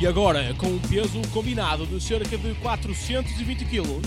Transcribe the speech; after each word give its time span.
E 0.00 0.06
agora, 0.06 0.54
com 0.54 0.66
um 0.66 0.78
peso 0.78 1.20
combinado 1.30 1.84
de 1.84 2.00
cerca 2.00 2.38
de 2.38 2.54
420 2.54 3.66
kg, 3.66 4.00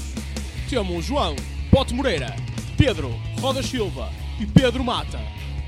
temos 0.67 1.05
João 1.05 1.35
Pote 1.69 1.93
Moreira, 1.93 2.35
Pedro 2.75 3.11
Roda 3.39 3.61
Silva 3.61 4.09
e 4.39 4.45
Pedro 4.47 4.83
Mata. 4.83 5.19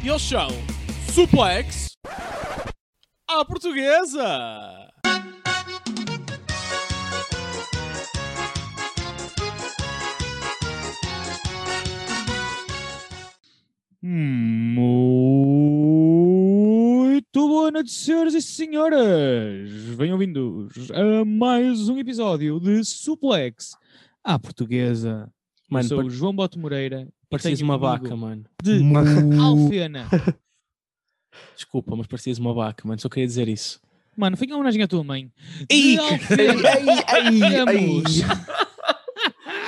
Eles 0.04 0.24
são 0.24 0.48
Suplex 1.14 1.92
à 3.30 3.46
Portuguesa! 3.46 4.86
Muito 17.36 17.50
boa 17.50 17.70
noite, 17.70 17.92
senhoras 17.92 18.34
e 18.34 18.42
senhoras. 18.42 19.70
Venham 19.98 20.18
vindos 20.18 20.90
a 20.90 21.26
mais 21.26 21.90
um 21.90 21.98
episódio 22.00 22.62
de 22.62 22.82
Suplex 22.86 23.76
à 24.24 24.40
Portuguesa. 24.40 25.30
Mano, 25.70 25.84
Eu 25.84 25.90
sou 25.90 26.06
o 26.06 26.10
João 26.10 26.34
Boto 26.34 26.58
Moreira. 26.58 27.10
parecias 27.30 27.60
uma 27.60 27.78
vaca, 27.78 28.16
mano. 28.16 28.46
De 28.64 28.80
Alfena. 29.38 30.08
Desculpa, 31.54 31.94
mas 31.98 32.08
parecias 32.08 32.38
uma 32.38 32.54
vaca, 32.54 32.88
mano. 32.88 33.02
Só 33.02 33.10
queria 33.10 33.28
dizer 33.28 33.50
isso. 33.50 33.82
Mano, 34.16 34.38
foi 34.38 34.48
em 34.48 34.54
homenagem 34.54 34.82
à 34.82 34.88
tua 34.88 35.04
mãe. 35.04 35.30
Ih, 35.70 35.98
De 35.98 36.00
Alfena. 36.00 36.86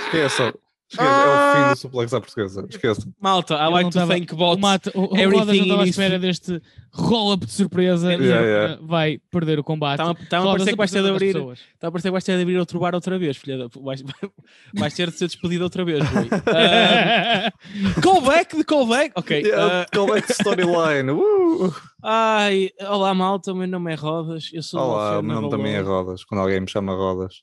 Temos 0.09 0.66
Esqueçam. 0.89 1.05
Esqueçam. 1.05 1.33
É 1.33 1.61
o 1.61 1.65
fim 1.65 1.69
do 1.73 1.77
suplex 1.77 2.13
à 2.13 2.21
portuguesa. 2.21 2.65
Esqueçam. 2.69 3.13
Malta, 3.19 3.55
I 3.55 3.69
like 3.69 3.89
to 3.89 3.99
tava- 3.99 4.13
thank 4.13 4.33
o. 4.33 4.57
Mata, 4.57 4.91
o, 4.95 5.13
o 5.13 5.17
everything 5.17 5.37
Rodas 5.39 5.57
não 5.57 5.63
estava 5.63 5.83
à 5.83 5.85
espera 5.85 6.19
deste 6.19 6.61
roll-up 6.93 7.45
de 7.45 7.51
surpresa 7.51 8.13
Yeah, 8.13 8.45
yeah. 8.45 8.79
vai 8.81 9.19
perder 9.29 9.59
o 9.59 9.63
combate. 9.63 9.99
Está-me 9.99 10.19
está 10.23 10.37
a 10.37 10.39
Rodas, 10.39 10.53
parecer 10.53 10.71
que 10.71 10.77
vais 10.77 10.91
ter 10.91 11.03
de 11.03 11.09
abrir. 11.09 11.35
Está 11.37 11.87
a 11.87 11.91
parecer 11.91 12.07
que 12.07 12.11
vais 12.11 12.23
ter 12.23 12.35
de 12.37 12.41
abrir 12.41 12.57
outro 12.57 12.79
bar 12.79 12.95
outra 12.95 13.19
vez, 13.19 13.35
filha 13.37 13.57
da. 13.57 13.67
Vais, 13.81 14.01
vais 14.73 14.93
ter 14.93 15.11
de 15.11 15.17
ser 15.17 15.27
despedido 15.27 15.63
outra 15.65 15.83
vez. 15.83 16.03
Ah, 16.47 17.51
callback 18.01 18.55
de 18.55 18.63
callback? 18.63 19.11
Ok. 19.15 19.41
Yeah, 19.41 19.81
ah, 19.81 19.85
Collect 19.95 20.31
storyline. 20.31 21.11
Uh! 21.57 21.73
ai, 22.03 22.69
olá, 22.87 23.13
malta. 23.13 23.51
O 23.51 23.55
meu 23.55 23.67
nome 23.67 23.91
é 23.91 23.95
Rodas. 23.95 24.51
Eu 24.53 24.61
sou 24.61 24.79
Olá, 24.79 25.19
o 25.19 25.23
meu 25.23 25.41
nome 25.41 25.49
também 25.49 25.73
é. 25.73 25.79
Rodas. 25.81 26.23
Quando 26.23 26.41
alguém 26.41 26.59
me 26.59 26.69
chama 26.69 26.93
Rodas. 26.93 27.41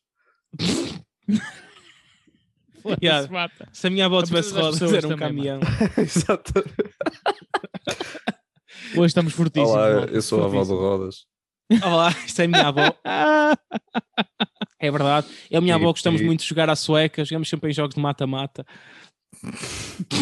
Yeah. 3.02 3.30
mata. 3.32 3.68
Se 3.72 3.86
a 3.86 3.90
minha 3.90 4.06
avó 4.06 4.22
tivesse 4.22 4.52
rodas, 4.52 4.80
era 4.92 5.08
um 5.08 5.16
caminhão. 5.16 5.60
Exato. 5.96 6.52
Hoje 8.96 9.06
estamos 9.06 9.32
fortíssimos. 9.32 9.70
Olá, 9.74 9.88
eu 10.10 10.22
sou 10.22 10.42
a 10.42 10.46
avó 10.46 10.62
do 10.64 10.66
fortíssimos. 10.66 11.26
Rodas. 11.70 11.82
Olá, 11.92 12.10
isto 12.26 12.40
é 12.40 12.44
a 12.44 12.48
minha 12.48 12.66
avó. 12.68 12.94
É 14.80 14.90
verdade. 14.90 15.26
Eu 15.50 15.54
e 15.54 15.56
a 15.56 15.60
minha 15.62 15.72
E- 15.74 15.76
avó 15.76 15.86
gostamos 15.92 16.20
e- 16.20 16.24
muito 16.24 16.40
de 16.40 16.46
jogar 16.48 16.68
à 16.68 16.76
sueca, 16.76 17.24
jogamos 17.24 17.48
sempre 17.48 17.70
em 17.70 17.72
jogos 17.72 17.94
de 17.94 18.00
mata-mata. 18.02 18.66
Que 20.10 20.16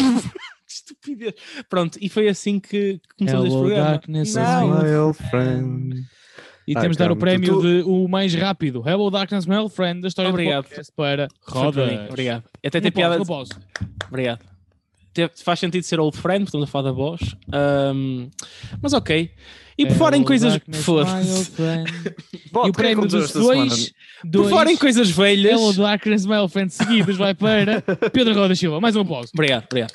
Estupidez. 0.65 1.33
Pronto, 1.69 1.97
e 2.01 2.07
foi 2.07 2.29
assim 2.29 2.61
que 2.61 2.97
começou 3.17 3.41
este 3.45 3.53
Hello, 3.55 3.63
programa. 3.65 3.89
darkness, 3.91 4.35
Não. 4.35 4.67
My 4.81 4.95
old 4.95 5.17
friend. 5.29 5.95
E 6.67 6.73
Ai, 6.75 6.81
temos 6.81 6.95
de 6.97 6.99
dar 7.03 7.11
o 7.11 7.15
calma, 7.15 7.19
prémio 7.19 7.55
tu- 7.55 7.61
de 7.61 7.81
o 7.85 8.07
mais 8.07 8.33
rápido. 8.33 8.81
Hello 8.87 9.09
Darkness, 9.11 9.45
my 9.45 9.55
old 9.57 9.73
friend, 9.73 10.01
da 10.01 10.07
história 10.07 10.29
Obrigado. 10.29 10.63
do 10.63 10.69
podcast 10.69 10.91
para 10.95 11.27
Rodas. 11.45 12.09
Obrigado. 12.09 12.43
Até 12.65 12.79
tem 12.81 12.91
piada. 12.91 13.17
não 13.17 13.25
posso. 13.25 13.51
Obrigado. 14.07 14.39
Te- 15.13 15.29
Faz 15.43 15.59
sentido 15.59 15.83
ser 15.83 15.99
old 15.99 16.17
friend, 16.17 16.45
estamos 16.45 16.67
a 16.67 16.71
falar 16.71 16.85
da 16.85 16.91
voz. 16.91 17.19
Ahm, 17.51 18.29
mas 18.81 18.93
ok. 18.93 19.29
E 19.77 19.85
por 19.87 19.95
fora 19.95 20.15
em 20.15 20.23
coisas. 20.23 20.59
Foda-se. 20.83 21.51
E 22.53 22.55
o 22.55 22.61
o 22.65 22.67
é 22.67 22.71
prémio 22.71 23.07
dos 23.07 23.31
semana? 23.31 23.65
dois, 23.65 23.93
Por 24.21 24.29
dois 24.29 24.49
fora 24.51 24.71
em 24.71 24.77
coisas 24.77 25.09
velhas. 25.09 25.51
Hello 25.59 25.73
Darkness, 25.73 26.25
my 26.25 26.35
old 26.37 26.53
friend 26.53 26.71
seguidos 26.71 27.17
vai 27.17 27.33
para 27.33 27.81
Pedro 28.13 28.35
Roda 28.35 28.55
Silva. 28.55 28.79
Mais 28.79 28.95
um 28.95 29.01
aplauso. 29.01 29.31
Obrigado, 29.33 29.65
obrigado. 29.65 29.93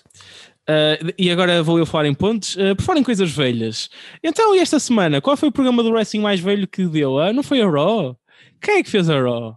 Ah, 0.69 0.99
e 1.17 1.31
agora 1.31 1.63
vou 1.63 1.79
eu 1.79 1.87
falar 1.87 2.07
em 2.07 2.15
pontos. 2.15 2.57
Ah, 2.59 2.77
por 2.77 2.83
falar 2.83 3.01
em 3.01 3.05
coisas 3.05 3.31
velhas. 3.31 3.89
Então, 4.23 4.55
e 4.55 4.59
esta 4.59 4.79
semana, 4.79 5.21
qual 5.21 5.37
foi 5.37 5.49
o 5.49 5.53
programa 5.53 5.83
do 5.83 5.91
wrestling 5.91 6.21
mais 6.21 6.41
velho 6.41 6.69
que 6.69 6.87
deu? 6.87 7.19
Ah, 7.19 7.33
não 7.33 7.43
foi 7.43 7.63
a 7.63 7.69
Raw? 7.69 8.17
Quem 8.61 8.77
é 8.77 8.83
que 8.83 8.91
fez 8.91 9.09
a 9.09 9.19
Raw? 9.19 9.57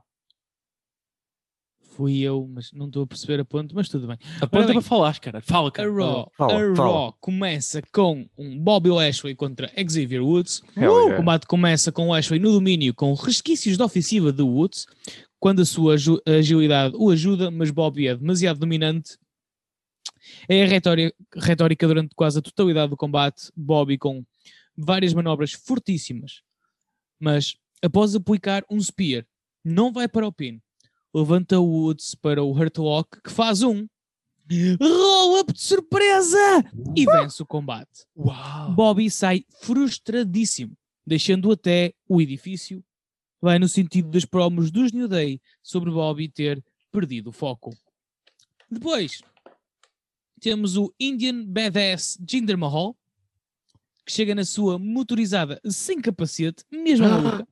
Fui 1.94 2.20
eu, 2.22 2.48
mas 2.50 2.72
não 2.72 2.86
estou 2.88 3.04
a 3.04 3.08
perceber 3.08 3.42
a 3.42 3.46
ponto, 3.46 3.76
mas 3.76 3.90
tudo 3.90 4.08
bem. 4.08 4.18
Aponta 4.40 4.68
bem. 4.68 4.76
para 4.76 4.82
falar, 4.82 5.20
cara. 5.20 5.42
Fala, 5.42 5.68
A 5.68 5.72
cara. 5.72 5.92
Raw, 5.92 6.32
Fala, 6.38 6.72
a 6.72 6.76
fala. 6.76 6.90
Raw 6.90 7.18
começa 7.20 7.82
com 7.92 8.26
um 8.38 8.58
Bobby 8.58 8.90
Lashley 8.90 9.36
contra 9.36 9.70
Xavier 9.78 10.24
Woods. 10.24 10.64
O 10.78 10.80
yeah. 10.80 11.18
combate 11.18 11.46
começa 11.46 11.92
com 11.92 12.10
Lashley 12.10 12.40
no 12.40 12.54
domínio 12.54 12.94
com 12.94 13.14
resquícios 13.14 13.76
de 13.76 13.84
ofensiva 13.84 14.32
de 14.32 14.42
Woods, 14.42 14.86
quando 15.38 15.62
a 15.62 15.66
sua 15.66 15.96
agilidade 16.26 16.96
o 16.98 17.10
ajuda, 17.10 17.52
mas 17.52 17.70
Bobby 17.70 18.08
é 18.08 18.16
demasiado 18.16 18.60
dominante. 18.60 19.18
É 20.48 20.64
a 20.64 20.68
retórica, 20.68 21.16
retórica 21.36 21.88
durante 21.88 22.16
quase 22.16 22.40
a 22.40 22.42
totalidade 22.42 22.90
do 22.90 22.98
combate, 22.98 23.52
Bobby 23.56 23.98
com 23.98 24.26
várias 24.78 25.14
manobras 25.14 25.52
fortíssimas, 25.52 26.42
mas 27.20 27.56
após 27.82 28.16
aplicar 28.16 28.64
um 28.70 28.80
spear, 28.80 29.26
não 29.64 29.92
vai 29.92 30.08
para 30.08 30.28
o 30.28 30.32
pin. 30.32 30.62
Levanta 31.14 31.60
o 31.60 31.66
Woods 31.66 32.16
para 32.16 32.42
o 32.42 32.52
Hurt 32.52 32.78
Lock, 32.78 33.22
que 33.22 33.32
faz 33.32 33.62
um 33.62 33.88
roll-up 34.82 35.54
de 35.54 35.62
surpresa 35.62 36.64
e 36.96 37.06
vence 37.06 37.42
o 37.42 37.46
combate. 37.46 38.06
Uau! 38.18 38.74
Bobby 38.74 39.10
sai 39.10 39.46
frustradíssimo, 39.62 40.76
deixando 41.06 41.52
até 41.52 41.94
o 42.08 42.22
edifício. 42.22 42.84
Vai 43.42 43.60
no 43.60 43.68
sentido 43.68 44.10
das 44.10 44.26
promos 44.26 44.72
dos 44.72 44.92
New 44.92 45.08
Day 45.08 45.42
sobre 45.64 45.92
Bobby 45.92 46.30
ter 46.30 46.64
perdido 46.92 47.30
o 47.30 47.34
foco. 47.34 47.76
Depois 48.70 49.22
temos 50.42 50.76
o 50.76 50.94
Indian 51.00 51.46
Badass 51.46 52.18
Jinder 52.28 52.58
Mahal, 52.58 52.98
que 54.06 54.12
chega 54.12 54.34
na 54.34 54.44
sua 54.44 54.80
motorizada 54.80 55.62
sem 55.64 56.02
capacete, 56.02 56.66
mesmo 56.72 57.08
maluca. 57.08 57.48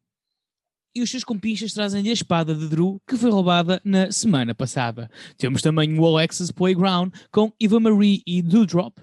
E 0.95 1.03
os 1.03 1.11
seus 1.11 1.23
compinchas 1.23 1.71
trazem-lhe 1.71 2.09
a 2.09 2.13
espada 2.13 2.55
de 2.55 2.67
Drew, 2.67 2.99
que 3.07 3.15
foi 3.15 3.29
roubada 3.29 3.79
na 3.85 4.11
semana 4.11 4.55
passada. 4.55 5.09
Temos 5.37 5.61
também 5.61 5.97
o 5.99 6.05
Alexis 6.05 6.51
Playground 6.51 7.13
com 7.31 7.53
Eva 7.61 7.79
Marie 7.79 8.23
e 8.25 8.41
Doudrop. 8.41 8.97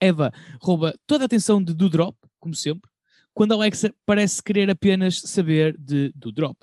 Eva 0.00 0.32
rouba 0.60 0.92
toda 1.06 1.24
a 1.24 1.26
atenção 1.26 1.62
de 1.62 1.72
Doudrop, 1.72 2.16
como 2.40 2.54
sempre, 2.54 2.90
quando 3.32 3.52
Alexa 3.52 3.94
parece 4.04 4.42
querer 4.42 4.68
apenas 4.68 5.20
saber 5.20 5.78
de 5.78 6.12
Doudrop. 6.16 6.56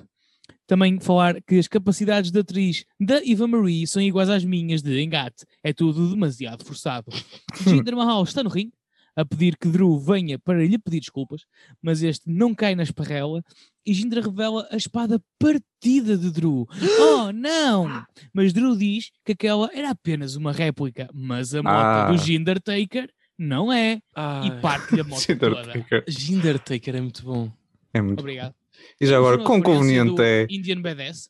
Também 0.68 1.00
falar 1.00 1.42
que 1.42 1.58
as 1.58 1.68
capacidades 1.68 2.30
da 2.30 2.42
atriz 2.42 2.84
da 3.00 3.22
Eva 3.26 3.48
Marie 3.48 3.88
são 3.88 4.02
iguais 4.02 4.30
às 4.30 4.44
minhas 4.44 4.82
de 4.82 5.02
engate. 5.02 5.46
É 5.64 5.72
tudo 5.74 6.10
demasiado 6.10 6.66
forçado. 6.66 7.06
Jinder 7.64 7.96
Mahal 7.96 8.24
está 8.24 8.44
no 8.44 8.50
ringue 8.50 8.74
a 9.16 9.26
pedir 9.26 9.58
que 9.58 9.68
Drew 9.68 9.98
venha 9.98 10.38
para 10.38 10.64
lhe 10.64 10.78
pedir 10.78 11.00
desculpas, 11.00 11.42
mas 11.82 12.04
este 12.04 12.30
não 12.30 12.54
cai 12.54 12.76
na 12.76 12.84
esparrela 12.84 13.42
e 13.84 13.92
Jinder 13.92 14.24
revela 14.24 14.68
a 14.70 14.76
espada 14.78 15.20
partida 15.40 16.16
de 16.18 16.30
Drew. 16.30 16.68
Oh, 17.00 17.32
não! 17.32 18.06
Mas 18.32 18.54
Drew 18.54 18.76
diz 18.78 19.10
que 19.26 19.32
aquela 19.32 19.72
era 19.74 19.90
apenas 19.90 20.36
uma 20.36 20.52
réplica, 20.52 21.10
mas 21.14 21.56
a 21.56 21.64
moto 21.64 21.72
Ah. 21.74 22.12
do 22.12 22.18
Jinder 22.20 22.62
Taker 22.62 23.10
não 23.40 23.72
é. 23.74 24.00
Ai, 24.16 24.48
E 24.50 24.62
parte-lhe 24.62 25.02
a 25.02 25.04
moto 25.06 25.20
Cinder 25.20 25.52
toda. 25.56 25.74
Taker. 25.74 26.04
Jinder 26.08 26.60
Taker 26.60 26.96
é 26.98 27.02
muito 27.02 27.24
bom. 27.24 27.52
É 27.94 28.02
muito. 28.02 28.20
Obrigado. 28.20 28.54
E 29.00 29.06
já 29.06 29.18
agora, 29.18 29.38
quão 29.44 29.62
conveniente 29.62 30.22
é. 30.22 30.48
Indian 30.50 30.82
Badass. 30.82 31.30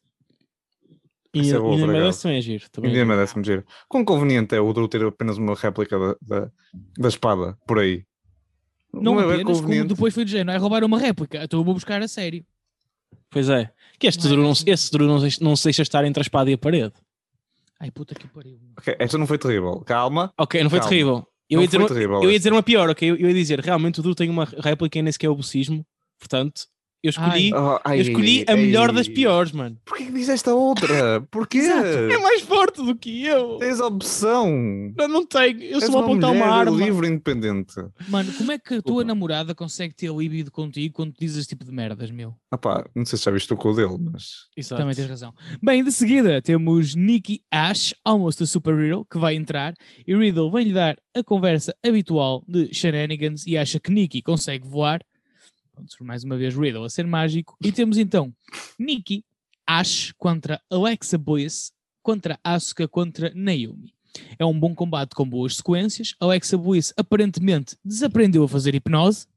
Isso 1.33 1.55
é 1.55 1.59
boa, 1.59 1.73
ainda 1.73 1.83
acaso. 1.85 1.97
merece 1.99 2.21
também 2.23 2.37
é 2.37 2.41
giro. 2.41 2.69
Também 2.71 2.91
é 2.91 3.43
giro. 3.43 3.65
Quão 3.87 4.03
conveniente 4.05 4.55
é 4.55 4.59
o 4.59 4.73
Drew 4.73 4.87
ter 4.87 5.03
apenas 5.05 5.37
uma 5.37 5.53
réplica 5.55 5.99
da, 5.99 6.15
da, 6.21 6.51
da 6.97 7.07
espada 7.09 7.57
por 7.67 7.79
aí? 7.79 8.03
Não, 8.93 9.19
é 9.19 9.23
apenas, 9.25 9.43
como 9.43 9.61
conveniente. 9.61 9.87
depois 9.89 10.13
foi 10.13 10.25
de 10.25 10.31
género. 10.31 10.51
É 10.51 10.57
roubar 10.57 10.83
uma 10.83 10.97
réplica. 10.97 11.43
Então 11.43 11.59
eu 11.59 11.63
vou 11.63 11.73
buscar 11.73 12.01
a 12.01 12.07
sério. 12.07 12.43
Pois 13.29 13.49
é. 13.49 13.69
Que 13.99 14.07
este 14.07 14.23
Não 14.23 14.27
é 14.27 14.33
Drew 14.35 14.43
não, 14.43 14.51
esse 14.51 14.91
Drew 14.91 15.07
não, 15.07 15.29
se- 15.29 15.43
não 15.43 15.55
se 15.55 15.65
deixa 15.65 15.81
estar 15.83 16.03
entre 16.05 16.21
a 16.21 16.23
espada 16.23 16.49
e 16.49 16.53
a 16.53 16.57
parede. 16.57 16.93
Ai, 17.79 17.91
puta 17.91 18.15
que 18.15 18.27
pariu. 18.27 18.57
Ok, 18.77 18.95
esta 18.97 19.17
não 19.17 19.27
foi 19.27 19.37
terrível. 19.37 19.81
Calma. 19.81 20.33
Ok, 20.37 20.63
não 20.63 20.69
foi 20.69 20.79
Calma. 20.79 20.89
terrível. 20.89 21.27
Eu 21.49 21.57
Não 21.57 21.61
ia, 21.61 21.67
dizer 21.67 21.77
uma, 21.77 21.87
terrível 21.87 22.23
eu 22.23 22.31
ia 22.31 22.37
dizer 22.37 22.51
uma 22.53 22.63
pior, 22.63 22.89
ok? 22.89 23.09
Eu, 23.09 23.15
eu 23.15 23.27
ia 23.29 23.33
dizer, 23.33 23.59
realmente 23.59 23.99
o 23.99 24.03
Drew 24.03 24.15
tem 24.15 24.29
uma 24.29 24.45
réplica 24.45 24.97
e 24.97 25.01
nem 25.01 25.11
sequer 25.11 25.27
é 25.27 25.29
o 25.29 25.35
bucismo. 25.35 25.85
Portanto, 26.19 26.63
eu 27.03 27.09
escolhi, 27.09 27.53
Oh, 27.53 27.79
ai, 27.85 27.99
eu 27.99 28.01
escolhi 28.01 28.43
a 28.47 28.51
ai, 28.53 28.57
melhor 28.57 28.91
das 28.91 29.07
piores, 29.07 29.51
mano. 29.51 29.77
Porquê 29.85 30.05
que 30.05 30.11
disseste 30.11 30.49
a 30.49 30.53
outra? 30.55 31.21
Porquê? 31.31 31.59
É 31.59 32.17
mais 32.17 32.41
forte 32.41 32.83
do 32.83 32.95
que 32.95 33.23
eu. 33.25 33.57
Tens 33.57 33.79
opção. 33.79 34.93
Eu 34.97 35.07
não 35.07 35.25
tenho. 35.25 35.61
Eu 35.61 35.79
só 35.81 35.91
vou 35.91 36.01
apontar 36.03 36.31
uma 36.31 36.45
arma. 36.45 36.75
livre 36.77 37.07
independente. 37.07 37.75
Mano, 38.07 38.31
como 38.33 38.51
é 38.51 38.57
que 38.57 38.65
a 38.75 38.81
tua 38.81 38.81
Desculpa. 38.81 39.03
namorada 39.05 39.55
consegue 39.55 39.93
ter 39.95 40.11
líbido 40.11 40.51
contigo 40.51 40.93
quando 40.95 41.13
tu 41.13 41.19
dizes 41.19 41.37
esse 41.37 41.47
tipo 41.49 41.63
de 41.63 41.71
merdas, 41.71 42.09
meu? 42.11 42.33
Ah 42.51 42.57
pá, 42.57 42.85
não 42.95 43.05
sei 43.05 43.17
se 43.17 43.25
já 43.25 43.31
viste 43.31 43.53
o 43.53 43.57
cu 43.57 43.73
dele, 43.73 43.97
mas... 43.99 44.47
Exato. 44.55 44.81
Também 44.81 44.95
tens 44.95 45.07
razão. 45.09 45.33
Bem, 45.61 45.83
de 45.83 45.91
seguida 45.91 46.41
temos 46.41 46.95
Nikki 46.95 47.41
Ash, 47.51 47.93
almost 48.03 48.41
a 48.41 48.45
superhero, 48.45 49.05
que 49.09 49.17
vai 49.17 49.35
entrar 49.35 49.73
e 50.07 50.15
Riddle 50.15 50.51
vem-lhe 50.51 50.73
dar 50.73 50.95
a 51.15 51.23
conversa 51.23 51.75
habitual 51.85 52.43
de 52.47 52.73
shenanigans 52.73 53.45
e 53.45 53.57
acha 53.57 53.79
que 53.79 53.91
Nikki 53.91 54.21
consegue 54.21 54.67
voar. 54.67 55.01
Pronto, 55.77 56.03
mais 56.03 56.23
uma 56.23 56.35
vez 56.35 56.55
Riddle 56.55 56.85
a 56.85 56.89
ser 56.89 57.05
mágico. 57.05 57.55
E 57.63 57.71
temos 57.71 57.99
então 57.99 58.33
Nikki, 58.79 59.23
Ash 59.67 60.11
contra 60.17 60.59
Alexa 60.71 61.19
Bliss, 61.19 61.71
contra 62.01 62.39
Asuka 62.43 62.87
contra 62.87 63.31
Naomi. 63.35 63.93
É 64.39 64.45
um 64.45 64.59
bom 64.59 64.73
combate 64.73 65.13
com 65.13 65.29
boas 65.29 65.57
sequências. 65.57 66.15
Alexa 66.19 66.57
Bliss 66.57 66.91
aparentemente 66.97 67.77
desaprendeu 67.85 68.43
a 68.43 68.49
fazer 68.49 68.73
hipnose. 68.73 69.27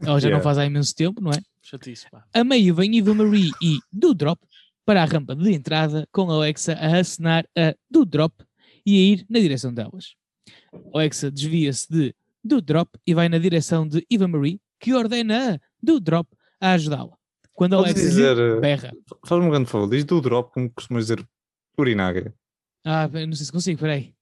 Ela 0.00 0.20
já 0.20 0.28
não 0.28 0.36
Yeah. 0.36 0.44
faz 0.44 0.58
há 0.58 0.64
imenso 0.64 0.94
tempo, 0.94 1.20
não 1.20 1.32
é? 1.32 1.42
Chatice, 1.60 2.08
pá. 2.08 2.24
A 2.32 2.44
meio 2.44 2.72
vem 2.72 2.96
Eva 2.96 3.12
Marie 3.12 3.50
e 3.60 3.80
Doudrop 3.92 4.38
para 4.86 5.02
a 5.02 5.06
rampa 5.06 5.34
de 5.34 5.52
entrada, 5.52 6.06
com 6.12 6.30
Alexa 6.30 6.74
a 6.74 7.00
acenar 7.00 7.44
a 7.56 7.74
Doudrop 7.90 8.32
e 8.86 8.96
a 8.96 9.12
ir 9.12 9.26
na 9.28 9.40
direção 9.40 9.74
delas. 9.74 10.14
Alexa 10.94 11.32
desvia-se 11.32 11.92
de 11.92 12.14
Doudrop 12.44 12.94
e 13.04 13.12
vai 13.12 13.28
na 13.28 13.38
direção 13.38 13.88
de 13.88 14.06
Eva 14.08 14.28
Marie, 14.28 14.60
que 14.78 14.94
ordena 14.94 15.54
a 15.54 15.60
Doudrop 15.82 16.28
a 16.60 16.72
ajudá-la. 16.72 17.16
Quando 17.52 17.76
Podes 17.76 17.92
Alexa 17.94 18.08
dizer, 18.08 18.38
eh, 18.38 18.60
berra. 18.60 18.92
Faz-me 19.26 19.46
um 19.46 19.50
grande 19.50 19.68
favor, 19.68 19.88
diz 19.90 20.04
do 20.04 20.20
drop, 20.20 20.52
como 20.52 20.70
costumas 20.70 21.06
dizer, 21.06 21.26
urinária. 21.76 22.32
Ah, 22.84 23.08
não 23.08 23.32
sei 23.32 23.46
se 23.46 23.52
consigo, 23.52 23.80
peraí. 23.80 24.14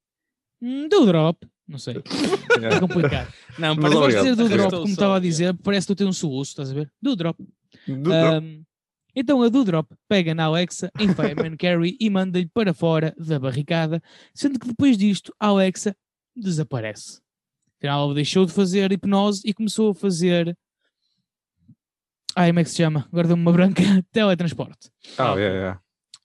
Hum, 0.63 0.89
Doudrop, 0.89 1.43
não 1.69 1.79
sei, 1.79 1.97
é 2.63 2.81
complicado. 2.81 3.31
Não, 3.59 3.75
Mas 3.77 3.77
gosto 3.77 3.91
de 3.91 3.97
obrigado. 3.99 4.23
dizer 4.23 4.37
Doudrop, 4.37 4.65
Estou 4.65 4.81
como 4.81 4.93
estava 4.93 5.17
a 5.17 5.21
dizer, 5.21 5.55
parece 5.63 5.87
que 5.87 5.95
tu 5.95 5.99
tens 5.99 6.09
um 6.09 6.13
soluço, 6.15 6.53
estás 6.53 6.71
a 6.71 6.75
ver? 6.75 6.91
Doudrop. 7.01 7.39
Do 7.87 8.03
drop. 8.03 8.45
Um, 8.45 8.65
então 9.15 9.43
a 9.43 9.49
Doudrop 9.51 9.91
pega 10.09 10.35
na 10.35 10.45
Alexa, 10.45 10.91
enfia 10.99 11.33
a 11.33 11.35
Man 11.35 11.57
Carry 11.59 11.97
e 12.01 12.09
manda-lhe 12.09 12.49
para 12.49 12.73
fora 12.73 13.15
da 13.19 13.39
barricada, 13.39 14.03
sendo 14.35 14.59
que 14.59 14.67
depois 14.67 14.97
disto 14.97 15.35
a 15.39 15.49
Alexa 15.49 15.95
desaparece. 16.35 17.21
Afinal, 17.79 18.05
ela 18.05 18.15
deixou 18.15 18.47
de 18.47 18.53
fazer 18.53 18.93
hipnose 18.93 19.43
e 19.45 19.53
começou 19.53 19.91
a 19.91 19.95
fazer. 19.95 20.57
Ai, 22.35 22.49
como 22.49 22.61
é 22.61 22.65
que 22.65 22.71
se 22.71 22.77
chama? 22.77 23.07
Agora 23.11 23.29
deu-me 23.29 23.43
uma 23.43 23.53
branca. 23.53 23.83
Teletransporte. 24.13 24.91
Ah, 25.19 25.35
yeah, 25.35 25.55
yeah. 25.55 25.81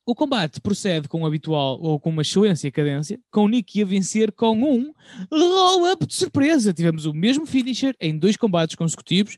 O 0.06 0.16
combate 0.16 0.60
procede 0.60 1.08
com 1.08 1.22
o 1.22 1.26
habitual 1.26 1.80
ou 1.80 2.00
com 2.00 2.10
uma 2.10 2.24
excelência 2.24 2.68
e 2.68 2.72
cadência, 2.72 3.20
com 3.30 3.46
o 3.46 3.48
Nicky 3.48 3.84
a 3.84 3.86
vencer 3.86 4.32
com 4.32 4.58
um 4.62 4.94
roll-up 5.32 6.06
de 6.06 6.16
surpresa. 6.16 6.74
Tivemos 6.74 7.06
o 7.06 7.14
mesmo 7.14 7.46
finisher 7.46 7.96
em 8.00 8.18
dois 8.18 8.36
combates 8.36 8.76
consecutivos, 8.76 9.38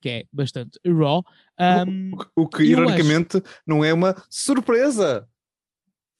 que 0.00 0.08
é 0.08 0.24
bastante 0.32 0.78
raw. 0.86 1.24
Um, 1.58 2.12
O 2.36 2.46
que, 2.46 2.62
E 2.62 2.72
eu 2.72 2.78
ironicamente, 2.78 3.42
não 3.66 3.84
é 3.84 3.92
uma 3.92 4.14
surpresa. 4.30 5.28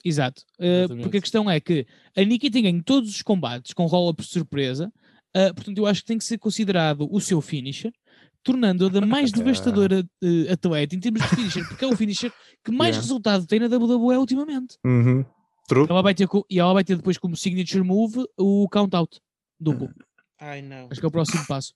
Exato. 0.04 0.42
Uh, 0.58 0.96
porque 1.02 1.18
a 1.18 1.20
questão 1.20 1.50
é 1.50 1.60
que 1.60 1.86
a 2.16 2.22
Nikki 2.22 2.50
tem 2.50 2.64
ganho 2.64 2.82
todos 2.82 3.10
os 3.10 3.22
combates 3.22 3.72
com 3.72 3.86
roll-up 3.86 4.22
de 4.22 4.28
surpresa, 4.28 4.92
uh, 5.36 5.54
portanto 5.54 5.78
eu 5.78 5.86
acho 5.86 6.00
que 6.00 6.06
tem 6.06 6.18
que 6.18 6.24
ser 6.24 6.38
considerado 6.38 7.06
o 7.10 7.20
seu 7.20 7.40
finisher, 7.40 7.92
tornando-a 8.42 8.88
da 8.88 9.00
mais 9.04 9.30
devastadora 9.32 10.00
uh, 10.22 10.52
atleta 10.52 10.94
em 10.96 11.00
termos 11.00 11.20
de 11.22 11.28
finisher, 11.28 11.68
porque 11.68 11.84
é 11.84 11.88
o 11.88 11.96
finisher 11.96 12.32
que 12.64 12.70
mais 12.72 12.96
Yeah. 12.96 13.02
resultado 13.02 13.46
tem 13.46 13.60
na 13.60 13.66
WWE 13.66 14.16
ultimamente. 14.18 14.76
Uhum. 14.84 15.24
True. 15.68 15.86
Ela 15.90 16.00
vai 16.02 16.14
ter 16.14 16.28
e 16.48 16.58
ela 16.60 16.72
vai 16.72 16.84
ter 16.84 16.96
depois 16.96 17.18
como 17.18 17.36
signature 17.36 17.82
move 17.82 18.24
o 18.38 18.68
count-out 18.68 19.18
duplo. 19.58 19.88
Ai, 20.40 20.62
não. 20.62 20.86
Acho 20.90 21.00
que 21.00 21.04
é 21.06 21.08
o 21.08 21.12
próximo 21.12 21.44
passo. 21.46 21.72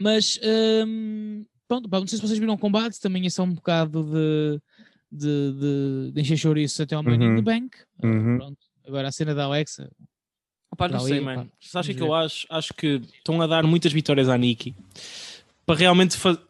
Mas 0.00 0.38
hum, 0.86 1.44
pronto, 1.68 1.88
pá, 1.88 2.00
não 2.00 2.06
sei 2.06 2.18
se 2.18 2.26
vocês 2.26 2.38
viram 2.38 2.54
o 2.54 2.58
combate, 2.58 3.00
também 3.00 3.24
é 3.26 3.30
só 3.30 3.44
um 3.44 3.54
bocado 3.54 4.02
de, 4.04 4.60
de, 5.12 5.52
de, 5.60 6.12
de 6.12 6.20
encher 6.20 6.36
chouriço 6.36 6.82
até 6.82 6.94
ao 6.94 7.02
Money 7.02 7.26
in 7.26 7.30
Uhum. 7.30 7.36
the 7.36 7.42
Bank. 7.42 7.76
Ah, 8.02 8.06
Uhum. 8.06 8.36
pronto. 8.38 8.58
Agora 8.86 9.08
a 9.08 9.12
cena 9.12 9.34
da 9.34 9.44
Alexa. 9.44 9.90
Pá, 10.76 10.88
não 10.88 11.00
sei, 11.00 11.20
mano. 11.20 11.50
Sabes 11.60 11.90
o 11.90 11.94
que 11.94 12.02
é 12.02 12.06
eu 12.06 12.14
acho? 12.14 12.46
Acho 12.50 12.74
que 12.74 13.00
estão 13.18 13.40
a 13.40 13.46
dar 13.46 13.64
muitas 13.64 13.92
vitórias 13.92 14.28
à 14.28 14.36
Nikki 14.36 14.74
para 15.64 15.76
realmente 15.78 16.16
fazer. 16.16 16.40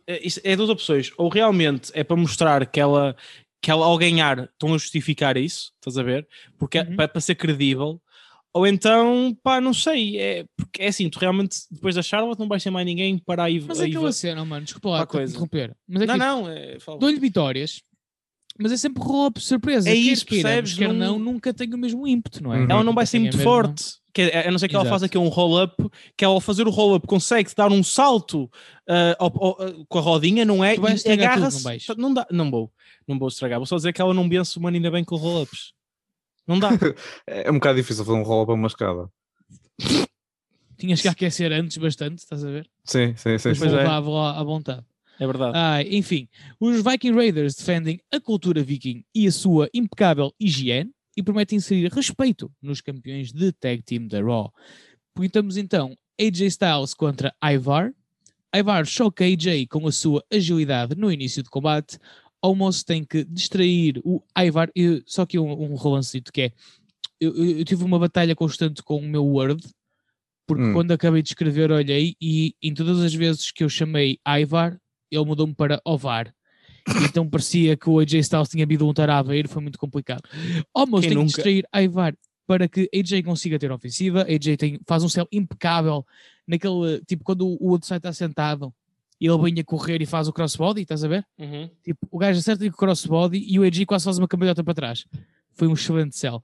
É 0.44 0.56
duas 0.56 0.68
opções. 0.70 1.12
Ou 1.16 1.28
realmente 1.28 1.90
é 1.94 2.02
para 2.04 2.16
mostrar 2.16 2.66
que 2.66 2.78
ela, 2.80 3.16
que 3.62 3.70
ela 3.70 3.86
ao 3.86 3.96
ganhar, 3.98 4.44
estão 4.52 4.74
a 4.74 4.78
justificar 4.78 5.36
isso, 5.36 5.72
estás 5.76 5.96
a 5.96 6.02
ver? 6.02 6.26
Porque 6.58 6.78
é 6.78 6.82
Uhum. 6.82 6.96
para, 6.96 7.08
para 7.08 7.20
ser 7.20 7.34
credível. 7.34 8.00
Ou 8.52 8.66
então, 8.66 9.36
pá, 9.42 9.60
não 9.60 9.74
sei. 9.74 10.18
É, 10.18 10.44
porque 10.56 10.82
é 10.82 10.88
assim, 10.88 11.10
tu 11.10 11.18
realmente, 11.18 11.58
depois 11.70 11.94
da 11.94 12.02
Charlotte, 12.02 12.38
não 12.38 12.48
vais 12.48 12.62
ter 12.64 12.70
mais 12.70 12.86
ninguém 12.86 13.18
para 13.18 13.44
a 13.44 13.50
Iva. 13.50 13.66
Mas 13.68 13.80
é 13.80 13.84
aquela 13.84 14.10
cena, 14.12 14.44
mano, 14.46 14.64
desculpa 14.64 14.88
lá 14.88 15.06
coisa? 15.06 15.30
interromper. 15.30 15.76
Mas 15.86 16.02
é 16.02 16.06
Não, 16.06 16.16
não. 16.16 16.48
É, 16.48 16.78
dou-lhe 16.98 17.18
vitórias, 17.20 17.82
mas 18.58 18.72
é 18.72 18.78
sempre 18.78 19.02
roll-up 19.02 19.38
surpresa. 19.42 19.90
É 19.90 19.92
quer 19.92 19.98
isso, 19.98 20.24
queiramos, 20.24 20.72
percebes? 20.72 20.74
Quer 20.78 20.92
Não- 20.94 21.18
nunca 21.18 21.52
tem 21.52 21.72
o 21.74 21.76
mesmo 21.76 22.06
ímpeto, 22.08 22.42
não 22.42 22.54
é? 22.54 22.62
Ela 22.62 22.82
não 22.82 22.94
vai 22.94 23.04
ser 23.04 23.18
muito 23.18 23.36
forte. 23.38 23.96
Que 24.16 24.22
é- 24.22 24.48
a 24.48 24.50
não 24.50 24.58
ser 24.58 24.66
que 24.68 24.74
ela 24.74 24.82
Exato. 24.84 24.94
faça 24.94 25.04
aqui 25.06 25.18
um 25.18 25.28
roll-up, 25.28 25.74
que 26.16 26.24
ela 26.24 26.32
ao 26.32 26.40
fazer 26.40 26.66
o 26.66 26.70
roll-up 26.70 27.06
consegue 27.06 27.50
dar 27.54 27.70
um 27.70 27.82
salto 27.82 28.50
ah, 28.88 29.14
ao- 29.18 29.44
ao- 29.44 29.56
ah, 29.62 29.84
com 29.86 29.98
a 29.98 30.00
rodinha, 30.00 30.42
não 30.42 30.64
é? 30.64 30.74
E 30.74 31.10
agarra-se. 31.12 31.62
não? 31.90 31.96
Não 32.08 32.14
dá, 32.14 32.26
não 32.30 32.50
vou, 32.50 32.72
não 33.06 33.18
vou 33.18 33.28
estragar. 33.28 33.58
Vou 33.58 33.66
só 33.66 33.76
dizer 33.76 33.92
que 33.92 34.00
ela 34.00 34.14
não 34.14 34.26
vence 34.26 34.56
o 34.58 34.62
Money 34.62 34.78
ainda 34.78 34.90
bem 34.90 35.04
com 35.04 35.16
roll-ups. 35.16 35.74
Não 36.46 36.58
dá. 36.58 36.70
É 37.26 37.50
um 37.50 37.54
bocado 37.54 37.76
difícil 37.76 38.06
fazer 38.06 38.16
um 38.18 38.22
roll 38.22 38.46
para 38.46 38.54
uma 38.54 38.68
escada. 38.68 39.10
Tinhas 40.78 41.00
que 41.02 41.08
aquecer 41.08 41.52
antes 41.52 41.76
bastante, 41.76 42.18
estás 42.18 42.42
a 42.44 42.50
ver? 42.50 42.66
Sim, 42.84 43.14
sim, 43.16 43.36
sim. 43.38 43.50
Depois 43.52 43.58
Pois 43.58 43.70
sim. 43.70 43.76
é. 43.76 43.80
levava 43.82 44.10
lá 44.10 44.40
à 44.40 44.42
vontade. 44.44 44.84
É 45.18 45.26
verdade. 45.26 45.52
Ah, 45.56 45.82
enfim, 45.82 46.28
os 46.60 46.82
Viking 46.82 47.12
Raiders 47.14 47.54
defendem 47.54 48.00
a 48.12 48.20
cultura 48.20 48.62
viking 48.62 49.02
e 49.14 49.26
a 49.26 49.32
sua 49.32 49.68
impecável 49.74 50.32
higiene 50.40 50.90
e 51.16 51.22
prometem 51.22 51.56
inserir 51.56 51.90
respeito 51.92 52.52
nos 52.60 52.80
campeões 52.80 53.32
de 53.32 53.52
tag 53.52 53.82
team 53.82 54.06
da 54.06 54.20
Raw. 54.22 54.52
Portamos 55.14 55.56
então 55.56 55.96
AJ 56.20 56.42
Styles 56.48 56.94
contra 56.94 57.34
Ivar. 57.42 57.92
Ivar 58.54 58.86
choca 58.86 59.24
AJ 59.24 59.66
com 59.68 59.86
a 59.86 59.92
sua 59.92 60.22
agilidade 60.32 60.94
no 60.94 61.10
início 61.10 61.42
do 61.42 61.50
combate. 61.50 61.98
Almost 62.42 62.84
tem 62.84 63.04
que 63.04 63.24
distrair 63.24 64.00
o 64.04 64.22
Ivar. 64.38 64.70
Eu- 64.74 65.02
só 65.06 65.24
que 65.26 65.38
um, 65.38 65.72
um 65.72 65.74
relancito 65.74 66.30
que 66.32 66.42
é: 66.42 66.52
eu, 67.20 67.34
eu- 67.34 67.58
eu 67.58 67.64
tive 67.64 67.82
uma 67.84 67.98
batalha 67.98 68.36
constante 68.36 68.82
com 68.82 68.98
o 68.98 69.02
meu 69.08 69.24
Word, 69.24 69.62
porque 70.46 70.62
Hum. 70.62 70.72
quando 70.74 70.92
acabei 70.92 71.22
de 71.22 71.30
escrever, 71.30 71.70
olhei 71.72 72.14
e 72.20 72.54
em 72.62 72.72
todas 72.74 73.00
as 73.00 73.14
vezes 73.14 73.50
que 73.50 73.64
eu 73.64 73.68
chamei 73.68 74.18
Ivar, 74.26 74.78
ele 75.10 75.24
mudou-me 75.24 75.54
para 75.54 75.80
Ovar. 75.84 76.32
Então 77.04 77.28
parecia 77.28 77.76
que 77.76 77.88
o 77.88 77.98
AJ 77.98 78.14
Styles 78.14 78.48
tinha 78.48 78.64
havido 78.64 78.86
um 78.88 78.94
taraveiro, 78.94 79.48
foi 79.48 79.62
muito 79.62 79.78
complicado. 79.78 80.22
Almost 80.72 81.02
Quem 81.02 81.10
tem 81.10 81.16
nunca? 81.16 81.26
que 81.26 81.36
distrair 81.36 81.64
Ivar 81.74 82.14
para 82.46 82.68
que 82.68 82.88
AJ 82.94 83.22
consiga 83.24 83.58
ter 83.58 83.72
ofensiva. 83.72 84.22
AJ 84.22 84.56
tem, 84.56 84.80
faz 84.86 85.02
um 85.02 85.08
céu 85.08 85.26
impecável 85.32 86.06
naquele 86.46 87.00
tipo 87.06 87.24
quando 87.24 87.46
o, 87.46 87.70
outro 87.70 87.88
side 87.88 87.98
está 87.98 88.12
sentado 88.12 88.72
e 89.20 89.26
ele 89.26 89.38
vem 89.38 89.60
a 89.60 89.64
correr 89.64 90.00
e 90.00 90.06
faz 90.06 90.28
o 90.28 90.32
crossbody, 90.32 90.82
estás 90.82 91.02
a 91.02 91.08
ver? 91.08 91.26
Uhum. 91.38 91.68
Tipo, 91.82 92.06
o 92.10 92.18
gajo 92.18 92.38
acerta 92.38 92.64
o 92.64 92.72
crossbody 92.72 93.44
e 93.48 93.58
o 93.58 93.64
AJ 93.64 93.84
quase 93.86 94.04
faz 94.04 94.18
uma 94.18 94.28
cambalhota 94.28 94.62
para 94.62 94.74
trás. 94.74 95.06
Foi 95.54 95.66
um 95.66 95.72
excelente 95.72 96.16
céu. 96.16 96.42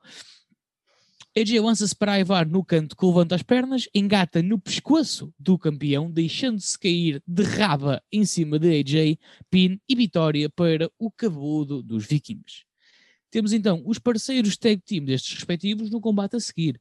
AJ 1.34 1.60
lança-se 1.60 1.96
para 1.96 2.20
Ivar 2.20 2.46
no 2.46 2.62
canto 2.62 2.94
que 2.94 3.06
levanta 3.06 3.34
as 3.34 3.42
pernas, 3.42 3.88
engata 3.94 4.42
no 4.42 4.58
pescoço 4.58 5.32
do 5.38 5.58
campeão, 5.58 6.10
deixando-se 6.10 6.78
cair 6.78 7.22
de 7.26 7.42
raba 7.42 8.02
em 8.12 8.22
cima 8.26 8.58
de 8.58 8.68
AJ, 8.68 9.18
pin 9.50 9.80
e 9.88 9.94
vitória 9.94 10.50
para 10.50 10.90
o 10.98 11.10
cabeludo 11.10 11.82
dos 11.82 12.04
vikings. 12.04 12.64
Temos 13.30 13.54
então 13.54 13.82
os 13.86 13.98
parceiros 13.98 14.58
tag 14.58 14.82
team 14.84 15.06
destes 15.06 15.32
respectivos 15.32 15.88
no 15.88 16.02
combate 16.02 16.36
a 16.36 16.40
seguir. 16.40 16.78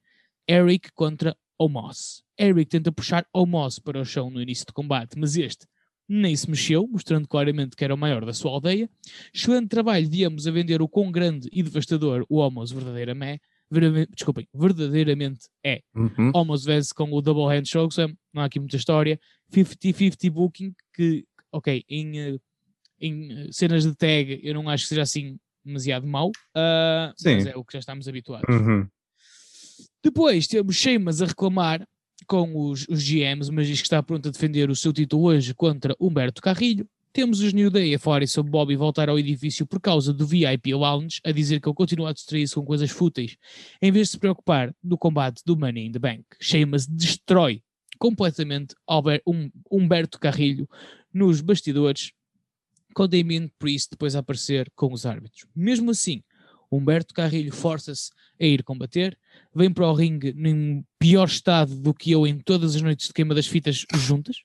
Eric 0.50 0.92
contra 0.94 1.34
Omos. 1.58 2.22
Eric 2.38 2.66
tenta 2.66 2.92
puxar 2.92 3.26
Omos 3.34 3.80
para 3.80 4.02
o 4.02 4.06
chão 4.06 4.30
no 4.30 4.42
início 4.42 4.66
do 4.66 4.74
combate, 4.74 5.18
mas 5.18 5.38
este 5.38 5.66
nem 6.10 6.36
se 6.36 6.50
mexeu, 6.50 6.86
mostrando 6.90 7.26
claramente 7.26 7.74
que 7.74 7.86
era 7.86 7.96
o 7.96 7.98
maior 7.98 8.26
da 8.26 8.34
sua 8.34 8.52
aldeia. 8.52 8.90
Excelente 9.34 9.70
trabalho 9.70 10.10
de 10.10 10.26
ambos 10.26 10.46
a 10.46 10.52
vender 10.52 10.82
o 10.82 10.90
quão 10.90 11.10
grande 11.10 11.48
e 11.54 11.64
devastador 11.64 12.26
o 12.28 12.42
verdadeiramente, 12.42 12.74
verdadeiramente, 12.74 13.42
desculpem, 14.14 14.48
verdadeiramente 14.54 15.48
é. 15.64 15.82
Uhum. 15.96 16.32
Homos 16.34 16.66
vence 16.66 16.94
com 16.94 17.12
o 17.12 17.22
Double 17.22 17.56
Hand 17.56 17.66
Chokeslam, 17.66 18.14
não 18.34 18.42
há 18.42 18.46
aqui 18.46 18.60
muita 18.60 18.76
história. 18.76 19.20
50-50 19.54 20.30
booking, 20.32 20.74
que, 20.94 21.26
ok, 21.52 21.84
em, 21.90 22.20
eh, 22.20 22.40
em 23.00 23.32
eh, 23.32 23.48
cenas 23.52 23.84
de 23.84 23.96
tag 23.96 24.40
eu 24.44 24.54
não 24.54 24.70
acho 24.70 24.84
que 24.84 24.90
seja 24.90 25.02
assim 25.02 25.38
demasiado 25.64 26.08
mau, 26.08 26.32
ah, 26.56 27.14
mas 27.24 27.46
é 27.46 27.56
o 27.56 27.64
que 27.64 27.74
já 27.74 27.80
estamos 27.80 28.08
habituados. 28.08 28.50
Uhum. 28.50 28.88
Depois 30.04 30.48
temos 30.48 30.76
Sheamus 30.76 31.22
a 31.22 31.28
reclamar 31.28 31.88
com 32.28 32.70
os, 32.70 32.88
os 32.88 33.04
GMs, 33.04 33.52
mas 33.52 33.68
diz 33.68 33.80
que 33.80 33.86
está 33.86 34.02
pronto 34.02 34.28
a 34.28 34.32
defender 34.32 34.70
o 34.70 34.76
seu 34.76 34.92
título 34.92 35.24
hoje 35.24 35.54
contra 35.54 35.96
Humberto 36.00 36.42
Carrilho. 36.42 36.88
Temos 37.14 37.42
os 37.42 37.52
New 37.52 37.70
Day 37.70 37.94
a 37.94 38.00
falarem 38.00 38.28
sobre 38.28 38.50
Bobby 38.50 38.76
voltar 38.78 39.10
ao 39.10 39.20
edifício 39.20 39.66
por 39.66 39.82
causa 39.82 40.14
do 40.14 40.26
VIP 40.26 40.74
Lounge, 40.74 41.20
a 41.26 41.32
dizer 41.32 41.60
que 41.60 41.68
ele 41.68 41.76
continua 41.76 42.10
a 42.10 42.14
distrair-se 42.14 42.56
com 42.56 42.64
coisas 42.64 42.90
fúteis, 42.90 43.36
em 43.82 43.92
vez 43.92 44.08
de 44.08 44.12
se 44.14 44.18
preocupar 44.18 44.74
do 44.82 44.98
combate 44.98 45.42
do 45.46 45.58
Money 45.58 45.88
in 45.88 45.92
the 45.92 46.00
Bank. 46.00 46.24
Sheamus 46.40 46.88
destrói 46.88 47.62
completamente 48.00 48.76
um, 49.28 49.52
Humberto 49.70 50.20
Carrilho 50.20 50.70
nos 51.14 51.42
bastidores, 51.42 52.14
com 52.94 53.08
Damien 53.08 53.52
Priest 53.60 53.90
depois 53.92 54.16
a 54.16 54.20
aparecer 54.20 54.72
com 54.74 54.94
os 54.94 55.06
árbitros. 55.06 55.46
Mesmo 55.54 55.92
assim, 55.92 56.24
Humberto 56.72 57.14
Carrilho 57.14 57.52
força-se 57.52 58.12
a 58.40 58.46
ir 58.46 58.64
combater, 58.64 59.18
vem 59.54 59.72
para 59.72 59.86
o 59.86 59.94
ringue 59.94 60.34
num 60.34 60.82
pior 60.98 61.28
estado 61.28 61.76
do 61.76 61.94
que 61.94 62.12
eu 62.12 62.26
em 62.26 62.40
todas 62.40 62.74
as 62.74 62.82
noites 62.82 63.08
de 63.08 63.14
queima 63.14 63.36
das 63.36 63.48
fitas 63.48 63.86
juntas. 63.96 64.38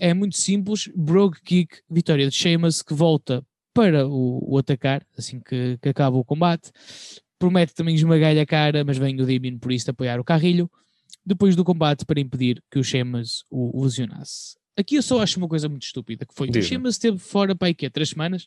É 0.00 0.12
muito 0.14 0.36
simples. 0.36 0.88
Brogue 0.94 1.38
Kick, 1.42 1.78
vitória 1.90 2.28
de 2.28 2.34
Sheamus 2.34 2.82
que 2.82 2.94
volta 2.94 3.44
para 3.74 4.06
o, 4.06 4.38
o 4.54 4.58
atacar 4.58 5.04
assim 5.18 5.40
que, 5.40 5.78
que 5.82 5.88
acaba 5.88 6.16
o 6.16 6.24
combate. 6.24 6.70
Promete 7.38 7.74
também 7.74 7.94
esmagar-lhe 7.94 8.40
a 8.40 8.46
cara, 8.46 8.84
mas 8.84 8.96
vem 8.96 9.14
o 9.20 9.26
Damien 9.26 9.58
Priest 9.58 9.90
apoiar 9.90 10.18
o 10.18 10.24
carrilho. 10.24 10.70
Depois 11.24 11.54
do 11.56 11.64
combate 11.64 12.04
para 12.06 12.20
impedir 12.20 12.62
que 12.70 12.78
o 12.78 12.84
Sheamus 12.84 13.44
o 13.50 13.82
lesionasse. 13.82 14.56
Aqui 14.78 14.96
eu 14.96 15.02
só 15.02 15.20
acho 15.20 15.38
uma 15.38 15.48
coisa 15.48 15.68
muito 15.68 15.82
estúpida, 15.84 16.24
que 16.24 16.34
foi 16.34 16.48
o 16.48 16.50
Diz-me. 16.50 16.68
Sheamus 16.68 16.94
esteve 16.94 17.18
fora 17.18 17.54
para 17.54 17.68
aí 17.68 17.74
quê? 17.74 17.90
Três 17.90 18.10
semanas? 18.10 18.46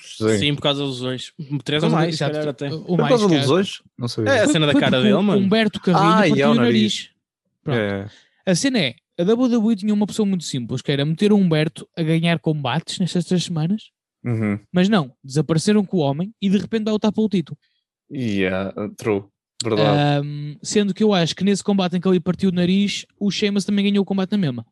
Sim. 0.00 0.38
Sim, 0.38 0.54
por 0.54 0.62
causa 0.62 0.80
das 0.80 0.90
lesões. 0.94 1.32
Três 1.64 1.82
Por 1.82 1.88
ou 1.88 1.92
mais, 1.92 2.14
exato, 2.14 2.48
até. 2.48 2.72
o 2.72 2.96
Por 2.96 3.08
causa 3.08 3.28
que- 3.28 3.36
dos 3.38 3.46
dois? 3.46 3.82
Não 3.98 4.08
sabia. 4.08 4.32
É, 4.32 4.40
a 4.40 4.46
cena 4.48 4.66
da 4.66 4.74
cara 4.78 5.02
dele, 5.02 5.12
o 5.12 5.22
mano. 5.22 5.42
Humberto 5.44 5.80
Carrilho 5.80 6.02
Ah, 6.14 6.26
e 6.26 6.30
partiu 6.30 6.44
é 6.46 6.48
o 6.48 6.52
o 6.52 6.54
nariz. 6.54 6.72
nariz. 6.72 7.10
Pronto. 7.62 7.76
É. 7.78 8.10
A 8.46 8.54
cena 8.54 8.78
é, 8.78 8.94
a 9.20 9.34
WWE 9.34 9.76
tinha 9.76 9.92
uma 9.94 10.04
opção 10.04 10.24
muito 10.26 10.44
simples, 10.44 10.80
que 10.82 10.90
era 10.92 11.04
meter 11.04 11.32
o 11.32 11.36
Humberto 11.36 11.86
a 11.96 12.02
ganhar 12.02 12.38
combates 12.38 12.98
nestas 12.98 13.24
três 13.24 13.44
semanas, 13.44 13.90
Uhum. 14.24 14.58
mas 14.72 14.88
não, 14.88 15.12
desapareceram 15.24 15.84
com 15.84 15.96
o 15.96 16.00
homem 16.00 16.32
e 16.42 16.48
de 16.50 16.58
repente 16.58 16.84
dá 16.84 16.92
o 16.92 16.98
tapa 16.98 17.14
pelo 17.16 17.28
título. 17.28 17.58
Yeah, 18.12 18.72
true. 18.96 19.24
Verdade. 19.62 20.24
Ahm, 20.26 20.56
sendo 20.62 20.92
que 20.94 21.02
eu 21.04 21.12
acho 21.14 21.34
que 21.36 21.44
nesse 21.44 21.62
combate 21.62 21.96
em 21.96 22.00
que 22.00 22.08
ele 22.08 22.18
partiu 22.20 22.50
o 22.50 22.52
nariz, 22.52 23.04
o 23.18 23.30
Sheamus 23.30 23.64
também 23.64 23.84
ganhou 23.84 24.02
o 24.02 24.06
combate 24.06 24.32
na 24.32 24.38
mesma. 24.38 24.66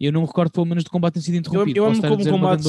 E 0.00 0.06
eu 0.06 0.12
não 0.12 0.22
me 0.22 0.26
recordo 0.26 0.50
pelo 0.50 0.64
menos 0.64 0.82
do 0.82 0.88
combate 0.90 1.14
ter 1.14 1.20
sido 1.20 1.34
interrompido. 1.36 1.76
eu 1.78 1.84
Posso 1.84 1.98
amo 2.06 2.16
como 2.16 2.30
combate-. 2.30 2.62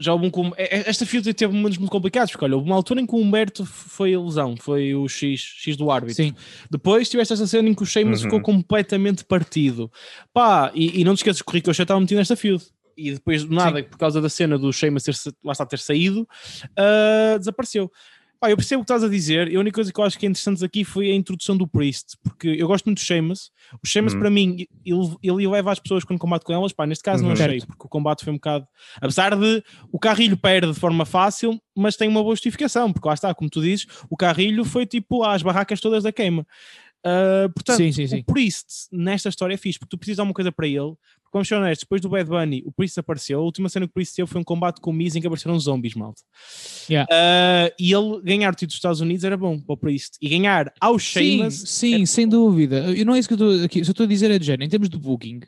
Já 0.00 0.12
houve 0.12 0.26
um 0.26 0.30
com... 0.30 0.48
é- 0.56 0.78
é- 0.80 0.90
Esta 0.90 1.06
feud 1.06 1.32
teve 1.32 1.52
momentos 1.54 1.78
muito 1.78 1.90
complicados, 1.92 2.32
porque 2.32 2.44
olha, 2.44 2.56
houve 2.56 2.66
uma 2.68 2.74
altura 2.74 3.00
em 3.00 3.06
que 3.06 3.14
o 3.14 3.18
Humberto 3.18 3.64
foi 3.64 4.12
a 4.14 4.20
lesão, 4.20 4.56
foi 4.58 4.92
o 4.94 5.06
X, 5.08 5.40
X 5.40 5.76
do 5.76 5.90
árbitro. 5.92 6.16
Sim, 6.16 6.34
Depois 6.68 7.08
tiveste 7.08 7.32
esta 7.34 7.46
cena 7.46 7.68
em 7.68 7.74
que 7.74 7.84
o 7.84 7.86
Sheamus 7.86 8.18
Uhum. 8.18 8.24
ficou 8.24 8.40
completamente 8.40 9.24
partido. 9.24 9.88
Pá, 10.34 10.72
e, 10.74 11.00
e 11.00 11.04
não 11.04 11.14
te 11.14 11.18
esqueças 11.18 11.40
que 11.40 11.48
o 11.48 11.52
Ricochet 11.52 11.82
estava 11.82 12.00
metido 12.00 12.18
nesta 12.18 12.34
feud. 12.34 12.62
E 12.98 13.12
depois 13.12 13.44
do 13.44 13.54
nada, 13.54 13.82
por 13.84 13.98
causa 13.98 14.20
da 14.22 14.28
cena 14.28 14.58
do 14.58 14.72
Sheamus 14.72 15.02
ter, 15.02 15.14
lá 15.44 15.52
está 15.52 15.64
ter 15.66 15.78
saído, 15.78 16.26
ah, 16.76 17.36
desapareceu. 17.38 17.92
Pá, 18.40 18.50
eu 18.50 18.56
percebo 18.56 18.82
o 18.82 18.84
que 18.84 18.92
estás 18.92 19.02
a 19.02 19.08
dizer. 19.08 19.54
A 19.56 19.60
única 19.60 19.74
coisa 19.74 19.92
que 19.92 19.98
eu 19.98 20.04
acho 20.04 20.18
que 20.18 20.26
é 20.26 20.28
interessante 20.28 20.64
aqui 20.64 20.84
foi 20.84 21.10
a 21.10 21.14
introdução 21.14 21.56
do 21.56 21.66
Priest, 21.66 22.16
porque 22.22 22.48
eu 22.48 22.66
gosto 22.68 22.84
muito 22.86 22.98
do 22.98 23.04
Sheamus. 23.04 23.50
O 23.82 23.86
Sheamus, 23.86 24.12
Uhum. 24.12 24.20
para 24.20 24.30
mim, 24.30 24.66
ele, 24.84 25.16
ele 25.22 25.48
leva 25.48 25.72
as 25.72 25.78
pessoas 25.78 26.04
quando 26.04 26.18
combate 26.18 26.44
com 26.44 26.52
elas. 26.52 26.72
Pá, 26.72 26.86
neste 26.86 27.02
caso 27.02 27.22
não 27.22 27.30
Uhum. 27.30 27.34
achei, 27.34 27.60
Certo. 27.60 27.66
porque 27.68 27.86
o 27.86 27.88
combate 27.88 28.24
foi 28.24 28.32
um 28.32 28.36
bocado. 28.36 28.66
Apesar 29.00 29.34
de 29.36 29.62
o 29.90 29.98
Carrilho 29.98 30.36
perde 30.36 30.72
de 30.72 30.78
forma 30.78 31.04
fácil, 31.06 31.58
mas 31.74 31.96
tem 31.96 32.08
uma 32.08 32.22
boa 32.22 32.34
justificação, 32.34 32.92
porque 32.92 33.08
lá 33.08 33.14
está, 33.14 33.34
como 33.34 33.48
tu 33.48 33.60
dizes, 33.62 33.86
o 34.10 34.16
Carrilho 34.16 34.64
foi 34.64 34.84
tipo 34.86 35.22
às 35.24 35.42
barracas 35.42 35.80
todas 35.80 36.02
da 36.02 36.12
queima. 36.12 36.46
Ah, 37.04 37.48
portanto, 37.54 37.76
sim, 37.76 37.92
sim, 37.92 38.06
sim. 38.06 38.18
o 38.18 38.24
Priest 38.24 38.66
nesta 38.92 39.28
história 39.28 39.54
é 39.54 39.56
fixe, 39.56 39.78
porque 39.78 39.90
tu 39.90 39.98
precisas 39.98 40.16
de 40.16 40.20
alguma 40.20 40.34
coisa 40.34 40.50
para 40.50 40.66
ele. 40.66 40.92
Vamos 41.36 41.48
ser 41.48 41.56
honestos, 41.56 41.84
depois 41.84 42.00
do 42.00 42.08
Bad 42.08 42.30
Bunny, 42.30 42.62
o 42.64 42.72
Priest 42.72 42.98
apareceu. 42.98 43.38
A 43.38 43.42
última 43.42 43.68
cena 43.68 43.84
que 43.86 43.90
o 43.90 43.92
Priest 43.92 44.16
teve 44.16 44.26
foi 44.26 44.40
um 44.40 44.44
combate 44.44 44.80
com 44.80 44.90
o 44.90 44.92
Miz 44.94 45.14
em 45.14 45.20
que 45.20 45.26
apareceram 45.26 45.58
zombies, 45.60 45.94
malta. 45.94 46.22
Yeah. 46.88 47.06
Ah, 47.12 47.70
e 47.78 47.92
ele 47.92 48.22
ganhar 48.22 48.54
o 48.54 48.56
título 48.56 48.68
dos 48.68 48.76
Estados 48.76 49.00
Unidos 49.02 49.22
era 49.22 49.36
bom 49.36 49.58
para 49.60 49.74
o 49.74 49.76
Priest. 49.76 50.16
E 50.22 50.30
ganhar 50.30 50.72
ao 50.80 50.98
Sim, 50.98 51.04
Sheamus. 51.36 51.54
sim, 51.66 52.06
sem 52.06 52.26
dúvida. 52.26 52.90
Eu 52.90 53.04
não 53.04 53.14
é 53.14 53.18
isso 53.18 53.28
que 53.28 53.34
eu 53.34 53.50
estou 53.50 53.64
aqui. 53.66 53.84
Se 53.84 53.90
eu 53.90 53.92
estou 53.92 54.04
a 54.04 54.08
dizer 54.08 54.30
é 54.30 54.38
de 54.38 54.46
género, 54.46 54.64
em 54.64 54.68
termos 54.70 54.88
de 54.88 54.96
booking, 54.96 55.40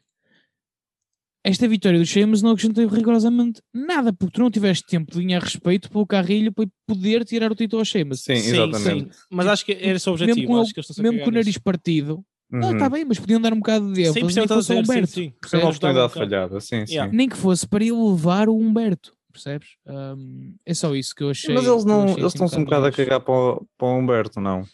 esta 1.43 1.67
vitória 1.67 1.99
do 1.99 2.05
Sheamus 2.05 2.43
não 2.43 2.51
acrescentou 2.51 2.87
rigorosamente 2.87 3.63
nada, 3.73 4.13
porque 4.13 4.35
tu 4.35 4.43
não 4.43 4.51
tiveste 4.51 4.87
tempo 4.87 5.11
de 5.11 5.25
ganhar 5.25 5.41
respeito 5.41 5.89
pelo 5.91 6.07
carrilho 6.07 6.53
para 6.53 6.69
poder 6.87 7.25
tirar 7.25 7.51
o 7.51 7.55
título 7.55 7.81
ao 7.81 7.87
Sheamus. 7.87 8.25
Sim, 8.25 8.33
exatamente. 8.35 9.17
Mas 9.31 9.47
acho 9.47 9.65
que 9.65 9.73
era 9.73 9.97
esse 9.97 10.07
o 10.07 10.13
objetivo. 10.13 10.37
mesmo 10.37 10.55
com, 10.55 10.61
acho 10.61 10.75
que 10.75 10.81
eles 10.81 10.99
mesmo 10.99 11.21
com 11.21 11.31
o 11.31 11.33
nariz 11.33 11.57
partido, 11.57 12.23
não, 12.51 12.69
Uhum. 12.69 12.75
está 12.75 12.89
bem, 12.89 13.05
mas 13.05 13.19
podiam 13.19 13.41
dar 13.41 13.53
um 13.53 13.59
bocado 13.59 13.93
de 13.93 14.01
ênfase, 14.03 14.21
100% 14.21 14.23
nem 14.23 14.35
que 14.35 14.41
estás 14.41 14.51
a 14.51 14.55
fosse 14.55 14.73
ao 14.73 14.81
dizer, 14.83 14.93
sim, 14.93 14.99
Humberto. 14.99 15.13
sim. 15.15 15.33
percebes? 15.41 15.65
Uma 15.65 15.69
oportunidade 15.71 16.07
um 16.07 16.09
falhada, 16.09 16.61
sim, 16.61 16.87
sim. 16.87 16.93
Yeah. 16.95 17.13
Nem 17.17 17.29
que 17.29 17.37
fosse 17.37 17.67
para 17.69 17.85
ele 17.85 17.93
levar 17.93 18.49
o 18.49 18.57
Humberto, 18.59 19.15
percebes? 19.33 19.69
Hum, 19.87 20.55
é 20.67 20.75
só 20.75 20.95
isso 20.95 21.15
que 21.15 21.23
eu 21.23 21.31
achei. 21.31 21.55
Mas 21.55 21.67
eles 21.67 21.85
não, 21.85 22.03
eles 22.05 22.17
assim 22.19 22.27
estão-se 22.29 22.59
um 22.59 22.65
bocado 22.65 22.87
a 22.87 22.93
cagar 22.93 23.21
para 23.21 23.35
o, 23.35 23.67
para 23.77 23.87
o 23.89 23.99
Humberto, 23.99 24.41
não. 24.41 24.65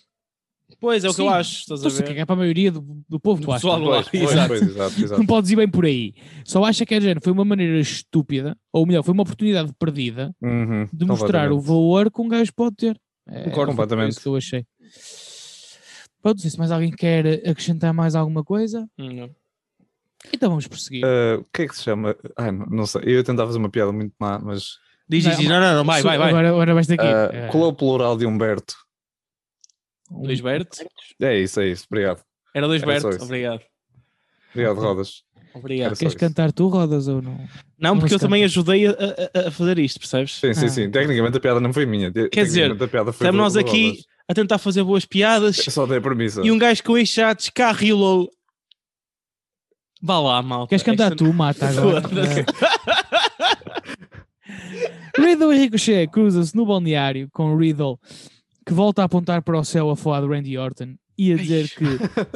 Pois 0.80 1.04
é 1.04 1.08
o 1.08 1.14
que 1.14 1.20
eu 1.20 1.26
Sim, 1.26 1.32
acho. 1.32 1.60
Estás 1.60 1.84
a 1.84 1.88
a 1.88 1.90
ver? 1.90 2.02
cagar 2.08 2.26
para 2.26 2.34
a 2.34 2.38
maioria 2.38 2.72
do, 2.72 2.80
do 3.08 3.20
povo, 3.20 3.40
Do 3.40 3.46
tu 3.46 3.52
achas? 3.52 3.62
Pois, 3.62 4.08
pois, 4.08 4.22
exato. 4.32 4.48
pois, 4.48 4.62
exato, 4.62 5.00
exato. 5.04 5.18
Não 5.18 5.26
podes 5.26 5.50
ir 5.50 5.56
bem 5.56 5.68
por 5.68 5.84
aí. 5.84 6.14
Só 6.44 6.64
acha 6.64 6.84
que 6.86 6.94
é 6.94 6.98
de 6.98 7.04
género, 7.04 7.20
foi 7.22 7.32
uma 7.32 7.44
maneira 7.44 7.78
estúpida, 7.78 8.56
ou 8.72 8.86
melhor, 8.86 9.02
foi 9.02 9.12
uma 9.14 9.22
oportunidade 9.22 9.72
perdida 9.78 10.34
Uhum, 10.42 10.88
de 10.92 11.04
mostrar 11.04 11.52
o 11.52 11.60
valor 11.60 12.10
que 12.10 12.20
um 12.20 12.28
gajo 12.28 12.52
pode 12.54 12.76
ter. 12.76 12.98
É, 13.28 13.44
Concordo 13.44 13.72
completamente. 13.72 14.12
isso 14.12 14.20
que 14.22 14.28
eu 14.28 14.36
achei. 14.36 14.66
Pronto, 16.24 16.36
não 16.36 16.40
sei 16.40 16.50
se 16.52 16.58
mais 16.58 16.70
alguém 16.70 16.90
quer 16.90 17.26
acrescentar 17.46 17.92
mais 17.92 18.14
alguma 18.14 18.42
coisa. 18.42 18.88
Não. 18.96 19.28
Então 20.32 20.48
vamos 20.48 20.66
prosseguir. 20.66 21.04
Ah, 21.04 21.36
o 21.38 21.44
que 21.52 21.62
é 21.62 21.68
que 21.68 21.76
se 21.76 21.82
chama? 21.82 22.16
Ai, 22.34 22.50
não, 22.50 22.86
sei. 22.86 23.02
Eu 23.04 23.10
ia 23.16 23.22
tentar 23.22 23.44
fazer 23.44 23.58
uma 23.58 23.68
piada 23.68 23.92
muito 23.92 24.14
má, 24.18 24.38
mas. 24.38 24.78
Diz, 25.06 25.22
Não, 25.24 25.30
diz, 25.32 25.40
diz. 25.40 25.48
Não, 25.50 25.60
não, 25.60 25.74
não, 25.74 25.84
vai, 25.84 26.00
vai, 26.00 26.16
vai. 26.16 26.28
Agora, 26.30 26.48
agora 26.48 26.72
vais 26.72 26.88
ah, 26.90 26.94
É, 27.30 27.48
Qual 27.48 27.64
é 27.64 27.66
o 27.66 27.74
plural 27.74 28.16
de 28.16 28.24
Humberto? 28.24 28.74
um- 30.10 30.24
Luís 30.26 30.40
Berto. 30.40 30.78
É 31.20 31.38
isso, 31.38 31.60
é 31.60 31.68
isso. 31.68 31.84
Obrigado. 31.90 32.22
Era 32.54 32.66
Luís 32.66 32.82
Berto. 32.82 33.08
Obrigado. 33.22 33.60
Obrigado, 34.52 34.76
Rodas. 34.80 35.24
Obrigado. 35.54 35.94
Queres 35.98 36.14
cantar 36.14 36.52
tu, 36.52 36.68
Rodas, 36.68 37.06
ou 37.06 37.20
não? 37.20 37.38
Não, 37.78 37.98
porque 37.98 38.14
eu 38.14 38.18
também 38.18 38.44
ajudei 38.44 38.86
a, 38.86 38.92
a- 38.92 39.48
a 39.48 39.50
fazer 39.50 39.78
isto, 39.78 40.00
percebes? 40.00 40.36
Sim, 40.40 40.54
sim, 40.54 40.64
Ah. 40.64 40.68
sim. 40.70 40.90
Tecnicamente 40.90 41.36
a 41.36 41.40
piada 41.40 41.60
não 41.60 41.70
foi 41.72 41.84
minha. 41.84 42.10
Quer 42.10 42.28
dizer, 42.44 42.62
tecnicamente 42.70 42.84
a 42.84 42.88
piada 42.88 43.12
foi 43.12 43.26
Estamos 43.26 43.38
do- 43.38 43.42
nós 43.42 43.56
aqui 43.58 43.88
Rodas. 43.90 44.04
A 44.28 44.34
tentar 44.34 44.58
fazer 44.58 44.82
boas 44.84 45.04
piadas 45.04 45.58
Eu 45.66 45.70
só 45.72 45.86
dei 45.86 46.00
premissa. 46.00 46.40
e 46.44 46.50
um 46.50 46.58
gajo 46.58 46.82
com 46.82 46.96
este 46.96 47.16
já 47.16 47.32
descarrilou. 47.32 48.30
Vá 50.02 50.18
lá, 50.20 50.42
malta. 50.42 50.68
Queres 50.70 50.82
cantar 50.82 51.12
Esta- 51.12 51.16
tu, 51.16 51.32
mata 51.32 51.68
agora. 51.68 52.02
Foda-se. 52.02 52.40
É. 52.40 52.44
Riddle 55.18 55.54
e 55.54 55.58
Ricochet 55.58 56.08
cruzam-se 56.10 56.54
no 56.54 56.66
balneário 56.66 57.28
com 57.32 57.56
Riddle 57.56 57.98
que 58.66 58.72
volta 58.72 59.02
a 59.02 59.04
apontar 59.06 59.42
para 59.42 59.58
o 59.58 59.64
céu 59.64 59.90
a 59.90 59.96
falar 59.96 60.20
de 60.22 60.26
Randy 60.28 60.58
Orton 60.58 60.94
e 61.16 61.32
a 61.32 61.36
dizer 61.36 61.68
que 61.70 61.84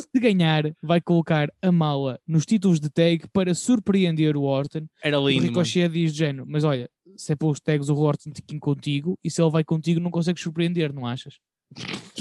se 0.00 0.21
ganhar 0.21 0.64
vai 0.83 1.00
colocar 1.00 1.49
a 1.61 1.73
mala 1.73 2.18
nos 2.26 2.47
títulos 2.47 2.78
de 2.80 2.88
tag 2.88 3.26
para 3.33 3.54
surpreender 3.54 4.37
o 4.37 4.42
Orton. 4.42 4.87
Era 5.02 5.18
O 5.18 5.28
lindo. 5.28 5.42
mano. 5.42 5.49
Ricochet 5.49 5.88
diz 5.88 6.12
de 6.12 6.18
género, 6.18 6.47
mas 6.49 6.64
olha, 6.64 6.88
se 7.16 7.33
é 7.33 7.37
para 7.37 7.49
os 7.49 7.61
tags 7.61 7.88
o 7.88 7.97
Orton 7.97 8.30
tem 8.30 8.45
que 8.47 8.54
ir 8.57 8.61
contigo 8.61 9.18
e 9.25 9.30
se 9.30 9.42
ele 9.42 9.50
vai 9.50 9.64
contigo 9.64 9.99
não 10.00 10.11
consegues 10.11 10.42
surpreender, 10.42 10.92
não 10.92 11.07
achas? 11.07 11.35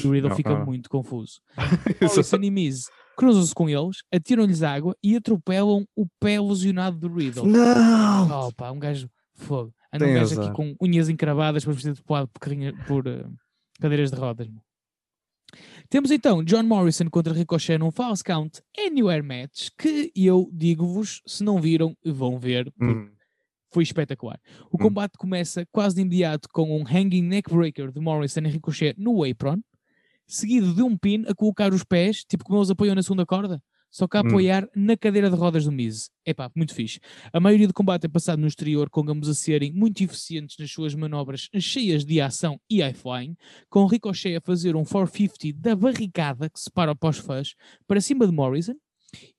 O 0.05 0.11
Riddle 0.11 0.29
Não, 0.29 0.35
fica 0.35 0.53
não. 0.57 0.65
muito 0.65 0.89
confuso. 0.89 1.39
Morrison 2.01 2.37
e 2.43 2.51
Miz 2.51 2.85
cruzam-se 3.17 3.53
com 3.55 3.67
eles, 3.67 3.97
atiram-lhes 4.13 4.61
água 4.61 4.95
e 5.03 5.15
atropelam 5.15 5.85
o 5.95 6.05
pé 6.19 6.39
lesionado 6.39 6.97
do 6.97 7.07
Riddle. 7.13 7.47
Não! 7.47 8.47
Oh, 8.47 8.51
pá, 8.53 8.71
um 8.71 8.77
gajo 8.79 9.09
fogo. 9.33 9.73
Anda 9.91 10.05
um 10.05 10.13
gajo 10.13 10.33
aqui 10.33 10.41
azar. 10.43 10.53
com 10.53 10.75
unhas 10.81 11.09
encravadas 11.09 11.63
para 11.65 11.73
ser 11.73 11.93
depilado 11.93 12.27
por, 12.27 12.41
por 12.85 13.07
eh, 13.07 13.25
cadeiras 13.79 14.11
de 14.11 14.17
rodas. 14.17 14.47
Temos 15.89 16.11
então 16.11 16.43
John 16.43 16.63
Morrison 16.63 17.09
contra 17.09 17.33
Ricochet 17.33 17.77
num 17.77 17.89
False 17.89 18.23
Count 18.23 18.61
Anywhere 18.77 19.23
Match 19.23 19.69
que 19.77 20.11
eu 20.15 20.49
digo-vos, 20.53 21.21
se 21.25 21.43
não 21.43 21.59
viram, 21.61 21.95
vão 22.05 22.37
ver, 22.37 22.71
Hum, 22.79 23.09
foi 23.71 23.83
espetacular. 23.83 24.39
O 24.71 24.77
Hum. 24.77 24.79
combate 24.79 25.17
começa 25.17 25.65
quase 25.71 25.95
de 25.95 26.01
imediato 26.01 26.47
com 26.53 26.77
um 26.79 26.83
Hanging 26.87 27.23
Neckbreaker 27.23 27.91
de 27.91 27.99
Morrison 27.99 28.41
e 28.41 28.47
Ricochet 28.49 28.95
no 28.97 29.23
apron, 29.23 29.59
seguido 30.27 30.73
de 30.73 30.81
um 30.83 30.97
pin 30.97 31.23
a 31.27 31.33
colocar 31.35 31.73
os 31.73 31.83
pés, 31.83 32.23
tipo 32.23 32.43
como 32.43 32.59
eles 32.59 32.69
apoiam 32.69 32.95
na 32.95 33.03
segunda 33.03 33.25
corda, 33.25 33.61
só 33.89 34.07
que 34.07 34.17
a 34.17 34.21
Hum. 34.21 34.27
apoiar 34.27 34.67
na 34.75 34.97
cadeira 34.97 35.29
de 35.29 35.35
rodas 35.37 35.63
do 35.63 35.71
Miz. 35.71 36.09
Epá, 36.25 36.51
muito 36.53 36.73
fixe. 36.75 36.99
A 37.31 37.39
maioria 37.39 37.67
do 37.67 37.73
combate 37.73 38.05
é 38.05 38.09
passado 38.09 38.39
no 38.39 38.47
exterior, 38.47 38.89
com 38.89 39.01
ambos 39.09 39.29
a 39.29 39.33
serem 39.33 39.71
muito 39.71 40.03
eficientes 40.03 40.57
nas 40.59 40.69
suas 40.71 40.93
manobras 40.93 41.47
cheias 41.57 42.03
de 42.05 42.19
ação 42.19 42.59
e 42.69 42.81
high-flying, 42.81 43.35
com 43.69 43.85
Ricochet 43.85 44.35
a 44.35 44.41
fazer 44.41 44.75
um 44.75 44.83
450 44.83 45.53
da 45.61 45.75
barricada 45.75 46.49
que 46.49 46.59
separa 46.59 46.91
o 46.91 46.95
pós-fãs 46.95 47.53
para 47.87 48.01
cima 48.01 48.27
de 48.27 48.33
Morrison, 48.33 48.75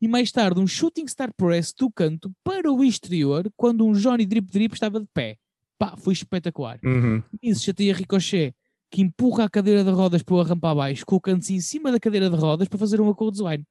e 0.00 0.08
mais 0.08 0.30
tarde 0.30 0.60
um 0.60 0.66
Shooting 0.66 1.06
Star 1.06 1.32
Press 1.34 1.72
do 1.72 1.90
canto 1.90 2.32
para 2.42 2.72
o 2.72 2.84
exterior, 2.84 3.50
quando 3.56 3.86
um 3.86 3.92
Johnny 3.92 4.26
Drip 4.26 4.50
Drip 4.50 4.74
estava 4.74 5.00
de 5.00 5.06
pé. 5.12 5.36
Pá, 5.78 5.96
foi 5.96 6.12
espetacular. 6.12 6.78
uhum. 6.82 7.22
Isso 7.42 7.64
chateia 7.64 7.94
Ricochet, 7.94 8.54
que 8.90 9.02
empurra 9.02 9.44
a 9.44 9.50
cadeira 9.50 9.84
de 9.84 9.90
rodas 9.90 10.22
pela 10.22 10.44
rampa 10.44 10.70
abaixo, 10.70 11.06
colocando-se 11.06 11.54
em 11.54 11.60
cima 11.60 11.92
da 11.92 12.00
cadeira 12.00 12.28
de 12.28 12.36
rodas 12.36 12.68
para 12.68 12.78
fazer 12.78 13.00
uma 13.00 13.14
cold 13.14 13.38
line. 13.42 13.64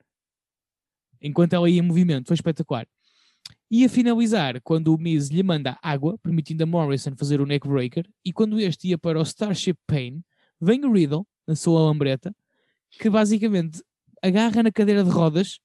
Enquanto 1.21 1.53
ela 1.53 1.69
ia 1.69 1.79
em 1.79 1.81
movimento, 1.81 2.27
foi 2.27 2.35
espetacular. 2.35 2.87
E 3.69 3.83
a 3.83 3.89
finalizar, 3.89 4.61
quando 4.61 4.93
o 4.93 4.97
Miz 4.97 5.27
lhe 5.27 5.43
manda 5.43 5.77
água, 5.81 6.17
permitindo 6.19 6.63
a 6.63 6.65
Morrison 6.65 7.15
fazer 7.17 7.41
o 7.41 7.45
neckbreaker, 7.45 8.07
e 8.23 8.31
quando 8.31 8.59
este 8.59 8.89
ia 8.89 8.97
para 8.97 9.19
o 9.19 9.23
Starship 9.23 9.77
Pain, 9.85 10.23
vem 10.61 10.85
o 10.85 10.91
Riddle, 10.91 11.27
na 11.45 11.55
sua 11.55 11.81
lambreta, 11.81 12.33
que 12.91 13.09
basicamente 13.09 13.83
agarra 14.21 14.63
na 14.63 14.71
cadeira 14.71 15.03
de 15.03 15.09
rodas 15.09 15.59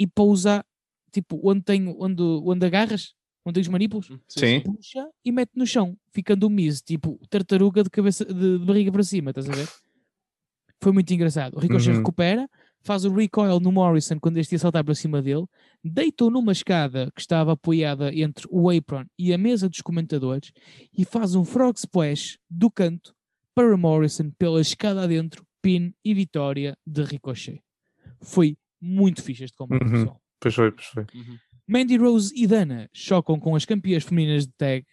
e 0.00 0.06
pousa, 0.06 0.64
tipo, 1.12 1.38
onde, 1.44 1.62
tem, 1.62 1.94
onde, 1.98 2.22
onde 2.22 2.64
agarras, 2.66 3.12
onde 3.44 3.54
tem 3.54 3.60
os 3.60 3.68
manípulos, 3.68 4.10
Sim. 4.28 4.60
puxa 4.62 5.06
e 5.22 5.30
mete 5.30 5.50
no 5.54 5.66
chão, 5.66 5.94
ficando 6.10 6.46
o 6.46 6.50
Miz, 6.50 6.80
tipo, 6.80 7.20
tartaruga 7.28 7.82
de, 7.84 7.90
cabeça, 7.90 8.24
de, 8.24 8.58
de 8.58 8.64
barriga 8.64 8.90
para 8.90 9.02
cima, 9.02 9.30
estás 9.30 9.50
a 9.50 9.52
ver? 9.52 9.68
Foi 10.82 10.92
muito 10.92 11.12
engraçado. 11.12 11.58
O 11.58 11.60
Ricochet 11.60 11.90
Uhum. 11.90 11.98
recupera, 11.98 12.48
faz 12.80 13.04
o 13.04 13.12
recoil 13.12 13.60
no 13.60 13.70
Morrison 13.70 14.18
quando 14.18 14.38
este 14.38 14.52
ia 14.54 14.58
saltar 14.58 14.82
para 14.82 14.94
cima 14.94 15.20
dele, 15.20 15.44
deita-o 15.84 16.30
numa 16.30 16.52
escada 16.52 17.12
que 17.14 17.20
estava 17.20 17.52
apoiada 17.52 18.10
entre 18.14 18.46
o 18.50 18.70
apron 18.70 19.04
e 19.18 19.34
a 19.34 19.36
mesa 19.38 19.68
dos 19.68 19.82
comentadores 19.82 20.50
e 20.96 21.04
faz 21.04 21.34
um 21.34 21.44
frog 21.44 21.76
splash 21.76 22.38
do 22.48 22.70
canto 22.70 23.14
para 23.54 23.76
Morrison 23.76 24.30
pela 24.38 24.62
escada 24.62 25.02
adentro, 25.02 25.44
pin 25.60 25.92
e 26.02 26.14
vitória 26.14 26.74
de 26.86 27.02
Ricochet. 27.02 27.60
Foi 28.22 28.56
muito 28.80 29.22
fixe 29.22 29.44
este 29.44 29.56
combate, 29.56 29.82
Uhum. 29.84 29.90
pessoal. 29.90 30.20
Pois 30.40 30.54
foi, 30.54 30.72
pois 30.72 30.86
foi. 30.86 31.06
Mandy 31.68 31.96
Rose 31.96 32.32
e 32.34 32.46
Dana 32.46 32.88
chocam 32.92 33.38
com 33.38 33.54
as 33.54 33.64
campeãs 33.64 34.02
femininas 34.04 34.46
de 34.46 34.52
tag 34.56 34.84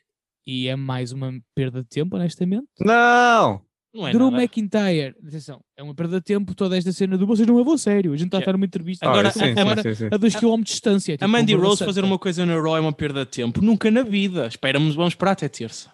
e 0.46 0.68
é 0.68 0.76
mais 0.76 1.12
uma 1.12 1.34
perda 1.56 1.82
de 1.82 1.88
tempo, 1.90 2.16
honestamente. 2.16 2.68
Não! 2.80 3.62
Não 3.94 4.08
é 4.08 4.12
Drew 4.12 4.30
nada. 4.30 4.44
McIntyre, 4.44 5.16
atenção, 5.26 5.60
é 5.76 5.82
uma 5.82 5.96
perda 5.96 6.18
de 6.20 6.24
tempo 6.24 6.54
toda 6.54 6.78
esta 6.78 6.92
cena 6.92 7.18
do 7.18 7.26
vocês 7.26 7.48
não 7.48 7.56
levam 7.58 7.74
a 7.74 7.78
sério, 7.80 8.14
a 8.14 8.18
gente 8.18 8.28
está 8.28 8.38
a 8.38 8.40
Yeah. 8.42 8.44
estar 8.52 8.54
numa 8.54 8.66
entrevista 8.66 9.06
Ah, 9.08 9.10
Agora, 9.10 9.32
sim, 9.32 9.40
a, 9.40 9.56
sim, 9.56 9.60
a, 9.60 9.84
sim, 9.84 9.96
sim. 9.96 10.10
a 10.12 10.18
2 10.18 10.36
km 10.36 10.58
de 10.58 10.64
distância. 10.66 11.16
A 11.16 11.18
tipo, 11.18 11.30
Mandy 11.30 11.56
uma 11.56 11.64
Rose 11.66 11.84
fazer 11.84 12.04
uma 12.04 12.20
coisa 12.20 12.46
na 12.46 12.54
Raw 12.62 12.78
é 12.78 12.80
uma 12.80 12.94
perda 12.94 13.26
de 13.26 13.32
tempo. 13.32 13.60
Nunca 13.62 13.90
na 13.90 14.04
vida. 14.04 14.46
Esperamos, 14.48 14.94
vamos 14.94 15.14
esperar 15.14 15.32
até 15.32 15.48
terça. 15.50 15.92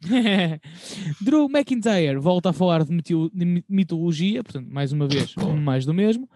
Drew 1.20 1.48
McIntyre 1.48 2.18
volta 2.18 2.50
a 2.50 2.52
falar 2.52 2.84
de, 2.84 3.64
mitologia, 3.68 4.42
portanto, 4.42 4.68
mais 4.70 4.92
uma 4.92 5.06
vez, 5.06 5.34
mais 5.62 5.84
do 5.84 5.92
mesmo. 5.92 6.28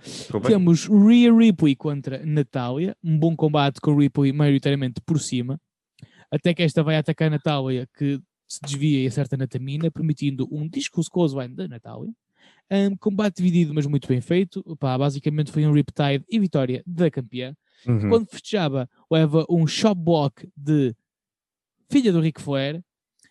Temos 0.47 0.87
Rhea 0.87 1.33
Ripley 1.33 1.75
contra 1.75 2.25
Natália, 2.25 2.97
um 3.03 3.19
bom 3.19 3.35
combate 3.35 3.81
com 3.81 3.97
Ripley 3.97 4.33
maioritariamente 4.33 5.01
por 5.05 5.19
cima, 5.19 5.59
até 6.31 6.53
que 6.53 6.63
esta 6.63 6.83
vai 6.83 6.97
atacar 6.97 7.31
Natália, 7.31 7.89
que 7.97 8.21
se 8.47 8.61
desvia 8.63 9.03
e 9.03 9.07
acerta 9.07 9.37
na 9.37 9.47
tamina, 9.47 9.91
permitindo 9.91 10.47
um 10.53 10.69
discurso 10.69 11.11
clothesline 11.11 11.55
da 11.55 11.67
Natália. 11.67 12.13
Um, 12.71 12.97
combate 12.97 13.37
dividido, 13.37 13.75
mas 13.75 13.87
muito 13.87 14.09
bem 14.09 14.21
feito. 14.21 14.63
Pá, 14.77 14.97
basicamente 14.99 15.51
foi 15.51 15.67
um 15.67 15.73
Riptide 15.73 16.25
e 16.29 16.39
vitória 16.39 16.83
da 16.87 17.11
campeã. 17.11 17.55
Uhum. 17.87 18.09
Quando 18.09 18.27
festejava, 18.27 18.89
leva 19.11 19.45
um 19.49 19.67
shop 19.67 20.01
block 20.01 20.49
de 20.57 20.95
filha 21.91 22.13
do 22.13 22.21
Ric 22.21 22.41
Flair 22.41 22.83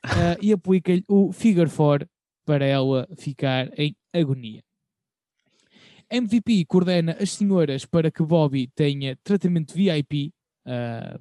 ah, 0.03 0.38
e 0.41 0.51
aplica-lhe 0.51 1.03
o 1.07 1.31
Figure 1.31 1.69
4 1.69 2.07
para 2.45 2.65
ela 2.65 3.07
ficar 3.17 3.72
em 3.79 3.95
agonia. 4.13 4.63
MVP 6.12 6.65
coordena 6.65 7.17
as 7.19 7.31
senhoras 7.31 7.86
para 7.86 8.12
que 8.12 8.22
Bobby 8.22 8.67
tenha 8.75 9.17
tratamento 9.24 9.74
VIP 9.74 10.33
ah, 10.65 11.19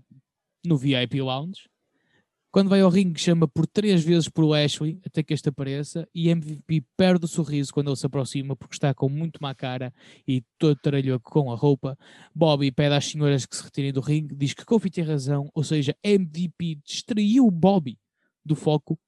no 0.64 0.76
VIP 0.76 1.20
Lounge. 1.20 1.70
Quando 2.50 2.68
vai 2.68 2.82
ao 2.82 2.90
ringue, 2.90 3.18
chama 3.18 3.48
por 3.48 3.66
três 3.66 4.04
vezes 4.04 4.28
por 4.28 4.44
Lashley 4.44 5.00
até 5.06 5.22
que 5.22 5.32
este 5.32 5.48
apareça. 5.48 6.06
E 6.14 6.28
MVP 6.28 6.84
perde 6.98 7.24
o 7.24 7.28
sorriso 7.28 7.72
quando 7.72 7.88
ele 7.88 7.96
se 7.96 8.04
aproxima 8.04 8.54
porque 8.54 8.74
está 8.74 8.92
com 8.92 9.08
muito 9.08 9.38
má 9.40 9.54
cara 9.54 9.90
e 10.28 10.44
todo 10.58 10.76
taralhoco 10.76 11.30
com 11.30 11.50
a 11.50 11.56
roupa. 11.56 11.96
Bobby 12.34 12.70
pede 12.70 12.94
às 12.94 13.06
senhoras 13.06 13.46
que 13.46 13.56
se 13.56 13.64
retirem 13.64 13.90
do 13.90 14.02
ringue, 14.02 14.34
diz 14.34 14.52
que 14.52 14.66
Kofi 14.66 14.90
tem 14.90 15.02
razão, 15.02 15.48
ou 15.54 15.64
seja, 15.64 15.96
MVP 16.04 16.80
distraiu 16.84 17.50
Bobby 17.50 17.96
do 18.44 18.54
foco 18.54 18.98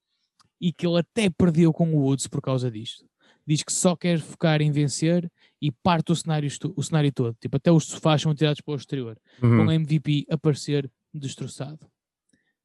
e 0.61 0.73
que 0.73 0.87
ele 0.87 0.99
até 0.99 1.29
perdeu 1.31 1.73
com 1.73 1.93
o 1.95 1.99
Woods 2.03 2.27
por 2.27 2.41
causa 2.41 2.71
disto. 2.71 3.05
Diz 3.47 3.63
que 3.63 3.73
só 3.73 3.95
quer 3.95 4.19
focar 4.21 4.63
em 4.63 4.71
vencer 4.73 5.31
e 5.61 5.71
parte 5.71 6.13
o 6.13 6.17
cenário, 6.17 6.49
o 6.77 6.83
cenário 6.83 7.13
todo. 7.13 7.37
Tipo, 7.41 7.57
até 7.59 7.71
os 7.71 7.85
sofás 7.85 8.23
são 8.23 8.35
tirados 8.35 8.61
para 8.63 8.73
o 8.73 8.77
exterior, 8.77 9.19
Uhum. 9.43 9.59
com 9.59 9.67
o 9.67 9.71
MVP 9.73 10.25
a 10.31 10.39
parecer 10.39 10.91
destroçado. 11.13 11.87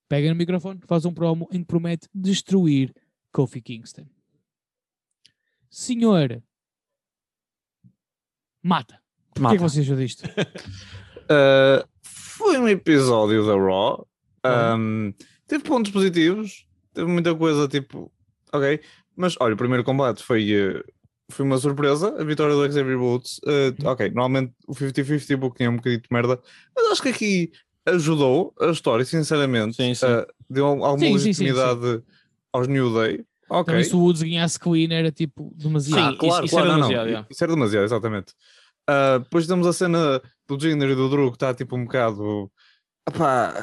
Pega 0.07 0.29
no 0.29 0.35
microfone, 0.35 0.79
faz 0.87 1.03
um 1.05 1.13
promo 1.13 1.47
em 1.51 1.59
que 1.59 1.65
promete 1.65 2.07
destruir 2.13 2.93
Kofi 3.31 3.61
Kingston. 3.61 4.05
Senhor, 5.69 6.41
mata. 8.63 8.95
O 9.29 9.33
que 9.33 9.39
é 9.39 9.49
que 9.49 9.55
Mata. 9.55 9.57
você 9.69 9.81
achou 9.81 9.95
disto? 9.95 10.23
Uh, 11.31 11.85
foi 12.01 12.57
um 12.57 12.67
episódio 12.67 13.45
da 13.45 13.53
Raw. 13.55 14.07
Um, 14.75 15.13
teve 15.45 15.63
pontos 15.63 15.91
positivos, 15.91 16.65
teve 16.93 17.07
muita 17.09 17.33
coisa 17.35 17.67
tipo, 17.67 18.11
ok. 18.53 18.79
Mas 19.15 19.35
olha, 19.39 19.53
o 19.53 19.57
primeiro 19.57 19.83
combate 19.83 20.23
foi, 20.23 20.43
uh, 20.55 20.83
foi 21.31 21.45
uma 21.45 21.57
surpresa, 21.57 22.15
a 22.19 22.23
vitória 22.23 22.55
do 22.55 22.71
Xavier 22.71 22.97
Woods. 22.99 23.39
Uh, 23.39 23.87
ok, 23.87 24.09
normalmente 24.09 24.53
o 24.67 24.73
50-50 24.73 25.37
Booking 25.37 25.63
é 25.65 25.69
um 25.69 25.75
bocadinho 25.75 26.01
de 26.01 26.07
merda, 26.11 26.39
mas 26.75 26.85
acho 26.91 27.01
que 27.01 27.09
aqui 27.09 27.51
ajudou 27.85 28.53
a 28.59 28.67
história, 28.67 29.03
sinceramente. 29.05 29.75
Sim, 29.75 29.93
sim. 29.93 30.05
Uh, 30.05 30.25
deu 30.49 30.65
alguma 30.65 30.97
Sim, 30.99 31.17
sim, 31.17 31.19
sim, 31.19 31.33
sim. 31.33 31.43
legitimidade 31.45 32.03
aos 32.53 32.67
New 32.67 32.93
Day. 32.93 33.23
Ok. 33.49 33.65
Também 33.73 33.83
se 33.83 33.95
o 33.95 33.99
Woods 33.99 34.21
ganhasse 34.21 34.59
clean 34.59 34.89
era 34.91 35.11
tipo 35.11 35.51
demasiado. 35.55 36.19
Sim, 36.21 36.27
isso- 36.27 36.43
isso 36.45 36.59
era 36.59 36.77
não, 36.77 36.87
demasiado. 36.89 37.27
Isso 37.29 37.43
era 37.43 37.53
demasiado, 37.53 37.83
exatamente. 37.83 38.33
Ah, 38.87 39.17
depois 39.19 39.47
temos 39.47 39.65
a 39.67 39.73
cena 39.73 40.21
do 40.47 40.59
Jinder 40.59 40.89
e 40.91 40.95
do 40.95 41.09
Drew 41.09 41.29
que 41.31 41.35
está 41.35 41.53
tipo 41.53 41.75
um 41.75 41.83
bocado. 41.83 42.51
Epá, 43.07 43.53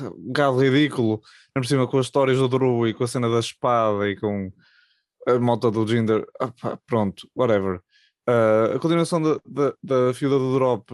um 0.00 0.26
bocado 0.28 0.58
ridículo. 0.60 1.20
Por 1.54 1.64
cima 1.66 1.86
com 1.86 1.98
as 1.98 2.06
histórias 2.06 2.38
do 2.38 2.48
Drew 2.48 2.88
e 2.88 2.94
com 2.94 3.04
a 3.04 3.06
cena 3.06 3.30
da 3.30 3.38
espada 3.38 4.08
e 4.10 4.16
com 4.16 4.52
a 5.28 5.38
moto 5.38 5.70
do 5.70 5.86
Jinder. 5.86 6.26
Epá, 6.40 6.78
pronto, 6.86 7.28
whatever. 7.36 7.80
Ah, 8.26 8.72
a 8.74 8.78
continuação 8.78 9.20
da, 9.22 9.38
da, 9.82 10.14
fila 10.14 10.38
do 10.38 10.54
Drop, 10.54 10.84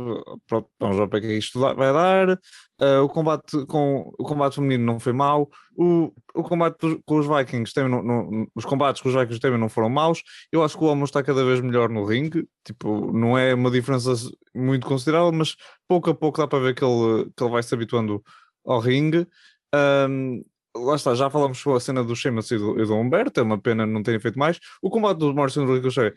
pronto, 0.49 0.68
vamos 0.81 0.96
ver 0.96 1.09
que 1.09 1.16
é 1.16 1.20
que 1.20 1.38
isto 1.38 1.61
vai 1.61 1.75
dar. 1.92 2.38
Ah, 2.79 3.03
o, 3.03 3.09
combate 3.09 3.64
com, 3.66 4.12
o 4.18 4.25
combate 4.25 4.57
feminino 4.57 4.85
não 4.85 5.01
foi 5.01 5.12
mau. 5.12 5.49
O, 5.77 6.12
o 6.35 6.42
combate 6.42 7.01
com 7.07 7.18
os 7.18 7.27
Vikings 7.27 7.73
não, 7.88 8.03
não- 8.03 8.46
os 8.55 8.64
combates 8.64 9.01
com 9.01 9.09
os 9.09 9.14
Vikings 9.14 9.40
também 9.40 9.59
não 9.61 9.68
foram 9.68 9.88
maus. 9.88 10.23
Eu 10.53 10.62
acho 10.64 10.77
que 10.77 10.85
o 10.85 10.88
Almo 10.88 11.05
está 11.05 11.23
cada 11.23 11.44
vez 11.44 11.61
melhor 11.61 11.88
no 11.88 12.05
ringue. 12.05 12.46
Tipo, 12.64 13.12
não 13.12 13.38
é 13.38 13.55
uma 13.55 13.70
diferença 13.70 14.12
muito 14.55 14.87
considerável, 14.87 15.33
mas 15.33 15.57
pouco 15.88 16.11
a 16.11 16.14
pouco 16.14 16.38
dá 16.38 16.49
para 16.49 16.59
ver 16.59 16.75
que 16.75 16.85
ele, 16.85 17.31
que 17.37 17.42
ele 17.42 17.51
vai 17.53 17.62
se 17.62 17.75
habituando 17.75 18.23
ao 18.64 18.81
ringue. 18.81 19.27
Ahm, 19.73 20.42
lá 20.85 20.95
está, 20.97 21.14
já 21.14 21.31
falamos 21.31 21.59
sobre 21.59 21.79
a 21.79 21.81
cena 21.81 22.05
do 22.05 22.14
Sheamus 22.14 22.51
e 22.51 22.59
do, 22.59 22.81
e 22.81 22.87
do 22.87 22.95
Humberto, 22.95 23.40
é 23.40 23.43
uma 23.43 23.59
pena 23.59 23.87
não 23.87 24.03
terem 24.03 24.21
feito 24.21 24.38
mais. 24.38 24.59
O 24.83 24.90
combate 24.90 25.19
do 25.19 25.35
Morrison 25.35 25.62
e 25.62 25.66
do 25.66 25.75
Ricochet, 25.75 26.14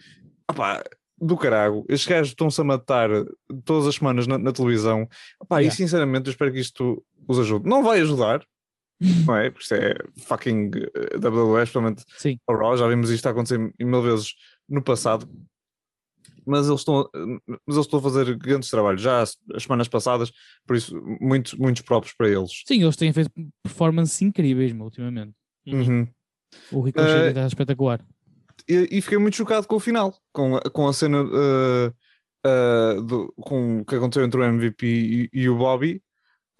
opá, 0.49 0.83
do 1.19 1.37
carago, 1.37 1.85
estes 1.87 2.07
gajos 2.07 2.29
estão-se 2.29 2.59
a 2.59 2.63
matar 2.63 3.09
todas 3.63 3.87
as 3.87 3.95
semanas 3.95 4.27
na, 4.27 4.37
na 4.37 4.51
televisão. 4.51 5.07
Opá, 5.39 5.59
Yeah. 5.59 5.73
E 5.73 5.77
sinceramente 5.77 6.27
eu 6.27 6.31
espero 6.31 6.51
que 6.51 6.59
isto 6.59 7.03
os 7.27 7.39
ajude. 7.39 7.67
Não 7.67 7.83
vai 7.83 8.01
ajudar, 8.01 8.43
não 9.25 9.35
é? 9.35 9.49
Porque 9.49 9.63
isto 9.63 9.75
é 9.75 9.95
fucking 10.17 10.71
eh, 10.75 11.17
WWE, 11.17 11.63
especialmente 11.63 12.03
Sim. 12.17 12.37
Raw, 12.49 12.75
já 12.77 12.87
vimos 12.87 13.09
isto 13.09 13.27
acontecer 13.27 13.59
mil 13.79 14.01
vezes 14.01 14.33
no 14.67 14.81
passado. 14.81 15.27
Mas 16.45 16.67
eles, 16.67 16.79
estão, 16.81 17.09
mas 17.65 17.75
eles 17.75 17.85
estão 17.85 17.99
a 17.99 18.01
fazer 18.01 18.35
grandes 18.37 18.69
trabalhos 18.69 19.01
já 19.01 19.21
as, 19.21 19.37
as 19.53 19.63
semanas 19.63 19.87
passadas, 19.87 20.31
por 20.65 20.75
isso 20.75 20.95
muitos, 21.21 21.53
muitos 21.53 21.81
próprios 21.81 22.13
para 22.15 22.27
eles. 22.29 22.63
Sim, 22.67 22.81
eles 22.83 22.95
têm 22.95 23.11
feito 23.13 23.31
performances 23.63 24.21
incríveis 24.21 24.71
meu, 24.73 24.85
ultimamente. 24.85 25.33
Uhum. 25.67 26.07
O 26.71 26.81
Ricochet 26.81 27.09
Eh, 27.11 27.27
está 27.29 27.47
espetacular. 27.47 28.05
E, 28.67 28.87
e 28.91 29.01
fiquei 29.01 29.17
muito 29.17 29.35
chocado 29.35 29.67
com 29.67 29.75
o 29.75 29.79
final, 29.79 30.15
com, 30.31 30.55
a- 30.57 30.61
com 30.69 30.87
a 30.87 30.93
cena 30.93 31.23
uh, 31.23 31.87
uh, 32.45 33.01
do, 33.01 33.33
com 33.41 33.79
o 33.81 33.85
que 33.85 33.95
aconteceu 33.95 34.23
entre 34.25 34.39
o 34.39 34.43
MVP 34.43 34.85
e, 34.85 35.29
e 35.33 35.49
o 35.49 35.57
Bobby. 35.57 36.01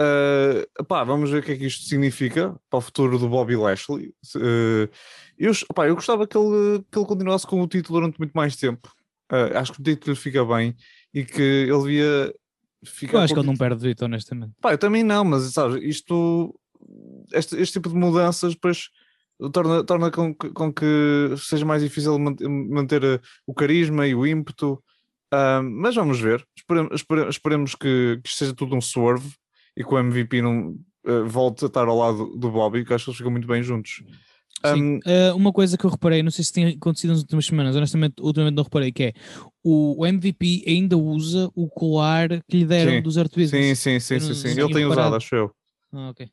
Uh, 0.01 0.83
pá, 0.85 1.03
vamos 1.03 1.29
ver 1.29 1.39
o 1.39 1.43
que 1.43 1.51
é 1.51 1.55
que 1.55 1.65
isto 1.67 1.85
significa 1.85 2.59
para 2.69 2.77
o 2.79 2.81
futuro 2.81 3.19
do 3.19 3.29
Bobby 3.29 3.55
Lashley. 3.55 4.07
Uh, 4.35 4.89
eu, 5.37 5.51
pá, 5.73 5.87
eu 5.87 5.95
gostava 5.95 6.25
que 6.27 6.35
ele, 6.37 6.83
que 6.91 6.97
ele 6.97 7.05
continuasse 7.05 7.45
com 7.45 7.61
o 7.61 7.67
título 7.67 7.99
durante 7.99 8.17
muito 8.17 8.33
mais 8.33 8.55
tempo. 8.55 8.91
Uh, 9.33 9.57
acho 9.57 9.73
que 9.73 9.81
o 9.81 9.83
título 9.83 10.15
fica 10.15 10.45
bem 10.45 10.75
e 11.13 11.25
que 11.25 11.41
ele 11.41 11.77
devia 11.81 12.33
ficar. 12.85 13.17
Eu 13.17 13.21
acho 13.23 13.33
com 13.33 13.39
que 13.41 13.45
ele 13.47 13.51
não 13.51 13.57
perde 13.57 13.79
direito, 13.79 14.05
honestamente. 14.05 14.53
Pá, 14.61 14.73
eu 14.73 14.77
também 14.77 15.03
não, 15.03 15.23
mas 15.25 15.43
sabes, 15.53 15.81
isto, 15.83 16.53
este, 17.33 17.55
este 17.57 17.73
tipo 17.73 17.89
de 17.89 17.95
mudanças 17.95 18.53
depois 18.53 18.89
torna, 19.51 19.83
torna 19.83 20.11
com, 20.11 20.33
que- 20.35 20.51
com 20.51 20.71
que 20.71 20.85
seja 21.37 21.65
mais 21.65 21.81
difícil 21.81 22.17
man- 22.19 22.35
manter 22.69 23.03
eh, 23.03 23.19
o 23.47 23.53
carisma 23.53 24.05
e 24.07 24.13
o 24.13 24.25
ímpeto. 24.27 24.81
Ah, 25.31 25.61
mas 25.63 25.95
vamos 25.95 26.19
ver, 26.19 26.45
esperemos, 26.55 26.91
espere- 26.93 27.27
esperemos 27.29 27.73
que, 27.75 28.19
que 28.23 28.29
seja 28.29 28.53
tudo 28.53 28.75
um 28.75 28.81
swerve 28.81 29.31
e 29.75 29.83
que 29.83 29.91
o 29.93 29.97
MVP 29.97 30.43
não 30.43 30.75
eh, 31.07 31.21
volte 31.23 31.65
a 31.65 31.67
estar 31.67 31.87
ao 31.87 31.97
lado 31.97 32.37
do 32.37 32.51
Bobby, 32.51 32.85
que 32.85 32.93
acho 32.93 33.05
que 33.05 33.09
eles 33.09 33.17
ficam 33.17 33.31
muito 33.31 33.47
bem 33.47 33.63
juntos. 33.63 34.03
Sim. 34.65 34.81
Um, 34.81 34.99
Eh, 35.05 35.33
uma 35.33 35.51
coisa 35.51 35.77
que 35.77 35.85
eu 35.85 35.89
reparei, 35.89 36.23
não 36.23 36.31
sei 36.31 36.43
se 36.43 36.53
tem 36.53 36.67
acontecido 36.67 37.11
nas 37.11 37.19
últimas 37.19 37.45
semanas, 37.45 37.75
honestamente, 37.75 38.15
ultimamente 38.21 38.55
não 38.55 38.63
reparei, 38.63 38.91
que 38.91 39.03
é 39.03 39.13
o, 39.63 40.05
MVP 40.05 40.63
ainda 40.67 40.97
usa 40.97 41.49
o 41.55 41.67
colar 41.69 42.29
que 42.49 42.57
lhe 42.57 42.65
deram 42.65 42.93
Sim. 42.93 43.01
dos 43.01 43.17
Art 43.17 43.33
Business. 43.33 43.79
sim, 43.79 43.99
sim, 43.99 44.19
sim, 44.19 44.33
sim, 44.33 44.33
sim. 44.33 44.61
Ele 44.61 44.73
tem 44.73 44.85
usado, 44.85 45.15
acho 45.15 45.35
eu. 45.35 45.51
Ah, 45.91 46.09
ok. 46.09 46.29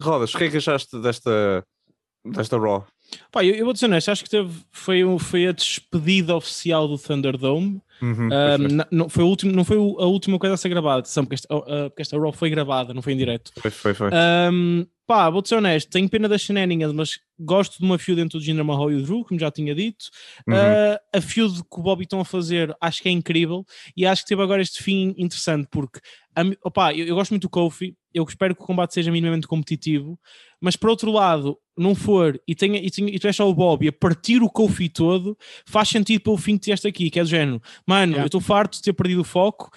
Rodas, 0.00 0.34
o 0.34 0.38
que 0.38 0.44
é 0.44 0.50
que 0.50 0.56
achaste 0.58 0.98
desta, 1.00 1.64
desta 2.24 2.58
Raw? 2.58 2.86
Pá, 3.30 3.44
eu, 3.44 3.54
eu 3.54 3.64
vou 3.64 3.72
dizer 3.72 3.86
honesto, 3.86 4.10
acho 4.10 4.24
que 4.24 4.30
teve, 4.30 4.52
foi, 4.70 5.02
foi 5.18 5.46
a 5.46 5.52
despedida 5.52 6.36
oficial 6.36 6.88
do 6.88 6.98
Thunderdome. 6.98 7.80
Uhum, 8.02 8.28
Ah, 8.32 8.56
foi. 8.58 8.68
na- 8.68 8.86
não, 8.90 9.08
foi 9.08 9.24
o 9.24 9.28
último, 9.28 9.52
não 9.52 9.64
foi 9.64 9.76
a 9.76 10.06
última 10.06 10.38
coisa 10.38 10.54
a 10.54 10.56
ser 10.58 10.68
gravada, 10.68 11.00
atenção, 11.00 11.24
porque 11.24 11.34
esta, 11.34 11.48
ah, 11.54 11.88
porque 11.90 12.02
esta 12.02 12.18
Raw 12.18 12.32
foi 12.32 12.50
gravada, 12.50 12.92
não 12.92 13.00
foi 13.02 13.14
em 13.14 13.16
direto. 13.16 13.50
Foi, 13.60 13.70
foi, 13.70 13.94
foi. 13.94 14.10
Um, 14.52 14.86
pá, 15.06 15.30
vou-te 15.30 15.48
ser 15.48 15.54
honesto, 15.56 15.88
tenho 15.90 16.08
pena 16.08 16.28
das 16.28 16.42
shenanigans, 16.42 16.92
mas 16.92 17.18
gosto 17.38 17.78
de 17.78 17.84
uma 17.84 17.98
feud 17.98 18.20
entre 18.20 18.36
o 18.36 18.40
Jinder 18.40 18.64
Mahal 18.64 18.90
e 18.92 18.96
o 18.96 19.02
Drew, 19.02 19.24
como 19.24 19.38
já 19.40 19.50
tinha 19.50 19.74
dito. 19.74 20.06
Uhum. 20.46 20.54
Uh, 20.54 20.98
a 21.14 21.20
feud 21.20 21.54
que 21.62 21.80
o 21.80 21.82
Bobby 21.82 22.02
estão 22.04 22.20
a 22.20 22.24
fazer 22.24 22.74
acho 22.80 23.02
que 23.02 23.08
é 23.08 23.12
incrível 23.12 23.64
e 23.96 24.04
acho 24.04 24.22
que 24.22 24.28
teve 24.28 24.42
agora 24.42 24.60
este 24.60 24.82
fim 24.82 25.14
interessante 25.16 25.68
porque 25.70 26.00
a 26.34 26.44
mi- 26.44 26.58
opá, 26.62 26.92
eu, 26.92 27.06
eu 27.06 27.14
gosto 27.14 27.30
muito 27.30 27.42
do 27.44 27.50
Kofi, 27.50 27.94
eu 28.12 28.24
espero 28.24 28.54
que 28.54 28.62
o 28.62 28.66
combate 28.66 28.92
seja 28.94 29.10
minimamente 29.12 29.46
competitivo, 29.46 30.18
mas 30.60 30.76
por 30.76 30.90
outro 30.90 31.10
lado, 31.12 31.56
não 31.76 31.94
for 31.94 32.40
e, 32.46 32.54
tenha, 32.54 32.78
e, 32.78 32.90
tenha, 32.90 33.10
e 33.10 33.18
tu 33.18 33.26
és 33.26 33.36
só 33.36 33.48
o 33.48 33.54
Bobby 33.54 33.88
a 33.88 33.92
partir 33.92 34.42
o 34.42 34.48
Kofi 34.50 34.88
todo, 34.88 35.36
faz 35.66 35.88
sentido 35.88 36.20
pelo 36.22 36.36
fim 36.38 36.54
que 36.56 36.64
tiveste 36.64 36.86
aqui, 36.88 37.10
que 37.10 37.20
é 37.20 37.22
do 37.22 37.28
género, 37.28 37.60
mano, 37.86 38.12
Yeah. 38.12 38.22
eu 38.22 38.26
estou 38.26 38.40
farto 38.40 38.74
de 38.76 38.82
ter 38.82 38.92
perdido 38.92 39.20
o 39.20 39.24
foco. 39.24 39.70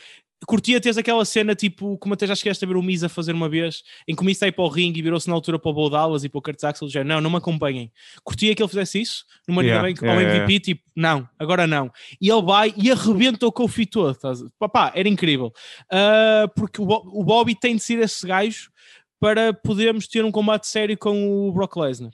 Curtia 0.47 0.79
teres 0.79 0.97
aquela 0.97 1.25
cena 1.25 1.53
tipo, 1.53 1.97
como 1.97 2.13
até 2.13 2.25
já 2.25 2.33
chegaste 2.33 2.63
a 2.63 2.67
ver 2.67 2.77
o 2.77 2.81
Miz 2.81 3.03
a 3.03 3.09
fazer 3.09 3.33
uma 3.33 3.49
vez, 3.49 3.83
em 4.07 4.15
que 4.15 4.21
o 4.21 4.25
Miz 4.25 4.41
aí 4.41 4.53
para 4.53 4.63
o 4.63 4.69
ringue 4.69 4.99
e 4.99 5.03
virou-se 5.03 5.27
na 5.27 5.33
altura 5.35 5.59
para 5.59 5.69
o 5.69 5.73
Bo 5.73 5.89
Dallas 5.89 6.23
e 6.23 6.29
para 6.29 6.39
o 6.39 6.41
Kurt 6.41 6.63
Axel, 6.63 6.87
do 6.87 6.91
género, 6.91 7.09
não, 7.15 7.21
não 7.21 7.29
me 7.29 7.35
acompanhem. 7.35 7.91
Curtia 8.23 8.55
que 8.55 8.61
ele 8.63 8.69
fizesse 8.69 9.01
isso 9.01 9.25
the 9.45 9.51
Yeah, 9.51 9.81
Bank 9.85 10.01
yeah, 10.01 10.17
ao 10.17 10.21
yeah, 10.21 10.45
MVP, 10.45 10.59
tipo, 10.61 10.83
não, 10.95 11.27
agora 11.37 11.67
não. 11.67 11.91
E 12.21 12.29
ele 12.29 12.41
vai 12.41 12.73
e 12.77 12.89
arrebenta 12.89 13.45
o 13.45 13.51
Kofi 13.51 13.85
todo. 13.85 14.11
Estás... 14.11 14.39
Papá, 14.57 14.93
era 14.95 15.09
incrível. 15.09 15.51
Ah, 15.91 16.45
porque 16.55 16.81
o, 16.81 16.85
Bo- 16.85 17.03
o 17.13 17.21
Bobby 17.21 17.53
tem 17.53 17.75
de 17.75 17.81
ser 17.83 17.99
esse 17.99 18.25
gajo 18.25 18.71
para 19.19 19.53
podermos 19.53 20.07
ter 20.07 20.23
um 20.23 20.31
combate 20.31 20.67
sério 20.67 20.97
com 20.97 21.47
o 21.47 21.51
Brock 21.51 21.75
Lesnar. 21.77 22.11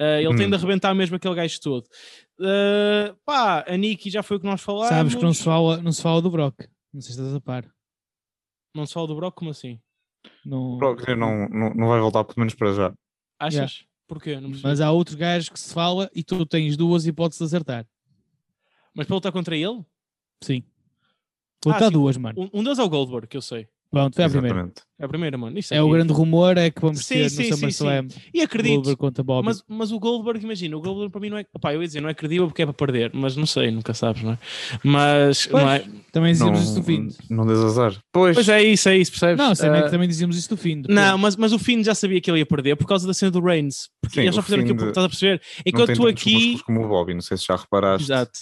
Ah, 0.00 0.20
ele 0.22 0.36
tem 0.36 0.46
Hum. 0.46 0.50
de 0.50 0.56
arrebentar 0.56 0.94
mesmo 0.94 1.16
aquele 1.16 1.34
gajo 1.34 1.60
todo. 1.60 1.86
Ah, 2.40 3.14
pá, 3.24 3.64
a 3.66 3.76
Nikki 3.76 4.10
já 4.10 4.22
foi 4.22 4.36
o 4.36 4.40
que 4.40 4.46
nós 4.46 4.60
falámos. 4.60 4.88
Sabes 4.88 5.14
que 5.14 5.22
não 5.22 5.34
se, 5.34 5.42
fala, 5.42 5.76
não 5.78 5.92
se 5.92 6.00
fala 6.02 6.22
do 6.22 6.30
Brock. 6.30 6.60
Não 6.92 7.00
sei 7.00 7.14
se 7.14 7.20
estás 7.20 7.34
a 7.34 7.40
par. 7.40 7.68
Não 8.74 8.86
se 8.86 8.94
fala 8.94 9.06
do 9.08 9.16
Brock, 9.16 9.34
como 9.36 9.50
assim? 9.50 9.80
Não... 10.44 10.74
O 10.74 10.78
Brock 10.78 11.06
não, 11.16 11.48
não, 11.48 11.70
não 11.74 11.88
vai 11.88 12.00
voltar, 12.00 12.22
pelo 12.24 12.38
menos 12.38 12.54
para 12.54 12.72
já. 12.72 12.94
Achas? 13.38 13.54
Yeah. 13.54 13.72
Porquê? 14.06 14.38
Mas 14.62 14.80
há 14.80 14.90
outros 14.90 15.16
gajos 15.16 15.48
que 15.50 15.60
se 15.60 15.74
fala 15.74 16.08
e 16.14 16.22
tu 16.24 16.46
tens 16.46 16.76
duas 16.76 17.06
hipóteses 17.06 17.40
de 17.40 17.44
acertar. 17.44 17.86
Mas 18.94 19.06
para 19.06 19.14
lutar 19.16 19.32
contra 19.32 19.54
ele? 19.56 19.84
Sim. 20.42 20.62
Vou 21.62 21.74
Ah, 21.74 21.78
dar 21.78 21.86
sim. 21.86 21.92
duas, 21.92 22.16
mano. 22.16 22.40
Um, 22.52 22.60
um 22.60 22.62
deles 22.64 22.78
é 22.78 22.82
o 22.82 22.88
Goldberg, 22.88 23.26
que 23.26 23.36
eu 23.36 23.42
sei. 23.42 23.68
Pronto, 23.90 24.14
foi 24.16 24.24
a 24.24 24.28
primeira. 24.28 24.70
É 25.00 25.04
a 25.04 25.08
primeira, 25.08 25.38
mano. 25.38 25.58
Isso 25.58 25.72
É 25.72 25.80
o 25.80 25.88
grande 25.88 26.12
rumor, 26.12 26.58
é 26.58 26.70
que 26.70 26.80
vamos 26.80 27.06
Sim, 27.06 27.14
ter 27.14 27.30
sim, 27.30 27.48
no 27.50 27.56
SummerSlam 27.56 28.08
E 28.34 28.42
acredito. 28.42 28.74
Goldberg 28.74 28.98
contra 28.98 29.24
Bobby. 29.24 29.46
Mas, 29.46 29.62
mas 29.66 29.92
o 29.92 29.98
Goldberg, 29.98 30.44
imagina, 30.44 30.76
o 30.76 30.80
Goldberg 30.82 31.10
para 31.10 31.20
mim 31.20 31.30
não 31.30 31.38
é. 31.38 31.44
Opá, 31.54 31.72
eu 31.72 31.80
ia 31.80 31.86
dizer, 31.86 32.00
não 32.02 32.08
é 32.10 32.14
credível 32.14 32.48
porque 32.48 32.62
é 32.62 32.66
para 32.66 32.74
perder, 32.74 33.10
mas 33.14 33.34
não 33.36 33.46
sei, 33.46 33.70
nunca 33.70 33.94
sabes, 33.94 34.22
não 34.22 34.32
é? 34.32 34.38
Mas. 34.84 35.46
Pois, 35.46 35.62
não 35.64 35.70
é- 35.70 35.84
Também 36.12 36.32
dizíamos 36.32 36.60
isso 36.62 36.74
do 36.74 36.82
fim. 36.82 37.08
não 37.30 37.46
des 37.46 37.58
azar. 37.60 37.94
Pois, 38.12 38.34
Pois 38.34 38.48
é 38.48 38.62
isso, 38.62 38.88
é 38.90 38.98
isso, 38.98 39.10
percebes? 39.12 39.38
Não, 39.38 39.54
sei, 39.54 39.68
Ah, 39.70 39.88
também 39.88 40.06
dizíamos 40.08 40.36
isso 40.36 40.48
do 40.50 40.56
fim. 40.56 40.82
não, 40.88 41.16
mas, 41.16 41.36
mas 41.36 41.52
o 41.54 41.58
Finn 41.58 41.82
já 41.82 41.94
sabia 41.94 42.20
que 42.20 42.30
ele 42.30 42.40
ia 42.40 42.46
perder 42.46 42.76
por 42.76 42.86
causa 42.86 43.06
da 43.06 43.14
cena 43.14 43.30
do 43.30 43.40
Reigns. 43.40 43.88
Porque 44.02 44.16
Sim, 44.16 44.26
eles 44.26 44.34
já 44.34 44.40
o 44.40 44.44
fizeram 44.44 44.64
aquilo, 44.64 44.78
Finn 44.80 44.88
estás 44.88 45.06
a 45.06 45.08
perceber? 45.08 45.40
Enquanto 45.64 45.86
tem 45.86 45.96
tu 45.96 46.06
aqui. 46.06 46.58
como 46.64 46.84
o 46.84 46.88
Bobby, 46.88 47.14
não 47.14 47.22
sei 47.22 47.36
se 47.38 47.46
já 47.46 47.56
reparaste. 47.56 48.04
Exato. 48.04 48.40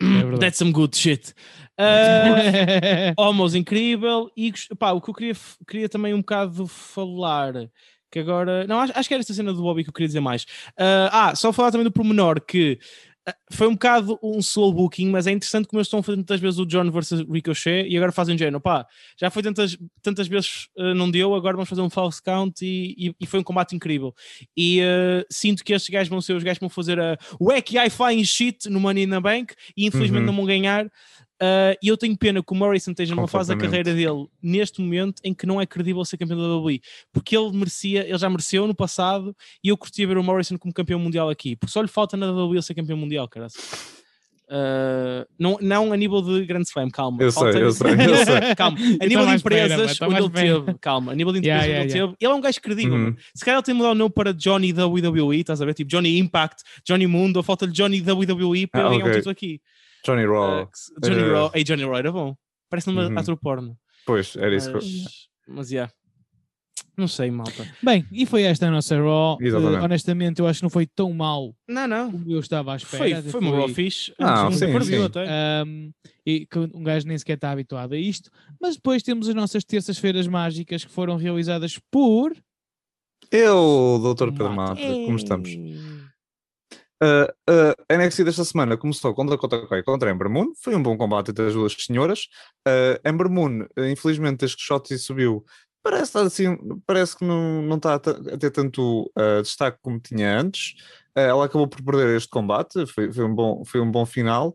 É 0.00 0.04
verdade. 0.04 0.40
That's 0.40 0.58
some 0.58 0.72
good 0.72 0.96
shit. 0.96 1.32
Ah, 1.78 3.12
Homos 3.18 3.54
incrível. 3.54 4.30
E 4.36 4.52
pá, 4.78 4.92
o 4.92 5.00
que 5.00 5.10
eu 5.10 5.14
queria, 5.14 5.36
queria 5.68 5.88
também 5.88 6.14
um 6.14 6.18
bocado 6.20 6.66
falar 6.66 7.52
que 8.10 8.18
agora, 8.20 8.66
não, 8.66 8.80
acho, 8.80 8.92
acho 8.96 9.08
que 9.08 9.14
era 9.14 9.20
esta 9.20 9.34
cena 9.34 9.52
do 9.52 9.60
Bobby 9.62 9.82
que 9.82 9.90
eu 9.90 9.94
queria 9.94 10.06
dizer 10.08 10.20
mais. 10.20 10.46
Ah, 10.78 11.30
ah, 11.30 11.34
só 11.36 11.52
falar 11.52 11.70
também 11.70 11.84
do 11.84 11.92
pormenor 11.92 12.40
que 12.40 12.78
ah, 13.28 13.34
foi 13.50 13.66
um 13.66 13.72
bocado 13.72 14.18
um 14.22 14.38
slow 14.38 14.72
booking, 14.72 15.10
mas 15.10 15.26
é 15.26 15.32
interessante 15.32 15.66
como 15.66 15.78
eles 15.80 15.88
estão 15.88 16.02
fazer 16.02 16.16
tantas 16.18 16.40
vezes 16.40 16.58
o 16.60 16.64
John 16.64 16.88
versus 16.90 17.20
Ricochet 17.28 17.86
e 17.88 17.96
agora 17.96 18.12
fazem 18.12 18.38
género, 18.38 18.60
pá, 18.60 18.86
já 19.20 19.28
foi 19.28 19.42
tantas, 19.42 19.76
tantas 20.00 20.28
vezes 20.28 20.68
ah, 20.78 20.94
não 20.94 21.10
deu, 21.10 21.34
agora 21.34 21.56
vamos 21.56 21.68
fazer 21.68 21.82
um 21.82 21.90
false 21.90 22.22
count 22.22 22.64
e, 22.64 22.94
e- 23.08 23.14
e 23.20 23.26
foi 23.26 23.40
um 23.40 23.44
combate 23.44 23.74
incrível. 23.74 24.14
E 24.56 24.80
sinto 25.28 25.64
que 25.64 25.72
estes 25.74 25.90
gajos 25.90 26.08
vão 26.08 26.20
ser 26.20 26.34
os 26.34 26.44
gajos 26.44 26.58
que 26.58 26.64
vão 26.64 26.70
fazer 26.70 26.98
a 27.00 27.18
wacky 27.40 27.76
high 27.76 27.90
flying 27.90 28.24
shit 28.24 28.68
no 28.70 28.78
Money 28.80 29.02
in 29.04 29.10
the 29.10 29.20
Bank 29.20 29.52
e 29.76 29.84
infelizmente 29.84 30.20
Uhum. 30.20 30.26
não 30.26 30.36
vão 30.36 30.46
ganhar 30.46 30.90
Uh, 31.42 31.76
e 31.82 31.88
eu 31.88 31.98
tenho 31.98 32.16
pena 32.16 32.42
que 32.42 32.50
o 32.50 32.56
Morrison 32.56 32.92
esteja 32.92 33.14
numa 33.14 33.28
fase 33.28 33.54
da 33.54 33.60
carreira 33.60 33.92
dele 33.92 34.26
neste 34.42 34.80
momento 34.80 35.20
em 35.22 35.34
que 35.34 35.44
não 35.46 35.60
é 35.60 35.66
credível 35.66 36.02
ser 36.02 36.16
campeão 36.16 36.38
da 36.38 36.44
WWE 36.56 36.80
porque 37.12 37.36
ele 37.36 37.50
merecia, 37.54 38.08
ele 38.08 38.16
já 38.16 38.30
mereceu 38.30 38.66
no 38.66 38.74
passado 38.74 39.36
e 39.62 39.68
eu 39.68 39.76
curtia 39.76 40.06
ver 40.06 40.16
o 40.16 40.22
Morrison 40.22 40.56
como 40.56 40.72
campeão 40.72 40.98
mundial 40.98 41.28
aqui 41.28 41.54
porque 41.54 41.70
só 41.70 41.82
lhe 41.82 41.88
falta 41.88 42.16
na 42.16 42.30
WWE 42.32 42.62
ser 42.62 42.72
campeão 42.72 42.96
mundial, 42.96 43.28
cara. 43.28 43.48
Uh, 44.48 45.26
não, 45.38 45.58
não 45.60 45.92
a 45.92 45.96
nível 45.96 46.22
de 46.22 46.46
Grand 46.46 46.62
Slam, 46.62 46.88
calma. 46.88 47.20
Eu 47.20 47.32
sei, 47.32 47.48
eu 47.62 47.72
sei, 47.72 47.90
eu 47.90 48.24
sei. 48.24 48.54
Calma, 48.56 48.78
a 48.78 49.06
nível 49.06 49.26
de 49.26 49.34
espera, 49.34 49.74
empresas 49.74 49.98
tava 49.98 50.12
onde 50.12 50.20
ele 50.22 50.26
espera. 50.28 50.60
teve, 50.64 50.78
calma, 50.78 51.12
a 51.12 51.14
nível 51.16 51.32
de 51.32 51.40
Yeah, 51.40 51.66
empresas 51.66 51.68
yeah, 51.68 51.84
onde 51.84 51.92
ele 51.98 52.06
teve, 52.06 52.16
ele 52.24 52.32
é 52.32 52.34
um 52.36 52.40
gajo 52.40 52.60
credível. 52.62 52.94
Uhum. 52.94 53.02
mano. 53.02 53.16
Se 53.34 53.44
calhar 53.44 53.58
ele 53.58 53.64
tem 53.64 53.74
mudar 53.74 53.90
o 53.90 53.94
nome 53.94 54.10
para 54.14 54.32
Johnny 54.32 54.72
WWE, 54.72 55.40
estás 55.40 55.60
a 55.60 55.66
ver? 55.66 55.74
Tipo 55.74 55.90
Johnny 55.90 56.18
Impact, 56.18 56.62
Johnny 56.86 57.06
Mundo, 57.08 57.42
falta-lhe 57.42 57.72
Johnny 57.72 58.00
WWE 58.00 58.68
para 58.68 58.88
Ah, 58.88 58.94
ele 58.94 58.98
ganhar 58.98 59.04
um 59.04 59.08
ok. 59.08 59.14
título 59.16 59.32
aqui. 59.32 59.60
Johnny 60.06 60.26
Raw. 60.26 60.62
Uh, 60.62 60.66
que 60.70 60.78
se- 60.78 60.92
Johnny 61.02 61.20
era- 61.22 61.32
Raw. 61.32 61.50
Ei, 61.54 61.64
Johnny 61.64 61.82
Raw 61.84 61.96
era 61.96 62.12
bom. 62.12 62.34
Parece 62.70 62.88
numa 62.88 63.06
Uhum. 63.08 63.18
ator 63.18 63.36
porno. 63.38 63.76
Pois, 64.06 64.36
era 64.36 64.54
isso 64.54 64.70
que 64.70 64.76
eu... 64.76 64.80
Mas, 64.82 65.28
mas 65.48 65.70
yeah. 65.70 65.92
Não 66.96 67.06
sei, 67.06 67.30
malta. 67.30 67.66
Bem, 67.82 68.06
e 68.10 68.24
foi 68.24 68.42
esta 68.44 68.66
a 68.68 68.70
nossa 68.70 68.96
Raw. 68.98 69.36
Exatamente. 69.40 69.76
Eh, 69.80 69.84
honestamente, 69.84 70.40
eu 70.40 70.46
acho 70.46 70.60
que 70.60 70.62
não 70.62 70.70
foi 70.70 70.86
tão 70.86 71.12
mal 71.12 71.54
Não, 71.68 71.86
não. 71.86 72.10
como 72.10 72.30
eu 72.30 72.40
estava 72.40 72.72
à 72.72 72.76
espera. 72.76 73.20
Foi, 73.22 73.30
foi 73.32 73.40
uma 73.40 73.54
Raw 73.56 73.68
fixe. 73.68 74.14
Não, 74.18 74.46
Antes 74.46 74.58
sim, 74.88 75.02
até. 75.04 75.26
Ahm, 75.28 75.90
e 76.24 76.46
que 76.46 76.58
um 76.58 76.82
gajo 76.82 77.06
nem 77.06 77.18
sequer 77.18 77.34
está 77.34 77.50
habituado 77.50 77.92
a 77.92 77.98
isto. 77.98 78.30
Mas 78.60 78.76
depois 78.76 79.02
temos 79.02 79.28
as 79.28 79.34
nossas 79.34 79.62
terças-feiras 79.62 80.26
mágicas 80.26 80.84
que 80.86 80.90
foram 80.90 81.16
realizadas 81.16 81.78
por. 81.90 82.34
Eu, 83.30 83.98
Dr. 84.02 84.30
Pedro 84.30 84.52
Mata. 84.54 84.80
Mata, 84.80 84.92
como 85.04 85.16
estamos? 85.16 85.50
Uh, 87.02 87.28
uh, 87.50 87.74
a 87.90 87.96
NXT 87.96 88.24
desta 88.24 88.44
semana 88.44 88.76
começou 88.76 89.14
com 89.14 89.26
Dakota 89.26 89.66
Kai 89.66 89.82
contra 89.82 90.10
Ember 90.10 90.30
Moon. 90.30 90.52
Foi 90.62 90.74
um 90.74 90.82
bom 90.82 90.96
combate 90.96 91.30
entre 91.30 91.46
as 91.46 91.52
duas 91.52 91.74
senhoras. 91.74 92.28
Uh, 92.66 93.08
Ember 93.08 93.28
Moon, 93.28 93.66
infelizmente, 93.76 94.38
desde 94.38 94.56
que 94.56 94.62
Shotzi 94.62 94.98
subiu, 94.98 95.44
parece, 95.82 96.04
estar 96.04 96.22
assim, 96.22 96.56
parece 96.86 97.16
que 97.16 97.24
não, 97.24 97.60
não 97.62 97.76
está 97.76 97.92
a, 97.92 97.96
a 97.96 98.38
ter 98.38 98.50
tanto 98.50 99.10
destaque 99.42 99.78
como 99.82 100.00
tinha 100.00 100.40
antes. 100.40 100.74
Ela 101.14 101.46
acabou 101.46 101.66
por 101.68 101.82
perder 101.82 102.16
este 102.16 102.28
combate, 102.28 102.86
foi, 102.86 103.10
foi 103.10 103.24
um, 103.24 103.34
bom, 103.34 103.64
foi 103.64 103.80
um 103.80 103.90
bom 103.90 104.04
final. 104.04 104.54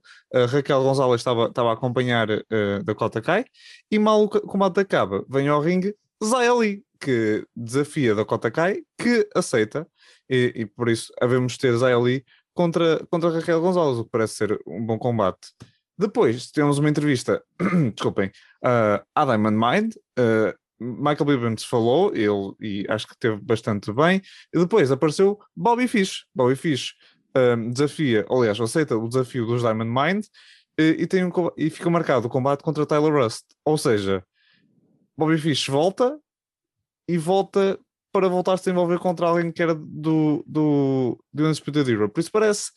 Raquel 0.50 0.84
Gonzalez 0.84 1.22
estava, 1.22 1.48
estava 1.48 1.70
a 1.70 1.74
acompanhar 1.74 2.30
uh, 2.30 2.84
Dakota 2.84 3.22
Kai. 3.22 3.46
E 3.90 3.98
mal 3.98 4.24
o 4.24 4.30
co- 4.30 4.42
combate 4.42 4.80
acaba, 4.80 5.26
vem 5.30 5.48
ao 5.48 5.62
ringue 5.62 5.96
Zaya 6.24 6.54
Lee, 6.54 6.84
que 7.00 7.46
desafia 7.56 8.14
Dakota 8.14 8.52
Kai, 8.52 8.84
que 9.00 9.28
aceita. 9.34 9.88
E, 10.32 10.54
e 10.56 10.66
por 10.66 10.88
isso 10.88 11.12
havemos 11.22 11.58
ter 11.58 11.76
Zaya 11.76 12.00
Lee 12.00 12.24
contra, 12.54 13.06
contra 13.08 13.30
Raquel 13.30 13.60
Gonzalez, 13.60 14.00
o 14.00 14.06
que 14.06 14.12
parece 14.12 14.36
ser 14.36 14.60
um 14.66 14.86
bom 14.86 14.98
combate. 14.98 15.52
Depois 15.98 16.50
temos 16.50 16.80
uma 16.80 16.90
entrevista, 16.90 17.44
desculpem, 17.94 18.32
uh, 18.64 19.04
à 19.14 19.26
Diamond 19.26 19.58
Mind. 19.58 19.96
uh, 20.18 20.62
Michael 20.82 21.26
Bibbins 21.26 21.64
falou, 21.64 22.12
ele 22.16 22.56
e 22.60 22.86
acho 22.90 23.08
que 23.08 23.16
teve 23.20 23.40
bastante 23.40 23.94
bem. 23.94 24.20
E 24.52 24.58
depois 24.58 24.92
apareceu 24.92 25.38
Bobby 25.56 25.88
Fish. 25.88 26.26
Bobby 26.34 26.56
Fish 26.56 26.96
um, 27.36 27.70
desafia, 27.70 28.26
aliás, 28.30 28.60
aceita 28.60 28.98
o 28.98 29.08
desafio 29.08 29.46
dos 29.46 29.62
Diamond 29.62 29.92
Mind 29.92 30.26
e, 30.80 31.04
e 31.04 31.08
tem 31.08 31.24
um, 31.24 31.32
e 31.56 31.70
fica 31.70 31.88
marcado 31.90 32.26
o 32.26 32.30
combate 32.30 32.64
contra 32.64 32.86
Tyler 32.86 33.14
Rust. 33.14 33.46
Ou 33.64 33.78
seja, 33.78 34.26
Bobby 35.16 35.38
Fish 35.38 35.68
volta 35.68 36.20
e 37.08 37.16
volta 37.16 37.80
para 38.12 38.28
voltar 38.28 38.54
a 38.54 38.58
se 38.58 38.70
envolver 38.70 39.00
contra 39.00 39.28
alguém 39.28 39.52
que 39.52 39.62
era 39.64 39.74
do, 39.76 40.44
do, 40.48 41.24
do 41.34 41.46
Undisputed 41.48 41.92
Era. 41.92 42.10
Por 42.10 42.20
isso 42.20 42.32
parece, 42.32 42.72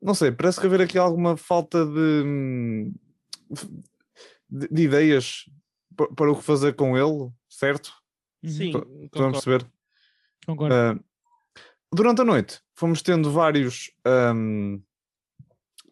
não 0.00 0.14
sei, 0.14 0.30
parece 0.32 0.60
que 0.60 0.66
haver 0.66 0.80
aqui 0.82 0.98
alguma 0.98 1.36
falta 1.36 1.84
de, 1.84 2.92
de, 4.48 4.68
de 4.70 4.82
ideias 4.82 5.44
pa- 5.96 6.08
para 6.14 6.30
o 6.30 6.36
que 6.36 6.42
fazer 6.44 6.74
com 6.74 6.96
ele, 6.96 7.30
certo? 7.48 7.92
Sim, 8.44 8.72
Tô- 8.72 8.80
concordo. 8.80 9.04
Estão 9.06 9.28
a 9.28 9.32
perceber? 9.32 9.66
Concordo. 10.46 10.74
Ah, 10.74 10.98
durante 11.92 12.20
a 12.22 12.24
noite 12.24 12.60
fomos 12.74 13.02
tendo 13.02 13.30
vários 13.30 13.90
ahm, 14.04 14.78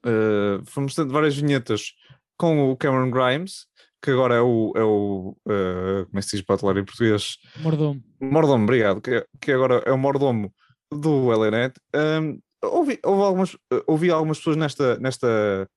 ah, 0.04 0.62
fomos 0.66 0.94
tendo 0.94 1.12
várias 1.12 1.36
vinhetas 1.36 1.92
com 2.36 2.70
o 2.70 2.76
Cameron 2.76 3.10
Grimes 3.10 3.66
que 4.02 4.10
agora 4.10 4.34
é 4.36 4.40
o, 4.40 4.72
é 4.76 4.82
o 4.84 5.36
ah, 5.48 6.04
como 6.06 6.18
é 6.18 6.22
que 6.22 6.28
se 6.28 6.36
diz 6.36 6.44
butler 6.46 6.78
em 6.78 6.84
português 6.84 7.36
Mordomo. 7.58 8.02
mordomo, 8.20 8.64
obrigado 8.64 9.00
que, 9.00 9.26
que 9.40 9.52
agora 9.52 9.82
é 9.86 9.92
o 9.92 9.98
mordomo 9.98 10.52
do 10.92 11.32
LNet 11.32 11.74
Ahm, 11.94 12.38
ouvi, 12.64 12.98
houve 13.04 13.22
algumas, 13.22 13.56
ouvi 13.86 14.10
algumas 14.10 14.38
pessoas 14.38 14.56
nesta, 14.56 14.98
nesta 14.98 15.68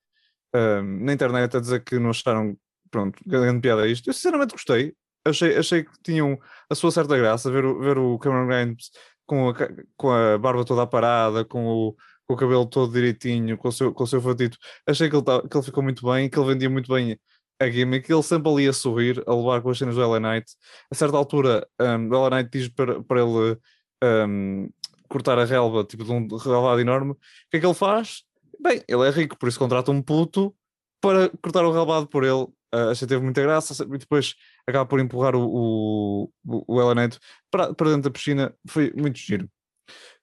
ahm, 0.53 1.03
na 1.05 1.13
internet 1.13 1.55
a 1.55 1.59
dizer 1.59 1.83
que 1.83 1.97
não 1.99 2.09
acharam 2.11 2.55
pronto, 2.89 3.19
grande 3.25 3.61
piada 3.61 3.87
isto 3.87 4.09
eu 4.09 4.13
sinceramente 4.13 4.51
gostei 4.53 4.93
achei, 5.25 5.57
achei 5.57 5.83
que 5.83 5.91
tinham 6.03 6.37
a 6.69 6.75
sua 6.75 6.91
certa 6.91 7.17
graça 7.17 7.51
ver 7.51 7.63
o, 7.65 7.79
ver 7.79 7.97
o 7.97 8.17
Cameron 8.19 8.47
Grimes 8.47 8.89
com 9.25 9.49
a, 9.49 9.53
com 9.95 10.11
a 10.11 10.37
barba 10.37 10.65
toda 10.65 10.81
aparada, 10.81 11.45
com 11.45 11.65
o, 11.65 11.95
com 12.27 12.33
o 12.33 12.37
cabelo 12.37 12.65
todo 12.65 12.91
direitinho, 12.91 13.57
com 13.57 13.69
o 13.69 13.71
seu, 13.71 13.93
com 13.93 14.03
o 14.03 14.07
seu 14.07 14.19
fatito. 14.21 14.57
Achei 14.85 15.09
que 15.09 15.15
ele, 15.15 15.23
tava- 15.23 15.47
que 15.47 15.55
ele 15.55 15.63
ficou 15.63 15.81
muito 15.83 16.05
bem, 16.05 16.29
que 16.29 16.37
ele 16.37 16.47
vendia 16.53 16.69
muito 16.69 16.91
bem 16.93 17.17
a 17.61 17.69
gimmick, 17.69 18.11
ele 18.11 18.23
sempre 18.23 18.51
ali 18.51 18.67
a 18.67 18.73
sorrir, 18.73 19.23
a 19.27 19.35
levar 19.35 19.61
com 19.61 19.69
as 19.69 19.77
cenas 19.77 19.95
do 19.95 20.01
LA 20.01 20.19
Knight. 20.19 20.51
A 20.89 20.95
certa 20.95 21.15
altura, 21.15 21.67
um, 21.79 22.07
o 22.09 22.21
LA 22.23 22.29
Knight 22.31 22.49
diz 22.51 22.67
para, 22.69 23.03
para 23.03 23.21
ele 23.21 23.57
um, 24.03 24.69
cortar 25.07 25.37
a 25.37 25.45
relva, 25.45 25.83
tipo 25.83 26.03
de 26.03 26.11
um 26.11 26.27
relvado 26.37 26.81
enorme. 26.81 27.11
O 27.11 27.17
que 27.51 27.57
é 27.57 27.59
que 27.59 27.65
ele 27.65 27.73
faz? 27.75 28.23
Bem, 28.59 28.81
ele 28.87 29.07
é 29.07 29.11
rico, 29.11 29.37
por 29.37 29.47
isso 29.47 29.59
contrata 29.59 29.91
um 29.91 30.01
puto 30.01 30.55
para 30.99 31.29
cortar 31.41 31.63
o 31.63 31.71
relvado 31.71 32.07
por 32.07 32.23
ele. 32.23 32.47
Uh, 32.73 32.89
achei 32.91 33.05
que 33.05 33.13
teve 33.13 33.23
muita 33.23 33.41
graça 33.41 33.83
e 33.83 33.97
depois 33.97 34.33
acaba 34.65 34.85
por 34.85 34.99
empurrar 34.99 35.35
o, 35.35 35.45
o, 35.45 36.29
o, 36.45 36.79
LA 36.79 36.95
Knight 36.95 37.19
para, 37.51 37.73
para 37.73 37.89
dentro 37.89 38.03
da 38.03 38.11
piscina. 38.11 38.55
Foi 38.67 38.91
muito 38.95 39.19
giro. 39.19 39.47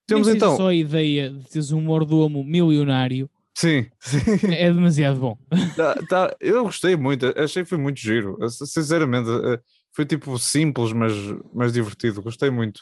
Temos 0.06 0.26
então. 0.26 0.56
só 0.56 0.68
a 0.68 0.74
ideia 0.74 1.30
de 1.30 1.46
teres 1.50 1.70
um 1.70 1.82
mordomo 1.82 2.42
milionário 2.42 3.30
Sim, 3.58 3.86
sim. 3.98 4.18
é 4.54 4.72
demasiado 4.72 5.18
bom. 5.18 5.36
Tá- 5.74 5.96
tá, 6.08 6.36
eu 6.38 6.62
gostei 6.62 6.94
muito, 6.94 7.26
achei 7.36 7.64
que 7.64 7.68
foi 7.68 7.76
muito 7.78 7.98
giro. 7.98 8.38
Sinceramente, 8.48 9.28
eh, 9.28 9.58
foi 9.92 10.06
tipo 10.06 10.38
simples, 10.38 10.92
mas, 10.92 11.12
mas 11.52 11.72
divertido. 11.72 12.22
Gostei 12.22 12.50
muito. 12.50 12.80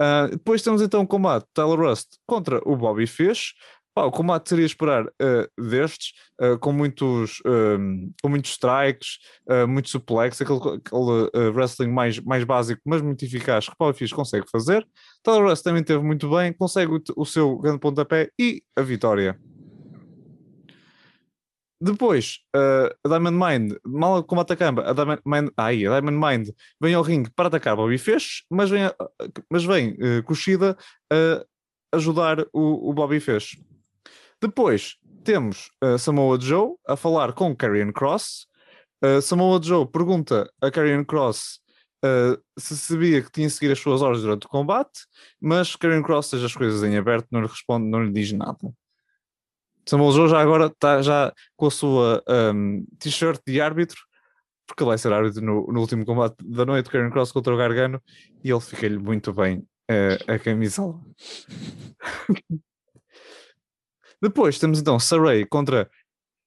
Ah, 0.00 0.26
depois 0.28 0.60
temos 0.60 0.82
então 0.82 1.02
o 1.02 1.06
combate 1.06 1.46
Tyler 1.54 1.78
Rust 1.78 2.16
contra 2.26 2.60
o 2.68 2.76
Bobby 2.76 3.06
Fish. 3.06 3.54
Pá, 3.94 4.04
o 4.04 4.10
combate 4.10 4.48
seria 4.48 4.66
esperar 4.66 5.04
eh, 5.20 5.48
destes, 5.56 6.14
eh, 6.40 6.56
com 6.56 6.72
muitos, 6.72 7.40
ehm, 7.46 8.10
com 8.22 8.28
muitos 8.28 8.50
strikes, 8.52 9.18
eh, 9.48 9.66
muito 9.66 9.88
suplex, 9.88 10.40
aquele, 10.40 10.58
aquele 10.58 11.50
wrestling 11.50 11.92
mais, 11.92 12.18
mais 12.18 12.42
básico, 12.42 12.80
mas 12.86 13.02
muito 13.02 13.24
eficaz 13.24 13.66
que 13.66 13.72
o 13.72 13.76
Bobby 13.78 13.98
Fish 13.98 14.12
consegue 14.12 14.46
fazer. 14.50 14.84
Tyler 15.22 15.44
Rust 15.44 15.62
também 15.62 15.84
teve 15.84 16.02
muito 16.02 16.28
bem, 16.28 16.52
consegue 16.54 16.90
o, 16.92 17.02
o 17.18 17.24
seu 17.26 17.56
grande 17.58 17.78
pontapé 17.78 18.30
e 18.36 18.62
a 18.74 18.82
vitória. 18.82 19.38
Depois, 21.84 22.38
eh, 22.54 22.94
a 23.04 23.08
Diamond 23.08 23.36
Mind, 23.36 23.72
mal 23.84 24.22
como 24.22 24.40
atacamba, 24.40 24.88
a 24.88 24.92
Diamond 24.92 25.20
Mind, 25.26 25.50
ai, 25.56 25.84
a 25.84 25.98
Diamond 26.00 26.16
Mind 26.24 26.48
vem 26.80 26.94
ao 26.94 27.02
ringue 27.02 27.28
para 27.34 27.48
atacar 27.48 27.74
Bobby 27.74 27.98
Fish, 27.98 28.44
mas 28.48 28.70
vem, 28.70 28.84
a- 28.84 28.94
mas 29.50 29.64
vem 29.64 29.96
eh, 30.00 30.22
Kushida 30.22 30.76
a 31.12 31.44
ajudar 31.96 32.38
o, 32.52 32.88
o 32.90 32.94
Bobby 32.94 33.18
Fish. 33.18 33.60
Depois 34.40 34.96
temos 35.24 35.70
eh, 35.82 35.98
Samoa 35.98 36.38
Joe 36.40 36.74
a 36.86 36.94
falar 36.94 37.32
com 37.32 37.54
Karrion 37.56 37.92
Cross. 37.92 38.46
Eh, 39.02 39.20
Samoa 39.20 39.60
Joe 39.60 39.84
pergunta 39.84 40.48
a 40.60 40.70
Karrion 40.70 41.04
Cross 41.04 41.58
eh, 42.04 42.38
se 42.56 42.76
sabia 42.76 43.22
que 43.22 43.30
tinha 43.32 43.48
de 43.48 43.54
seguir 43.54 43.72
as 43.72 43.80
suas 43.80 44.02
ordens 44.02 44.22
durante 44.22 44.46
o 44.46 44.48
combate, 44.48 45.00
mas 45.40 45.74
Karrion 45.74 46.02
Cross 46.04 46.28
seja 46.28 46.46
as 46.46 46.54
coisas 46.54 46.84
em 46.84 46.96
aberto, 46.96 47.26
não 47.32 47.40
lhe 47.40 47.48
responde, 47.48 47.88
não 47.88 48.04
lhe 48.04 48.12
diz 48.12 48.30
nada. 48.32 48.72
Samuel 49.86 50.12
Joe 50.12 50.28
já 50.28 50.40
agora 50.40 50.66
está 50.66 51.02
já 51.02 51.32
com 51.56 51.66
a 51.66 51.70
sua 51.70 52.22
um, 52.54 52.84
t-shirt 52.98 53.40
de 53.46 53.60
árbitro, 53.60 54.00
porque 54.66 54.82
ele 54.82 54.88
vai 54.88 54.98
ser 54.98 55.12
árbitro 55.12 55.44
no, 55.44 55.66
no 55.66 55.80
último 55.80 56.04
combate 56.04 56.36
da 56.42 56.64
noite, 56.64 56.88
Karen 56.88 57.10
Cross 57.10 57.32
contra 57.32 57.52
o 57.52 57.56
Gargano, 57.56 58.00
e 58.42 58.50
ele 58.50 58.60
fica-lhe 58.60 58.98
muito 58.98 59.32
bem 59.32 59.66
eh, 59.90 60.18
a 60.26 60.38
camisola. 60.38 61.00
Depois 64.22 64.58
temos 64.58 64.78
então 64.78 65.00
Saray 65.00 65.44
contra 65.44 65.90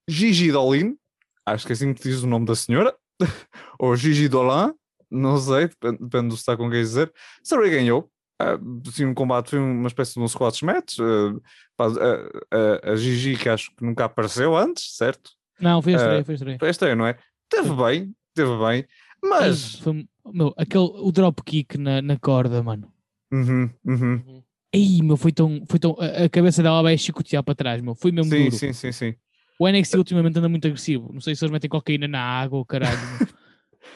Gigi 0.09 0.51
Dolin, 0.51 0.97
acho 1.45 1.65
que 1.65 1.73
é 1.73 1.75
assim 1.75 1.93
que 1.93 2.03
diz 2.03 2.23
o 2.23 2.27
nome 2.27 2.45
da 2.45 2.55
senhora, 2.55 2.95
ou 3.77 3.95
Gigi 3.95 4.29
Dolan, 4.29 4.73
não 5.11 5.37
sei, 5.37 5.67
depende, 5.67 5.97
depende 5.99 6.29
do 6.29 6.37
sotaque 6.37 6.63
com 6.63 6.69
quem 6.69 6.81
dizer. 6.81 7.11
Saray 7.43 7.69
ganhou, 7.69 8.09
ah, 8.39 8.57
sim, 8.91 9.05
um 9.05 9.13
combate 9.13 9.51
foi 9.51 9.59
uma 9.59 9.87
espécie 9.87 10.13
de 10.13 10.65
match. 10.65 10.97
ah, 10.99 11.33
pá, 11.77 11.87
a, 11.87 12.89
a- 12.89 12.91
a 12.93 12.95
Gigi, 12.95 13.37
que 13.37 13.49
acho 13.49 13.69
que 13.75 13.83
nunca 13.85 14.05
apareceu 14.05 14.55
antes, 14.55 14.95
certo? 14.95 15.31
Não, 15.59 15.81
foi 15.81 15.93
estranho, 15.93 16.19
Eh, 16.19 16.23
foi 16.23 16.35
estranho. 16.35 16.59
Foi 16.59 16.69
estranho, 16.69 16.95
não 16.95 17.07
é? 17.07 17.17
Teve 17.49 17.73
bem, 17.73 18.15
teve 18.33 18.57
bem, 18.57 18.85
mas. 19.23 19.75
Foi- 19.79 20.07
meu, 20.33 20.53
aquele, 20.57 20.83
o 20.83 21.11
dropkick 21.11 21.77
na, 21.77 22.01
na 22.01 22.17
corda, 22.17 22.61
mano. 22.61 22.91
Uhum, 23.31 23.69
uhum. 23.85 24.43
Ei, 24.73 25.01
meu, 25.01 25.15
foi 25.15 25.31
tão, 25.31 25.63
foi 25.67 25.79
tão. 25.79 25.95
A, 25.99 26.25
a 26.25 26.29
cabeça 26.29 26.61
dela 26.61 26.81
vai 26.83 26.97
chicotear 26.97 27.43
para 27.43 27.55
trás, 27.55 27.81
meu. 27.81 27.95
Foi 27.95 28.11
mesmo 28.11 28.29
Sim, 28.29 28.43
duro. 28.45 28.57
sim, 28.57 28.73
sim, 28.73 28.91
sim. 28.91 29.15
O 29.57 29.67
NXT 29.69 29.95
ultimamente 29.97 30.37
anda 30.37 30.49
muito 30.49 30.67
agressivo. 30.67 31.13
Não 31.13 31.21
sei 31.21 31.33
se 31.33 31.45
eles 31.45 31.51
metem 31.51 31.69
cocaína 31.69 32.07
na 32.09 32.19
água 32.21 32.57
ou 32.59 32.65
caralho. 32.65 32.97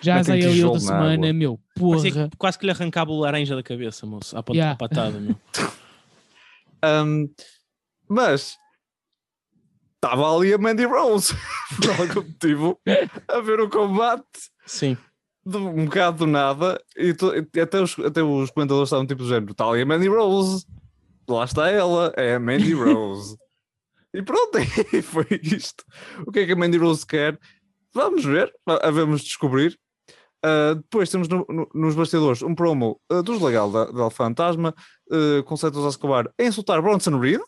Já 0.02 0.24
tijolo 0.24 0.74
outra 0.74 0.74
na 0.74 0.88
semana, 0.88 1.14
água. 1.28 1.34
meu. 1.34 1.60
Porra. 1.76 2.30
Quase 2.38 2.58
que 2.60 2.66
lhe 2.66 2.72
arrancava 2.72 3.12
o 3.12 3.20
laranja 3.20 3.56
da 3.56 3.64
cabeça, 3.64 4.06
moço. 4.06 4.38
À, 4.38 4.42
pat- 4.44 4.56
Yeah. 4.56 4.78
patada, 4.78 5.20
meu. 5.20 5.36
Um, 6.82 7.30
mas 8.08 8.56
estava 9.96 10.34
ali 10.34 10.54
a 10.54 10.58
Mandy 10.58 10.86
Rose 10.86 11.34
por 11.76 11.90
algum 12.00 12.28
motivo 12.30 12.80
a 13.28 13.42
ver 13.42 13.60
o 13.60 13.70
combate 13.70 14.24
Sim. 14.66 14.96
de 15.46 15.58
um 15.58 15.84
bocado 15.86 16.20
do 16.20 16.28
nada 16.28 16.82
e, 16.96 17.14
to- 17.14 17.34
e 17.36 17.60
até, 17.60 17.82
os, 17.82 18.00
até 18.00 18.24
os 18.24 18.50
comentadores 18.52 18.88
estavam 18.88 19.06
tipo 19.06 19.24
do 19.24 19.28
género, 19.28 19.52
está 19.52 19.66
ali 19.68 19.82
a 19.82 19.86
Mandy 19.86 20.08
Rose, 20.08 20.66
lá 21.28 21.44
está 21.44 21.70
ela, 21.70 22.14
é 22.16 22.36
a 22.36 22.40
Mandy 22.40 22.72
Rose. 22.74 23.36
e 24.14 24.22
pronto, 24.22 24.58
foi 25.04 25.28
isto. 25.44 25.84
O 26.26 26.32
que 26.32 26.40
é 26.40 26.46
que 26.46 26.54
a 26.54 26.56
Mandy 26.56 26.78
Rose 26.78 27.06
quer? 27.06 27.38
Vamos 27.94 28.24
ver, 28.24 28.50
va- 28.66 28.80
havemos 28.84 29.20
de 29.20 29.28
descobrir. 29.28 29.78
Uh, 30.46 30.76
depois 30.76 31.10
temos 31.10 31.28
no- 31.28 31.46
no- 31.50 31.70
nos 31.74 31.96
bastidores 31.96 32.42
um 32.42 32.56
promo 32.56 33.00
uh, 33.12 33.22
dos 33.22 33.42
legal 33.42 33.70
da, 33.70 33.86
da 33.86 34.10
Fantasma 34.10 34.74
uh, 35.12 35.44
com 35.44 35.58
Santos 35.58 35.84
Escobar 35.86 36.32
a 36.40 36.44
insultar 36.44 36.82
Bronson 36.82 37.20
Reed. 37.20 37.42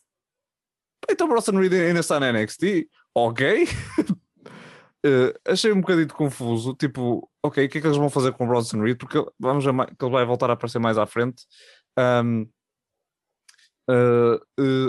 Então 1.10 1.28
Bronson 1.28 1.58
Reed 1.58 1.74
ainda 1.74 2.02
está 2.02 2.20
na 2.20 2.34
NXT, 2.34 2.90
ok. 3.16 3.64
Uh, 3.64 5.34
achei 5.48 5.72
um 5.72 5.80
bocadinho 5.80 6.10
confuso, 6.10 6.76
tipo, 6.76 7.30
ok, 7.42 7.66
o 7.66 7.70
que 7.70 7.78
é 7.78 7.82
que 7.82 7.88
eles 7.88 7.98
vão 7.98 8.10
fazer 8.10 8.34
com 8.34 8.44
o 8.44 8.48
Bronson 8.48 8.82
Reed? 8.82 8.98
Porque 8.98 9.24
vamos 9.40 9.64
que 9.66 10.06
ele 10.06 10.12
vai 10.12 10.26
voltar 10.26 10.50
a 10.50 10.54
aparecer 10.54 10.80
mais 10.80 10.98
à 10.98 11.06
frente. 11.06 11.46
Um, 11.98 12.46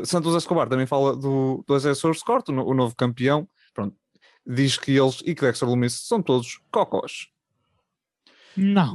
Santos 0.04 0.34
Escobar 0.34 0.68
também 0.68 0.86
fala 0.86 1.16
do, 1.16 1.64
do 1.66 1.94
Source 1.94 2.24
Court, 2.24 2.48
o, 2.48 2.52
o 2.52 2.74
novo 2.74 2.94
campeão. 2.96 3.48
Pronto. 3.74 3.96
Diz 4.46 4.76
que 4.76 4.90
eles 4.96 5.22
e 5.24 5.34
que 5.34 5.42
Dexter 5.42 5.68
Lumis 5.68 6.06
são 6.06 6.20
todos 6.20 6.60
cocós. 6.70 7.28
Não. 8.56 8.92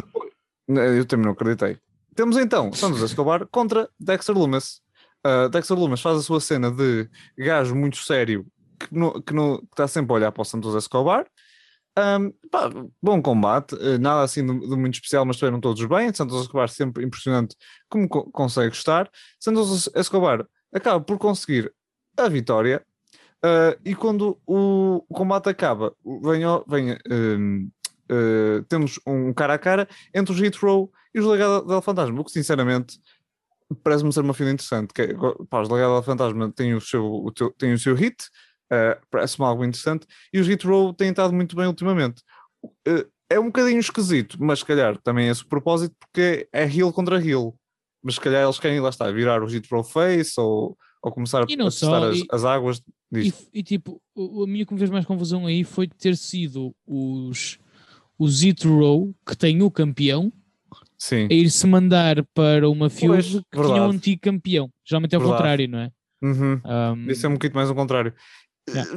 Eu 0.67 1.05
também 1.05 1.25
não 1.25 1.33
acreditei. 1.33 1.77
Temos 2.15 2.37
então 2.37 2.73
Santos 2.73 3.01
Escobar 3.01 3.45
contra 3.47 3.89
Dexter 3.99 4.35
Lumis. 4.37 4.81
Uh, 5.25 5.49
Dexter 5.49 5.77
Lumis 5.77 6.01
faz 6.01 6.17
a 6.17 6.21
sua 6.21 6.39
cena 6.39 6.71
de 6.71 7.09
gajo 7.37 7.75
muito 7.75 7.97
sério 7.97 8.45
que, 8.79 8.87
não- 8.93 9.21
que, 9.21 9.33
não- 9.33 9.57
que 9.59 9.67
está 9.71 9.87
sempre 9.87 10.11
a 10.13 10.15
olhar 10.15 10.31
para 10.31 10.41
o 10.41 10.45
Santos 10.45 10.73
Escobar. 10.75 11.25
Um, 11.97 12.31
pá, 12.51 12.69
bom 13.01 13.19
combate, 13.21 13.73
uh, 13.75 13.97
nada 13.99 14.21
assim 14.21 14.45
de, 14.45 14.67
de 14.67 14.75
muito 14.75 14.93
especial, 14.95 15.25
mas 15.25 15.35
estiveram 15.35 15.59
todos 15.59 15.83
bem. 15.85 16.13
Santos 16.13 16.41
Escobar 16.41 16.69
sempre 16.69 17.03
impressionante 17.03 17.55
como 17.89 18.07
co- 18.07 18.29
consegue 18.31 18.75
estar. 18.75 19.09
Santos 19.39 19.89
Escobar 19.95 20.45
acaba 20.73 20.99
por 21.03 21.17
conseguir 21.17 21.73
a 22.17 22.27
vitória. 22.29 22.83
uh, 23.43 23.79
e 23.85 23.95
quando 23.95 24.39
o, 24.45 25.03
o 25.09 25.13
combate 25.13 25.49
acaba, 25.49 25.93
vem, 26.23 26.41
vem, 26.67 26.97
um, 27.11 27.69
uh, 28.11 28.63
temos 28.69 28.99
um 29.05 29.33
cara 29.33 29.53
a 29.55 29.59
cara 29.59 29.87
entre 30.13 30.33
os 30.33 30.39
Hit 30.39 30.57
Row 30.59 30.91
e 31.13 31.19
os 31.19 31.25
Legado 31.25 31.65
del 31.65 31.81
Fantasma, 31.81 32.19
o 32.19 32.23
que 32.23 32.31
sinceramente 32.31 32.99
parece-me 33.83 34.13
ser 34.13 34.21
uma 34.21 34.33
fila 34.33 34.51
interessante. 34.51 34.93
Que, 34.93 35.01
é, 35.03 35.13
pá, 35.49 35.61
os 35.61 35.69
Legado 35.69 35.93
del 35.93 36.03
Fantasma 36.03 36.51
têm 36.51 36.73
o 36.73 36.81
seu, 36.81 37.05
o 37.05 37.31
teu- 37.31 37.51
têm 37.51 37.73
o 37.73 37.79
seu 37.79 37.95
hit, 37.95 38.15
eh, 38.71 38.99
parece-me 39.11 39.45
algo 39.45 39.63
interessante, 39.65 40.05
e 40.33 40.39
os 40.39 40.47
Hit 40.47 40.65
Row 40.65 40.93
têm 40.93 41.09
estado 41.09 41.33
muito 41.33 41.55
bem 41.55 41.67
ultimamente. 41.67 42.21
Eh, 42.87 43.05
é 43.29 43.39
um 43.39 43.47
bocadinho 43.47 43.79
esquisito, 43.79 44.37
mas 44.39 44.59
se 44.59 44.65
calhar 44.65 44.97
também 45.01 45.27
é 45.27 45.31
esse 45.31 45.43
o 45.43 45.47
propósito, 45.47 45.93
porque 45.99 46.47
é 46.53 46.63
heel 46.65 46.93
contra 46.93 47.19
heel. 47.21 47.55
Mas 48.01 48.15
se 48.15 48.21
calhar 48.21 48.43
eles 48.43 48.59
querem, 48.59 48.79
lá 48.79 48.89
está, 48.89 49.11
virar 49.11 49.43
o 49.43 49.47
Hit 49.47 49.67
Row 49.69 49.83
face 49.83 50.39
ou, 50.39 50.77
ou 51.03 51.11
começar 51.11 51.41
a, 51.43 51.45
E 51.49 51.55
a 51.61 51.69
só, 51.71 51.79
testar 51.79 52.03
as, 52.09 52.17
e- 52.19 52.25
as 52.31 52.45
águas 52.45 52.81
E, 53.11 53.21
disto. 53.23 53.47
e, 53.53 53.63
tipo, 53.63 54.01
a 54.15 54.47
minha 54.47 54.65
que 54.65 54.71
me 54.73 54.79
fez 54.79 54.89
mais 54.89 55.05
confusão 55.05 55.45
aí 55.45 55.63
foi 55.65 55.87
ter 55.89 56.15
sido 56.15 56.73
os, 56.85 57.59
os 58.17 58.43
It 58.43 58.67
Row, 58.67 59.13
que 59.25 59.35
tem 59.35 59.61
o 59.61 59.69
campeão, 59.71 60.31
Sim. 60.97 61.27
a 61.29 61.33
ir-se 61.33 61.65
mandar 61.67 62.23
para 62.33 62.69
uma 62.69 62.89
feud 62.89 63.13
Pois, 63.13 63.25
que 63.27 63.31
tinha 63.51 63.63
um 63.65 63.67
verdade. 63.73 63.95
antigo 63.97 64.21
campeão. 64.21 64.71
Geralmente 64.85 65.13
é 65.13 65.17
o 65.17 65.21
Verdade. 65.21 65.37
contrário, 65.37 65.67
não 65.67 65.79
é? 65.79 65.91
Uhum. 66.21 66.61
Um, 66.65 67.11
Isso 67.11 67.25
é 67.25 67.29
um 67.29 67.33
bocadinho 67.33 67.55
mais 67.55 67.69
ao 67.69 67.75
contrário. 67.75 68.13
Yeah. 68.67 68.91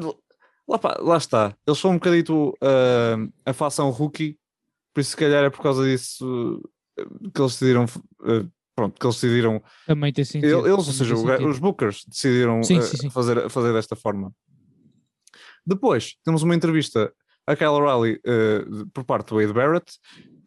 Lá, 0.66 0.80
lá 1.00 1.16
está. 1.16 1.54
Eles 1.66 1.78
são 1.78 1.90
um 1.90 1.94
bocadito 1.94 2.56
ah, 2.62 3.16
a 3.44 3.52
fação 3.52 3.90
rookie, 3.90 4.38
por 4.94 5.00
isso 5.00 5.10
se 5.10 5.16
calhar 5.16 5.44
é 5.44 5.50
por 5.50 5.62
causa 5.62 5.84
disso 5.84 6.60
eh, 6.98 7.04
que 7.34 7.40
eles 7.40 7.52
decidiram. 7.52 7.84
eh, 8.24 8.46
pronto, 8.74 8.98
que 8.98 9.04
eles 9.06 9.16
decidiram. 9.16 9.62
também 9.86 10.12
tem 10.12 10.24
sentido. 10.24 10.66
Eles, 10.66 10.86
ou 10.88 10.92
seja, 10.94 11.14
o 11.14 11.48
os 11.48 11.58
Bookers 11.58 12.04
decidiram 12.08 12.62
Sim, 12.62 12.78
eh, 12.78 12.82
sim, 12.82 12.96
sim. 12.96 13.10
Fazer, 13.10 13.50
fazer 13.50 13.72
desta 13.72 13.94
forma. 13.94 14.32
Depois 15.66 16.16
temos 16.24 16.42
uma 16.42 16.54
entrevista 16.54 17.12
a 17.50 17.56
Kyle 17.56 17.68
O'Reilly 17.68 18.20
de- 18.24 18.86
por 18.92 19.04
parte 19.04 19.28
do 19.30 19.36
Wade 19.36 19.52
Barrett. 19.52 19.92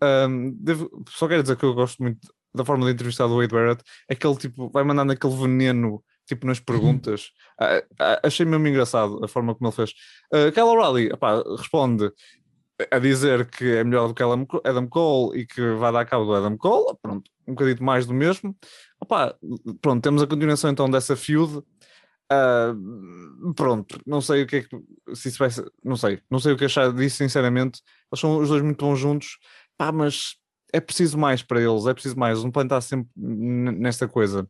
Ahm, 0.02 0.52
devo- 0.60 0.90
só 1.10 1.28
quero 1.28 1.42
dizer 1.44 1.56
que 1.58 1.66
eu 1.66 1.74
gosto 1.74 2.02
muito 2.02 2.20
da 2.56 2.64
forma 2.64 2.86
de 2.86 2.92
entrevistar 2.92 3.28
do 3.28 3.38
Wade 3.38 3.54
Barrett. 3.54 3.84
É 4.10 4.16
que 4.16 4.26
ele 4.28 4.38
tipo, 4.38 4.70
vai 4.70 4.84
mandando 4.84 5.12
aquele 5.14 5.36
veneno 5.36 6.04
tipo 6.28 6.46
nas 6.48 6.60
perguntas. 6.60 7.32
Ah, 7.60 7.84
ah, 8.00 8.20
achei 8.24 8.46
mesmo 8.46 8.68
engraçado 8.68 9.24
a 9.24 9.28
forma 9.28 9.54
como 9.56 9.68
ele 9.70 9.76
fez. 9.76 9.92
Uh, 10.34 10.52
Kyle 10.52 10.64
O'Reilly 10.64 11.10
responde 11.58 12.12
a 12.92 13.00
dizer 13.00 13.50
que 13.50 13.66
é 13.78 13.84
melhor 13.84 14.08
do 14.08 14.14
que 14.14 14.24
Adam 14.24 14.88
Cole 14.88 15.40
e 15.40 15.46
que 15.46 15.62
vai 15.76 15.92
dar 15.92 16.06
cabo 16.06 16.26
do 16.26 16.34
Adam 16.34 16.58
Cole. 16.58 16.98
Pronto, 17.02 17.30
um 17.48 17.54
bocadinho 17.54 17.84
mais 17.84 18.06
do 18.06 18.14
mesmo. 18.14 18.56
Pronto, 19.82 20.02
temos 20.02 20.22
a 20.24 20.28
continuação 20.28 20.70
então 20.72 20.90
dessa 20.90 21.16
feud. 21.16 21.62
Uh, 22.32 23.54
pronto, 23.54 24.00
não 24.06 24.22
sei 24.22 24.44
o 24.44 24.48
que 24.48 24.56
é 24.58 24.64
que 24.64 25.16
se 25.16 25.30
isso 25.30 25.38
vai 25.38 25.50
ser, 25.52 25.70
não 25.84 25.96
sei, 25.96 26.22
não 26.30 26.40
sei 26.40 26.54
o 26.54 26.58
que 26.58 26.66
achar 26.66 26.92
disso, 26.92 27.18
sinceramente. 27.18 27.82
Eles 28.12 28.20
são 28.20 28.38
os 28.38 28.50
dois 28.50 28.62
muito 28.62 28.84
bons 28.84 28.98
juntos, 28.98 29.38
pá, 29.78 29.92
mas 29.92 30.36
é 30.72 30.80
preciso 30.80 31.18
mais 31.18 31.44
para 31.44 31.62
eles, 31.62 31.86
é 31.86 31.94
preciso 31.94 32.18
mais. 32.18 32.40
Podem 32.40 32.64
estar 32.64 32.82
sempre 32.82 33.10
nesta 33.16 34.08
coisa. 34.08 34.50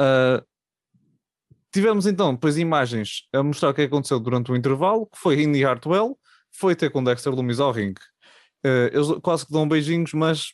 Uh, 0.00 0.42
tivemos 1.72 2.06
então 2.06 2.32
depois 2.32 2.56
imagens 2.56 3.28
a 3.32 3.42
mostrar 3.42 3.70
o 3.70 3.74
que 3.74 3.82
aconteceu 3.82 4.18
durante 4.18 4.50
o 4.50 4.56
intervalo, 4.56 5.06
que 5.06 5.18
foi 5.18 5.42
Indy 5.42 5.64
Hartwell, 5.64 6.18
foi 6.50 6.74
ter 6.74 6.90
com 6.90 7.04
Dexter 7.04 7.34
Lumis 7.34 7.60
ao 7.60 7.72
ringue. 7.72 8.00
Uh, 8.64 8.88
eles 8.92 9.08
quase 9.22 9.46
que 9.46 9.52
dão 9.52 9.68
beijinhos, 9.68 10.12
mas 10.14 10.52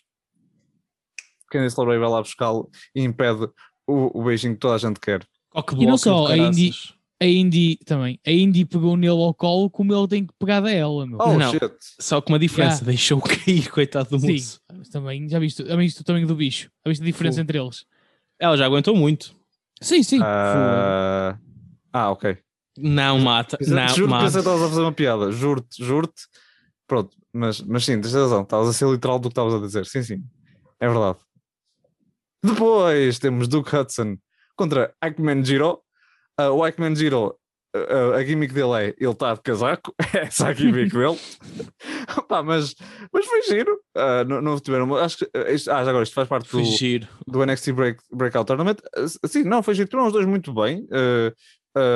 Candice 1.51 1.79
LeRae 1.79 1.99
vai 1.99 2.09
lá 2.09 2.21
buscá-lo 2.21 2.69
e 2.95 3.03
impede 3.03 3.49
o, 3.87 4.21
o 4.21 4.25
beijinho 4.25 4.55
que 4.55 4.61
toda 4.61 4.75
a 4.75 4.79
gente 4.79 4.99
quer. 4.99 5.27
Oh, 5.55 5.63
que 5.63 5.75
E 5.77 5.87
não 5.87 5.97
só, 5.97 6.27
a 6.27 6.37
Indy-. 6.37 6.73
A 7.23 7.27
Indy 7.27 7.77
também. 7.87 8.19
A 8.27 8.31
Indy 8.31 8.65
pegou 8.65 8.97
nele 8.97 9.13
ao 9.23 9.33
colo 9.33 9.71
como 9.71 9.95
ele 9.95 10.09
tem 10.09 10.27
que 10.27 10.33
pegar 10.39 10.63
a 10.65 10.71
ela, 10.71 11.07
meu. 11.07 11.19
Oh 11.21 11.39
Não. 11.39 11.51
shit! 11.53 11.63
Só 12.01 12.21
com 12.21 12.33
uma 12.33 12.39
diferença, 12.41 12.79
Yeah. 12.83 12.87
deixou 12.87 13.21
cair, 13.23 13.71
coitado 13.71 14.11
do 14.11 14.19
Sim, 14.21 14.33
moço. 14.33 14.61
mas 14.77 14.89
também, 14.89 15.29
já 15.29 15.39
viste, 15.39 15.65
já 15.65 15.77
viste 15.77 16.01
o 16.01 16.05
tamanho 16.05 16.27
do 16.27 16.35
bicho? 16.35 16.71
Já 16.85 16.91
viste 16.91 17.03
a 17.03 17.05
diferença 17.07 17.41
entre 17.41 17.57
eles? 17.59 17.87
Ela 18.39 18.57
já 18.57 18.67
aguentou 18.67 18.97
muito. 18.97 19.35
Sim, 19.81 20.03
sim. 20.03 20.19
Ah, 20.23 21.39
ah, 21.93 22.11
ok. 22.11 22.37
Não 22.77 23.21
mata, 23.21 23.57
Juro 23.61 23.77
não 23.77 23.87
que 23.87 23.95
pensei 23.95 24.07
que 24.07 24.09
mata. 24.09 24.39
estavas 24.41 24.63
a 24.63 24.69
fazer 24.69 24.81
uma 24.81 24.93
piada, 24.93 25.31
juro-te, 25.31 25.83
juro-te. 25.85 26.23
Pronto, 26.89 27.17
mas, 27.33 27.61
mas 27.63 27.85
sim, 27.85 28.01
tens 28.01 28.13
razão, 28.13 28.43
estavas 28.43 28.69
a 28.69 28.73
ser 28.73 28.89
literal 28.91 29.19
do 29.21 29.29
que 29.29 29.33
estavas 29.33 29.55
a 29.55 29.61
dizer. 29.61 29.87
Sim, 29.87 30.03
sim, 30.03 30.25
é 30.81 30.89
verdade. 30.89 31.19
Depois 32.43 33.19
temos 33.21 33.47
Duke 33.49 33.75
Hudson 33.75 34.17
contra 34.57 34.95
Aikman 35.01 35.45
Giro. 35.45 35.81
Ah, 36.39 36.51
o 36.51 36.63
Aikman 36.65 36.95
Giro, 36.97 37.37
ah, 37.75 38.17
a 38.17 38.25
gimmick 38.25 38.53
dele 38.55 38.73
é 38.75 38.95
ele 38.99 39.11
está 39.13 39.35
de 39.35 39.41
casaco, 39.43 39.95
essa 40.13 40.47
é 40.49 40.51
a 40.51 40.53
gimmick 40.55 40.91
dele. 40.97 41.19
Pá, 42.29 42.43
mas, 42.43 42.75
mas 43.13 43.27
foi 43.27 43.43
giro. 43.43 43.79
Ah, 43.97 44.25
não, 44.25 44.41
não 44.41 44.59
tiveram. 44.59 44.95
Acho 44.97 45.19
que, 45.19 45.31
ah, 45.35 45.51
isto- 45.51 45.71
ah, 45.71 45.79
agora, 45.81 46.03
isto 46.03 46.15
faz 46.15 46.29
parte 46.29 46.51
do, 46.51 46.59
do 47.27 47.45
NXT 47.45 47.73
Break, 47.73 48.03
Breakout 48.13 48.47
Tournament. 48.47 48.77
Uh, 48.97 49.29
Sim, 49.29 49.45
não, 49.45 49.63
foi 49.63 49.75
giro. 49.75 49.89
Tiveram 49.89 50.07
os 50.07 50.13
dois 50.13 50.27
muito 50.27 50.53
bem. 50.53 50.87
uh, 50.91 51.33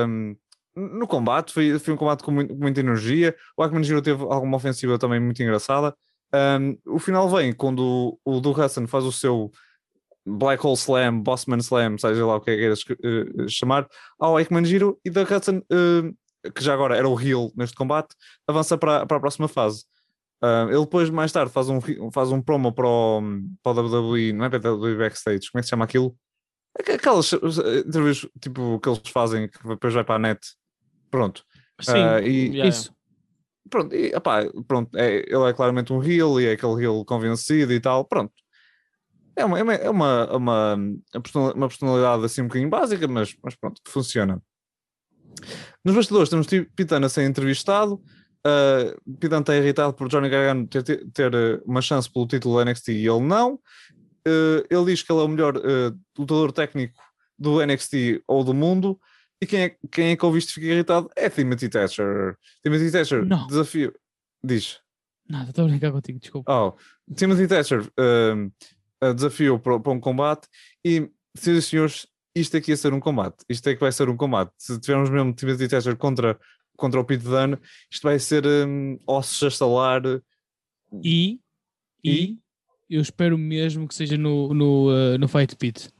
um, 0.06 0.36
no 0.76 1.08
combate, 1.08 1.52
foi, 1.52 1.76
foi 1.80 1.94
um 1.94 1.96
combate 1.96 2.22
com, 2.22 2.30
muito- 2.30 2.54
com 2.54 2.60
muita 2.60 2.80
energia. 2.80 3.34
O 3.56 3.62
Akman 3.64 3.82
Giro 3.82 4.00
teve 4.00 4.22
alguma 4.22 4.56
ofensiva 4.56 4.96
também 4.98 5.18
muito 5.18 5.42
engraçada. 5.42 5.92
Um, 6.32 6.76
o 6.94 6.98
final 7.00 7.28
vem 7.28 7.52
quando 7.52 7.80
o, 8.24 8.36
o 8.36 8.40
Du 8.40 8.50
Hudson 8.52 8.86
faz 8.86 9.02
o 9.04 9.10
seu 9.10 9.50
Black 10.28 10.64
Hole 10.66 10.76
Slam, 10.76 11.20
Bossman 11.22 11.58
Slam, 11.58 11.98
seja 11.98 12.24
lá 12.26 12.36
o 12.36 12.40
que 12.40 12.50
é 12.50 12.54
que 12.54 12.60
queiras 12.60 12.82
uh, 12.82 13.48
chamar, 13.48 13.88
ao 14.18 14.38
Ekman 14.38 14.64
Giro 14.64 14.98
e 15.04 15.10
Du 15.10 15.22
Hudson, 15.22 15.58
uh, 15.58 16.50
que 16.52 16.62
já 16.62 16.74
agora 16.74 16.96
era 16.96 17.08
o 17.08 17.20
heel 17.20 17.50
neste 17.56 17.74
combate, 17.76 18.14
avança 18.46 18.76
para, 18.78 19.06
para 19.06 19.16
a 19.16 19.20
próxima 19.20 19.48
fase. 19.48 19.84
Uh, 20.42 20.70
ele 20.70 20.80
depois, 20.84 21.10
mais 21.10 21.32
tarde, 21.32 21.50
faz 21.52 21.68
um, 21.68 21.80
faz 22.12 22.30
um 22.30 22.40
promo 22.40 22.72
para 22.72 22.86
o, 22.86 23.20
para 23.62 23.72
o 23.72 23.86
WWE, 23.86 24.32
não 24.32 24.44
é 24.44 24.48
para 24.50 24.72
o 24.72 24.76
WWE 24.76 24.96
Backstage, 24.96 25.50
como 25.50 25.58
é 25.58 25.62
que 25.62 25.66
se 25.66 25.70
chama 25.70 25.84
aquilo? 25.84 26.16
Aqu- 26.78 26.92
Aquelas 26.92 27.32
entrevistas 27.86 28.30
tipo, 28.40 28.78
que 28.78 28.88
eles 28.88 29.00
fazem 29.08 29.48
que 29.48 29.66
depois 29.66 29.92
vai 29.94 30.04
para 30.04 30.14
a 30.14 30.18
net. 30.18 30.38
Pronto. 31.10 31.42
Sim, 31.80 31.92
Ah, 31.96 32.20
e- 32.20 32.48
yeah. 32.50 32.68
Isso. 32.68 32.92
Pronto, 33.70 33.94
e, 33.94 34.06
epá, 34.14 34.48
pronto 34.66 34.96
é, 34.96 35.16
ele 35.28 35.44
é 35.50 35.52
claramente 35.52 35.92
um 35.92 36.02
heel 36.02 36.40
e 36.40 36.46
é 36.46 36.52
aquele 36.52 36.84
heel 36.84 37.04
convencido 37.04 37.72
e 37.72 37.80
tal. 37.80 38.04
Pronto. 38.04 38.32
É 39.38 39.44
uma, 39.44 39.58
é 39.58 39.62
uma, 39.62 39.74
é 39.74 39.90
uma, 39.90 40.36
uma, 40.36 40.74
uma 40.74 41.22
personal- 41.22 41.54
uma 41.54 41.68
personalidade 41.68 42.24
assim 42.24 42.42
um 42.42 42.48
bocadinho 42.48 42.68
básica, 42.70 43.06
mas, 43.06 43.36
mas 43.42 43.54
pronto, 43.54 43.80
que 43.84 43.90
funciona. 43.90 44.42
Nos 45.84 45.94
bastidores 45.94 46.28
temos 46.28 46.46
Pitana 46.74 47.06
a 47.06 47.08
ser 47.08 47.22
entrevistado. 47.22 48.02
Uh, 48.46 49.16
Pitana 49.18 49.40
está 49.40 49.56
irritado 49.56 49.92
por 49.94 50.08
Johnny 50.08 50.28
Gargano 50.28 50.66
ter, 50.66 50.82
ter, 50.82 51.34
uh, 51.34 51.62
uma 51.64 51.80
chance 51.80 52.10
pelo 52.10 52.26
título 52.26 52.58
da 52.58 52.70
NXT 52.70 52.88
e 52.88 53.06
ele 53.06 53.20
não. 53.20 53.54
Uh, 54.26 54.64
ele 54.68 54.86
diz 54.86 55.02
que 55.02 55.12
ele 55.12 55.20
é 55.20 55.24
o 55.24 55.28
melhor 55.28 55.56
uh, 55.56 55.96
lutador 56.18 56.52
técnico 56.52 57.00
do 57.38 57.64
NXT 57.64 58.22
ou 58.26 58.42
do 58.42 58.52
mundo. 58.52 58.98
E 59.40 59.46
quem 59.46 59.62
é, 59.62 59.76
quem 59.92 60.10
é 60.10 60.16
que 60.16 60.24
ouviste 60.26 60.52
fica 60.52 60.66
irritado 60.66 61.08
é 61.14 61.30
Timothy 61.30 61.68
Thatcher. 61.68 62.36
Timothy 62.62 62.90
Thatcher, 62.90 63.24
Não. 63.24 63.46
desafio. 63.46 63.94
Diz. 64.42 64.80
Nada, 65.28 65.50
estou 65.50 65.64
a 65.64 65.68
brincar 65.68 65.92
contigo, 65.92 66.18
desculpa. 66.18 66.52
Oh, 66.52 67.14
Timothy 67.14 67.46
Thatcher 67.46 67.82
uh, 67.82 68.52
desafiou 69.14 69.58
para, 69.58 69.78
para 69.78 69.92
um 69.92 70.00
combate 70.00 70.48
e, 70.84 71.10
senhoras 71.36 71.64
e 71.64 71.68
senhores, 71.68 72.06
isto 72.34 72.56
aqui 72.56 72.70
ia 72.70 72.76
ser 72.76 72.92
um 72.92 73.00
combate. 73.00 73.44
Isto 73.48 73.68
é 73.68 73.74
que 73.74 73.80
vai 73.80 73.92
ser 73.92 74.08
um 74.08 74.16
combate. 74.16 74.52
Se 74.58 74.78
tivermos 74.78 75.10
mesmo 75.10 75.32
Timothy 75.32 75.68
Thatcher 75.68 75.96
contra, 75.96 76.38
contra 76.76 77.00
o 77.00 77.04
Pete 77.04 77.24
Dunne, 77.24 77.58
isto 77.90 78.02
vai 78.02 78.18
ser 78.18 78.46
um, 78.46 78.98
ossos 79.06 79.42
a 79.42 79.48
estalar. 79.48 80.02
E, 81.02 81.40
e, 82.04 82.38
eu 82.88 83.02
espero 83.02 83.36
mesmo 83.36 83.86
que 83.86 83.94
seja 83.94 84.16
no, 84.16 84.54
no, 84.54 84.90
uh, 84.90 85.18
no 85.18 85.28
Fight 85.28 85.54
Pit. 85.56 85.90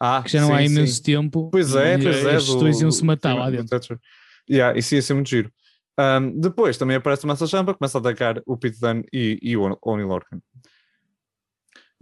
Ah, 0.00 0.22
Que 0.24 0.30
já 0.32 0.40
não 0.40 0.52
há 0.52 0.58
sim, 0.58 0.64
imenso 0.64 0.96
sim. 0.96 1.02
tempo. 1.02 1.48
Pois 1.50 1.74
é, 1.76 1.94
e 1.94 2.02
pois 2.02 2.24
é. 2.24 2.38
Do- 2.38 2.58
dois 2.58 2.80
iam 2.80 2.90
se 2.90 3.04
matar 3.04 3.34
lá 3.34 3.48
dentro. 3.48 3.68
Thatcher. 3.68 4.00
Yeah, 4.50 4.76
isso 4.76 4.94
ia 4.94 5.02
ser 5.02 5.14
muito 5.14 5.28
giro. 5.28 5.52
Um, 5.98 6.40
depois 6.40 6.76
também 6.76 6.96
aparece 6.96 7.24
o 7.24 7.28
Massa 7.28 7.46
Champa, 7.46 7.74
começa 7.74 7.98
a 7.98 8.00
atacar 8.00 8.42
o 8.44 8.56
Pete 8.56 8.80
Dunne 8.80 9.04
e, 9.12 9.38
e 9.40 9.56
o 9.56 9.78
Oni 9.82 10.02
Lorcan. 10.02 10.40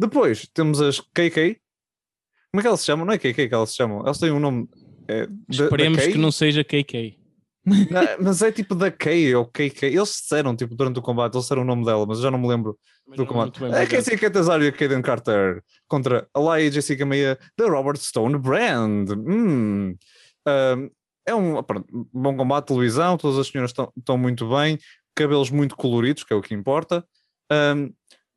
Depois 0.01 0.49
temos 0.55 0.81
as 0.81 0.99
KK. 0.99 1.61
Como 2.51 2.59
é 2.59 2.63
que 2.63 2.67
elas 2.67 2.81
se 2.81 2.87
chamam? 2.87 3.05
Não 3.05 3.13
é 3.13 3.19
KK 3.19 3.49
que 3.49 3.55
elas 3.55 3.71
se 3.71 3.77
chamam. 3.77 4.01
Elas 4.01 4.19
têm 4.19 4.33
um 4.33 4.41
nome. 4.41 4.69
É, 5.07 5.27
da- 5.27 5.35
Esperemos 5.51 6.07
que 6.07 6.19
não 6.19 6.33
seja 6.33 6.65
KK. 6.65 7.19
Não, 7.91 8.03
mas 8.23 8.41
é 8.41 8.51
tipo 8.51 8.75
da 8.75 8.91
Kay 8.91 9.35
ou 9.35 9.45
KK. 9.45 9.85
Eles 9.85 10.09
disseram 10.09 10.57
tipo, 10.57 10.75
durante 10.75 10.99
o 10.99 11.03
combate, 11.03 11.35
eles 11.35 11.45
disseram 11.45 11.61
o 11.61 11.65
nome 11.65 11.85
dela, 11.85 12.07
mas 12.07 12.17
eu 12.17 12.23
já 12.23 12.31
não 12.31 12.39
me 12.39 12.49
lembro 12.49 12.77
Mas 13.07 13.19
do 13.19 13.27
combate. 13.27 13.63
É 13.63 13.85
Casey 13.87 14.17
Catazar 14.17 14.63
e 14.63 14.69
a 14.69 14.73
Kaden 14.73 15.03
Carter 15.03 15.63
contra 15.87 16.27
a 16.33 16.41
Laia 16.41 16.65
e 16.67 16.71
Jessica 16.73 17.05
Meia 17.05 17.39
da 17.59 17.69
Robert 17.69 17.99
Stone 17.99 18.39
Brand. 18.39 19.11
Hum. 19.11 19.95
Um, 20.49 20.91
é 21.27 21.35
um 21.35 21.63
pronto, 21.63 21.87
bom 22.13 22.35
combate 22.35 22.69
televisão, 22.69 23.19
todas 23.19 23.39
as 23.39 23.47
senhoras 23.49 23.73
estão, 23.73 23.93
estão 23.95 24.17
muito 24.17 24.49
bem, 24.49 24.79
cabelos 25.15 25.51
muito 25.51 25.77
coloridos, 25.77 26.25
que 26.25 26.33
é 26.33 26.37
o 26.37 26.41
que 26.41 26.55
importa. 26.55 27.05
Um, 27.53 27.93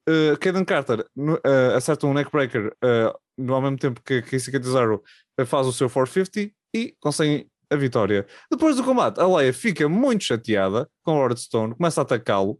uh, 0.10 0.38
Kaden 0.40 0.66
Carter 0.66 1.06
uh, 1.18 1.76
acerta 1.76 2.08
um 2.08 2.14
neckbreaker 2.14 2.76
uh, 2.84 3.18
no 3.38 3.54
ao 3.54 3.62
mesmo 3.62 3.78
tempo 3.78 4.02
que 4.04 4.22
Casey 4.22 4.52
Catazaro 4.52 5.04
faz 5.46 5.66
o 5.68 5.74
seu 5.74 5.90
450 5.90 6.54
e 6.74 6.96
conseguem 7.00 7.50
a 7.70 7.76
vitória. 7.76 8.26
Depois 8.52 8.76
do 8.76 8.84
combate, 8.84 9.20
a 9.20 9.28
Leia 9.28 9.54
fica 9.54 9.90
muito 9.90 10.24
chateada 10.24 10.90
com 11.04 11.14
Robert 11.14 11.38
Stone, 11.38 11.76
começa 11.76 12.02
a 12.02 12.04
atacá-lo. 12.04 12.60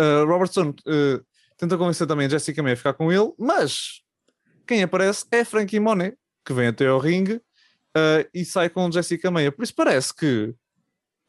Uh, 0.00 0.24
Robert 0.26 0.48
Stone 0.48 0.70
uh, 0.70 1.24
tenta 1.56 1.76
convencer 1.76 2.06
também 2.06 2.28
Jessica 2.28 2.62
May 2.62 2.72
a 2.72 2.76
ficar 2.76 2.94
com 2.94 3.12
ele, 3.12 3.32
mas 3.38 4.02
quem 4.66 4.82
aparece 4.82 5.26
é 5.30 5.44
Frankie 5.44 5.80
Monet, 5.80 6.16
que 6.44 6.52
vem 6.52 6.68
até 6.68 6.86
ao 6.86 6.98
ringue 6.98 7.34
uh, 7.34 8.28
e 8.32 8.44
sai 8.44 8.68
com 8.68 8.90
Jessica 8.90 9.30
May. 9.30 9.50
Por 9.50 9.62
isso 9.62 9.74
parece 9.74 10.14
que 10.14 10.54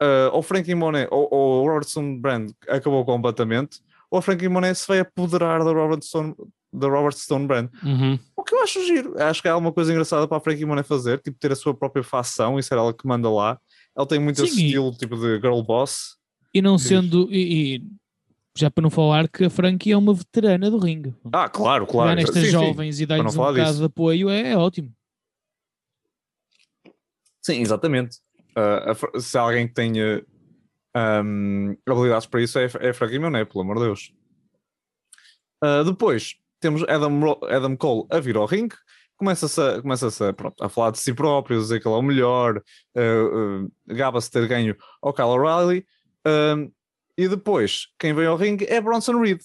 uh, 0.01 0.29
ou 0.31 0.41
Frankie 0.41 0.75
Monet 0.75 1.07
ou, 1.11 1.27
ou 1.31 1.67
Robert 1.67 1.87
Stone 1.87 2.19
Brand 2.19 2.51
acabou 2.67 3.05
completamente, 3.05 3.81
ou 4.11 4.19
a 4.19 4.21
Frankie 4.21 4.49
Monet 4.49 4.75
se 4.77 4.85
vai 4.87 4.99
apoderar 4.99 5.63
da 5.63 5.71
Robert 5.71 6.03
Stone, 6.03 6.35
da 6.73 6.87
Robert 6.87 7.13
Stone 7.13 7.47
Brand. 7.47 7.69
Uhum. 7.81 8.19
O 8.35 8.43
que 8.43 8.53
eu 8.53 8.61
acho 8.61 8.85
giro, 8.85 9.15
acho 9.21 9.41
que 9.41 9.47
é 9.47 9.51
alguma 9.51 9.71
coisa 9.71 9.91
engraçada 9.91 10.27
para 10.27 10.37
a 10.37 10.41
Frankie 10.41 10.65
Monet 10.65 10.85
fazer, 10.87 11.19
tipo 11.21 11.39
ter 11.39 11.51
a 11.51 11.55
sua 11.55 11.73
própria 11.73 12.03
facção 12.03 12.59
e 12.59 12.63
ser 12.63 12.75
ela 12.75 12.93
que 12.93 13.07
manda 13.07 13.29
lá. 13.29 13.57
Ela 13.97 14.05
tem 14.05 14.19
muito 14.19 14.43
esse 14.43 14.53
Sim, 14.53 14.61
e- 14.61 14.65
estilo 14.65 14.91
tipo 14.91 15.15
de 15.15 15.39
girl 15.39 15.61
boss. 15.61 16.17
E 16.53 16.61
não 16.61 16.77
sendo. 16.77 17.27
E, 17.31 17.75
e 17.77 17.83
já 18.57 18.69
para 18.69 18.81
não 18.81 18.89
falar 18.89 19.29
que 19.29 19.45
a 19.45 19.49
Frankie 19.49 19.93
é 19.93 19.97
uma 19.97 20.13
veterana 20.13 20.69
do 20.69 20.77
ringue. 20.77 21.15
Ah, 21.31 21.47
claro, 21.47 21.85
Pegar 21.85 21.91
claro. 22.03 22.15
nestas 22.15 22.35
Sim, 22.35 22.41
sim. 22.45 22.51
jovens 22.51 22.99
e 22.99 23.05
dar-lhes 23.05 23.33
um 23.33 23.37
bocado 23.37 23.63
disso. 23.65 23.79
de 23.79 23.85
apoio 23.85 24.29
é, 24.29 24.51
é 24.51 24.57
ótimo. 24.57 24.91
Sim, 27.41 27.61
exatamente. 27.61 28.17
Ah, 28.55 28.91
a 29.15 29.19
se 29.19 29.37
há 29.37 29.41
alguém 29.41 29.67
que 29.67 29.73
tenha 29.73 30.23
ahm, 30.95 31.75
habilidades 31.87 32.27
para 32.27 32.41
isso 32.41 32.59
é, 32.59 32.65
é 32.79 32.93
Frankie 32.93 33.19
Monet, 33.19 33.45
pelo 33.45 33.63
amor 33.63 33.77
de 33.77 33.83
Deus. 33.83 34.13
Ah, 35.61 35.83
depois 35.83 36.35
temos 36.59 36.83
Adam, 36.87 37.37
Adam 37.43 37.77
Cole 37.77 38.07
a 38.09 38.19
vir 38.19 38.35
ao 38.35 38.45
ringue, 38.45 38.75
começa-se 39.15 39.61
a, 39.61 39.81
começa 39.81 40.07
a, 40.07 40.65
a 40.65 40.69
falar 40.69 40.91
de 40.91 40.99
si 40.99 41.13
próprio, 41.13 41.59
dizer 41.59 41.79
que 41.79 41.87
ele 41.87 41.95
é 41.95 41.99
o 41.99 42.01
melhor, 42.01 42.61
ah, 42.97 43.01
ah, 43.01 43.93
gaba-se 43.93 44.31
ter 44.31 44.47
ganho 44.47 44.75
ao 45.01 45.13
Kyle 45.13 45.27
O'Reilly. 45.27 45.85
e 47.17 47.27
depois, 47.27 47.87
quem 47.99 48.13
vem 48.13 48.25
ao 48.25 48.37
ringue 48.37 48.65
é 48.65 48.81
Bronson 48.81 49.19
Reed. 49.19 49.41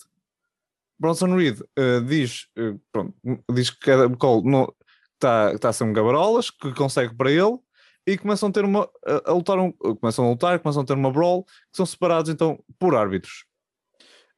Bronson 0.98 1.36
Reed 1.36 1.60
diz, 2.06 2.46
pronto, 2.90 3.14
diz 3.52 3.68
que 3.68 3.90
Adam 3.90 4.14
Cole 4.14 4.50
não, 4.50 4.72
está 5.14 5.58
tá 5.58 5.68
a 5.68 5.72
ser 5.72 5.84
um 5.84 5.92
gabarolas 5.92 6.50
que 6.50 6.72
consegue 6.72 7.14
para 7.14 7.30
ele 7.30 7.58
e 8.06 8.16
começam 8.16 8.48
a 8.48 8.52
ter 8.52 8.64
uma 8.64 8.88
a, 9.04 9.30
a 9.30 9.32
lutar 9.32 9.58
um- 9.58 9.72
começam 9.72 10.24
a 10.24 10.30
lutar, 10.30 10.58
começam 10.60 10.82
a 10.82 10.86
ter 10.86 10.94
uma 10.94 11.10
brawl 11.10 11.44
que 11.44 11.76
são 11.76 11.84
separados 11.84 12.30
então 12.30 12.62
por 12.78 12.94
árbitros. 12.94 13.44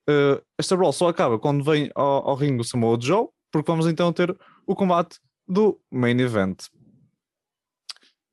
Uh, 0.09 0.41
esta 0.57 0.75
brawl 0.77 0.93
só 0.93 1.09
acaba 1.09 1.39
quando 1.39 1.63
vem 1.63 1.91
ao, 1.95 2.31
ao 2.31 2.35
ringue 2.35 2.63
o 2.63 2.65
Samoa 2.65 2.99
Joe, 3.01 3.29
porque 3.53 3.71
vamos 3.71 3.87
então 3.87 4.13
ter 4.13 4.35
o 4.67 4.75
combate 4.75 5.19
do 5.47 5.79
main 5.91 6.19
event. 6.19 6.65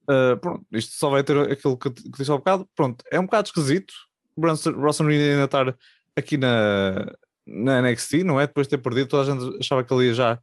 Uh, 0.10 0.38
pronto, 0.40 0.66
isto 0.72 0.94
só 0.94 1.10
vai 1.10 1.24
ter 1.24 1.38
aquilo 1.52 1.78
que, 1.78 1.90
que 1.90 2.12
disse 2.12 2.32
há 2.32 2.36
bocado. 2.36 2.70
Pronto, 2.76 3.04
é 3.12 3.20
um 3.20 3.26
bocado 3.26 3.48
esquisito. 3.48 3.94
Bronson, 4.38 5.06
Reed 5.06 5.22
ainda 5.32 5.46
estar 5.46 5.78
aqui 6.16 6.38
na, 6.38 7.12
na 7.46 7.82
NXT, 7.82 8.24
não 8.24 8.40
é? 8.40 8.48
Depois 8.48 8.68
de 8.68 8.72
ter 8.72 8.84
perdido, 8.84 9.08
toda 9.08 9.24
a 9.24 9.36
gente 9.36 9.58
achava 9.60 9.84
que 9.84 9.94
ele 9.94 10.08
ia 10.08 10.14
já 10.14 10.40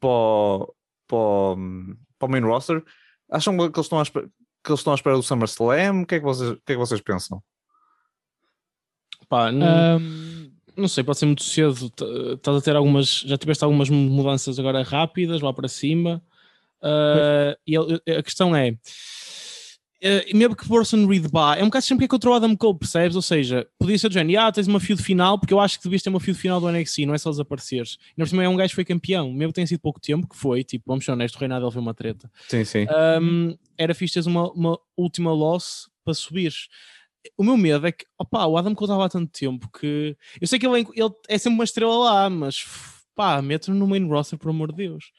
para 0.00 0.08
o, 0.08 0.74
para 1.06 1.16
o, 1.16 1.56
para 2.18 2.26
o 2.26 2.30
main 2.30 2.42
roster. 2.42 2.82
Acham 3.32 3.56
que 3.56 3.62
eles 3.62 3.78
estão 3.78 3.98
à 3.98 4.02
espera, 4.02 4.26
que 4.62 4.70
eles 4.70 4.80
estão 4.80 4.92
à 4.92 4.96
espera 4.96 5.16
do 5.16 5.22
SummerSlam? 5.22 6.02
O 6.02 6.06
que 6.06 6.16
é 6.16 6.18
que 6.18 6.24
vocês, 6.24 6.50
o 6.50 6.56
que 6.56 6.72
é 6.72 6.74
que 6.74 6.78
vocês 6.78 7.00
pensam? 7.00 7.42
Pá, 9.28 9.50
não, 9.50 9.66
Ahm, 9.66 10.50
não 10.76 10.88
sei, 10.88 11.02
pode 11.02 11.18
ser 11.18 11.26
muito 11.26 11.42
cedo. 11.42 11.90
Estás 12.34 12.56
a 12.58 12.60
ter 12.60 12.76
algumas. 12.76 13.20
Já 13.20 13.38
tiveste 13.38 13.64
algumas 13.64 13.88
mudanças 13.88 14.58
agora 14.58 14.82
rápidas 14.82 15.40
lá 15.40 15.52
para 15.52 15.68
cima. 15.68 16.22
Ah, 16.82 17.56
e 17.66 17.74
ele- 17.74 18.02
a 18.18 18.22
questão 18.22 18.54
é. 18.54 18.76
Eh, 20.02 20.26
mesmo 20.34 20.54
que 20.56 20.66
Borson 20.68 21.06
Reed 21.06 21.26
vá, 21.30 21.56
é 21.56 21.62
um 21.62 21.66
bocado 21.66 21.84
sempre 21.84 22.00
que 22.02 22.04
é 22.06 22.08
contra 22.08 22.28
o 22.30 22.34
Adam 22.34 22.56
Cole, 22.56 22.78
percebes? 22.78 23.14
Ou 23.16 23.22
seja, 23.22 23.66
podia 23.78 23.96
ser 23.98 24.08
do 24.08 24.14
género, 24.14 24.40
ah, 24.42 24.50
tens 24.52 24.66
uma 24.66 24.80
feud 24.80 25.00
final, 25.02 25.38
porque 25.38 25.54
eu 25.54 25.60
acho 25.60 25.78
que 25.78 25.84
devias 25.84 26.02
ter 26.02 26.10
uma 26.10 26.20
feud 26.20 26.38
final 26.38 26.60
do 26.60 26.68
NXT, 26.70 27.06
não 27.06 27.14
é 27.14 27.18
só 27.18 27.30
desapareceres. 27.30 27.96
E 28.16 28.20
na 28.20 28.26
cima 28.26 28.42
é 28.44 28.48
um 28.48 28.56
gajo 28.56 28.70
que 28.70 28.74
foi 28.74 28.84
campeão, 28.84 29.32
mesmo 29.32 29.52
que 29.52 29.54
tenha 29.56 29.66
sido 29.66 29.80
pouco 29.80 30.00
tempo, 30.00 30.28
que 30.28 30.36
foi, 30.36 30.64
tipo, 30.64 30.84
vamos 30.86 31.04
ser 31.04 31.12
honestos, 31.12 31.36
o 31.36 31.40
reinado 31.40 31.70
foi 31.70 31.80
uma 31.80 31.94
treta. 31.94 32.30
Sim, 32.48 32.64
sim. 32.64 32.86
Um, 33.20 33.56
era 33.78 33.94
fixe 33.94 34.14
teres 34.14 34.26
uma, 34.26 34.50
uma 34.52 34.78
última 34.96 35.32
loss 35.32 35.88
para 36.04 36.12
subires. 36.14 36.68
O 37.38 37.44
meu 37.44 37.56
medo 37.56 37.86
é 37.86 37.92
que, 37.92 38.04
opá, 38.18 38.44
o 38.46 38.56
Adam 38.58 38.74
Cole 38.74 38.86
estava 38.90 39.04
há 39.04 39.08
tanto 39.08 39.30
tempo 39.30 39.70
que 39.78 40.16
eu 40.40 40.46
sei 40.48 40.58
que 40.58 40.66
ele, 40.66 40.80
é- 40.80 40.86
ele 41.04 41.10
é 41.28 41.38
sempre 41.38 41.54
uma 41.54 41.64
estrela 41.64 41.96
lá, 41.96 42.28
mas 42.28 42.64
pá, 43.14 43.40
mete-no 43.40 43.76
no 43.76 43.86
main 43.86 44.04
roster, 44.08 44.36
por 44.38 44.50
amor 44.50 44.72
de 44.72 44.78
Deus. 44.78 45.12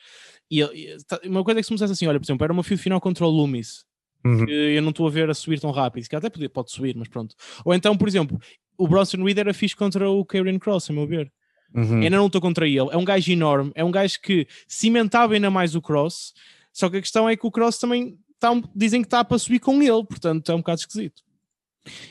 E, 0.52 0.60
ele- 0.60 0.94
e 0.94 0.98
tá- 1.06 1.22
uma 1.24 1.42
coisa 1.44 1.60
é 1.60 1.62
que 1.62 1.68
se 1.68 1.72
me 1.72 1.76
dissesse 1.78 1.94
assim: 1.94 2.06
olha, 2.08 2.20
por 2.20 2.26
exemplo, 2.26 2.44
era 2.44 2.52
uma 2.52 2.64
feud 2.64 2.82
final 2.82 3.00
contra 3.00 3.26
o 3.26 3.30
Loomis, 3.30 3.86
Uhum. 4.26 4.46
que 4.46 4.52
eu 4.52 4.82
não 4.82 4.90
estou 4.92 5.06
a 5.08 5.10
ver 5.10 5.30
a 5.30 5.34
subir 5.34 5.60
tão 5.60 5.72
rápido, 5.72 6.08
que 6.08 6.16
até 6.16 6.30
podia, 6.30 6.50
pode 6.50 6.72
subir, 6.72 6.96
mas 6.96 7.08
pronto. 7.08 7.36
Ou 7.66 7.74
então, 7.74 7.98
por 7.98 8.08
exemplo, 8.08 8.40
o 8.78 8.88
Bronson 8.88 9.24
Reed 9.24 9.38
era 9.38 9.54
fixe 9.54 9.76
contra 9.76 10.10
o 10.10 10.24
Karen 10.26 10.58
Cross, 10.60 10.90
a 10.90 10.94
meu 10.94 11.06
ver. 11.06 11.32
Uhum. 11.76 12.02
Ainda 12.02 12.18
não 12.18 12.28
estou 12.28 12.40
contra 12.40 12.68
ele. 12.68 12.88
É 12.92 12.98
um 12.98 13.04
gajo 13.04 13.32
enorme. 13.32 13.72
É 13.76 13.84
um 13.84 13.92
gajo 13.92 14.20
que 14.22 14.48
cimentava 14.68 15.34
ainda 15.34 15.50
mais 15.50 15.76
o 15.76 15.82
Cross. 15.82 16.34
Só 16.72 16.90
que 16.90 16.98
a 16.98 17.02
questão 17.02 17.28
é 17.28 17.36
que 17.36 17.46
o 17.46 17.52
Cross 17.52 17.80
também 17.80 18.18
tá 18.40 18.52
um- 18.52 18.64
dizem 18.76 19.02
que 19.02 19.08
está 19.08 19.24
para 19.26 19.38
subir 19.40 19.60
com 19.60 19.82
ele. 19.82 20.04
Portanto, 20.06 20.52
é 20.52 20.56
um 20.56 20.60
bocado 20.60 20.80
esquisito. 20.82 21.22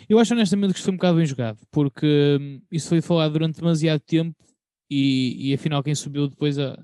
Eu 0.09 0.19
acho 0.19 0.35
honestamente 0.35 0.73
que 0.73 0.79
isto 0.79 0.85
foi 0.85 0.93
um 0.93 0.97
bocado 0.97 1.17
bem 1.17 1.25
jogado, 1.27 1.59
porque 1.71 2.37
hum, 2.41 2.61
isso 2.71 2.89
foi 2.91 3.01
falado 3.01 3.33
durante 3.33 3.59
demasiado 3.61 4.01
tempo 4.01 4.37
e, 4.91 5.49
e 5.51 5.55
afinal 5.55 5.83
quem 5.83 5.95
subiu 5.95 6.29
depois 6.29 6.59
a, 6.59 6.79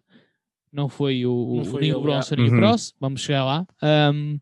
não 0.72 0.88
foi 0.88 1.26
o, 1.26 1.56
Não 1.56 1.62
o 1.62 1.64
foi 1.66 1.80
nem 1.82 1.92
o 1.94 2.00
Bronson 2.00 2.34
e 2.36 2.40
o 2.40 2.44
Uhum. 2.44 2.56
Cross, 2.58 2.94
vamos 2.98 3.20
chegar 3.20 3.44
lá. 3.44 3.66
Hum, 4.14 4.38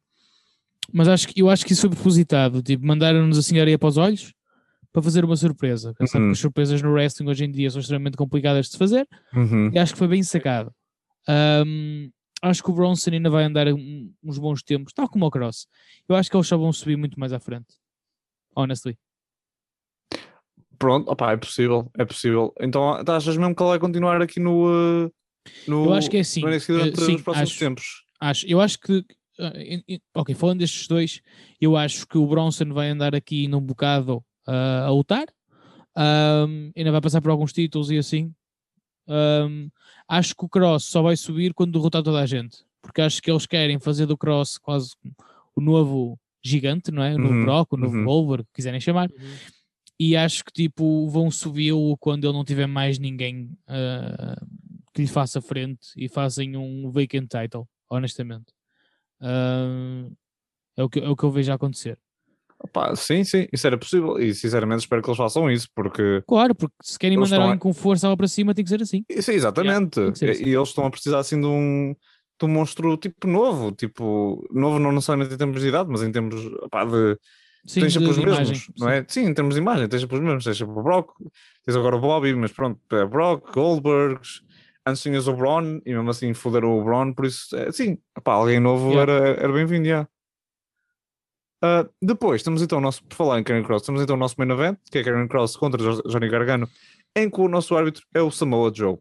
mas 0.92 1.08
acho 1.08 1.28
que, 1.28 1.40
eu 1.40 1.48
acho 1.50 1.64
que 1.66 1.72
isso 1.72 1.82
foi 1.82 1.90
propositado, 1.90 2.62
tipo, 2.62 2.84
mandaram-nos 2.86 3.38
assim 3.38 3.58
areia 3.58 3.78
para 3.78 3.88
os 3.88 3.96
olhos 3.96 4.32
para 4.92 5.02
fazer 5.02 5.24
uma 5.24 5.36
surpresa. 5.36 5.94
Uhum. 6.00 6.06
que 6.06 6.30
as 6.32 6.38
surpresas 6.38 6.80
no 6.82 6.90
wrestling 6.92 7.28
hoje 7.28 7.44
em 7.44 7.50
dia 7.50 7.70
são 7.70 7.80
extremamente 7.80 8.16
complicadas 8.16 8.68
de 8.70 8.78
fazer 8.78 9.06
Uhum. 9.34 9.70
e 9.72 9.78
acho 9.78 9.92
que 9.92 9.98
foi 9.98 10.08
bem 10.08 10.22
sacado. 10.22 10.72
Hum, 11.66 12.10
acho 12.42 12.62
que 12.62 12.70
o 12.70 12.72
Bronson 12.72 13.10
ainda 13.10 13.28
vai 13.28 13.44
andar 13.44 13.66
um- 13.68 14.12
uns 14.24 14.38
bons 14.38 14.62
tempos, 14.62 14.92
tal 14.94 15.08
como 15.08 15.26
o 15.26 15.30
Cross. 15.30 15.66
Eu 16.08 16.14
acho 16.16 16.30
que 16.30 16.36
eles 16.36 16.46
só 16.46 16.56
vão 16.56 16.72
subir 16.72 16.96
muito 16.96 17.18
mais 17.20 17.32
à 17.32 17.38
frente. 17.40 17.66
Honestly. 18.56 18.96
Pronto, 20.78 21.10
opá, 21.10 21.32
é 21.32 21.36
possível, 21.36 21.90
é 21.96 22.04
possível. 22.04 22.52
Então 22.60 22.90
achas 23.08 23.36
mesmo 23.36 23.54
que 23.54 23.62
ele 23.62 23.70
vai 23.70 23.78
continuar 23.78 24.20
aqui 24.20 24.38
no, 24.38 24.66
uh, 25.06 25.12
no, 25.66 25.86
Eu 25.86 25.94
acho 25.94 26.10
que 26.10 26.18
é 26.18 26.20
assim, 26.20 26.40
eh, 26.46 26.58
durante 26.66 27.00
sim, 27.00 27.14
os 27.16 27.22
próximos 27.22 27.50
acho. 27.50 27.58
tempos? 27.58 28.04
Acho, 28.20 28.46
eu 28.46 28.60
acho 28.60 28.78
que. 28.80 29.04
Ah, 29.38 29.52
ok, 30.14 30.34
falando 30.34 30.60
destes 30.60 30.88
dois, 30.88 31.20
eu 31.60 31.76
acho 31.76 32.06
que 32.06 32.18
o 32.18 32.26
Bronson 32.26 32.72
vai 32.72 32.90
andar 32.90 33.14
aqui 33.14 33.48
num 33.48 33.60
bocado 33.60 34.24
ah, 34.46 34.86
a 34.86 34.90
lutar. 34.90 35.26
Ahm, 35.96 36.70
ainda 36.76 36.92
vai 36.92 37.00
passar 37.00 37.22
por 37.22 37.30
alguns 37.30 37.52
títulos 37.52 37.90
e 37.90 37.98
assim. 37.98 38.32
Ahm, 39.08 39.68
acho 40.08 40.34
que 40.34 40.44
o 40.44 40.48
Cross 40.48 40.84
só 40.84 41.02
vai 41.02 41.16
subir 41.16 41.54
quando 41.54 41.72
derrotar 41.72 42.02
toda 42.02 42.20
a 42.20 42.26
gente. 42.26 42.64
Porque 42.82 43.00
acho 43.00 43.22
que 43.22 43.30
eles 43.30 43.46
querem 43.46 43.80
fazer 43.80 44.06
do 44.06 44.16
Cross 44.16 44.58
quase 44.58 44.90
o 45.54 45.60
novo 45.60 46.18
gigante, 46.42 46.92
não 46.92 47.02
é? 47.02 47.14
O 47.14 47.18
novo 47.18 47.34
Uhum, 47.34 47.44
Brock, 47.44 47.72
o 47.72 47.76
novo 47.76 47.96
uhum. 47.96 48.04
Wolver, 48.04 48.44
que 48.44 48.52
quiserem 48.54 48.80
chamar. 48.80 49.10
E 49.98 50.14
acho 50.14 50.44
que 50.44 50.52
tipo 50.52 51.08
vão 51.08 51.30
subi-lo 51.30 51.96
quando 51.96 52.24
ele 52.24 52.34
não 52.34 52.44
tiver 52.44 52.66
mais 52.66 52.98
ninguém 52.98 53.50
ah, 53.66 54.36
que 54.92 55.02
lhe 55.02 55.08
faça 55.08 55.40
frente 55.40 55.88
e 55.96 56.08
fazem 56.08 56.56
um 56.56 56.90
vacant 56.90 57.26
title, 57.26 57.66
honestamente. 57.88 58.55
É, 59.20 60.82
o 60.82 60.88
que, 60.88 61.00
é 61.00 61.08
o 61.08 61.16
que 61.16 61.24
eu 61.24 61.30
vejo 61.30 61.50
a 61.52 61.54
acontecer. 61.54 61.98
Opá, 62.58 62.96
sim, 62.96 63.22
sim, 63.22 63.46
isso 63.52 63.66
era 63.66 63.76
possível 63.76 64.18
e 64.18 64.34
sinceramente 64.34 64.80
espero 64.80 65.02
que 65.02 65.08
eles 65.10 65.18
façam 65.18 65.50
isso 65.50 65.68
porque 65.74 66.22
Claro, 66.26 66.54
porque 66.54 66.74
se 66.82 66.98
querem 66.98 67.16
mandar 67.18 67.26
estão 67.36 67.42
a- 67.42 67.44
alguém 67.48 67.58
com 67.58 67.72
força 67.74 68.08
lá 68.08 68.16
para 68.16 68.26
cima, 68.28 68.54
tem 68.54 68.64
que 68.64 68.70
ser 68.70 68.80
assim. 68.80 69.04
Sim, 69.20 69.32
exatamente. 69.32 70.00
ser 70.16 70.28
E- 70.28 70.30
assim. 70.32 70.44
E 70.44 70.54
eles 70.54 70.68
estão 70.70 70.86
a 70.86 70.90
precisar 70.90 71.18
assim 71.18 71.38
de 71.38 71.46
um, 71.46 71.94
de 72.40 72.44
um 72.46 72.48
monstro 72.48 72.96
tipo 72.96 73.26
novo, 73.26 73.72
tipo, 73.72 74.42
novo 74.50 74.78
não 74.78 74.90
necessariamente 74.90 75.34
em 75.34 75.38
termos 75.38 75.60
de 75.60 75.68
idade, 75.68 75.90
mas 75.90 76.02
em 76.02 76.10
termos 76.10 76.34
opá, 76.62 76.84
de 76.86 77.18
Sim, 77.66 77.80
tens 77.80 77.92
sempre 77.94 78.10
os 78.10 78.16
mesmos, 78.18 78.38
imagem, 78.38 78.62
não 78.78 78.88
sim. 78.88 78.94
é? 78.94 79.04
Sim, 79.08 79.20
em 79.26 79.34
termos 79.34 79.54
de 79.54 79.60
imagem, 79.60 79.88
tens 79.88 80.00
sempre 80.00 80.16
os 80.16 80.22
mesmos, 80.22 80.44
tens 80.44 80.56
sempre 80.56 80.72
o 80.78 80.82
Brock, 80.82 81.10
tens 81.64 81.76
agora 81.76 81.96
o 81.96 82.00
Bobby, 82.00 82.32
mas 82.34 82.52
pronto, 82.52 82.80
é 82.92 83.04
Brock, 83.04 83.52
Goldbergs, 83.52 84.40
antes 84.86 85.02
tinhas 85.02 85.26
o 85.28 85.32
Braun 85.34 85.80
e 85.84 85.92
mesmo 85.94 86.10
assim 86.10 86.32
foderam 86.32 86.78
o 86.78 86.84
Braun, 86.84 87.12
por 87.12 87.26
isso, 87.26 87.54
é, 87.56 87.70
sim, 87.72 87.98
opá, 88.16 88.34
alguém 88.34 88.60
novo 88.60 88.90
Yeah. 88.92 89.12
era, 89.12 89.28
era 89.42 89.52
bem-vindo, 89.52 89.88
já. 89.88 90.08
Ah, 91.62 91.88
depois, 92.02 92.42
temos 92.42 92.62
então 92.62 92.78
o 92.78 92.80
nosso, 92.80 93.02
por 93.04 93.16
falar 93.16 93.40
em 93.40 93.44
Karen 93.44 93.62
Cross, 93.62 93.82
temos 93.82 94.02
então 94.02 94.14
o 94.14 94.18
nosso 94.18 94.34
main 94.38 94.50
event, 94.50 94.78
que 94.90 94.98
é 94.98 95.04
Karen 95.04 95.26
Cross 95.26 95.56
contra 95.56 95.82
Jo- 95.82 96.02
Johnny 96.06 96.28
Gargano, 96.28 96.68
em 97.16 97.30
que 97.30 97.40
o 97.40 97.48
nosso 97.48 97.74
árbitro 97.74 98.04
é 98.14 98.20
o 98.20 98.30
Samoa 98.30 98.70
Joe. 98.74 98.98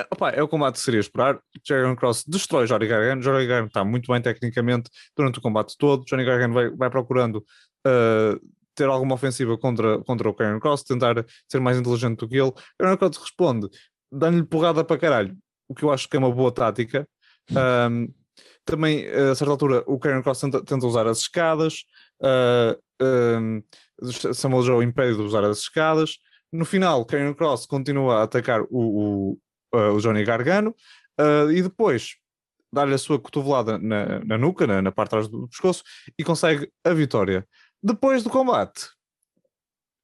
Ah, 0.00 0.06
opá, 0.12 0.30
é 0.30 0.42
o 0.42 0.48
combate 0.48 0.74
que 0.74 0.80
seria 0.80 1.00
esperar. 1.00 1.38
Karen 1.66 1.94
Cross 1.96 2.24
destrói 2.26 2.66
Johnny 2.66 2.86
Gargano. 2.86 3.20
Johnny 3.22 3.46
Gargano 3.46 3.66
está 3.68 3.84
muito 3.84 4.10
bem 4.10 4.20
tecnicamente 4.22 4.90
durante 5.16 5.38
o 5.38 5.42
combate 5.42 5.76
todo. 5.78 6.04
Johnny 6.04 6.24
Gargano 6.24 6.54
vai, 6.54 6.70
vai 6.70 6.90
procurando 6.90 7.44
ah, 7.86 8.36
ter 8.74 8.88
alguma 8.88 9.14
ofensiva 9.14 9.56
contra, 9.58 9.98
contra 10.04 10.28
o 10.28 10.34
Karen 10.34 10.58
Cross, 10.58 10.82
tentar 10.84 11.24
ser 11.48 11.60
mais 11.60 11.76
inteligente 11.78 12.18
do 12.18 12.28
que 12.28 12.36
ele. 12.36 12.52
Karen 12.78 12.96
Cross 12.96 13.18
responde, 13.18 13.68
dando-lhe 14.14 14.44
porrada 14.44 14.84
para 14.84 14.98
caralho, 14.98 15.36
o 15.68 15.74
que 15.74 15.84
eu 15.84 15.90
acho 15.90 16.08
que 16.08 16.16
é 16.16 16.18
uma 16.18 16.30
boa 16.30 16.52
tática. 16.52 17.08
Ahm, 17.54 18.08
também, 18.64 19.06
a 19.08 19.34
certa 19.34 19.50
altura, 19.52 19.84
o 19.86 19.98
Karen 19.98 20.22
Cross 20.22 20.40
tenta, 20.40 20.64
tenta 20.64 20.86
usar 20.86 21.06
as 21.06 21.18
escadas. 21.18 21.84
ah, 22.22 22.76
ahm, 23.00 23.60
Samuel 24.32 24.62
Joe 24.62 24.84
impede 24.84 25.16
de 25.16 25.22
usar 25.22 25.44
as 25.44 25.58
escadas. 25.58 26.18
No 26.52 26.64
final, 26.64 27.04
Karen 27.04 27.34
Cross 27.34 27.66
continua 27.66 28.20
a 28.20 28.22
atacar 28.22 28.62
o, 28.62 28.68
o, 28.70 29.38
ah, 29.74 29.92
o 29.92 30.00
Johnny 30.00 30.24
Gargano 30.24 30.74
ah, 31.18 31.46
e 31.52 31.62
depois 31.62 32.16
dá-lhe 32.72 32.94
a 32.94 32.98
sua 32.98 33.20
cotovelada 33.20 33.78
na, 33.78 34.20
na 34.24 34.38
nuca, 34.38 34.66
na, 34.66 34.82
na 34.82 34.90
parte 34.90 35.10
de 35.10 35.10
trás 35.10 35.28
do 35.28 35.48
pescoço, 35.48 35.84
e 36.18 36.24
consegue 36.24 36.68
a 36.84 36.92
vitória. 36.92 37.46
Depois 37.82 38.22
do 38.24 38.30
combate, 38.30 38.88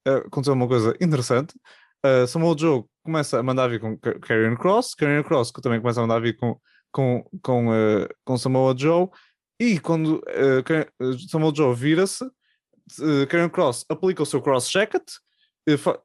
ah, 0.07 0.19
aconteceu 0.27 0.55
uma 0.55 0.69
coisa 0.69 0.95
interessante. 1.01 1.55
Uh, 2.05 2.27
Samuel 2.27 2.57
Joe 2.59 2.85
começa 3.03 3.39
a 3.39 3.43
mandar 3.43 3.69
vir 3.69 3.81
com 3.81 3.97
Ka- 3.99 4.19
Karrion 4.19 4.57
Cross, 4.57 4.95
Karrion 4.95 5.23
Cross 5.23 5.51
que 5.51 5.61
também 5.61 5.81
começa 5.81 6.01
a 6.01 6.03
mandar 6.03 6.21
vir 6.21 6.37
com, 6.37 6.59
com, 6.93 7.25
com, 7.43 7.69
uh, 7.69 8.09
com 8.25 8.37
Samoa 8.37 8.75
Joe, 8.77 9.09
e 9.61 9.79
quando 9.79 10.17
uh, 10.19 11.05
uh, 11.05 11.19
Samoa 11.29 11.53
Joe 11.55 11.75
vira-se, 11.75 12.25
uh, 12.25 13.27
Karrion 13.29 13.51
Cross 13.51 13.85
aplica 13.89 14.23
o 14.23 14.27
seu 14.27 14.41
cross 14.41 14.71
jacket, 14.71 15.03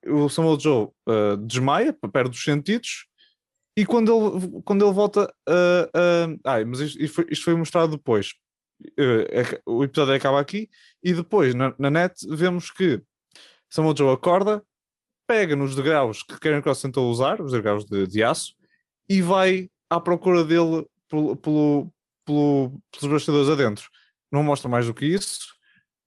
o 0.06 0.30
Samoa 0.30 0.60
Joe 0.60 0.90
uh, 1.08 1.38
desmaia, 1.38 1.94
perde 2.12 2.38
os 2.38 2.44
sentidos, 2.44 3.08
e 3.78 3.86
quando 3.86 4.12
ele, 4.12 4.62
quando 4.64 4.86
ele 4.86 4.94
volta 4.94 5.34
a. 5.48 6.52
ai, 6.52 6.64
mas 6.64 6.80
isto, 6.80 7.02
isto 7.02 7.16
foi, 7.16 7.28
isto 7.30 7.44
foi 7.44 7.56
mostrado 7.56 7.98
depois. 7.98 8.34
Uh, 9.00 9.26
é 9.30 9.62
o 9.66 9.84
episódio 9.84 10.14
acaba 10.14 10.40
aqui, 10.40 10.70
e 11.04 11.14
depois 11.14 11.56
na, 11.56 11.74
na 11.80 11.90
net 11.90 12.14
vemos 12.30 12.72
que 12.72 13.02
Samoa 13.70 13.96
Joe 13.98 14.14
acorda, 14.14 14.64
pega 15.28 15.56
nos 15.56 15.76
degraus 15.76 16.24
que 16.24 16.40
Karen 16.40 16.62
Cross 16.62 16.82
tentou 16.82 17.10
usar, 17.10 17.42
os 17.42 17.52
degraus 17.52 17.86
de, 17.86 18.06
de 18.08 18.24
aço, 18.24 18.54
e 19.10 19.22
vai 19.22 19.70
à 19.90 20.00
procura 20.00 20.44
dele 20.44 20.86
pelo, 21.10 21.36
pelo, 21.36 21.92
pelo- 22.26 22.82
pelos 22.92 23.12
bastidores 23.14 23.50
adentro. 23.50 23.90
Não 24.32 24.44
mostra 24.44 24.68
mais 24.70 24.86
do 24.88 24.94
que 24.94 25.06
isso, 25.06 25.48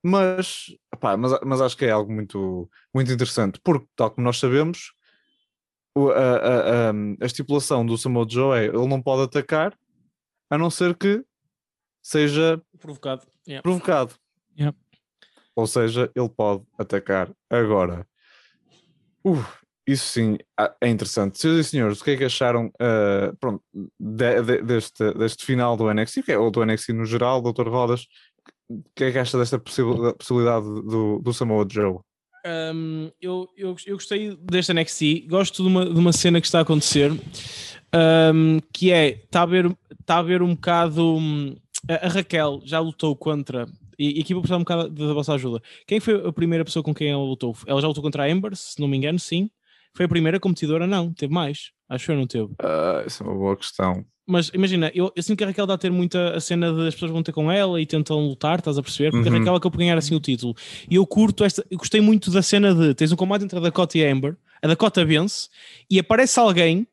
mas, 0.02 0.66
epá, 0.94 1.16
mas, 1.16 1.32
mas 1.44 1.60
acho 1.60 1.76
que 1.76 1.84
é 1.84 1.90
algo 1.90 2.12
muito, 2.12 2.68
muito 2.94 3.10
interessante, 3.12 3.60
porque, 3.62 3.86
tal 3.96 4.10
como 4.10 4.24
nós 4.24 4.38
sabemos, 4.38 4.92
a, 5.96 6.00
a- 6.00 6.90
a- 6.90 6.92
a 7.22 7.26
estipulação 7.26 7.84
do 7.84 7.98
Samoa 7.98 8.26
Joe 8.28 8.58
é 8.58 8.64
ele 8.66 8.86
não 8.86 9.02
pode 9.02 9.22
atacar 9.22 9.76
a 10.50 10.56
não 10.58 10.70
ser 10.70 10.94
que 10.96 11.24
seja 12.02 12.60
Provocado. 12.78 13.26
Yeah. 13.46 13.62
provocado. 13.62 14.14
Yeah. 14.56 14.76
Ou 15.56 15.66
seja, 15.66 16.10
ele 16.14 16.28
pode 16.28 16.62
atacar 16.78 17.32
agora. 17.50 18.06
Uh, 19.24 19.44
isso 19.86 20.06
sim 20.06 20.36
é 20.82 20.88
interessante. 20.88 21.38
Senhoras 21.38 21.66
e 21.66 21.70
senhores, 21.70 22.00
o 22.00 22.04
que 22.04 22.10
é 22.10 22.16
que 22.16 22.24
acharam 22.24 22.70
ah, 22.78 23.32
pronto, 23.40 23.62
de- 23.98 24.42
de- 24.42 24.62
deste, 24.62 25.14
deste 25.14 25.44
final 25.46 25.76
do 25.76 25.90
NXT, 25.92 26.30
é- 26.30 26.38
ou 26.38 26.50
do 26.50 26.62
NXT 26.62 26.92
no 26.92 27.06
geral, 27.06 27.40
Dr. 27.40 27.68
Rodas? 27.68 28.06
O 28.68 28.82
que 28.94 29.04
é 29.04 29.12
que 29.12 29.18
acha 29.18 29.38
desta 29.38 29.58
possi- 29.58 29.82
possibilidade 30.18 30.66
do, 30.66 31.20
do 31.20 31.32
Samoa 31.32 31.66
Joe? 31.70 32.00
Um, 32.46 33.10
eu, 33.20 33.48
eu, 33.56 33.74
eu 33.86 33.96
gostei 33.96 34.36
deste 34.42 34.72
NXT, 34.72 35.26
gosto 35.26 35.62
de 35.62 35.68
uma, 35.68 35.84
de 35.86 35.98
uma 35.98 36.12
cena 36.12 36.38
que 36.40 36.46
está 36.46 36.58
a 36.58 36.62
acontecer, 36.62 37.10
um, 37.12 38.58
que 38.72 38.92
é, 38.92 39.08
está 39.08 39.42
a 39.42 39.46
ver, 39.46 39.74
está 40.00 40.18
a 40.18 40.22
ver 40.22 40.42
um 40.42 40.54
bocado, 40.54 41.16
hum, 41.16 41.56
a, 41.88 42.06
a 42.06 42.08
Raquel 42.08 42.60
já 42.64 42.78
lutou 42.78 43.16
contra, 43.16 43.66
e, 43.98 44.18
e 44.18 44.20
aqui 44.22 44.32
vou 44.34 44.42
precisar 44.42 44.56
um 44.56 44.60
bocado 44.60 44.88
da, 44.90 45.12
vossa 45.12 45.34
ajuda, 45.34 45.60
quem 45.86 46.00
foi 46.00 46.26
a 46.26 46.32
primeira 46.32 46.64
pessoa 46.64 46.82
com 46.82 46.94
quem 46.94 47.10
ela 47.10 47.22
lutou? 47.22 47.56
Ela 47.66 47.80
já 47.80 47.88
lutou 47.88 48.02
contra 48.02 48.22
a 48.24 48.30
Ember, 48.30 48.54
se 48.56 48.80
não 48.80 48.88
me 48.88 48.96
engano, 48.96 49.18
sim, 49.18 49.50
foi 49.94 50.06
a 50.06 50.08
primeira 50.08 50.38
competidora? 50.38 50.86
Não, 50.86 51.12
teve 51.12 51.32
mais, 51.32 51.70
acho 51.88 52.06
que 52.06 52.12
eu 52.12 52.16
não 52.16 52.26
teve. 52.26 52.50
Ah, 52.62 53.02
isso 53.06 53.22
é 53.22 53.26
uma 53.26 53.34
boa 53.34 53.56
questão. 53.56 54.04
Mas 54.30 54.50
imagina, 54.52 54.90
eu, 54.94 55.10
eu 55.16 55.22
sinto 55.22 55.38
que 55.38 55.44
a 55.44 55.46
Raquel 55.46 55.66
dá 55.66 55.72
a 55.72 55.78
ter 55.78 55.90
muita 55.90 56.36
a 56.36 56.40
cena 56.40 56.70
de 56.70 56.86
as 56.86 56.92
pessoas 56.94 57.10
vão 57.10 57.22
ter 57.22 57.32
com 57.32 57.50
ela 57.50 57.80
e 57.80 57.86
tentam 57.86 58.20
lutar, 58.28 58.58
estás 58.58 58.76
a 58.76 58.82
perceber? 58.82 59.10
Porque 59.10 59.26
Uhum. 59.26 59.34
a 59.36 59.38
Raquel 59.38 59.54
acabou 59.54 59.70
por 59.70 59.78
ganhar 59.78 59.96
assim 59.96 60.14
o 60.14 60.20
título. 60.20 60.54
E 60.90 60.96
eu 60.96 61.06
curto 61.06 61.44
esta, 61.44 61.64
eu 61.70 61.78
gostei 61.78 62.02
muito 62.02 62.30
da 62.30 62.42
cena 62.42 62.74
de 62.74 62.94
tens 62.94 63.10
um 63.10 63.16
combate 63.16 63.44
entre 63.46 63.58
a 63.58 63.62
Dakota 63.62 63.96
e 63.96 64.04
a 64.06 64.12
Amber, 64.12 64.36
a 64.62 64.68
Dakota 64.68 65.02
vence 65.02 65.48
e 65.90 65.98
aparece 65.98 66.38
alguém 66.38 66.86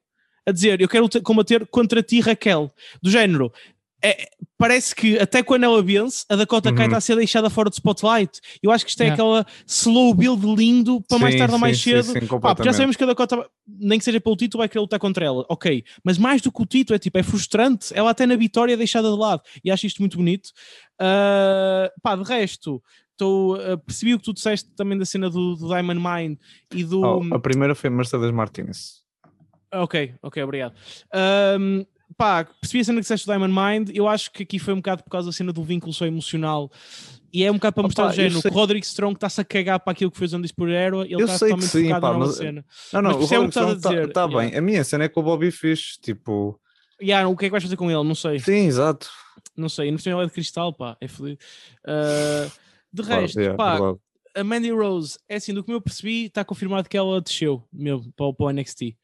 a 0.45 0.51
dizer 0.53 0.79
eu 0.79 0.87
quero 0.87 1.09
te- 1.09 1.19
combater 1.19 1.67
contra 1.67 2.01
ti, 2.01 2.21
Raquel. 2.21 2.71
Do 3.03 3.09
género, 3.11 3.51
é, 4.09 4.27
parece 4.57 4.93
que 4.95 5.17
até 5.19 5.41
quando 5.43 5.63
ela 5.63 5.81
vence, 5.81 6.25
a 6.29 6.35
Dakota 6.35 6.71
Kai 6.71 6.85
Uhum. 6.85 6.91
está 6.91 6.97
a 6.97 7.01
ser 7.01 7.15
deixada 7.15 7.49
fora 7.49 7.69
do 7.69 7.73
spotlight. 7.73 8.39
Eu 8.61 8.71
acho 8.71 8.83
que 8.85 8.91
isto 8.91 9.01
é 9.01 9.05
Yeah. 9.05 9.13
aquela 9.21 9.45
slow 9.67 10.13
build 10.13 10.45
lindo 10.55 11.01
para 11.07 11.19
mais 11.19 11.33
Sim, 11.33 11.39
tarde 11.39 11.53
ou 11.53 11.59
mais 11.59 11.77
sim, 11.77 11.91
cedo. 11.91 12.03
sim, 12.19 12.39
Pá, 12.39 12.55
já 12.63 12.71
sabemos 12.73 12.95
que 12.95 13.03
a 13.03 13.07
Dakota, 13.07 13.45
nem 13.67 13.97
que 13.99 14.05
seja 14.05 14.19
pelo 14.21 14.35
título, 14.35 14.59
vai 14.61 14.69
querer 14.69 14.81
lutar 14.81 14.99
contra 14.99 15.25
ela. 15.25 15.45
Ok, 15.49 15.83
mas 16.03 16.17
mais 16.17 16.41
do 16.41 16.51
que 16.51 16.61
o 16.61 16.65
título, 16.65 16.95
é 16.95 16.99
tipo, 16.99 17.17
é 17.17 17.23
frustrante. 17.23 17.93
Ela 17.93 18.11
até 18.11 18.25
na 18.25 18.35
vitória 18.35 18.73
é 18.73 18.77
deixada 18.77 19.09
de 19.11 19.17
lado. 19.17 19.41
E 19.63 19.71
acho 19.71 19.85
isto 19.87 19.99
muito 20.01 20.17
bonito. 20.17 20.51
Ah, 20.99 21.91
pá, 22.01 22.15
de 22.15 22.23
resto, 22.23 22.81
tô, 23.17 23.57
ah, 23.59 23.77
percebi 23.77 24.13
o 24.13 24.19
que 24.19 24.25
tu 24.25 24.33
disseste 24.33 24.69
também 24.75 24.97
da 24.97 25.05
cena 25.05 25.29
do, 25.29 25.55
do 25.55 25.67
Diamond 25.67 25.99
Mine 26.01 26.39
e 26.73 26.83
do. 26.83 27.01
Oh, 27.01 27.35
a 27.35 27.39
primeira 27.39 27.75
foi 27.75 27.89
Mercedes 27.89 28.31
Martinez. 28.31 29.03
Ok, 29.73 30.13
ok, 30.23 30.41
obrigado. 30.43 30.73
Ahm, 31.13 31.83
pá, 32.17 32.45
percebi 32.61 32.81
a 32.81 32.83
cena 32.85 32.95
que 32.97 33.01
disseste 33.01 33.25
do 33.25 33.31
Diamond 33.31 33.53
Mind. 33.53 33.89
Eu 33.95 34.07
acho 34.07 34.31
que 34.31 34.43
aqui 34.43 34.59
foi 34.59 34.73
um 34.73 34.77
bocado 34.77 35.03
por 35.03 35.09
causa 35.09 35.27
da 35.29 35.31
cena 35.33 35.51
do 35.53 35.63
vínculo 35.63 35.93
só 35.93 36.05
emocional. 36.05 36.71
E 37.33 37.43
é 37.43 37.51
um 37.51 37.55
bocado 37.55 37.73
para 37.73 37.81
Opa, 37.81 37.87
mostrar 37.89 38.05
o 38.05 38.09
eu 38.09 38.13
género. 38.13 38.41
O 38.45 38.49
Roderick 38.53 38.85
Strong 38.85 39.15
está-se 39.15 39.41
a 39.41 39.43
cagar 39.43 39.79
para 39.81 39.91
aquilo 39.91 40.09
que 40.09 40.17
fez 40.17 40.33
Andy 40.33 40.53
por 40.53 40.69
Era. 40.69 40.97
Ele 41.01 41.15
Eu 41.15 41.19
está 41.25 41.37
sei 41.37 41.49
que 41.49 41.55
totalmente 41.55 41.69
sim, 41.71 41.83
focado 41.85 42.01
pá, 42.01 42.11
na 42.13 42.17
mas- 42.19 42.35
cena. 42.37 42.65
Não, 42.93 43.01
não, 43.01 43.09
Mas 43.09 43.17
o 43.17 43.19
o 43.19 43.21
Roderick 43.23 43.59
a 43.59 43.73
está 43.73 43.91
tá 44.07 44.21
yeah. 44.25 44.37
bem. 44.49 44.57
A 44.57 44.61
minha 44.61 44.83
cena 44.85 45.03
é 45.03 45.09
que 45.09 45.19
o 45.19 45.23
Bobby 45.23 45.51
fez, 45.51 45.97
tipo... 46.01 46.59
Yeah, 47.01 47.27
o 47.27 47.35
que 47.35 47.45
é 47.45 47.47
que 47.49 47.51
vais 47.51 47.63
fazer 47.63 47.75
com 47.75 47.91
ele? 47.91 48.03
Não 48.07 48.15
sei. 48.15 48.39
Sim, 48.39 48.67
exato. 48.67 49.09
Não 49.57 49.67
sei. 49.67 49.91
No 49.91 49.99
final 49.99 50.21
é 50.21 50.25
de 50.25 50.31
cristal, 50.31 50.71
pá. 50.73 50.95
É 51.01 51.09
fodido. 51.09 51.37
Ah, 51.85 52.47
de 52.93 53.01
resto, 53.01 53.37
yeah, 53.37 53.57
pá, 53.57 53.73
verdade. 53.77 53.99
a 54.35 54.43
Mandy 54.45 54.71
Rose, 54.71 55.17
é 55.27 55.35
assim, 55.35 55.53
do 55.53 55.61
que 55.61 55.73
eu 55.73 55.81
percebi, 55.81 56.27
está 56.27 56.45
confirmado 56.45 56.87
que 56.87 56.95
ela 56.95 57.19
desceu 57.19 57.61
mesmo 57.73 58.13
para, 58.15 58.27
o- 58.27 58.33
para 58.33 58.45
o 58.45 58.49
NXT. 58.53 58.95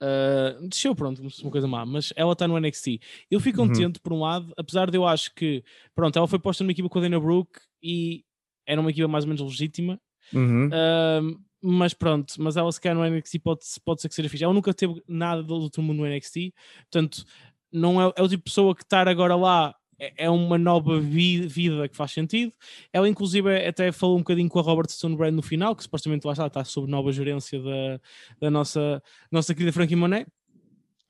Uh, 0.00 0.68
desceu, 0.68 0.94
pronto, 0.94 1.20
uma 1.42 1.50
coisa 1.50 1.66
má, 1.66 1.84
mas 1.84 2.12
ela 2.14 2.32
está 2.32 2.46
no 2.46 2.56
NXT. 2.58 3.00
Eu 3.30 3.40
fico 3.40 3.60
Uhum. 3.60 3.68
contente, 3.68 3.98
por 4.00 4.12
um 4.12 4.20
lado, 4.20 4.52
apesar 4.56 4.90
de 4.90 4.96
eu 4.96 5.06
acho 5.06 5.34
que, 5.34 5.64
pronto, 5.94 6.16
ela 6.16 6.28
foi 6.28 6.38
posta 6.38 6.62
numa 6.62 6.70
equipa 6.72 6.88
com 6.88 6.98
a 6.98 7.02
Dana 7.02 7.18
Brooke 7.18 7.58
e 7.82 8.24
era 8.66 8.80
uma 8.80 8.90
equipa 8.90 9.08
mais 9.08 9.24
ou 9.24 9.28
menos 9.28 9.42
legítima, 9.42 10.00
Uhum. 10.32 10.68
uh, 10.68 11.40
mas 11.60 11.92
pronto, 11.94 12.34
mas 12.38 12.56
ela 12.56 12.70
se 12.70 12.80
calhar 12.80 12.96
no 12.96 13.04
NXT 13.04 13.38
pode, 13.40 13.60
pode 13.84 14.00
ser 14.00 14.08
que 14.08 14.14
seja 14.14 14.28
fixe. 14.28 14.44
Ela 14.44 14.54
nunca 14.54 14.72
teve 14.72 15.02
nada 15.08 15.42
do 15.42 15.54
outro 15.54 15.82
mundo 15.82 15.98
no 15.98 16.06
NXT, 16.06 16.52
portanto, 16.90 17.24
não 17.72 18.00
é, 18.00 18.12
é 18.16 18.22
o 18.22 18.28
tipo 18.28 18.36
de 18.44 18.50
pessoa 18.50 18.74
que 18.76 18.82
estar 18.82 19.08
agora 19.08 19.34
lá 19.34 19.74
é, 19.98 20.24
é 20.26 20.30
uma 20.30 20.56
nova 20.58 21.00
vi- 21.00 21.46
vida 21.46 21.88
que 21.88 21.96
faz 21.96 22.12
sentido. 22.12 22.52
Ela, 22.92 23.08
inclusive, 23.08 23.66
até 23.66 23.90
falou 23.92 24.16
um 24.16 24.20
bocadinho 24.20 24.48
com 24.48 24.58
a 24.58 24.62
Robert 24.62 24.90
Stone 24.90 25.16
Brand 25.16 25.34
no 25.34 25.42
final, 25.42 25.74
que 25.74 25.82
supostamente 25.82 26.26
lá 26.26 26.32
está, 26.32 26.46
está 26.46 26.64
sob 26.64 26.90
nova 26.90 27.10
gerência 27.12 27.60
da, 27.60 28.00
da 28.40 28.50
nossa, 28.50 29.02
nossa 29.30 29.54
querida 29.54 29.72
Frankie 29.72 29.96
Monet. 29.96 30.26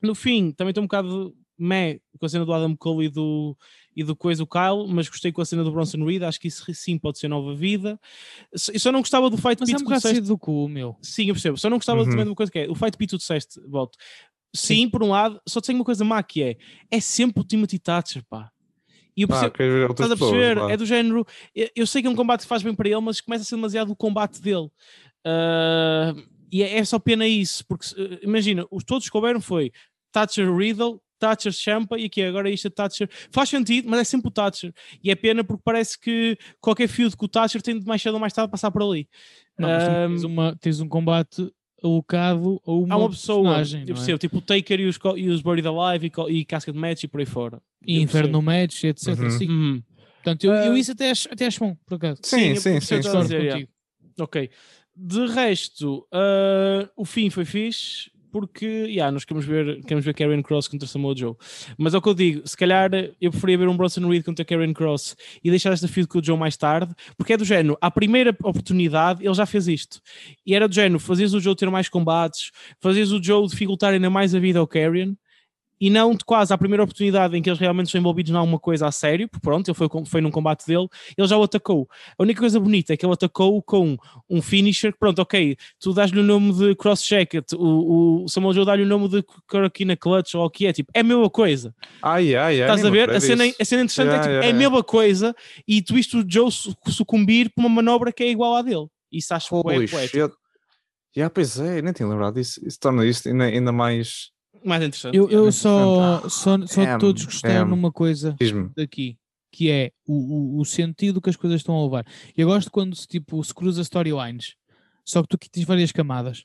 No 0.01 0.15
fim, 0.15 0.51
também 0.51 0.71
estou 0.71 0.83
um 0.83 0.87
bocado 0.87 1.35
meh 1.61 1.99
com 2.17 2.25
a 2.25 2.29
cena 2.29 2.45
do 2.45 2.53
Adam 2.53 2.73
Cole 2.77 3.07
e 3.07 3.09
do, 3.09 3.55
e 3.93 4.01
do 4.01 4.15
coisa, 4.15 4.41
o 4.43 4.47
Kyle, 4.47 4.87
mas 4.87 5.09
gostei 5.09 5.29
com 5.29 5.41
a 5.41 5.45
cena 5.45 5.61
do 5.61 5.71
Bronson 5.71 6.05
Reed. 6.05 6.23
Acho 6.23 6.39
que 6.39 6.47
isso 6.47 6.63
sim 6.73 6.97
pode 6.97 7.19
ser 7.19 7.27
nova 7.27 7.53
vida. 7.53 7.99
Eu 8.73 8.79
só 8.79 8.91
não 8.93 9.01
gostava 9.01 9.29
do 9.29 9.35
fight 9.37 9.57
Mas 9.59 9.69
é 9.69 9.73
pit 9.73 9.81
um 9.81 9.83
bocado 9.85 10.01
disseste- 10.01 10.21
do 10.27 10.37
cu, 10.37 10.69
meu. 10.69 10.95
Sim, 11.01 11.25
eu 11.27 11.33
percebo. 11.33 11.57
Só 11.57 11.69
não 11.69 11.77
gostava 11.77 11.99
Uhum. 11.99 12.09
também 12.09 12.23
de 12.23 12.29
uma 12.29 12.35
coisa 12.35 12.49
que 12.51 12.59
é 12.59 12.69
o 12.69 12.75
fight 12.75 12.95
pit 12.97 13.09
tu 13.09 13.17
disseste, 13.17 13.59
volto. 13.67 13.97
Sim, 14.55 14.89
por 14.89 15.03
um 15.03 15.09
lado, 15.09 15.39
só 15.47 15.59
tenho 15.59 15.77
uma 15.77 15.85
coisa 15.85 16.03
má 16.05 16.23
que 16.23 16.41
é 16.41 16.57
é 16.89 16.99
sempre 17.01 17.41
o 17.41 17.43
Timothy 17.45 17.77
Thatcher, 17.77 18.23
pá. 18.29 18.49
E 19.15 19.23
eu 19.23 19.27
Ah, 19.31 19.49
percebo, 19.49 19.81
outras 19.89 20.05
estás 20.07 20.11
a 20.11 20.15
pessoas, 20.15 20.31
perceber? 20.31 20.59
vá. 20.59 20.71
É 20.71 20.77
do 20.77 20.85
género. 20.85 21.25
Eu, 21.75 21.85
sei 21.87 22.01
que 22.01 22.07
é 22.07 22.11
um 22.11 22.15
combate 22.15 22.41
que 22.41 22.47
faz 22.47 22.63
bem 22.63 22.73
para 22.73 22.87
ele, 22.89 23.01
mas 23.01 23.19
começa 23.21 23.43
a 23.43 23.45
ser 23.45 23.55
demasiado 23.55 23.91
o 23.91 23.95
combate 23.95 24.41
dele. 24.41 24.69
Ah, 25.25 26.13
e 26.51 26.63
é, 26.63 26.77
é 26.79 26.85
só 26.85 26.97
pena 26.97 27.27
isso, 27.27 27.65
porque 27.67 27.85
eh, 27.97 28.19
imagina, 28.23 28.65
os 28.71 28.83
todos 28.83 29.05
que 29.05 29.11
couberam 29.11 29.39
foi 29.39 29.71
Thatcher 30.11 30.51
Riddle, 30.55 30.99
Thatcher 31.19 31.51
Champa 31.51 31.99
e 31.99 32.05
aqui 32.05 32.23
agora 32.23 32.49
isto 32.49 32.67
é 32.67 32.71
Thatcher. 32.71 33.07
Faz 33.31 33.49
sentido, 33.49 33.87
mas 33.89 33.99
é 33.99 34.03
sempre 34.03 34.29
o 34.29 34.31
Thatcher. 34.31 34.73
E 35.03 35.11
é 35.11 35.15
pena 35.15 35.43
porque 35.43 35.61
parece 35.63 35.99
que 35.99 36.37
qualquer 36.59 36.87
feud 36.87 37.15
com 37.15 37.25
o 37.25 37.29
Thatcher 37.29 37.61
tem 37.61 37.77
de 37.77 37.85
mais 37.85 38.01
cedo 38.01 38.13
ou 38.15 38.19
mais 38.19 38.33
tarde 38.33 38.49
passar 38.49 38.71
por 38.71 38.81
ali. 38.81 39.07
Não, 39.57 39.67
mas 39.69 39.83
tu 39.83 39.89
tens, 39.89 40.23
uma, 40.23 40.55
tens 40.59 40.79
um 40.79 40.87
combate 40.87 41.51
alocado 41.83 42.61
a 42.65 42.71
uma, 42.71 42.93
Há 42.93 42.97
uma 42.97 43.09
pessoa, 43.09 43.55
personagem, 43.55 43.81
eu 43.87 43.93
é? 43.93 43.95
percebo, 43.95 44.17
tipo 44.17 44.37
o 44.37 44.41
Taker 44.41 44.79
e 44.79 44.85
os, 44.85 44.99
e 45.15 45.29
os 45.29 45.41
Buried 45.41 45.67
Alive 45.67 46.11
e, 46.29 46.39
e 46.39 46.45
Casca 46.45 46.71
de 46.71 46.77
Match 46.77 47.03
e 47.03 47.07
por 47.07 47.19
aí 47.19 47.25
fora. 47.25 47.61
E 47.85 48.01
Inferno. 48.01 48.41
Match, 48.41 48.83
etc. 48.83 49.07
Uhum. 49.19 49.29
Sim. 49.29 49.49
Uhum. 49.49 49.83
Portanto, 50.15 50.43
eu, 50.43 50.53
eu 50.53 50.73
Ah. 50.73 50.79
isso 50.79 50.91
até 50.91 51.11
acho, 51.11 51.29
até 51.31 51.45
acho 51.45 51.59
bom, 51.59 51.75
por 51.85 51.95
acaso. 51.95 52.19
Sim, 52.23 52.55
sim, 52.55 52.79
sim, 52.81 53.01
sim. 53.01 53.19
dizer, 53.21 53.41
yeah. 53.43 53.67
Ok. 54.19 54.49
De 54.95 55.25
resto, 55.27 56.05
ah, 56.11 56.89
o 56.97 57.05
fim 57.05 57.29
foi 57.29 57.45
fixe 57.45 58.11
porque 58.31 58.65
yeah, 58.65 59.11
nós 59.11 59.25
queremos 59.25 59.45
ver, 59.45 59.81
queremos 59.81 60.05
ver 60.05 60.13
Karen 60.13 60.41
Cross 60.41 60.67
contra 60.67 60.87
Samoa 60.87 61.15
Joe. 61.15 61.35
Mas 61.77 61.93
é 61.93 61.97
o 61.97 62.01
que 62.01 62.09
eu 62.09 62.13
digo, 62.13 62.47
se 62.47 62.55
calhar 62.55 62.91
eu 63.19 63.31
preferia 63.31 63.57
ver 63.57 63.67
um 63.67 63.77
Bronson 63.77 64.07
Reed 64.07 64.23
contra 64.23 64.45
Karen 64.45 64.73
Cross 64.73 65.15
e 65.43 65.49
deixar 65.49 65.73
esta 65.73 65.87
feud 65.87 66.07
com 66.07 66.19
o 66.19 66.23
Joe 66.23 66.37
mais 66.37 66.57
tarde, 66.57 66.93
porque 67.17 67.33
é 67.33 67.37
do 67.37 67.45
género, 67.45 67.77
à 67.81 67.89
primeira 67.91 68.35
oportunidade 68.43 69.25
ele 69.25 69.33
já 69.33 69.45
fez 69.45 69.67
isto. 69.67 70.01
E 70.45 70.55
era 70.55 70.67
do 70.67 70.73
género, 70.73 70.99
fazias 70.99 71.33
o 71.33 71.39
Joe 71.39 71.55
ter 71.55 71.69
mais 71.69 71.89
combates, 71.89 72.51
fazias 72.79 73.11
o 73.11 73.21
Joe 73.21 73.47
dificultar 73.47 73.93
ainda 73.93 74.09
mais 74.09 74.33
a 74.33 74.39
vida 74.39 74.59
ao 74.59 74.67
Karen. 74.67 75.15
E 75.79 75.89
não 75.89 76.13
de 76.13 76.25
quase 76.25 76.53
à 76.53 76.57
primeira 76.57 76.83
oportunidade 76.83 77.37
em 77.37 77.41
que 77.41 77.49
eles 77.49 77.59
realmente 77.59 77.85
estão 77.87 77.99
envolvidos 77.99 78.31
em 78.31 78.35
alguma 78.35 78.59
coisa 78.59 78.87
a 78.87 78.91
sério, 78.91 79.27
porque 79.29 79.41
pronto, 79.41 79.67
ele 79.69 79.75
foi, 79.75 79.87
foi 80.05 80.21
num 80.21 80.31
combate 80.31 80.65
dele, 80.65 80.87
ele 81.17 81.27
já 81.27 81.37
o 81.37 81.43
atacou. 81.43 81.87
A 82.17 82.23
única 82.23 82.39
coisa 82.41 82.59
bonita 82.59 82.93
é 82.93 82.97
que 82.97 83.05
ele 83.05 83.13
atacou 83.13 83.61
com 83.63 83.95
um 84.29 84.41
finisher 84.41 84.91
que, 84.91 84.99
pronto, 84.99 85.19
ok, 85.21 85.55
tu 85.79 85.93
dás-lhe 85.93 86.19
o 86.19 86.23
nome 86.23 86.53
de 86.53 86.75
cross 86.75 87.05
jacket, 87.05 87.53
o, 87.53 88.23
o 88.23 88.27
Samuel 88.29 88.53
Joe 88.53 88.65
dá-lhe 88.65 88.83
o 88.83 88.87
nome 88.87 89.07
de 89.07 89.23
Karakina 89.47 89.95
Clutch 89.95 90.35
ou 90.35 90.45
o 90.45 90.49
que 90.49 90.65
é, 90.67 90.73
tipo, 90.73 90.91
é 90.93 90.99
a 90.99 91.03
mesma 91.03 91.29
coisa. 91.29 91.73
Ai, 92.01 92.35
ai, 92.35 92.61
ai. 92.61 92.69
Estás 92.69 92.83
a 92.83 92.89
ver? 92.89 93.09
A 93.09 93.19
cena, 93.19 93.45
disso. 93.45 93.57
a 93.61 93.65
cena 93.65 93.81
interessante 93.83 94.07
Yeah, 94.09 94.17
é 94.17 94.21
tipo, 94.21 94.31
yeah, 94.31 94.45
é 94.45 94.49
a 94.49 94.53
yeah. 94.55 94.59
mesma 94.59 94.83
coisa 94.83 95.35
e 95.67 95.81
tu 95.81 95.93
viste 95.93 96.17
o 96.17 96.25
Joe 96.27 96.51
su- 96.51 96.75
sucumbir 96.87 97.51
por 97.55 97.61
uma 97.61 97.69
manobra 97.69 98.11
que 98.11 98.23
é 98.23 98.29
igual 98.29 98.55
à 98.55 98.61
dele. 98.61 98.87
Isso 99.11 99.33
acho 99.33 99.49
que 99.49 99.55
é 99.55 99.61
poético. 99.87 100.37
Já, 101.15 101.29
pois 101.29 101.59
é, 101.59 101.81
nem 101.81 101.91
tinha 101.91 102.07
lembrado 102.07 102.35
disso. 102.35 102.59
Isso 102.65 102.79
torna 102.79 103.05
isto 103.05 103.27
ainda, 103.29 103.45
ainda 103.45 103.71
mais. 103.71 104.29
Mais 104.63 104.81
interessante. 104.81 105.15
Eu, 105.15 105.25
eu 105.25 105.39
yeah. 105.39 105.51
só, 105.51 106.29
só, 106.29 106.65
só 106.65 106.85
Damn, 106.85 106.99
todos 106.99 107.25
gostaram 107.25 107.59
damn. 107.61 107.69
numa 107.69 107.91
coisa 107.91 108.35
daqui, 108.75 109.17
que 109.51 109.69
é 109.69 109.91
o, 110.05 110.57
o, 110.57 110.59
o 110.59 110.65
sentido 110.65 111.21
que 111.21 111.29
as 111.29 111.35
coisas 111.35 111.61
estão 111.61 111.75
a 111.75 111.83
levar. 111.83 112.05
E 112.35 112.41
eu 112.41 112.47
gosto 112.47 112.71
quando 112.71 112.95
se, 112.95 113.07
tipo, 113.07 113.43
se 113.43 113.53
cruza 113.53 113.81
storylines, 113.81 114.55
só 115.05 115.21
que 115.21 115.29
tu 115.29 115.35
aqui 115.35 115.49
tens 115.49 115.65
várias 115.65 115.91
camadas. 115.91 116.43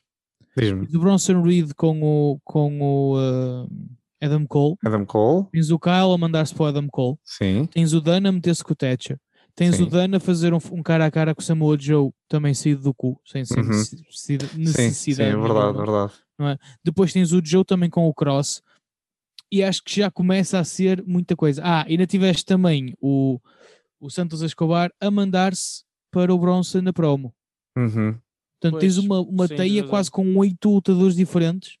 Diz-me. 0.57 0.87
Do 0.87 0.99
Bronson 0.99 1.41
Reed 1.41 1.71
com 1.75 2.01
o, 2.01 2.39
com 2.43 2.81
o 2.81 3.17
uh, 3.17 3.69
Adam 4.21 4.47
Cole, 4.47 4.75
Adam 4.85 5.05
Cole? 5.05 5.47
tens 5.51 5.69
o 5.69 5.77
Kyle 5.77 6.13
a 6.13 6.17
mandar-se 6.17 6.55
para 6.55 6.63
o 6.63 6.67
Adam 6.67 6.87
Cole, 6.87 7.17
Sim. 7.23 7.65
tens 7.65 7.93
o 7.93 7.99
Dan 7.99 8.27
a 8.27 8.31
meter-se 8.31 8.63
com 8.63 8.71
o 8.71 8.75
Thatcher, 8.75 9.19
tens 9.55 9.75
Sim. 9.77 9.83
o 9.83 9.85
Dan 9.85 10.15
a 10.17 10.19
fazer 10.19 10.53
um, 10.53 10.59
um 10.71 10.83
cara 10.83 11.05
a 11.05 11.11
cara 11.11 11.33
com 11.33 11.41
o 11.41 11.43
Samoa 11.43 11.77
Joe, 11.79 12.11
também 12.27 12.53
saído 12.53 12.81
do 12.83 12.93
cu, 12.93 13.19
sem, 13.25 13.45
sem 13.45 13.57
Uhum. 13.63 13.69
necessidade. 13.69 14.51
Sim, 14.73 14.91
sim, 14.91 15.11
é 15.21 15.35
verdade, 15.35 15.77
verdade. 15.77 16.13
Depois 16.83 17.13
tens 17.13 17.31
o 17.31 17.41
Joe 17.43 17.63
também 17.63 17.89
com 17.89 18.05
o 18.07 18.13
Cross. 18.13 18.61
E 19.51 19.63
acho 19.63 19.83
que 19.83 19.95
já 20.01 20.11
começa 20.11 20.59
a 20.59 20.63
ser 20.63 21.03
muita 21.05 21.35
coisa. 21.35 21.61
Ah, 21.63 21.85
ainda 21.87 22.05
tiveste 22.05 22.43
também 22.43 22.93
o, 22.99 23.39
o 23.99 24.09
Santos 24.09 24.41
Escobar 24.41 24.91
a 24.99 25.09
mandar-se 25.09 25.83
para 26.11 26.33
o 26.33 26.37
Bronson 26.37 26.81
na 26.81 26.91
promo. 26.91 27.33
Uhum. 27.77 28.17
Portanto, 28.59 28.79
tens 28.81 28.95
Pois, 28.95 29.05
uma, 29.05 29.21
uma 29.21 29.47
sim, 29.47 29.55
teia 29.55 29.81
tens 29.81 29.89
quase 29.89 30.09
com 30.11 30.35
oito 30.37 30.69
lutadores 30.69 31.15
diferentes 31.15 31.77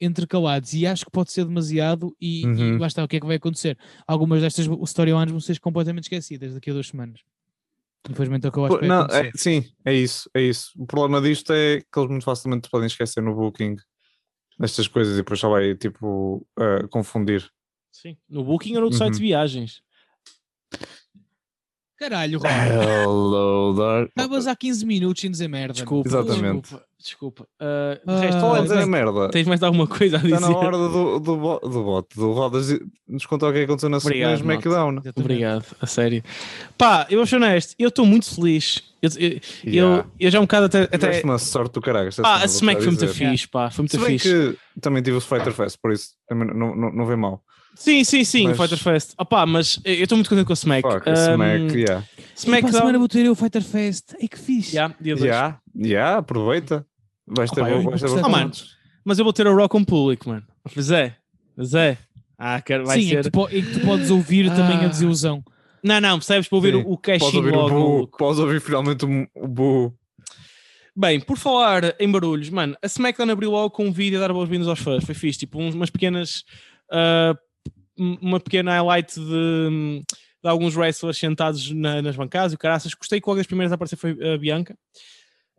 intercalados 0.00 0.74
e 0.74 0.86
acho 0.86 1.04
que 1.04 1.10
pode 1.10 1.32
ser 1.32 1.44
demasiado 1.44 2.14
e, 2.20 2.42
e 2.42 2.46
Uhum. 2.46 2.78
lá 2.78 2.86
está, 2.86 3.02
o 3.04 3.08
que 3.08 3.16
é 3.16 3.20
que 3.20 3.26
vai 3.26 3.36
acontecer? 3.36 3.78
Algumas 4.06 4.40
destas 4.42 4.66
storylines 4.88 5.30
vão 5.30 5.40
ser 5.40 5.58
completamente 5.60 6.04
esquecidas 6.04 6.54
daqui 6.54 6.70
a 6.70 6.72
duas 6.74 6.88
semanas. 6.88 7.20
Infelizmente 8.08 8.44
é 8.46 8.48
o 8.48 8.52
que 8.52 8.58
eu 8.58 8.66
acho 8.66 8.78
que 8.78 8.86
Não, 8.86 9.06
é- 9.06 9.30
sim, 9.34 9.64
é 9.84 9.92
isso, 9.94 10.30
é 10.34 10.40
isso. 10.42 10.70
O 10.76 10.86
problema 10.86 11.20
disto 11.20 11.52
é 11.52 11.80
que 11.80 11.98
eles 11.98 12.10
muito 12.10 12.24
facilmente 12.24 12.68
podem 12.70 12.86
esquecer 12.86 13.20
no 13.22 13.34
booking 13.34 13.76
destas 14.58 14.86
coisas 14.86 15.14
e 15.14 15.16
depois 15.18 15.40
só 15.40 15.48
vai 15.50 15.74
tipo 15.74 16.46
uh, 16.58 16.88
confundir. 16.90 17.50
Sim. 17.90 18.16
No 18.28 18.44
Booking 18.44 18.76
ou 18.76 18.82
no 18.82 18.92
site 18.92 19.14
de 19.14 19.20
Uhum. 19.20 19.26
viagens. 19.26 19.82
Caralho, 21.98 22.38
Ron, 22.38 22.48
Hello 22.48 24.04
estavas 24.06 24.46
há 24.46 24.54
15 24.54 24.84
minutos 24.84 25.20
sem 25.20 25.30
dizer 25.30 25.48
merda. 25.48 25.72
Desculpa, 25.74 26.08
Exatamente. 26.08 26.62
desculpa. 26.62 26.86
Desculpa. 27.02 27.44
Uh, 27.60 28.00
Ah, 28.06 28.20
resto, 28.20 28.36
Estou 28.36 28.54
a 28.54 28.58
tens, 28.58 28.70
mais, 28.70 28.88
merda. 28.88 29.28
tens 29.30 29.46
mais 29.46 29.62
alguma 29.62 29.86
coisa 29.86 30.16
a 30.16 30.20
dizer? 30.20 30.34
Está 30.34 30.48
na 30.48 30.56
hora 30.56 30.76
do, 30.76 30.88
do, 30.88 31.18
do 31.20 31.82
bot, 31.84 32.08
do 32.16 32.32
Rodas, 32.32 32.70
e 32.70 32.80
nos 33.08 33.24
contar 33.26 33.48
o 33.48 33.52
que 33.52 33.60
aconteceu 33.60 33.88
na 33.88 33.98
Obrigado, 33.98 34.30
na 34.30 34.34
SmackDown. 34.36 34.90
Exatamente. 34.92 35.20
Obrigado, 35.20 35.64
a 35.80 35.86
sério. 35.86 36.22
Pá, 36.76 37.06
eu 37.10 37.18
vou 37.18 37.26
ser 37.26 37.36
honesto, 37.36 37.74
eu 37.78 37.88
estou 37.88 38.04
muito 38.06 38.34
feliz. 38.34 38.82
Eu, 39.02 39.10
eu, 39.18 39.40
Yeah. 39.64 40.06
eu 40.18 40.30
já 40.30 40.38
um 40.40 40.42
bocado 40.44 40.66
até. 40.66 40.82
até 40.82 40.98
Tiveste 40.98 41.24
uma 41.24 41.38
sorte 41.38 41.72
do 41.74 41.80
caralho. 41.80 42.08
pá, 42.08 42.12
semana, 42.12 42.42
a 42.42 42.46
Smack 42.46 42.82
foi 42.82 42.90
muito 42.92 43.08
fixe, 43.08 43.48
pá, 43.48 43.70
foi 43.70 43.82
muito 43.82 44.00
fixe. 44.04 44.28
que 44.28 44.80
também 44.80 45.02
tive 45.02 45.16
o 45.16 45.20
Fighter 45.20 45.52
Fest, 45.52 45.78
por 45.80 45.92
isso 45.92 46.10
também 46.28 46.48
não, 46.48 46.74
não, 46.74 46.92
não 46.92 47.06
vê 47.06 47.14
mal. 47.14 47.42
Sim, 47.78 48.02
sim, 48.04 48.24
sim, 48.24 48.48
Mas- 48.48 48.56
Fighter 48.56 48.78
Fest. 48.78 49.12
Opá, 49.18 49.44
mas 49.44 49.78
eu 49.84 49.92
estou 50.04 50.16
muito 50.16 50.30
contente 50.30 50.46
com 50.46 50.52
a 50.52 50.54
Smack. 50.54 50.80
Fuck, 50.90 51.06
a 51.08 51.12
Um, 51.12 51.14
Smack, 51.32 51.76
yeah. 51.78 52.04
E 52.42 52.46
para 52.60 52.68
a 52.70 52.72
semana 52.72 52.98
vou 52.98 53.06
ter 53.06 53.26
eu 53.26 53.32
o 53.32 53.34
Fighter 53.34 53.62
Fest. 53.62 54.14
Ai 54.20 54.26
que 54.28 54.38
fixe. 54.38 54.74
Yeah, 54.76 54.94
dia 54.98 55.14
dois. 55.14 55.26
Yeah, 55.26 55.58
yeah, 55.78 56.18
aproveita. 56.18 56.86
Vais 57.26 57.50
ter, 57.50 57.60
vais 57.62 58.02
Ah, 58.04 58.28
mano, 58.28 58.44
pontos. 58.44 58.76
Mas 59.04 59.18
eu 59.18 59.24
vou 59.24 59.32
ter 59.32 59.46
a 59.46 59.50
Rock 59.52 59.76
on 59.76 59.84
Público, 59.84 60.28
mano. 60.28 60.44
Mas 60.74 60.90
é, 60.90 61.16
mas 61.56 61.74
é. 61.74 61.98
Ah, 62.38 62.60
quero, 62.60 62.84
vai 62.84 62.98
Sim, 63.00 63.06
em 63.06 63.08
ser. 63.08 63.16
que, 63.16 63.22
tu, 63.24 63.30
po- 63.32 63.48
em 63.48 63.62
que 63.62 63.72
tu 63.72 63.80
podes 63.80 64.10
ouvir 64.10 64.48
também 64.54 64.78
a 64.78 64.84
Ah. 64.84 64.88
desilusão. 64.88 65.42
Não, 65.82 66.00
não, 66.00 66.18
percebes? 66.18 66.48
Para 66.48 66.56
ouvir 66.56 66.72
Sim, 66.74 66.82
o, 66.82 66.92
o 66.92 66.96
Podes 66.98 67.22
caching 67.22 67.36
ouvir 67.38 67.52
o 67.52 67.56
logo. 67.56 67.74
Maluco. 67.74 68.18
podes 68.18 68.38
ouvir 68.38 68.60
finalmente 68.60 69.04
o, 69.04 69.26
o 69.34 69.48
Boo. 69.48 69.94
Bem, 70.94 71.20
por 71.20 71.36
falar 71.36 71.94
em 72.00 72.10
barulhos, 72.10 72.48
mano, 72.50 72.76
a 72.82 72.86
SmackDown 72.86 73.30
abriu 73.30 73.50
logo 73.50 73.70
com 73.70 73.86
um 73.86 73.92
vídeo 73.92 74.18
a 74.18 74.20
dar 74.26 74.32
boas-vindas 74.32 74.66
aos 74.68 74.78
fãs. 74.80 75.04
Foi 75.04 75.14
fixe, 75.14 75.38
tipo, 75.40 75.58
umas 75.58 75.90
pequenas. 75.90 76.42
ah, 76.90 77.34
um- 77.98 78.16
uma 78.20 78.40
pequena 78.40 78.72
highlight 78.72 79.14
de, 79.18 80.02
de 80.42 80.48
alguns 80.50 80.76
wrestlers 80.76 81.16
sentados 81.18 81.70
na- 81.70 82.00
nas 82.02 82.14
bancadas 82.16 82.52
e 82.52 82.54
o 82.54 82.58
caraças. 82.58 82.92
Gostei 82.94 83.20
que 83.20 83.26
logo 83.28 83.38
das 83.38 83.46
primeiras 83.46 83.72
a 83.72 83.74
aparecer 83.74 83.96
foi 83.96 84.10
a 84.34 84.36
Bianca. 84.38 84.76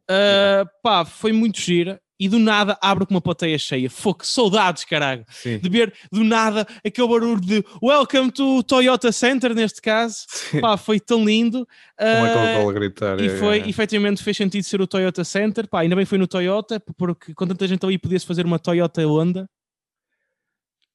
Ah, 0.10 0.66
Pá, 0.82 1.05
foi 1.05 1.32
muito 1.32 1.60
gira 1.60 1.99
e 2.20 2.28
do 2.28 2.39
nada 2.39 2.76
abre 2.82 3.05
com 3.05 3.14
uma 3.14 3.22
plateia 3.22 3.60
cheia. 3.60 3.89
Fogo, 3.91 4.26
saudades, 4.26 4.84
caralho. 4.86 5.24
Sim. 5.30 5.60
De 5.60 5.70
ver 5.70 5.93
do 6.12 6.24
nada 6.24 6.66
aquele 6.84 7.08
barulho 7.08 7.39
de 7.39 7.64
Welcome 7.84 8.32
to 8.32 8.64
Toyota 8.64 9.12
Center, 9.12 9.53
neste 9.53 9.80
caso. 9.82 10.26
Sim. 10.28 10.62
Pá, 10.62 10.78
foi 10.78 10.99
tão 10.99 11.24
lindo. 11.24 11.68
Como 11.97 12.26
é 12.26 12.34
que 12.34 12.70
Ah, 12.70 12.74
gritar? 12.74 13.20
e 13.22 13.28
é, 13.28 13.38
foi, 13.38 13.60
é. 13.60 13.70
efetivamente, 13.70 14.24
fez 14.24 14.36
sentido 14.36 14.64
ser 14.64 14.82
o 14.82 14.88
Toyota 14.88 15.24
Center. 15.24 15.68
Pá, 15.68 15.82
ainda 15.82 15.95
bem 15.95 16.05
foi 16.05 16.18
no 16.18 16.26
Toyota, 16.28 16.80
porque 16.97 17.34
com 17.36 17.45
tanta 17.45 17.68
gente 17.68 17.86
ali 17.86 17.99
podia-se 17.99 18.26
fazer 18.26 18.45
uma 18.45 18.58
Toyota 18.58 19.05
Honda. 19.05 19.47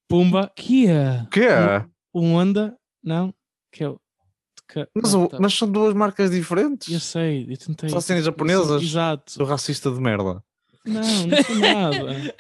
Pumba, 0.09 0.51
Que 0.57 0.89
é? 0.89 1.27
Que 1.31 1.41
é? 1.47 1.87
um 2.15 2.35
Honda, 2.35 2.77
não? 3.03 3.33
Que 3.71 3.85
é 3.85 3.89
o. 3.89 4.01
que- 4.73 4.89
Mas, 4.95 5.14
o- 5.14 5.29
mas 5.41 5.55
são 5.55 5.68
duas 5.70 5.95
marcas 5.95 6.31
diferentes. 6.31 6.93
Eu 6.93 7.01
sei, 7.01 7.47
eu 7.51 7.57
tentei. 7.57 7.89
Só 7.91 8.01
cenas 8.01 8.25
japonesas? 8.25 8.83
Exato. 8.83 9.33
Sou 9.33 9.47
racista 9.47 9.91
de 9.91 10.01
merda. 10.01 10.43
Não, 10.85 11.01
não 11.27 11.43
sou 11.45 11.57
nada. 11.57 12.35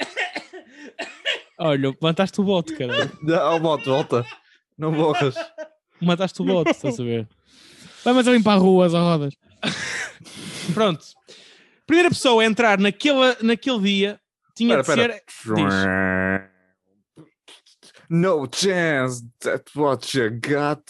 Olha, 1.58 1.94
mataste 2.00 2.40
o 2.40 2.44
bote, 2.44 2.74
cara. 2.76 3.10
Ó, 3.44 3.58
bote, 3.58 3.84
volta. 3.88 4.24
Não 4.76 4.90
borras. 4.92 5.34
Mataste 6.00 6.42
o 6.42 6.44
bote, 6.44 6.70
estás 6.72 6.98
a 6.98 7.04
ver? 7.04 7.28
Vai 8.04 8.12
mais 8.14 8.26
a 8.26 8.32
limpar 8.32 8.58
ruas, 8.58 8.94
ó 8.94 9.00
rodas. 9.12 9.34
Pronto. 10.74 11.04
Primeira 11.86 12.08
pessoa 12.08 12.42
a 12.42 12.46
entrar 12.46 12.78
naquele, 12.78 13.36
naquele 13.42 13.80
dia 13.80 14.20
tinha 14.56 14.80
Espera, 14.80 15.14
de 15.14 15.32
ser. 15.70 16.50
No 18.10 18.46
chance, 18.52 19.22
that's 19.40 19.74
what 19.74 20.18
you 20.18 20.30
got. 20.40 20.82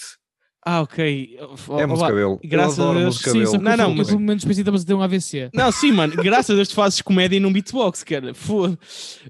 Ah, 0.65 0.81
ok. 0.81 1.39
É 1.79 1.83
a 1.83 1.87
música 1.87 2.13
dele. 2.15 2.39
graças 2.45 2.79
Eu 2.79 2.91
a 2.91 2.95
Deus, 2.95 3.05
música 3.07 3.31
Sim, 3.31 3.39
dele. 3.39 3.47
só 3.51 3.59
que 3.59 3.65
Não, 3.65 3.71
eu, 3.73 3.77
não, 3.79 3.89
eu, 3.91 3.95
mas- 3.97 4.07
pelo 4.07 4.21
menos 4.21 4.45
pensei 4.45 4.57
que 4.57 4.61
estavas 4.63 4.83
a 4.83 4.87
ter 4.87 4.95
um 4.95 5.03
AVC. 5.03 5.51
Não, 5.53 5.73
sim, 5.73 5.91
mano. 5.93 6.15
Graças 6.23 6.51
a 6.51 6.55
Deus 6.55 6.69
tu 6.69 6.75
fazes 6.75 7.03
comédia 7.03 7.41
num 7.41 7.53
beatbox, 7.53 8.05
cara. 8.05 8.33
Foda. 8.33 8.79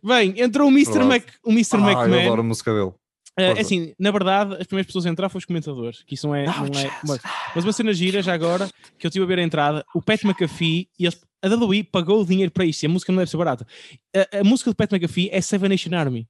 Bem, 0.04 0.34
entrou 0.36 0.68
o 0.68 0.70
Mr. 0.70 0.92
Verdade. 0.98 1.08
Mac, 1.08 1.24
o 1.44 1.50
Mr. 1.50 1.76
Ah, 1.76 1.78
eu 1.78 1.84
McMahon. 1.86 2.20
adoro 2.26 2.40
a 2.40 2.44
música 2.44 2.72
dele. 2.74 2.92
Força. 3.34 3.62
assim, 3.62 3.94
na 3.98 4.10
verdade, 4.10 4.56
as 4.60 4.66
primeiras 4.66 4.86
pessoas 4.86 5.06
a 5.06 5.08
entrar 5.08 5.30
foram 5.30 5.38
os 5.38 5.46
comentadores, 5.46 6.02
que 6.06 6.14
isso 6.16 6.26
não 6.26 6.34
é. 6.34 6.44
não 6.44 6.52
é 6.78 6.90
mas, 7.08 7.18
mas 7.56 7.64
uma 7.64 7.72
cena 7.72 7.94
gira 7.94 8.20
já 8.20 8.34
agora, 8.34 8.68
que 8.98 9.06
eu 9.06 9.08
estive 9.08 9.24
a 9.24 9.26
ver 9.28 9.38
a 9.38 9.42
entrada, 9.42 9.82
o 9.94 10.02
Pat 10.02 10.22
McAfee 10.22 10.86
e 11.00 11.06
eles- 11.06 11.18
a 11.42 11.48
WWE 11.48 11.82
pagou 11.82 12.20
o 12.20 12.26
dinheiro 12.26 12.52
para 12.52 12.66
isto, 12.66 12.82
e 12.82 12.86
a 12.86 12.88
música 12.90 13.10
não 13.10 13.16
deve 13.20 13.30
ser 13.30 13.38
barata. 13.38 13.66
A, 14.14 14.40
a 14.40 14.44
música 14.44 14.70
do 14.70 14.76
Pat 14.76 14.92
McAfee 14.92 15.30
é 15.32 15.40
Seven 15.40 15.70
Nation 15.70 15.94
Army. 15.96 16.28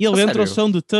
E 0.00 0.06
ele 0.06 0.18
A 0.18 0.24
entra 0.24 0.40
ao 0.42 0.46
sério? 0.46 0.54
som 0.54 0.70
de. 0.70 0.80
ta, 0.80 0.96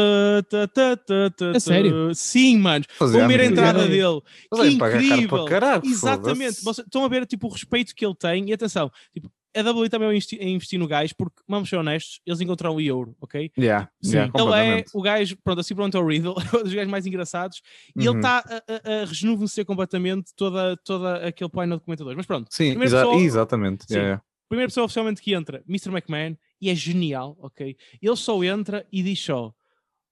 ta, 0.50 0.68
ta, 0.68 0.96
ta, 0.98 1.30
ta, 1.30 1.50
A 1.56 1.60
sério? 1.60 2.14
Sim, 2.14 2.58
mano. 2.58 2.84
Vão 2.98 3.26
ver 3.26 3.40
a 3.40 3.44
entrada 3.46 3.88
dele. 3.88 4.20
Mas 4.52 4.60
Que 4.60 4.66
é 4.66 4.70
incrível! 4.72 5.28
para 5.28 5.44
caralho, 5.46 5.82
Exatamente. 5.86 6.62
Vocês 6.62 6.86
estão 6.86 7.04
a 7.04 7.08
ver 7.08 7.26
tipo, 7.26 7.46
o 7.46 7.50
respeito 7.50 7.94
que 7.94 8.04
ele 8.04 8.14
tem. 8.14 8.50
E 8.50 8.52
atenção, 8.52 8.90
tipo, 9.14 9.30
a 9.56 9.62
WWE 9.62 9.88
também 9.88 10.06
vai 10.06 10.14
investir, 10.16 10.40
a 10.40 10.44
investir 10.44 10.78
no 10.78 10.86
gajo, 10.86 11.12
porque, 11.18 11.36
vamos 11.48 11.68
ser 11.68 11.76
honestos, 11.76 12.20
eles 12.24 12.40
encontraram 12.40 12.76
o 12.76 12.80
euro, 12.80 13.16
ok? 13.20 13.50
Yeah, 13.58 13.90
Sim. 14.00 14.12
yeah, 14.16 14.32
Ele 14.38 14.54
é 14.80 14.84
o 14.94 15.02
gajo, 15.02 15.36
pronto, 15.42 15.58
assim 15.60 15.74
pronto 15.74 15.96
é 15.96 16.00
o 16.00 16.06
Riddle, 16.06 16.34
é 16.54 16.56
um 16.58 16.62
dos 16.62 16.72
gajos 16.72 16.88
mais 16.90 17.04
engraçados, 17.04 17.60
e 17.96 18.00
ele 18.00 18.10
Uhum. 18.10 18.16
está 18.18 18.38
a, 18.46 18.98
a, 18.98 19.02
a 19.02 19.04
rejuvenescer 19.06 19.64
completamente 19.64 20.30
toda, 20.36 20.76
toda 20.84 21.26
aquele 21.26 21.50
painel 21.50 21.78
de 21.78 21.84
comentadores. 21.84 22.16
Mas 22.16 22.26
pronto, 22.26 22.46
Sim, 22.48 22.80
exa- 22.80 22.98
pessoa- 23.04 23.16
exatamente. 23.20 23.84
Sim. 23.88 23.94
yeah, 23.94 24.06
yeah. 24.10 24.22
primeira 24.48 24.68
pessoa 24.68 24.84
oficialmente 24.84 25.20
que 25.20 25.34
entra, 25.34 25.64
Mr. 25.68 25.88
McMahon, 25.90 26.36
e 26.60 26.68
é 26.70 26.74
genial, 26.74 27.36
ok? 27.40 27.76
Ele 28.00 28.16
só 28.16 28.42
entra 28.44 28.86
e 28.92 29.02
diz 29.02 29.18
só, 29.20 29.54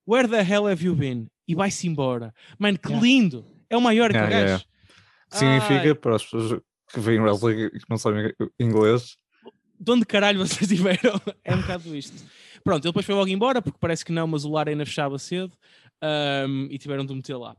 Where 0.06 0.26
the 0.28 0.40
hell 0.42 0.66
have 0.66 0.82
you 0.84 0.94
been? 0.94 1.28
E 1.46 1.54
vai-se 1.54 1.86
embora. 1.86 2.34
Mano, 2.58 2.78
que 2.78 2.88
Yeah. 2.88 3.06
lindo! 3.06 3.44
É 3.68 3.76
o 3.76 3.80
maior 3.80 4.10
que 4.10 4.16
o 4.16 4.20
Yeah, 4.20 4.36
yeah, 4.36 4.52
gajo. 4.52 4.64
Significa 5.30 5.88
Ai, 5.90 5.94
para 5.94 6.16
as 6.16 6.24
pessoas 6.24 6.60
que 6.92 7.00
veem 7.00 7.20
wrestling 7.20 7.66
e 7.66 7.70
que 7.70 7.90
não 7.90 7.98
sabem 7.98 8.32
inglês. 8.58 9.16
de 9.78 9.90
onde 9.92 10.06
caralho 10.06 10.38
vocês 10.38 10.66
tiveram? 10.68 11.20
É 11.44 11.54
um 11.54 11.60
bocado 11.60 11.94
isto. 11.94 12.24
Pronto, 12.64 12.84
ele 12.84 12.90
depois 12.90 13.04
foi 13.06 13.14
logo 13.14 13.28
embora, 13.28 13.60
porque 13.62 13.78
parece 13.78 14.04
que 14.04 14.12
não, 14.12 14.26
mas 14.26 14.44
o 14.44 14.50
Lar 14.50 14.68
ainda 14.68 14.84
fechava 14.86 15.18
cedo 15.18 15.56
ahm, 16.02 16.68
e 16.70 16.78
tiveram 16.78 17.04
de 17.04 17.12
o 17.12 17.16
meter 17.16 17.36
lá. 17.36 17.54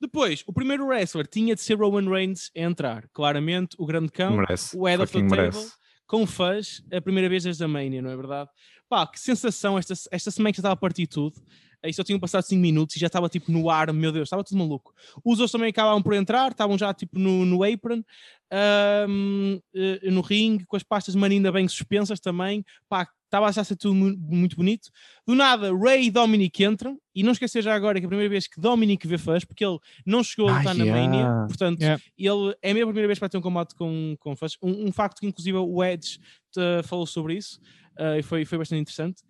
Depois, 0.00 0.42
o 0.46 0.52
primeiro 0.52 0.86
wrestler 0.86 1.26
tinha 1.26 1.54
de 1.54 1.60
ser 1.60 1.74
Roman 1.78 2.08
Reigns 2.10 2.50
a 2.56 2.60
entrar. 2.60 3.06
Claramente, 3.12 3.76
o 3.78 3.84
grande 3.84 4.10
cão, 4.10 4.38
merece. 4.38 4.74
o 4.76 4.86
head 4.86 5.02
of 5.02 5.12
the 5.12 5.20
table, 5.20 5.36
merece. 5.36 5.72
Com 6.10 6.26
fãs, 6.26 6.82
a 6.92 7.00
primeira 7.00 7.28
vez 7.28 7.44
desde 7.44 7.62
a 7.62 7.68
Mania, 7.68 8.02
não 8.02 8.10
é 8.10 8.16
verdade? 8.16 8.50
Pá, 8.88 9.06
que 9.06 9.20
sensação, 9.20 9.78
esta, 9.78 9.94
esta 10.10 10.28
semana 10.32 10.50
que 10.50 10.56
já 10.56 10.62
estava 10.62 10.72
a 10.72 10.76
partir 10.76 11.06
tudo. 11.06 11.40
Aí 11.80 11.94
só 11.94 12.02
tinham 12.02 12.18
passado 12.18 12.42
5 12.42 12.60
minutos 12.60 12.96
e 12.96 12.98
já 12.98 13.06
estava 13.06 13.28
tipo 13.28 13.52
no 13.52 13.70
ar, 13.70 13.92
meu 13.92 14.10
Deus, 14.10 14.26
estava 14.26 14.42
tudo 14.42 14.58
maluco. 14.58 14.92
Os 15.24 15.38
outros 15.38 15.52
também 15.52 15.70
acabavam 15.70 16.02
por 16.02 16.12
entrar, 16.12 16.50
estavam 16.50 16.76
já 16.76 16.92
tipo 16.92 17.16
no, 17.16 17.46
no 17.46 17.62
apron, 17.62 18.02
ahm, 18.50 19.60
eh, 19.72 20.10
no 20.10 20.20
ringue, 20.20 20.66
com 20.66 20.76
as 20.76 20.82
pastas 20.82 21.14
de 21.14 21.20
marinda 21.20 21.52
bem 21.52 21.68
suspensas 21.68 22.18
também. 22.18 22.64
Pá, 22.88 23.08
estava 23.30 23.48
a 23.48 23.52
ser 23.64 23.76
tudo 23.76 23.94
mu- 23.94 24.16
muito 24.18 24.56
bonito. 24.56 24.90
Do 25.26 25.34
nada, 25.34 25.72
Ray 25.76 26.06
e 26.06 26.10
Dominic 26.10 26.62
entram, 26.64 26.98
e 27.14 27.22
não 27.22 27.32
esquecer 27.32 27.62
já 27.62 27.74
agora 27.74 27.98
que 28.00 28.04
é 28.04 28.06
a 28.06 28.08
primeira 28.08 28.28
vez 28.28 28.46
que 28.48 28.60
Dominic 28.60 29.06
vê 29.06 29.16
fãs, 29.16 29.44
porque 29.44 29.64
ele 29.64 29.78
não 30.04 30.22
chegou 30.24 30.48
a 30.48 30.54
Ah, 30.54 30.58
lutar 30.58 30.74
na 30.74 30.84
yeah. 30.84 31.02
Mania, 31.02 31.46
portanto, 31.46 31.80
Yeah. 31.80 32.02
ele 32.18 32.56
é 32.60 32.70
a 32.70 32.74
minha 32.74 32.86
primeira 32.86 33.06
vez 33.06 33.18
para 33.18 33.28
ter 33.28 33.38
um 33.38 33.40
combate 33.40 33.74
com, 33.74 34.16
com 34.18 34.34
fãs. 34.36 34.56
Um, 34.62 34.88
um 34.88 34.92
facto 34.92 35.20
que, 35.20 35.26
inclusive, 35.26 35.56
o 35.56 35.84
Edge 35.84 36.18
uh, 36.56 36.82
falou 36.86 37.06
sobre 37.06 37.34
isso 37.36 37.60
uh, 37.98 38.18
e 38.18 38.22
foi, 38.22 38.44
foi 38.44 38.58
bastante 38.58 38.80
interessante. 38.82 39.22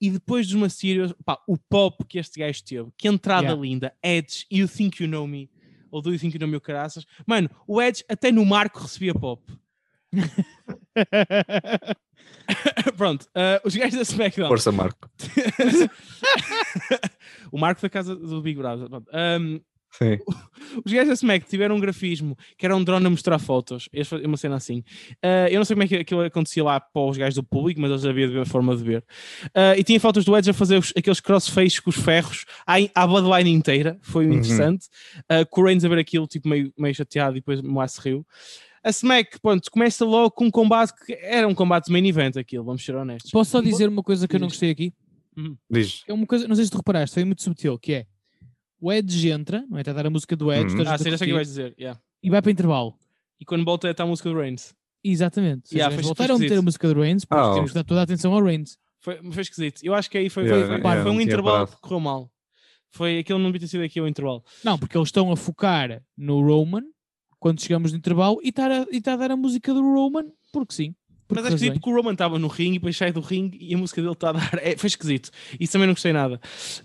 E 0.00 0.10
depois 0.10 0.46
dos 0.46 1.14
pá, 1.24 1.38
o 1.48 1.56
pop 1.58 2.04
que 2.06 2.18
este 2.18 2.38
gajo 2.38 2.62
teve, 2.64 2.88
que 2.96 3.08
entrada 3.08 3.46
Yeah. 3.48 3.62
linda, 3.62 3.94
Edge, 4.02 4.46
You 4.52 4.68
Think 4.68 5.02
You 5.02 5.08
Know 5.08 5.26
Me, 5.26 5.50
ou 5.90 6.00
Do 6.02 6.12
You 6.12 6.18
Think 6.18 6.36
You 6.36 6.40
Know 6.40 6.48
Me, 6.48 6.56
o 6.56 6.60
caraças. 6.60 7.04
Mano, 7.26 7.50
o 7.66 7.80
Edge 7.82 8.04
até 8.08 8.30
no 8.30 8.44
marco 8.44 8.78
recebia 8.80 9.14
pop. 9.14 9.42
Pronto, 12.96 13.24
uh, 13.26 13.60
os 13.64 13.76
gajos 13.76 13.94
da 13.96 14.02
SmackDown. 14.02 14.48
Força, 14.48 14.72
Marco. 14.72 15.08
o 17.52 17.58
marco 17.58 17.80
da 17.82 17.88
casa 17.90 18.16
do 18.16 18.40
Big 18.42 18.58
Brother. 18.58 18.88
Um, 19.40 19.60
os 20.84 20.92
gajos 20.92 21.08
da 21.08 21.14
Smack 21.14 21.48
tiveram 21.48 21.74
um 21.76 21.80
grafismo 21.80 22.36
que 22.58 22.66
era 22.66 22.76
um 22.76 22.84
drone 22.84 23.06
a 23.06 23.10
mostrar 23.10 23.38
fotos. 23.38 23.88
Faziam 24.04 24.28
Uma 24.28 24.36
cena 24.36 24.56
assim. 24.56 24.84
Ah, 25.22 25.48
eu 25.50 25.56
não 25.58 25.64
sei 25.64 25.74
como 25.74 25.84
é 25.84 25.88
que 25.88 25.96
aquilo 25.96 26.20
acontecia 26.20 26.62
lá 26.62 26.78
para 26.78 27.02
os 27.02 27.16
gajos 27.16 27.34
do 27.36 27.42
público, 27.42 27.80
mas 27.80 27.90
eles 27.90 28.04
havia 28.04 28.26
de 28.28 28.34
ver 28.34 28.40
a 28.42 28.46
forma 28.46 28.76
de 28.76 28.84
ver. 28.84 29.02
Ah, 29.54 29.74
e 29.76 29.82
tinha 29.82 29.98
fotos 29.98 30.24
do 30.26 30.36
Edge 30.36 30.50
a 30.50 30.54
fazer 30.54 30.76
os- 30.76 30.92
aqueles 30.96 31.20
crossfaces 31.20 31.80
com 31.80 31.88
os 31.90 31.96
ferros 31.96 32.44
à, 32.66 32.74
à 32.94 33.06
bloodline 33.06 33.50
inteira. 33.50 33.98
Foi 34.02 34.26
Uhum. 34.26 34.34
interessante. 34.34 34.86
Com 35.50 35.62
o 35.62 35.64
Reigns 35.64 35.84
a 35.84 35.88
ver 35.88 35.98
aquilo, 35.98 36.26
tipo, 36.26 36.48
meio, 36.48 36.72
meio 36.78 36.94
chateado 36.94 37.36
e 37.36 37.40
depois 37.40 37.60
o 37.60 37.88
se 37.88 38.00
riu. 38.00 38.26
A 38.84 38.90
Smack, 38.90 39.40
pronto, 39.40 39.70
começa 39.70 40.04
logo 40.04 40.30
com 40.30 40.46
um 40.46 40.50
combate 40.50 40.92
que 41.04 41.12
era 41.14 41.46
um 41.48 41.54
combate 41.54 41.86
de 41.86 41.92
main 41.92 42.06
event 42.06 42.36
aquilo, 42.36 42.64
vamos 42.64 42.84
ser 42.84 42.94
honestos. 42.94 43.30
Posso 43.30 43.50
só 43.50 43.60
dizer 43.60 43.88
uma 43.88 44.02
coisa 44.02 44.26
que 44.28 44.36
eu 44.36 44.40
não 44.40 44.48
gostei 44.48 44.70
aqui? 44.70 44.92
Diz. 45.70 46.02
É 46.06 46.12
uma 46.12 46.26
coisa, 46.26 46.48
não 46.48 46.56
sei 46.56 46.64
se 46.64 46.70
tu 46.70 46.78
reparaste, 46.78 47.14
foi 47.14 47.24
muito 47.24 47.42
subtil, 47.42 47.78
que 47.78 47.92
é 47.92 48.06
o 48.80 48.92
Edge 48.92 49.30
entra, 49.30 49.64
não 49.68 49.76
é? 49.78 49.80
Está 49.80 49.90
a 49.92 49.94
dar 49.94 50.06
a 50.06 50.10
música 50.10 50.36
do 50.36 50.52
Edge, 50.52 50.74
Uhum. 50.74 50.80
Ah, 50.86 50.94
a 50.94 50.96
já 50.96 50.98
sei 50.98 51.14
o 51.14 51.18
que 51.18 51.32
vais 51.32 51.48
dizer. 51.48 51.74
yeah. 51.78 52.00
e 52.22 52.30
vai 52.30 52.40
para 52.42 52.50
intervalo. 52.52 52.94
E 53.40 53.44
quando 53.44 53.64
volta 53.64 53.88
está 53.90 54.02
a 54.04 54.06
música 54.06 54.28
do 54.28 54.36
Reigns. 54.38 54.74
Exatamente. 55.02 55.68
Seja, 55.68 55.84
Yeah, 55.84 56.02
voltaram 56.02 56.34
a 56.34 56.38
meter 56.38 56.58
a 56.58 56.62
música 56.62 56.92
do 56.92 57.00
Reigns, 57.00 57.24
porque 57.24 57.40
Ah, 57.42 57.54
temos 57.54 57.70
que 57.70 57.74
dar 57.74 57.84
toda 57.84 58.00
a 58.00 58.02
atenção 58.02 58.32
ao 58.32 58.42
Reigns. 58.42 58.76
Foi, 59.00 59.16
foi 59.30 59.42
esquisito. 59.42 59.80
Eu 59.84 59.94
acho 59.94 60.10
que 60.10 60.18
aí 60.18 60.28
foi, 60.28 60.44
Yeah, 60.44 60.66
foi, 60.66 60.76
yeah, 60.76 61.02
foi 61.02 61.12
um 61.12 61.20
intervalo 61.20 61.66
que 61.68 61.76
correu 61.80 62.00
mal. 62.00 62.32
Foi 62.90 63.18
aquilo 63.18 63.38
não 63.38 63.46
devia 63.46 63.60
ter 63.60 63.68
sido 63.68 63.84
aqui 63.84 64.00
o 64.00 64.08
intervalo. 64.08 64.42
Não, 64.64 64.76
porque 64.78 64.96
eles 64.98 65.08
estão 65.08 65.30
a 65.30 65.36
focar 65.36 66.02
no 66.16 66.40
Roman 66.40 66.82
quando 67.38 67.60
chegamos 67.60 67.92
no 67.92 67.98
intervalo 67.98 68.38
e 68.42 68.48
está 68.48 68.66
a, 68.66 68.86
e 68.90 69.00
tá 69.00 69.14
a 69.14 69.16
dar 69.16 69.30
a 69.30 69.36
música 69.36 69.72
do 69.72 69.80
Roman, 69.82 70.26
porque 70.52 70.74
sim. 70.74 70.94
Por 71.28 71.36
Mas 71.36 71.44
é 71.44 71.48
esquisito 71.48 71.74
porque 71.74 71.90
o 71.90 71.94
Roman 71.94 72.12
estava 72.12 72.38
no 72.38 72.48
ringue 72.48 72.76
e 72.76 72.78
depois 72.78 72.96
sai 72.96 73.12
do 73.12 73.20
ringue 73.20 73.58
e 73.60 73.74
a 73.74 73.78
música 73.78 74.00
dele 74.00 74.14
está 74.14 74.30
a 74.30 74.32
dar. 74.32 74.58
É, 74.62 74.74
foi 74.78 74.86
esquisito. 74.86 75.30
Isso 75.60 75.72
também 75.72 75.86
não 75.86 75.92
gostei 75.92 76.10
nada. 76.10 76.40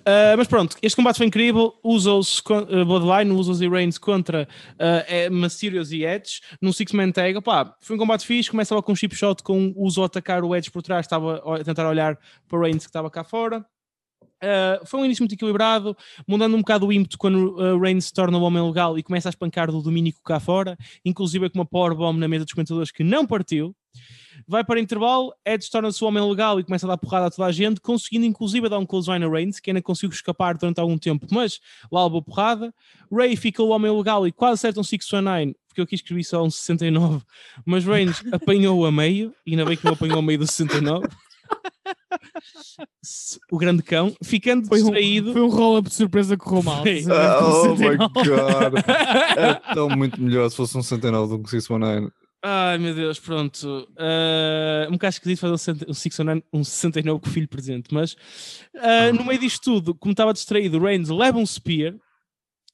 Ah, 0.05 0.35
mas 0.35 0.49
pronto, 0.49 0.75
este 0.81 0.97
combate 0.97 1.15
foi 1.15 1.27
incrível. 1.27 1.73
Usou-se 1.81 2.43
con- 2.43 2.67
ah, 2.69 2.83
Bloodline, 2.83 3.31
usou-se 3.31 3.63
e 3.63 3.69
Reigns 3.69 3.97
contra 3.97 4.45
uh, 4.73 5.05
é, 5.07 5.29
Mysterios 5.29 5.93
e 5.93 6.03
Edge 6.03 6.41
num 6.61 6.73
Six-Man 6.73 7.11
Tag. 7.11 7.37
Opá, 7.37 7.73
foi 7.79 7.95
um 7.95 7.99
combate 7.99 8.25
fixe. 8.25 8.51
Começava 8.51 8.83
com 8.83 8.91
um 8.91 8.95
chip 8.95 9.15
shot 9.15 9.41
com 9.41 9.73
o 9.77 9.85
Uso 9.85 10.03
a 10.03 10.07
atacar 10.07 10.43
o 10.43 10.53
Edge 10.53 10.69
por 10.69 10.81
trás, 10.81 11.05
estava 11.05 11.37
a 11.37 11.63
tentar 11.63 11.87
olhar 11.87 12.19
para 12.45 12.59
o 12.59 12.61
Reigns 12.61 12.83
que 12.83 12.89
estava 12.89 13.09
cá 13.09 13.23
fora. 13.23 13.65
Uh, 14.43 14.85
foi 14.85 14.99
um 14.99 15.05
início 15.05 15.23
muito 15.23 15.35
equilibrado, 15.35 15.95
mudando 16.27 16.53
um 16.55 16.59
bocado 16.59 16.85
o 16.85 16.91
ímpeto 16.91 17.17
quando 17.17 17.55
uh, 17.55 17.79
Reigns 17.79 18.05
se 18.05 18.13
torna 18.13 18.37
o 18.37 18.41
homem 18.41 18.61
legal 18.61 18.99
e 18.99 19.03
começa 19.03 19.29
a 19.29 19.31
espancar 19.31 19.71
do 19.71 19.81
Domínico 19.81 20.19
cá 20.21 20.37
fora, 20.37 20.77
inclusive 21.05 21.49
com 21.49 21.59
uma 21.59 21.65
powerbomb 21.65 22.19
na 22.19 22.27
mesa 22.27 22.43
dos 22.43 22.53
comentadores 22.53 22.91
que 22.91 23.05
não 23.05 23.25
partiu. 23.25 23.73
Vai 24.45 24.63
para 24.65 24.79
intervalo, 24.81 25.33
Edge 25.45 25.69
torna-se 25.69 26.03
o 26.03 26.07
homem 26.07 26.21
legal 26.27 26.59
e 26.59 26.63
começa 26.63 26.85
a 26.85 26.89
dar 26.89 26.97
porrada 26.97 27.27
a 27.27 27.31
toda 27.31 27.47
a 27.47 27.51
gente, 27.51 27.79
conseguindo 27.79 28.25
inclusive 28.25 28.67
dar 28.67 28.79
um 28.79 28.85
clothesline 28.85 29.23
a 29.23 29.29
Reigns, 29.29 29.59
que 29.59 29.69
ainda 29.69 29.81
conseguiu 29.81 30.13
escapar 30.13 30.57
durante 30.57 30.79
algum 30.79 30.97
tempo, 30.97 31.25
mas 31.31 31.61
lá 31.89 32.03
levou 32.03 32.21
porrada. 32.21 32.73
Ray 33.11 33.37
fica 33.37 33.63
o 33.63 33.69
homem 33.69 33.91
legal 33.95 34.27
e 34.27 34.31
quase 34.31 34.55
acerta 34.55 34.81
um 34.81 34.83
619, 34.83 35.55
porque 35.67 35.79
eu 35.79 35.87
quis 35.87 35.99
escrever 35.99 36.23
só 36.23 36.43
um 36.43 36.49
69, 36.49 37.23
mas 37.65 37.85
Reigns 37.85 38.21
apanhou 38.33 38.85
a 38.85 38.91
meio, 38.91 39.33
e 39.45 39.51
ainda 39.51 39.65
bem 39.65 39.77
que 39.77 39.85
não 39.85 39.93
apanhou 39.93 40.19
a 40.19 40.21
meio 40.21 40.39
do 40.39 40.47
69. 40.47 41.07
O 43.51 43.57
grande 43.57 43.83
cão, 43.83 44.15
ficando 44.23 44.67
Foi 44.67 44.79
um, 44.81 44.85
distraído. 44.85 45.33
foi 45.33 45.41
um 45.41 45.49
roll-up 45.49 45.89
de 45.89 45.95
surpresa 45.95 46.37
que 46.37 46.43
correu 46.43 46.63
mal. 46.63 46.83
Ah, 47.11 47.39
oh 47.45 47.69
my 47.69 47.77
69. 47.77 48.07
god. 48.13 48.83
É 49.37 49.73
tão 49.73 49.89
muito 49.89 50.21
melhor 50.21 50.49
se 50.49 50.55
fosse 50.55 50.77
um 50.77 50.81
69 50.83 51.37
do 51.37 51.43
que 51.43 51.47
um 51.47 51.49
619. 51.49 52.11
Ai 52.45 52.77
meu 52.77 52.93
Deus, 52.93 53.19
pronto. 53.19 53.87
Ah, 53.97 54.85
um 54.89 54.93
bocado 54.93 55.13
esquisito 55.13 55.39
fazer 55.39 55.53
um 55.53 55.57
60 55.57 55.85
um 55.89 55.93
69 55.93 56.43
um 56.53 56.63
69 56.63 57.21
com 57.21 57.29
o 57.29 57.31
filho 57.31 57.47
presente, 57.47 57.93
mas 57.93 58.15
ah, 58.75 59.11
no 59.13 59.25
meio 59.25 59.39
disto 59.39 59.61
tudo, 59.63 59.95
como 59.95 60.11
estava 60.11 60.33
distraído, 60.33 60.77
o 60.77 60.83
Reigns 60.83 61.09
leva 61.09 61.37
um 61.37 61.45
spear 61.45 61.95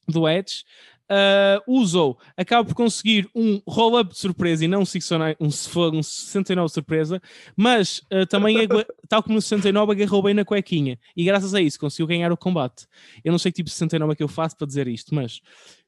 do 0.07 0.27
Edge, 0.27 0.63
ah, 1.09 1.61
usou, 1.67 2.17
acaba 2.37 2.63
por 2.63 2.75
conseguir 2.75 3.29
um 3.33 3.61
roll-up 3.67 4.11
de 4.11 4.19
surpresa 4.19 4.63
e 4.63 4.67
não 4.67 4.81
um, 4.81 4.85
69, 4.85 5.35
um, 5.39 5.49
se 5.49 5.67
for 5.67 5.93
um 5.93 6.03
69 6.03 6.67
de 6.67 6.73
surpresa, 6.73 7.21
mas 7.55 8.01
ah, 8.11 8.25
também, 8.27 8.55
tal 9.09 9.23
como 9.23 9.35
no 9.35 9.41
69, 9.41 9.91
agarrou 9.91 10.21
bem 10.21 10.33
na 10.33 10.45
cuequinha 10.45 10.99
e 11.15 11.23
graças 11.23 11.55
a 11.55 11.61
isso 11.61 11.79
conseguiu 11.79 12.07
ganhar 12.07 12.31
o 12.31 12.37
combate. 12.37 12.85
Eu 13.23 13.31
não 13.31 13.39
sei 13.39 13.51
que 13.51 13.57
tipo 13.57 13.69
de 13.69 13.73
69 13.73 14.13
é 14.13 14.15
que 14.15 14.23
eu 14.23 14.27
faço 14.27 14.55
para 14.55 14.67
dizer 14.67 14.87
isto, 14.87 15.15
mas 15.15 15.41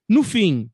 no 0.09 0.24
fim, 0.24 0.69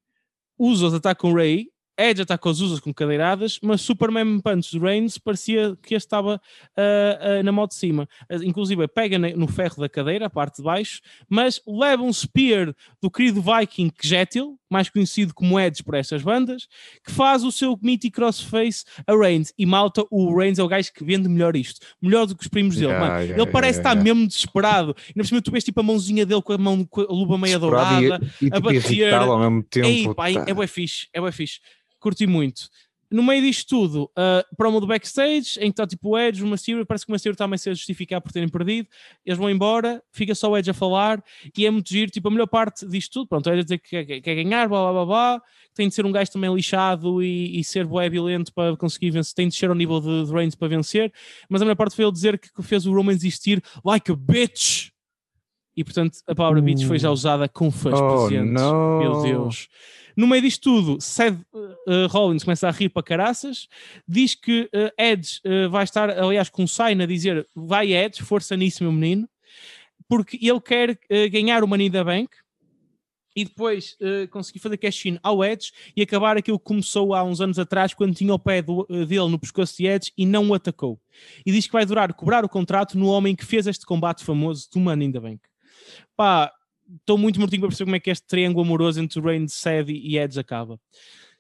Usos 0.58 0.94
atacam 0.94 1.34
Ray, 1.34 1.68
Edge 1.98 2.22
ataca 2.22 2.50
os 2.50 2.62
Usos 2.62 2.80
com 2.80 2.94
cadeiradas, 2.94 3.60
mas 3.62 3.82
Superman 3.82 4.40
Punch 4.40 4.78
do 4.78 4.84
Reigns 4.84 5.18
parecia 5.18 5.76
que 5.82 5.96
este 5.96 6.06
estava 6.06 6.40
ah, 6.76 7.20
ah, 7.40 7.44
na 7.44 7.52
mão 7.52 7.66
de 7.66 7.74
cima. 7.74 8.08
Ah, 8.30 8.36
inclusive 8.44 8.88
pega 8.88 9.18
no 9.18 9.48
ferro 9.48 9.78
da 9.78 9.90
cadeira, 9.90 10.28
a 10.28 10.30
parte 10.30 10.58
de 10.58 10.64
baixo, 10.64 11.02
mas 11.28 11.62
leva 11.68 12.04
um 12.04 12.14
spear 12.14 12.74
do 13.02 13.10
querido 13.10 13.42
Viking 13.42 13.90
Kjetil, 13.90 14.60
mais 14.70 14.90
conhecido 14.90 15.34
como 15.34 15.60
Edge 15.60 15.84
por 15.84 15.96
estas 15.96 16.22
bandas, 16.22 16.68
que 17.04 17.12
faz 17.12 17.44
o 17.44 17.52
seu 17.52 17.78
mítico 17.82 18.18
crossface 18.18 18.84
a 19.08 19.16
Reigns. 19.16 19.54
E 19.58 19.66
malta, 19.66 20.04
o 20.12 20.36
Reigns 20.38 20.60
é 20.60 20.64
o 20.64 20.68
gajo 20.68 20.92
que 20.94 21.04
vende 21.04 21.28
melhor 21.28 21.56
isto. 21.56 21.80
Melhor 22.02 22.26
do 22.28 22.36
que 22.36 22.44
os 22.44 22.48
primos 22.48 22.76
dele. 22.76 22.88
Yeah, 22.88 23.08
Mano, 23.08 23.22
yeah, 23.22 23.44
ele 23.44 23.52
parece 23.52 23.80
yeah, 23.80 23.90
estar 23.92 24.04
mesmo 24.04 24.28
desesperado. 24.28 24.96
E 25.10 25.18
na 25.18 25.24
cima 25.24 25.42
tu 25.42 25.52
vês 25.52 25.64
tipo 25.64 25.80
a 25.80 25.84
mãozinha 25.84 26.26
dele 26.26 26.42
com 26.42 26.54
a, 26.54 26.58
mão, 26.58 26.86
com 26.86 27.02
a 27.02 27.06
luva 27.06 27.38
meia 27.38 27.58
Desesperado 27.58 28.04
e- 28.04 28.08
dourada. 28.08 28.26
e, 28.42 28.48
a 28.48 28.52
tipo, 28.52 28.62
bater. 28.62 29.14
ao 29.14 29.40
mesmo 29.40 29.64
tempo. 29.64 29.88
Ei, 29.88 30.14
pai, 30.14 30.34
tá. 30.34 30.46
é 30.48 30.54
bué 30.54 30.68
fixe, 30.68 31.08
é 31.14 31.20
bué 31.20 31.32
fixe. 31.32 31.60
Curti 32.00 32.28
muito. 32.28 32.70
No 33.10 33.24
meio 33.24 33.42
disto 33.42 33.70
tudo, 33.70 34.04
uh, 34.18 34.56
promo 34.58 34.82
do 34.82 34.86
backstage, 34.88 35.58
em 35.60 35.64
que 35.64 35.68
está 35.70 35.88
tipo 35.88 36.10
o 36.10 36.20
Edge, 36.20 36.44
o 36.44 36.48
Mysterio, 36.48 36.86
parece 36.86 37.06
que 37.06 37.12
o 37.12 37.14
Mysterio 37.14 37.36
está 37.36 37.46
a 37.46 37.58
se 37.58 37.70
a 37.70 37.74
justificar 37.74 38.20
por 38.20 38.34
terem 38.34 38.50
perdido, 38.50 38.90
eles 39.26 39.40
vão 39.40 39.50
embora, 39.50 40.04
fica 40.12 40.36
só 40.36 40.52
o 40.52 40.58
Edge 40.58 40.70
a 40.70 40.74
falar, 40.74 41.24
e 41.58 41.66
é 41.66 41.72
muito 41.72 41.88
giro, 41.88 42.12
tipo, 42.12 42.28
a 42.28 42.32
melhor 42.32 42.48
parte 42.48 42.86
disto 42.86 43.14
tudo, 43.14 43.30
pronto, 43.30 43.48
o 43.48 43.50
Edge 43.50 43.62
a 43.62 43.64
dizer 43.64 43.78
que 43.78 43.90
quer, 43.92 44.06
quer- 44.06 44.20
quer 44.20 44.36
ganhar, 44.36 44.68
blá 44.68 44.82
blá 44.82 44.92
blá 44.92 45.06
blá, 45.06 45.42
tem 45.74 45.88
de 45.88 45.96
ser 45.96 46.06
um 46.06 46.12
gajo 46.12 46.30
também 46.34 46.54
lixado 46.54 47.24
e, 47.24 47.58
e 47.58 47.64
ser 47.64 47.86
bué 47.86 48.10
violento 48.10 48.54
para 48.54 48.76
conseguir 48.76 49.12
vencer, 49.12 49.34
tem 49.34 49.48
de 49.48 49.56
ser 49.56 49.70
ao 49.70 49.76
nível 49.76 50.02
de, 50.02 50.26
de 50.26 50.34
Reigns 50.34 50.56
para 50.56 50.68
vencer, 50.68 51.14
mas 51.50 51.62
a 51.62 51.66
melhor 51.66 51.78
parte 51.78 51.96
foi 51.96 52.04
ele 52.04 52.12
dizer 52.12 52.38
que, 52.38 52.52
que 52.52 52.62
fez 52.62 52.86
o 52.86 52.94
Roman 52.94 53.14
existir 53.14 53.64
like 53.86 54.12
a 54.12 54.16
bitch, 54.18 54.90
e 55.78 55.84
portanto 55.84 56.18
a 56.28 56.36
palavra 56.36 56.60
bitch 56.62 56.84
foi 56.88 57.00
já 57.00 57.10
usada 57.10 57.48
com 57.48 57.72
fãs 57.72 57.94
Oh, 58.02 58.28
presentes, 58.28 58.62
meu 59.00 59.22
Deus. 59.22 59.68
No 60.18 60.26
meio 60.26 60.42
disto 60.42 60.64
tudo, 60.64 61.00
Seth 61.00 61.40
uh, 61.54 62.08
Rollins 62.10 62.44
começa 62.44 62.68
a 62.68 62.72
rir 62.72 62.90
para 62.90 63.04
caraças, 63.04 63.68
diz 64.08 64.34
que 64.34 64.64
uh, 64.74 64.92
Edge 64.98 65.40
uh, 65.46 65.70
vai 65.70 65.84
estar, 65.84 66.10
aliás, 66.10 66.50
com 66.50 66.66
sign 66.66 67.04
a 67.04 67.06
dizer 67.06 67.48
vai 67.56 67.94
Edge, 67.94 68.24
força 68.24 68.58
nisso, 68.58 68.84
meu 68.84 68.92
menino, 68.92 69.30
porque 70.10 70.40
ele 70.42 70.60
quer 70.60 70.98
ganhar 71.30 71.64
o 71.64 71.68
Money 71.68 71.90
da 71.90 72.04
Bank 72.04 72.36
e 73.36 73.46
depois 73.46 73.96
uh, 74.02 74.28
conseguir 74.30 74.58
fazer 74.58 74.78
cash-in 74.78 75.20
ao 75.22 75.46
Edge 75.46 75.72
e 75.96 76.02
acabar 76.02 76.36
aquilo 76.36 76.58
que 76.58 76.66
começou 76.66 77.14
há 77.14 77.24
uns 77.24 77.40
anos 77.40 77.60
atrás, 77.60 77.94
quando 77.94 78.16
tinha 78.16 78.34
o 78.34 78.40
pé 78.40 78.64
do- 78.64 78.88
dele 78.90 79.30
no 79.30 79.38
pescoço 79.38 79.78
de 79.78 79.86
Edge 79.86 80.12
e 80.18 80.26
não 80.26 80.50
o 80.50 80.54
atacou. 80.56 81.00
E 81.46 81.52
diz 81.52 81.68
que 81.68 81.74
vai 81.74 81.86
durar 81.86 82.12
cobrar 82.16 82.44
o 82.44 82.50
contrato 82.50 82.98
no 82.98 83.06
homem 83.06 83.36
que 83.36 83.46
fez 83.46 83.68
este 83.68 83.86
combate 83.86 84.24
famoso 84.24 84.68
do 84.74 84.80
Money 84.80 85.10
in 85.10 85.12
the 85.12 85.20
Bank. 85.20 85.42
Pá, 86.16 86.52
estou 87.00 87.18
muito 87.18 87.40
mortinho 87.40 87.62
para 87.62 87.70
perceber 87.70 87.86
como 87.86 87.96
é 87.96 88.00
que 88.00 88.10
este 88.10 88.26
triângulo 88.28 88.66
amoroso 88.66 89.00
entre 89.02 89.20
Reigns, 89.22 89.54
Seth 89.54 89.90
e 89.90 90.18
Edge 90.18 90.40
acaba. 90.40 90.80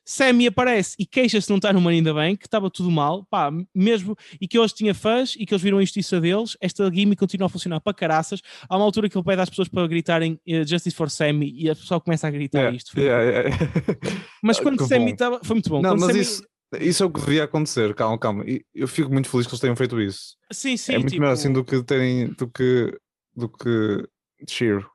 Sammy 0.10 0.48
aparece 0.48 0.96
e 0.98 1.06
queixa-se 1.06 1.48
de 1.48 1.52
não 1.52 1.58
estar 1.58 1.74
no 1.74 1.82
Money 1.82 2.00
in 2.00 2.04
the 2.06 2.14
Bank, 2.14 2.38
que 2.38 2.48
estava 2.48 2.72
tudo 2.72 2.90
mal, 2.90 3.26
pá, 3.30 3.52
mesmo, 3.76 4.16
e 4.40 4.48
que 4.48 4.58
hoje 4.58 4.74
tinha 4.74 4.94
fãs 4.94 5.36
e 5.38 5.46
que 5.46 5.54
eles 5.54 5.62
viram 5.62 5.80
a 5.80 5.82
injustiça 5.84 6.22
deles, 6.22 6.56
esta 6.62 6.90
gimmick 6.90 7.18
continua 7.18 7.48
a 7.48 7.50
funcionar 7.50 7.82
para 7.82 7.94
caraças. 7.94 8.40
Há 8.70 8.78
uma 8.78 8.86
altura 8.86 9.10
que 9.10 9.18
ele 9.18 9.26
pede 9.26 9.42
às 9.42 9.50
pessoas 9.50 9.68
para 9.68 9.86
gritarem 9.86 10.40
eh, 10.48 10.66
Justice 10.66 10.96
for 10.96 11.12
Sammy 11.12 11.52
e 11.54 11.70
a 11.70 11.76
pessoa 11.76 12.00
começa 12.00 12.26
a 12.26 12.32
gritar 12.32 12.60
Yeah, 12.60 12.78
isto. 12.78 12.98
Yeah, 12.98 13.24
yeah. 13.24 13.58
Mas 14.42 14.62
quando 14.62 14.78
que 14.78 14.86
Sammy 14.86 15.12
estava, 15.12 15.42
foi 15.44 15.56
muito 15.56 15.70
bom. 15.70 15.82
Não, 15.82 15.90
Quando 15.90 16.00
mas 16.00 16.08
Sammy- 16.12 16.22
isso, 16.22 16.44
isso 16.80 17.04
é 17.04 17.06
o 17.06 17.12
que 17.12 17.20
devia 17.20 17.44
acontecer. 17.44 17.94
Calma, 17.94 18.18
calma. 18.18 18.46
Eu 18.74 18.88
fico 18.88 19.12
muito 19.12 19.28
feliz 19.28 19.46
que 19.46 19.52
eles 19.52 19.60
tenham 19.60 19.76
feito 19.76 20.00
isso. 20.00 20.38
sim, 20.54 20.78
sim, 20.78 20.94
é 20.94 20.98
muito 21.00 21.10
tipo, 21.10 21.20
melhor 21.20 21.34
assim 21.34 21.52
do 21.52 21.66
que 21.66 21.84
terem 21.84 22.28
do 22.28 22.48
que 22.48 22.98
do 23.36 23.50
que 23.50 24.08
cheer. 24.48 24.86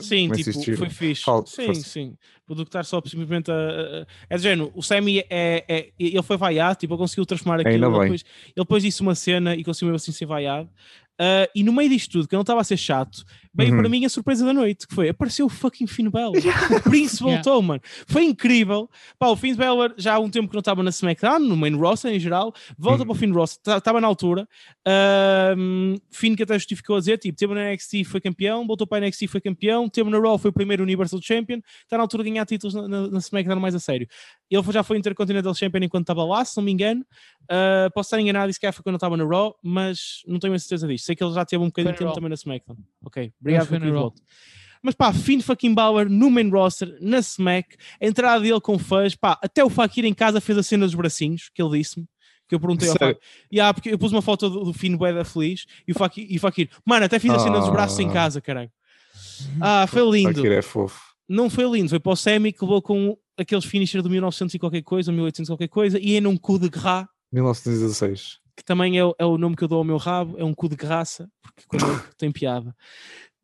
Sim, 0.00 0.30
é 0.32 0.34
tipo, 0.36 0.76
foi 0.76 0.90
fixe. 0.90 1.22
Fala- 1.22 1.46
sim, 1.46 1.66
força. 1.66 1.82
sim. 1.82 2.16
Do 2.48 2.54
que 2.56 2.62
estar 2.68 2.84
só 2.84 3.00
simplesmente 3.04 3.50
a. 3.50 3.54
a- 3.54 4.06
É 4.30 4.36
de 4.36 4.42
género, 4.44 4.70
o 4.74 4.82
Sammy 4.82 5.18
é, 5.28 5.64
é- 5.68 5.88
Ele 5.98 6.22
foi 6.22 6.36
vaiado, 6.36 6.78
tipo, 6.78 6.94
ele 6.94 6.98
conseguiu 6.98 7.26
transformar 7.26 7.60
aquilo. 7.60 7.74
Ele 7.74 7.84
depois, 8.04 8.24
ele 8.44 8.52
depois 8.56 8.82
disse 8.82 9.00
uma 9.02 9.14
cena 9.14 9.54
e 9.56 9.64
conseguiu 9.64 9.88
mesmo 9.88 9.96
assim 9.96 10.12
ser 10.12 10.26
vaiado. 10.26 10.68
Ah, 11.18 11.48
e 11.54 11.62
no 11.62 11.72
meio 11.72 11.88
disto 11.88 12.12
tudo, 12.12 12.28
que 12.28 12.34
ele 12.34 12.38
não 12.38 12.42
estava 12.42 12.60
a 12.60 12.64
ser 12.64 12.76
chato, 12.76 13.24
veio 13.54 13.72
Uhum. 13.72 13.78
para 13.80 13.88
mim 13.88 14.04
a 14.04 14.08
surpresa 14.08 14.44
da 14.44 14.52
noite, 14.52 14.86
que 14.86 14.94
foi, 14.94 15.08
apareceu 15.08 15.46
o 15.46 15.48
fucking 15.48 15.86
Finn 15.86 16.10
Balor. 16.10 16.34
O 16.76 16.82
príncipe 16.82 17.24
Yeah. 17.24 17.42
voltou, 17.42 17.62
mano. 17.62 17.80
Foi 18.06 18.22
incrível. 18.24 18.88
Pá, 19.18 19.28
o 19.28 19.36
Finn 19.36 19.54
Balor 19.56 19.94
já 19.96 20.14
há 20.14 20.18
um 20.18 20.28
tempo 20.28 20.48
que 20.48 20.54
não 20.54 20.60
estava 20.60 20.82
na 20.82 20.90
SmackDown, 20.90 21.38
no 21.38 21.56
main 21.56 21.74
roster 21.74 22.12
em 22.12 22.20
geral, 22.20 22.52
volta 22.78 23.00
Uhum. 23.02 23.06
para 23.06 23.12
o 23.12 23.18
Finn 23.18 23.32
roster, 23.32 23.76
estava 23.76 24.00
na 24.00 24.06
altura. 24.06 24.46
Ahm, 24.86 25.96
Finn 26.10 26.34
que 26.34 26.42
até 26.42 26.54
justificou 26.54 26.96
a 26.96 26.98
dizer, 26.98 27.18
tipo, 27.18 27.36
teve 27.38 27.54
na 27.54 27.70
NXT 27.72 28.04
foi 28.04 28.20
campeão, 28.20 28.66
voltou 28.66 28.86
para 28.86 28.98
a 29.04 29.08
NXT 29.08 29.26
foi 29.28 29.40
campeão, 29.40 29.88
teve 29.88 30.08
na 30.10 30.18
Raw 30.18 30.38
foi 30.38 30.50
o 30.50 30.52
primeiro 30.52 30.82
Universal 30.82 31.20
Champion, 31.22 31.60
está 31.82 31.96
na 31.96 32.02
altura 32.02 32.24
de 32.24 32.30
ganhar 32.30 32.46
títulos 32.46 32.74
na, 32.74 32.86
na, 32.88 33.08
na 33.08 33.18
SmackDown 33.18 33.60
mais 33.60 33.74
a 33.74 33.78
sério. 33.80 34.06
Ele 34.50 34.62
já 34.72 34.82
foi 34.82 34.96
Intercontinental 34.98 35.54
Champion 35.54 35.82
enquanto 35.82 36.04
estava 36.04 36.24
lá, 36.24 36.44
se 36.44 36.56
não 36.56 36.64
me 36.64 36.72
engano. 36.72 37.04
Ah, 37.50 37.90
posso 37.94 38.08
estar 38.08 38.20
enganado, 38.20 38.50
isso 38.50 38.60
que 38.60 38.70
foi 38.72 38.82
quando 38.82 38.94
eu 38.94 38.98
estava 38.98 39.16
na 39.16 39.24
Raw, 39.24 39.56
mas 39.62 40.22
não 40.26 40.38
tenho 40.38 40.54
a 40.54 40.58
certeza 40.58 40.86
disto. 40.86 41.05
Sei 41.06 41.14
que 41.14 41.22
ele 41.22 41.32
já 41.32 41.44
teve 41.44 41.62
um 41.62 41.66
bocadinho 41.66 41.92
de 41.94 41.98
tempo 42.00 42.12
também 42.12 42.28
na 42.28 42.34
SmackDown. 42.34 42.76
Ok, 43.04 43.32
obrigado 43.40 43.68
Raw. 43.70 43.92
volta. 43.92 44.22
Mas 44.82 44.94
pá, 44.94 45.12
Finn 45.12 45.40
fucking 45.40 45.72
Balor 45.72 46.08
no 46.10 46.28
main 46.30 46.48
roster, 46.50 46.96
na 47.00 47.18
Smack, 47.20 47.76
a 48.00 48.06
entrada 48.06 48.40
dele 48.40 48.60
com 48.60 48.78
fãs, 48.78 49.14
pá, 49.14 49.38
até 49.42 49.64
o 49.64 49.70
Fakir 49.70 50.04
em 50.04 50.12
casa 50.12 50.40
fez 50.40 50.58
a 50.58 50.62
cena 50.62 50.84
dos 50.84 50.94
bracinhos, 50.94 51.48
que 51.52 51.62
ele 51.62 51.78
disse-me, 51.78 52.06
que 52.48 52.54
eu 52.54 52.60
perguntei 52.60 52.88
ao 52.88 52.96
Sério? 52.96 53.14
Fakir. 53.16 53.28
Yeah, 53.52 53.72
porque 53.74 53.90
eu 53.90 53.98
pus 53.98 54.12
uma 54.12 54.20
foto 54.22 54.48
do, 54.50 54.64
do 54.64 54.72
Finn 54.72 54.96
Boeda 54.96 55.24
feliz 55.24 55.64
e 55.88 55.92
o 55.92 55.94
Fakir, 55.94 56.26
e 56.30 56.36
o 56.36 56.40
Fakir, 56.40 56.68
mano, 56.84 57.04
até 57.06 57.18
fiz 57.18 57.30
a 57.32 57.38
cena 57.38 57.58
dos 57.60 57.70
braços 57.70 57.98
em 58.00 58.08
Ah. 58.08 58.12
casa, 58.12 58.40
caralho. 58.40 58.70
Ah, 59.60 59.86
foi 59.86 60.02
lindo. 60.10 60.34
Fakir 60.34 60.52
é 60.52 60.62
fofo. 60.62 61.00
não 61.28 61.48
foi 61.50 61.64
lindo, 61.70 61.88
foi 61.88 61.98
para 62.00 62.12
o 62.12 62.16
semi 62.16 62.52
que 62.52 62.62
levou 62.64 62.82
com 62.82 63.16
aqueles 63.36 63.64
finishers 63.64 64.02
de 64.04 64.10
1900 64.10 64.54
e 64.54 64.58
qualquer 64.58 64.82
coisa, 64.82 65.10
1800 65.12 65.48
e 65.48 65.52
qualquer 65.52 65.68
coisa, 65.68 65.98
e 66.00 66.16
em 66.16 66.26
um 66.26 66.36
cu 66.36 66.58
de 66.58 66.68
gras, 66.68 67.06
1916. 67.32 68.38
Que 68.56 68.64
também 68.64 68.98
é, 68.98 69.04
o- 69.04 69.14
é 69.18 69.24
o 69.24 69.36
nome 69.38 69.54
que 69.56 69.64
eu 69.64 69.68
dou 69.68 69.78
ao 69.78 69.84
meu 69.84 69.96
rabo, 69.98 70.36
é 70.38 70.44
um 70.44 70.54
cu 70.54 70.68
de 70.68 70.76
graça, 70.76 71.28
porque 71.42 71.62
quando 71.68 71.86
eu- 71.86 72.00
tem 72.18 72.32
piada. 72.32 72.74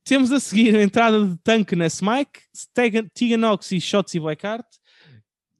Temos 0.04 0.32
a 0.32 0.40
seguir 0.40 0.74
a 0.76 0.82
entrada 0.82 1.24
de 1.24 1.36
tanque 1.44 1.76
na 1.76 1.86
Smike, 1.86 2.40
Tegan- 2.74 3.06
Tiganox 3.14 3.70
e 3.72 3.80
Shots 3.80 4.14
e 4.14 4.20
Blackheart, 4.20 4.66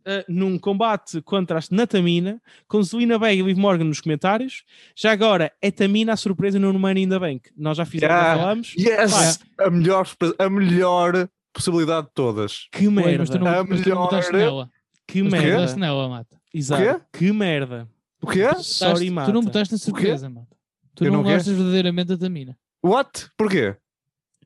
uh, 0.05 0.25
num 0.29 0.59
combate 0.59 1.21
contra 1.23 1.59
a 1.59 1.63
Natamina, 1.71 2.41
com 2.67 2.83
Zelina 2.83 3.19
Vega 3.19 3.41
e 3.41 3.43
Liv 3.43 3.57
Morgan 3.57 3.85
nos 3.85 4.01
comentários. 4.01 4.65
Já 4.97 5.13
agora, 5.13 5.53
é 5.63 5.71
Tamina 5.71 6.15
a 6.15 6.17
surpresa 6.17 6.59
no 6.59 6.77
Money 6.77 7.05
in 7.05 7.09
the 7.09 7.19
Bank. 7.21 7.51
Nós 7.57 7.77
já 7.77 7.85
fizemos, 7.85 8.13
já 8.13 8.19
Yeah. 8.21 8.41
falamos. 8.41 8.75
Yes! 8.77 9.39
A 9.61 9.71
melhor, 9.71 10.09
a 10.39 10.51
melhor 10.51 11.29
possibilidade 11.53 12.09
de 12.09 12.13
todas. 12.15 12.67
Que 12.73 12.89
merda, 12.89 13.19
mas 13.19 13.31
tu 13.31 13.39
não, 13.39 13.47
A 13.47 13.51
mas 13.65 13.81
tu 13.83 13.89
não 13.91 14.09
melhor- 14.09 14.33
nela. 14.33 14.71
que 15.07 15.23
Mas 15.23 15.33
não 15.33 15.39
merda. 15.39 15.57
votaste 15.59 15.79
nela, 15.79 16.09
mata. 16.09 16.41
Exato, 16.53 16.83
quê? 17.13 17.19
que 17.19 17.33
merda. 17.33 17.89
O 18.23 18.27
quê? 18.27 18.43
Sorry, 18.63 19.11
mata. 19.11 19.31
tu 19.31 19.35
não 19.35 19.43
votaste 19.43 19.75
na 19.75 19.79
surpresa, 19.79 20.29
mata. 20.31 20.57
Tu 20.95 21.05
Eu 21.05 21.11
não, 21.13 21.19
não 21.19 21.25
quê? 21.29 21.35
gostas 21.35 21.55
verdadeiramente 21.57 22.09
da 22.09 22.19
Tamina. 22.19 22.57
What? 22.85 23.29
Porquê? 23.37 23.77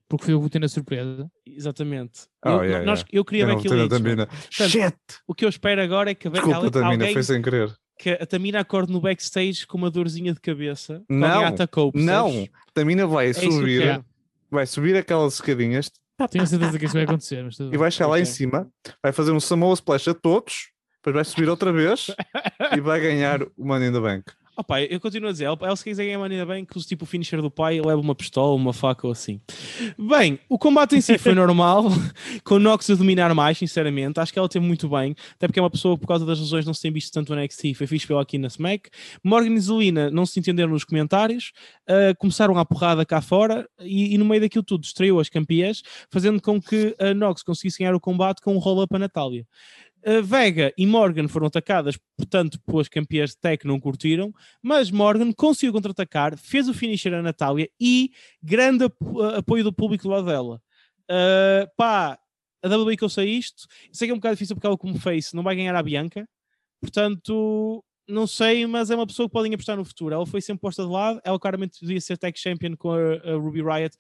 Porque 0.09 0.25
foi 0.25 0.35
eu 0.35 0.39
que 0.39 0.45
votei 0.45 0.61
na 0.61 0.69
surpresa. 0.69 1.29
Exatamente. 1.45 2.27
Oh, 2.45 2.51
eu, 2.51 2.65
yeah, 2.65 2.87
nós- 2.87 3.01
yeah. 3.01 3.11
eu 3.13 3.25
queria 3.25 3.43
Eu 3.45 3.49
mano. 3.49 3.89
Tamina. 3.89 4.27
Portanto, 4.27 4.71
Shit! 4.71 4.97
O 5.27 5.35
que 5.35 5.45
eu 5.45 5.49
espero 5.49 5.83
agora 5.83 6.11
é 6.13 6.15
que, 6.15 6.29
Desculpa, 6.31 6.57
alguém, 6.57 6.71
Tamina, 6.71 6.93
alguém 6.93 7.13
foi 7.13 7.23
sem 7.25 7.43
querer. 7.43 7.77
que 7.99 8.11
a 8.11 8.25
Tamina 8.27 8.61
acorde 8.61 8.93
no 8.93 9.01
backstage 9.01 9.67
com 9.67 9.77
uma 9.77 9.91
dorzinha 9.91 10.33
de 10.33 10.41
cabeça. 10.41 11.03
Não, 11.09 11.45
atacou? 11.45 11.91
Não! 11.95 12.49
Tamina 12.73 13.07
vai 13.07 13.31
eu 13.31 13.35
subir, 13.35 13.83
quero. 13.83 14.05
vai 14.51 14.67
subir 14.67 14.97
aquelas 14.97 15.35
escadinhas 15.35 15.91
Tenho 16.31 16.45
a 16.45 16.47
certeza 16.47 16.79
que 16.79 16.85
isso 16.85 16.95
vai 16.95 17.03
acontecer, 17.03 17.43
mas 17.45 17.57
tudo 17.57 17.75
e 17.75 17.77
vai 17.77 17.91
chegar 17.91 18.09
lá 18.09 18.19
em 18.21 18.25
cima, 18.25 18.71
vai 19.03 19.13
fazer 19.13 19.33
um 19.33 19.41
Samoa 19.41 19.75
Splash 19.75 20.09
a 20.09 20.15
todos, 20.15 20.71
depois 21.07 21.15
vai 21.15 21.25
subir 21.25 21.49
outra 21.49 21.73
vez 21.73 22.09
e 22.77 22.81
vai 22.81 23.01
ganhar 23.01 23.41
o 23.43 23.65
Money 23.65 23.89
in 23.89 23.93
the 23.93 24.01
Bank. 24.01 24.25
Opa, 24.59 24.81
eu 24.81 24.99
continuo 24.99 25.29
a 25.29 25.33
dizer, 25.33 25.45
ela, 25.45 25.77
se 25.77 25.85
quiser 25.85 26.07
ganhar 26.07 26.19
maneira 26.19 26.47
bem, 26.47 26.65
que 26.65 26.79
use 26.79 26.87
tipo 26.87 27.05
o 27.05 27.07
finisher 27.07 27.43
do 27.43 27.51
pai, 27.51 27.79
leva 27.79 28.01
uma 28.01 28.15
pistola, 28.15 28.55
uma 28.55 28.73
faca 28.73 29.07
ou 29.07 29.13
assim. 29.13 29.39
Bem, 29.99 30.41
o 30.49 30.59
combate 30.59 30.97
em 30.97 31.01
si 31.03 31.19
foi 31.19 31.35
normal, 31.37 31.85
com 32.43 32.55
o 32.55 32.59
Nox 32.59 32.89
a 32.89 32.95
dominar 32.95 33.35
mais, 33.35 33.59
sinceramente. 33.59 34.19
Acho 34.19 34.33
que 34.33 34.39
ela 34.39 34.49
teve 34.49 34.65
muito 34.65 34.89
bem, 34.89 35.15
até 35.35 35.47
porque 35.47 35.61
é 35.61 35.63
uma 35.63 35.69
pessoa 35.69 35.95
que 35.95 36.01
por 36.01 36.09
causa 36.09 36.25
das 36.25 36.41
lesões 36.41 36.65
não 36.65 36.73
se 36.73 36.81
tem 36.81 36.91
visto 36.91 37.13
tanto 37.13 37.35
no 37.35 37.43
NXT, 37.43 37.75
foi 37.75 37.87
fixe 37.87 38.07
pela 38.07 38.23
aqui 38.23 38.39
na 38.39 38.49
Smack. 38.49 38.89
Morgan 39.23 39.53
e 39.53 39.61
Zelina 39.61 40.11
não 40.11 40.25
se 40.25 40.41
entenderam 40.41 40.71
nos 40.71 40.85
comentários, 40.85 41.53
ah, 41.87 42.15
começaram 42.19 42.57
a 42.57 42.65
porrada 42.65 43.05
cá 43.05 43.21
fora 43.21 43.69
e, 43.79 44.15
e 44.15 44.19
no 44.19 44.25
meio 44.25 44.41
daquilo 44.41 44.65
tudo 44.65 44.85
estreou 44.85 45.21
as 45.21 45.29
campeãs, 45.29 45.83
fazendo 46.11 46.41
com 46.41 46.59
que 46.59 46.97
a 46.99 47.13
Nox 47.13 47.43
conseguisse 47.43 47.79
ganhar 47.79 47.95
o 47.95 48.01
combate 48.01 48.41
com 48.41 48.55
um 48.55 48.59
roll-up 48.59 48.97
a 48.97 48.99
Natália. 48.99 49.47
A 50.07 50.21
Vega 50.21 50.73
e 50.79 50.87
Morgan 50.87 51.27
foram 51.27 51.49
atacadas, 51.49 51.99
portanto, 52.17 52.61
pelas 52.65 52.89
campeãs 52.89 53.31
de 53.31 53.39
tech 53.39 53.67
não 53.67 53.81
curtiram, 53.81 54.33
mas 54.63 54.89
Morgan 54.89 55.33
conseguiu 55.33 55.73
contra-atacar, 55.73 56.39
fez 56.39 56.69
o 56.69 56.75
finisher 56.75 57.13
a 57.13 57.23
Natália 57.23 57.69
e 57.81 58.13
grande 58.41 58.85
apo- 58.85 59.21
apoio 59.23 59.65
do 59.65 59.73
público 59.73 60.05
do 60.05 60.11
lado 60.11 60.27
dela. 60.27 60.63
Uh, 61.11 61.67
pá, 61.77 62.17
a 62.63 62.69
WWE 62.69 62.97
que 62.97 63.03
eu 63.03 63.09
sei 63.09 63.31
isto, 63.31 63.67
sei 63.91 64.07
que 64.07 64.13
é 64.13 64.15
um 64.15 64.19
bocado 64.19 64.37
difícil 64.37 64.55
porque 64.55 64.67
ela 64.69 64.79
como 64.79 64.97
face 64.97 65.35
não 65.35 65.43
vai 65.43 65.57
ganhar 65.57 65.75
a 65.75 65.83
Bianca, 65.83 66.29
portanto, 66.81 67.85
não 68.09 68.29
sei, 68.29 68.65
mas 68.65 68.91
é 68.91 68.95
uma 68.95 69.07
pessoa 69.07 69.29
que 69.29 69.33
podem 69.33 69.53
apostar 69.55 69.77
no 69.77 69.85
futuro. 69.85 70.15
Ela 70.15 70.27
foi 70.27 70.41
sempre 70.41 70.61
posta 70.61 70.85
de 70.85 70.89
lado, 70.89 71.21
ela 71.25 71.39
claramente 71.39 71.81
devia 71.81 72.01
ser 72.01 72.17
tech 72.17 72.39
champion 72.39 72.77
com 72.77 72.93
a, 72.93 73.33
a 73.33 73.35
Ruby 73.35 73.61
Riot. 73.63 73.97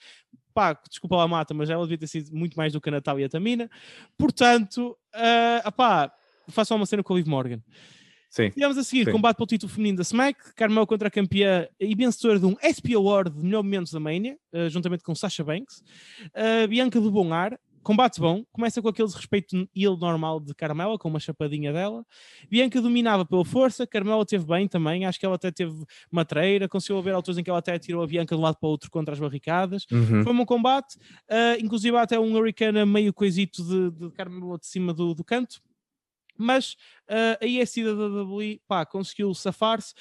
Pá, 0.56 0.72
desculpa 0.88 1.16
lá, 1.16 1.28
mata, 1.28 1.52
mas 1.52 1.68
ela 1.68 1.82
devia 1.82 1.98
ter 1.98 2.06
sido 2.06 2.34
muito 2.34 2.54
mais 2.54 2.72
do 2.72 2.80
que 2.80 2.88
a 2.88 2.92
Natália 2.92 3.24
e 3.24 3.26
a 3.26 3.28
Tamina. 3.28 3.70
Portanto, 4.16 4.96
uh, 5.14 5.72
pá, 5.72 6.10
façam 6.48 6.78
uma 6.78 6.86
cena 6.86 7.02
com 7.02 7.12
a 7.12 7.16
Liv 7.18 7.26
Morgan. 7.26 7.60
Sim. 8.30 8.48
Tivemos 8.48 8.78
a 8.78 8.82
seguir 8.82 9.04
Sim. 9.04 9.12
combate 9.12 9.36
pelo 9.36 9.46
título 9.46 9.70
feminino 9.70 9.98
da 9.98 10.02
Smack, 10.02 10.54
Carmel 10.54 10.86
contra 10.86 11.08
a 11.08 11.10
campeã 11.10 11.68
e 11.78 11.94
vencedora 11.94 12.38
de 12.38 12.46
um 12.46 12.56
SP 12.64 12.94
Award 12.94 13.36
de 13.36 13.44
melhor 13.44 13.62
momentos 13.62 13.92
da 13.92 14.00
Mania, 14.00 14.38
eh, 14.50 14.70
juntamente 14.70 15.04
com 15.04 15.14
Sasha 15.14 15.44
Banks. 15.44 15.82
Uh, 16.28 16.66
Bianca 16.68 16.98
do 16.98 17.10
Bom 17.10 17.34
Ar, 17.34 17.60
combate 17.86 18.18
bom, 18.18 18.42
começa 18.50 18.82
com 18.82 18.88
aquele 18.88 19.08
respeito 19.08 19.68
heel 19.72 19.96
normal 19.96 20.40
de 20.40 20.52
Carmela, 20.56 20.98
com 20.98 21.08
uma 21.08 21.20
chapadinha 21.20 21.72
dela. 21.72 22.04
Bianca 22.50 22.82
dominava 22.82 23.24
pela 23.24 23.44
força, 23.44 23.86
Carmela 23.86 24.26
teve 24.26 24.44
bem 24.44 24.66
também, 24.66 25.06
acho 25.06 25.20
que 25.20 25.24
ela 25.24 25.36
até 25.36 25.52
teve 25.52 25.72
matreira, 26.10 26.68
conseguiu 26.68 26.98
haver 26.98 27.14
alturas 27.14 27.38
em 27.38 27.44
que 27.44 27.48
ela 27.48 27.60
até 27.60 27.78
tirou 27.78 28.02
a 28.02 28.06
Bianca 28.08 28.34
de 28.34 28.40
um 28.40 28.42
lado 28.42 28.56
para 28.58 28.66
o 28.66 28.70
outro 28.70 28.90
contra 28.90 29.14
as 29.14 29.20
barricadas. 29.20 29.86
Uhum. 29.92 30.24
Foi 30.24 30.32
um 30.32 30.44
combate, 30.44 30.96
uh, 31.30 31.62
inclusive 31.62 31.96
há 31.96 32.02
até 32.02 32.18
um 32.18 32.36
Hurricane 32.36 32.84
meio 32.84 33.14
coisito 33.14 33.62
de, 33.62 33.92
de 33.92 34.10
Carmelo 34.10 34.58
de 34.58 34.66
cima 34.66 34.92
do, 34.92 35.14
do 35.14 35.22
canto. 35.22 35.60
Mas 36.38 36.72
uh, 37.08 37.42
a 37.42 37.46
ESC 37.46 37.84
da 37.84 37.92
WWE 37.92 38.60
pá, 38.66 38.84
conseguiu 38.84 39.32
safar-se. 39.34 39.94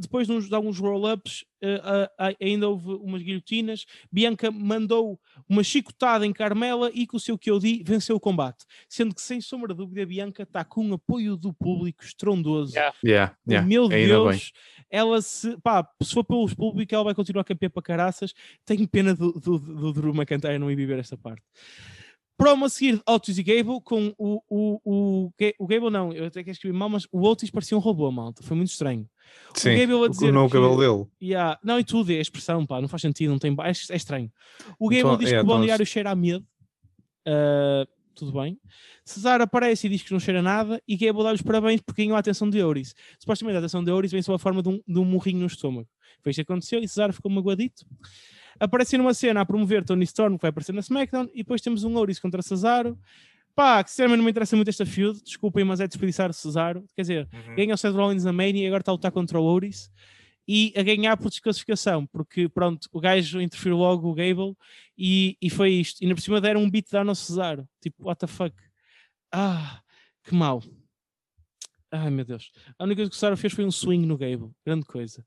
Depois 0.00 0.26
de, 0.26 0.32
uns, 0.32 0.48
de 0.48 0.54
alguns 0.54 0.78
roll-ups, 0.78 1.44
uh, 1.62 1.66
uh, 1.66 2.30
uh, 2.30 2.36
ainda 2.40 2.68
houve 2.68 2.90
umas 2.94 3.22
guilhotinas. 3.22 3.84
Bianca 4.10 4.50
mandou 4.50 5.20
uma 5.48 5.62
chicotada 5.62 6.26
em 6.26 6.32
Carmela 6.32 6.90
e 6.92 7.06
com 7.06 7.16
o 7.16 7.20
seu 7.20 7.38
QOD 7.38 7.82
venceu 7.84 8.16
o 8.16 8.20
combate. 8.20 8.64
Sendo 8.88 9.14
que, 9.14 9.20
sem 9.20 9.40
sombra 9.40 9.74
de 9.74 9.78
dúvida, 9.78 10.02
a 10.02 10.06
Bianca 10.06 10.42
está 10.42 10.64
com 10.64 10.84
um 10.84 10.94
apoio 10.94 11.36
do 11.36 11.52
público 11.52 12.04
estrondoso. 12.04 12.74
Yeah. 12.74 12.96
Yeah, 13.04 13.36
yeah. 13.48 13.66
Meu 13.66 13.84
Ainda 13.84 13.96
bem. 13.96 14.06
Deus, 14.06 14.52
ela 14.90 15.20
se, 15.20 15.56
pá, 15.60 15.88
se 16.02 16.12
for 16.12 16.24
pelos 16.24 16.54
públicos, 16.54 16.92
ela 16.92 17.04
vai 17.04 17.14
continuar 17.14 17.44
campeã 17.44 17.68
para 17.68 17.82
caraças. 17.82 18.32
Tenho 18.64 18.86
pena 18.88 19.14
do, 19.14 19.32
do, 19.32 19.58
do 19.58 19.92
Drew 19.92 20.14
McIntyre 20.14 20.58
não 20.58 20.70
ir 20.70 20.76
viver 20.76 20.98
esta 20.98 21.16
parte. 21.16 21.42
Promo 22.36 22.66
a 22.66 22.68
seguir 22.68 22.96
de 22.96 23.02
Otis 23.08 23.38
e 23.38 23.42
Gable 23.42 23.80
com 23.82 24.14
o, 24.18 24.42
o, 24.48 24.80
o, 24.84 25.32
o 25.58 25.66
Gable 25.66 25.90
não, 25.90 26.12
eu 26.12 26.26
até 26.26 26.44
que 26.44 26.50
escrevi 26.50 26.76
mal, 26.76 26.88
mas 26.88 27.06
o 27.10 27.22
Otis 27.22 27.50
parecia 27.50 27.76
um 27.76 27.80
robô, 27.80 28.10
malta. 28.12 28.42
Foi 28.42 28.56
muito 28.56 28.68
estranho. 28.70 29.08
Sim. 29.54 29.74
Gable 29.76 30.04
a 30.04 30.08
dizer 30.08 30.28
o 30.28 30.32
novo 30.32 30.48
que- 30.48 30.52
cabelo 30.60 30.76
dele. 30.78 31.10
Yeah. 31.22 31.58
Não, 31.64 31.80
e 31.80 31.84
tudo, 31.84 32.12
é 32.12 32.16
a 32.18 32.20
expressão, 32.20 32.66
pá, 32.66 32.80
não 32.80 32.88
faz 32.88 33.00
sentido, 33.02 33.30
não 33.30 33.38
tem 33.38 33.56
é, 33.62 33.68
é 33.92 33.96
estranho. 33.96 34.30
O 34.78 34.88
Gable 34.88 35.00
Então, 35.00 35.16
diz 35.18 35.28
é, 35.28 35.30
que 35.30 35.36
o 35.36 35.40
então- 35.40 35.56
balneário 35.56 35.86
cheira 35.86 36.10
a 36.10 36.14
medo. 36.14 36.44
Ah, 37.26 37.86
tudo 38.14 38.32
bem. 38.32 38.58
Cesar 39.04 39.40
aparece 39.40 39.86
e 39.86 39.90
diz 39.90 40.02
que 40.02 40.12
não 40.12 40.20
cheira 40.20 40.40
nada 40.40 40.80
e 40.88 40.96
Gable 40.96 41.22
dá 41.22 41.32
os 41.32 41.42
parabéns 41.42 41.80
porque 41.80 42.02
ganhou 42.02 42.16
a 42.16 42.20
atenção 42.20 42.48
de 42.48 42.58
Euris. 42.58 42.94
Supostamente 43.18 43.56
a 43.56 43.58
atenção 43.60 43.82
de 43.84 43.90
Euris 43.90 44.10
vem 44.12 44.22
sob 44.22 44.36
a 44.36 44.38
forma 44.38 44.62
de 44.62 44.68
um, 44.68 44.80
de 44.86 44.98
um 44.98 45.04
murrinho 45.04 45.40
no 45.40 45.46
estômago. 45.46 45.88
Foi 46.22 46.30
isto 46.30 46.38
que 46.44 46.50
aconteceu 46.52 46.80
e 46.82 46.88
Cesar 46.88 47.12
ficou 47.12 47.30
magoadito. 47.30 47.84
Aparece 48.58 48.96
numa 48.98 49.14
cena 49.14 49.40
a 49.40 49.46
promover 49.46 49.84
Tony 49.84 50.04
Storm, 50.04 50.36
que 50.36 50.42
vai 50.42 50.50
aparecer 50.50 50.72
na 50.72 50.80
SmackDown, 50.80 51.28
e 51.32 51.38
depois 51.38 51.60
temos 51.60 51.84
um 51.84 51.96
Euris 51.96 52.18
contra 52.18 52.42
Cesaro. 52.42 52.98
Pá, 53.54 53.82
que 53.82 53.90
sinceramente 53.90 54.18
não 54.18 54.24
me 54.24 54.30
interessa 54.30 54.54
muito 54.54 54.68
esta 54.68 54.84
feud, 54.84 55.22
desculpem, 55.22 55.64
mas 55.64 55.80
é 55.80 55.86
desperdiçar 55.86 56.32
Cesaro. 56.34 56.84
Quer 56.94 57.02
dizer, 57.02 57.28
ganha 57.56 57.74
o 57.74 57.76
Seth 57.78 57.94
Rollins 57.94 58.24
na 58.24 58.32
Mania 58.32 58.64
e 58.64 58.66
agora 58.66 58.82
está 58.82 58.92
a 58.92 58.94
lutar 58.94 59.10
contra 59.10 59.40
o 59.40 59.44
Ouris 59.44 59.90
e 60.48 60.72
a 60.76 60.82
ganhar 60.82 61.16
por 61.16 61.28
desclassificação, 61.28 62.06
porque 62.06 62.48
pronto, 62.48 62.88
o 62.92 63.00
gajo 63.00 63.40
interferiu 63.40 63.76
logo 63.76 64.08
o 64.08 64.14
Gable 64.14 64.54
e, 64.96 65.36
e 65.40 65.50
foi 65.50 65.70
isto. 65.72 66.00
E 66.00 66.04
ainda 66.04 66.14
por 66.14 66.20
cima 66.20 66.40
deram 66.40 66.62
um 66.62 66.70
beatdown 66.70 67.08
ao 67.08 67.14
Cesaro. 67.14 67.68
Tipo, 67.80 68.04
what 68.04 68.20
the 68.20 68.26
fuck? 68.26 68.54
Ah, 69.32 69.82
que 70.22 70.34
mau. 70.34 70.62
Ai 71.90 72.10
meu 72.10 72.24
Deus. 72.24 72.52
A 72.78 72.84
única 72.84 72.98
coisa 72.98 73.10
que 73.10 73.16
o 73.16 73.18
Cesaro 73.18 73.36
fez 73.36 73.52
foi 73.52 73.64
um 73.64 73.72
swing 73.72 74.06
no 74.06 74.16
Gable. 74.16 74.52
Grande 74.64 74.84
coisa. 74.86 75.26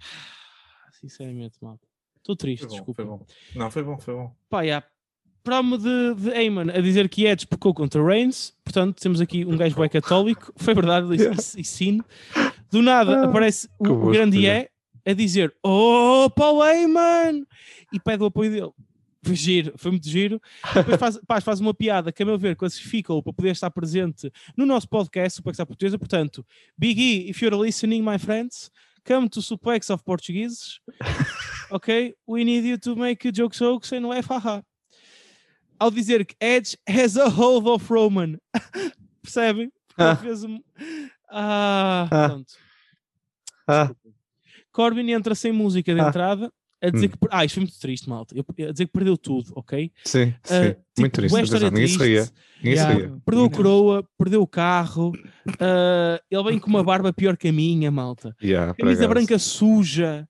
Sinceramente, 1.00 1.56
mal. 1.62 1.80
Estou 2.28 2.36
triste, 2.36 2.66
desculpa. 2.66 3.02
Não, 3.54 3.70
foi 3.70 3.82
bom, 3.82 3.98
foi 3.98 4.12
bom. 4.14 4.30
Pá, 4.50 4.60
yeah. 4.60 4.86
Promo 5.42 5.78
de, 5.78 6.14
de 6.14 6.28
Heyman 6.28 6.70
a 6.70 6.80
dizer 6.82 7.08
que 7.08 7.24
Edge 7.24 7.46
pecou 7.46 7.72
contra 7.72 8.04
Reigns. 8.04 8.52
Portanto, 8.62 9.00
temos 9.00 9.18
aqui 9.18 9.46
um 9.46 9.56
gajo 9.56 9.74
bem 9.76 9.88
católico. 9.88 10.52
Foi 10.58 10.74
verdade, 10.74 11.06
isso, 11.16 11.58
isso 11.58 11.74
sim. 11.76 12.02
Do 12.70 12.82
nada 12.82 13.20
Ah, 13.22 13.24
aparece 13.24 13.66
o, 13.78 13.84
que 13.84 13.90
o 13.90 13.96
boa 13.96 14.12
grande 14.12 14.46
é 14.46 14.68
a 15.06 15.14
dizer 15.14 15.54
Oh, 15.62 16.28
Paul 16.36 16.62
Heyman! 16.66 17.46
E 17.90 17.98
pede 17.98 18.22
o 18.22 18.26
apoio 18.26 18.50
dele. 18.50 18.72
Foi 19.22 19.34
giro, 19.34 19.72
foi 19.78 19.90
muito 19.90 20.06
giro. 20.06 20.38
Depois 20.74 20.98
faz, 20.98 21.44
faz 21.44 21.60
uma 21.60 21.72
piada 21.72 22.12
que, 22.12 22.22
a 22.22 22.26
meu 22.26 22.36
ver, 22.36 22.54
classifica-o 22.54 23.22
para 23.22 23.32
poder 23.32 23.52
estar 23.52 23.70
presente 23.70 24.30
no 24.54 24.66
nosso 24.66 24.86
podcast, 24.86 25.36
Suplex 25.36 25.58
à 25.60 25.64
Portuguesa. 25.64 25.98
Portanto, 25.98 26.44
Big 26.76 27.00
E, 27.00 27.30
if 27.30 27.40
you're 27.40 27.56
listening, 27.56 28.02
my 28.02 28.18
friends, 28.18 28.70
come 29.02 29.30
to 29.30 29.40
Suplex 29.40 29.88
of 29.88 30.04
Portugueses. 30.04 30.78
Ok? 31.70 32.14
We 32.26 32.44
need 32.44 32.64
you 32.66 32.78
to 32.78 32.96
make 32.96 33.30
jokes 33.32 33.58
jokes 33.58 33.92
and 33.92 34.06
laugh, 34.08 34.26
haha. 34.28 34.62
Ao 35.78 35.90
dizer 35.90 36.24
que 36.24 36.34
Edge 36.40 36.76
has 36.88 37.16
a 37.16 37.28
hold 37.28 37.66
of 37.68 37.92
Roman. 37.92 38.38
Percebem? 39.22 39.70
Ah. 39.96 40.16
fez 40.16 40.44
um... 40.44 40.60
Ah, 41.30 42.08
Ah. 42.10 42.28
pronto. 42.28 42.54
Ah, 43.66 43.90
Corbin 44.72 45.10
entra 45.10 45.34
sem 45.34 45.52
música 45.52 45.94
de 45.94 46.00
Ah. 46.00 46.08
entrada 46.08 46.52
a 46.80 46.90
dizer 46.90 47.06
Hum. 47.06 47.10
que. 47.10 47.18
Ah, 47.30 47.44
isto 47.44 47.54
foi 47.54 47.62
muito 47.64 47.78
triste, 47.78 48.08
malta. 48.08 48.34
Eu- 48.36 48.44
A 48.68 48.72
dizer 48.72 48.86
que 48.86 48.92
perdeu 48.92 49.16
tudo, 49.18 49.52
ok? 49.56 49.90
sim, 50.04 50.32
sim. 50.42 50.54
Ah, 50.54 50.64
tipo, 50.70 50.80
Muito 51.00 51.12
triste. 51.14 51.34
atenção, 51.36 51.42
história 51.56 51.70
Ninguém 51.70 51.88
se 51.88 51.98
ria. 51.98 52.20
triste. 52.22 52.34
Ninguém 52.58 52.72
Yeah. 52.74 52.94
se 52.94 53.00
ria. 53.06 53.20
Perdeu 53.24 53.44
a 53.44 53.50
coroa, 53.50 54.08
perdeu 54.16 54.42
o 54.42 54.46
carro. 54.46 55.12
ah, 55.60 56.20
ele 56.30 56.42
vem 56.44 56.58
com 56.58 56.70
uma 56.70 56.82
barba 56.82 57.12
pior 57.12 57.36
que 57.36 57.48
a 57.48 57.52
minha, 57.52 57.90
malta. 57.90 58.34
Yeah, 58.42 58.74
Camisa 58.74 59.06
branca 59.08 59.38
suja. 59.38 60.28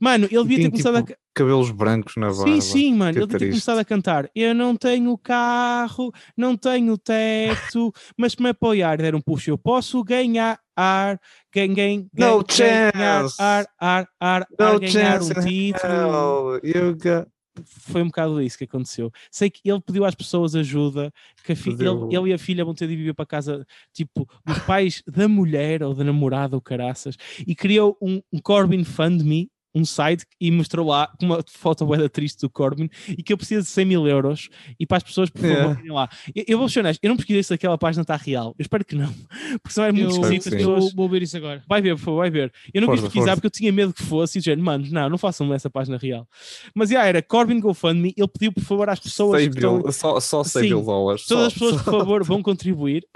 Mano, 0.00 0.26
ele 0.30 0.42
devia 0.42 0.56
ter 0.56 0.62
tem, 0.62 0.70
começado 0.70 0.98
tipo, 1.04 1.12
a. 1.12 1.16
cabelos 1.34 1.70
brancos 1.70 2.14
na 2.16 2.28
barba. 2.28 2.44
Sim, 2.44 2.60
sim, 2.60 2.94
mano. 2.94 3.12
Que 3.14 3.18
Ele 3.18 3.26
tinha 3.26 3.38
triste. 3.38 3.50
começado 3.52 3.78
a 3.78 3.84
cantar. 3.84 4.30
Eu 4.34 4.54
não 4.54 4.76
tenho 4.76 5.16
carro, 5.18 6.12
não 6.36 6.56
tenho 6.56 6.96
teto, 6.96 7.92
mas 8.16 8.32
se 8.32 8.42
me 8.42 8.50
apoiar 8.50 8.96
der 8.98 9.14
um 9.14 9.20
puxo, 9.20 9.50
eu 9.50 9.58
posso 9.58 10.02
ganhar 10.04 10.58
ar, 10.76 11.20
ganhar, 11.52 11.98
No 12.16 12.44
ganhar 12.44 12.92
chance. 13.28 13.36
ar, 13.42 13.66
ar, 13.80 14.08
ar, 14.20 14.46
No 14.58 14.66
ar, 14.66 14.78
ganhar 14.78 15.20
chance 15.20 15.32
um 15.32 15.40
título. 15.44 16.60
you 16.62 16.94
got- 16.96 17.28
Foi 17.66 18.02
um 18.02 18.06
bocado 18.06 18.40
isso 18.40 18.56
que 18.56 18.62
aconteceu. 18.64 19.10
Sei 19.32 19.50
que 19.50 19.68
ele 19.68 19.80
pediu 19.80 20.04
às 20.04 20.14
pessoas 20.14 20.54
ajuda, 20.54 21.12
que 21.42 21.50
a 21.52 21.56
fi- 21.56 21.70
ele, 21.70 21.88
ele 22.16 22.30
e 22.30 22.32
a 22.32 22.38
filha 22.38 22.64
vão 22.64 22.72
ter 22.72 22.86
de 22.86 22.94
viver 22.94 23.14
para 23.14 23.26
casa, 23.26 23.66
tipo, 23.92 24.28
dos 24.46 24.60
pais 24.60 25.02
da 25.08 25.26
mulher 25.26 25.82
ou 25.82 25.92
da 25.92 26.04
namorada 26.04 26.54
ou 26.54 26.62
caraças, 26.62 27.16
e 27.44 27.56
criou 27.56 27.96
um, 28.00 28.20
um 28.32 28.38
Corbin 28.38 28.84
Fund 28.84 29.22
Me, 29.22 29.50
um 29.78 29.84
site, 29.84 30.24
e 30.40 30.50
mostrou 30.50 30.86
lá 30.88 31.12
uma 31.22 31.42
foto 31.46 31.86
bué 31.86 31.98
da 31.98 32.08
triste 32.08 32.40
do 32.40 32.50
Corbin, 32.50 32.88
e 33.08 33.22
que 33.22 33.32
eu 33.32 33.36
preciso 33.38 33.62
de 33.62 33.68
100 33.68 33.84
mil 33.84 34.06
euros, 34.06 34.48
e 34.78 34.86
para 34.86 34.96
as 34.98 35.02
pessoas, 35.02 35.30
por 35.30 35.40
favor, 35.42 35.78
irem 35.78 35.92
lá. 35.92 36.08
Eu, 36.34 36.44
eu 36.48 36.58
vou 36.58 36.68
ser 36.68 36.80
honesto, 36.80 37.00
eu 37.02 37.08
não 37.08 37.16
pesquisei 37.16 37.42
se 37.42 37.54
aquela 37.54 37.78
página 37.78 38.02
está 38.02 38.16
real, 38.16 38.54
eu 38.58 38.62
espero 38.62 38.84
que 38.84 38.94
não, 38.94 39.12
porque 39.62 39.72
senão 39.74 39.88
é 39.88 39.92
muito 39.92 40.10
esquisito, 40.20 40.50
pessoas... 40.56 40.92
vou 40.92 41.08
ver 41.08 41.22
isso 41.22 41.36
agora. 41.36 41.62
Vai 41.68 41.80
ver, 41.80 41.94
por 41.96 42.00
favor, 42.02 42.18
vai 42.18 42.30
ver. 42.30 42.52
Eu 42.72 42.82
não 42.82 42.88
quis 42.92 43.00
pesquisar 43.02 43.24
força. 43.26 43.36
porque 43.36 43.46
eu 43.46 43.50
tinha 43.50 43.72
medo 43.72 43.92
que 43.92 44.02
fosse 44.02 44.38
e 44.38 44.40
dizer, 44.40 44.56
mano, 44.58 44.86
não, 44.90 45.08
não 45.10 45.18
façam 45.18 45.52
essa 45.54 45.70
página 45.70 45.96
real. 45.98 46.26
Mas 46.74 46.90
já 46.90 47.04
era 47.04 47.22
Corbin 47.22 47.60
GoFundMe, 47.60 48.14
ele 48.16 48.28
pediu 48.28 48.52
por 48.52 48.62
favor 48.62 48.88
às 48.88 48.98
pessoas 49.00 49.40
100 49.40 49.50
que 49.50 49.56
estão, 49.56 49.78
mil- 49.78 49.92
só, 49.92 50.18
só 50.20 50.42
100 50.44 50.62
Sim, 50.62 50.68
mil 50.68 50.82
dólares. 50.82 51.26
todas 51.26 51.42
só- 51.42 51.46
as 51.46 51.52
pessoas, 51.52 51.74
só- 51.76 51.90
por 51.90 51.98
favor, 52.00 52.24
vão 52.24 52.42
contribuir. 52.42 53.06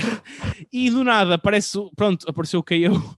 E 0.72 0.90
do 0.90 1.02
nada 1.04 1.34
aparece, 1.34 1.76
o- 1.78 1.90
pronto, 1.96 2.24
apareceu 2.28 2.60
o 2.60 2.62
KO. 2.62 3.16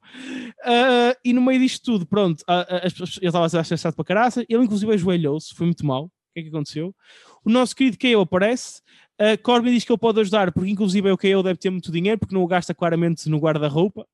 Ah, 0.65 1.15
e 1.25 1.33
no 1.33 1.43
meio 1.43 1.61
disto 1.61 1.83
tudo, 1.85 2.07
pronto, 2.07 2.43
as 2.47 2.93
pessoas- 2.93 3.19
estava 3.35 3.47
a 3.47 3.49
ser 3.49 3.61
estressado 3.61 3.97
para 3.97 4.05
caraça, 4.05 4.45
ele 4.49 4.65
inclusive 4.65 4.93
ajoelhou-se, 4.93 5.55
foi 5.55 5.67
muito 5.67 5.85
mal. 5.85 6.05
O 6.05 6.11
que 6.35 6.41
é 6.41 6.43
que 6.45 6.49
aconteceu? 6.49 6.95
O 7.45 7.51
nosso 7.51 7.77
querido 7.77 7.97
KO 7.99 8.21
aparece. 8.21 8.81
ah, 9.19 9.37
Corbin 9.43 9.71
diz 9.73 9.85
que 9.85 9.93
ele 9.93 9.99
pode 9.99 10.21
ajudar, 10.21 10.51
porque 10.53 10.71
inclusive 10.71 11.11
o 11.11 11.17
KO 11.19 11.43
deve 11.43 11.59
ter 11.59 11.71
muito 11.71 11.93
dinheiro, 11.93 12.19
porque 12.19 12.35
não 12.35 12.43
o 12.43 12.47
gasta 12.47 12.75
claramente 12.75 13.29
no 13.29 13.39
guarda-roupa. 13.39 14.07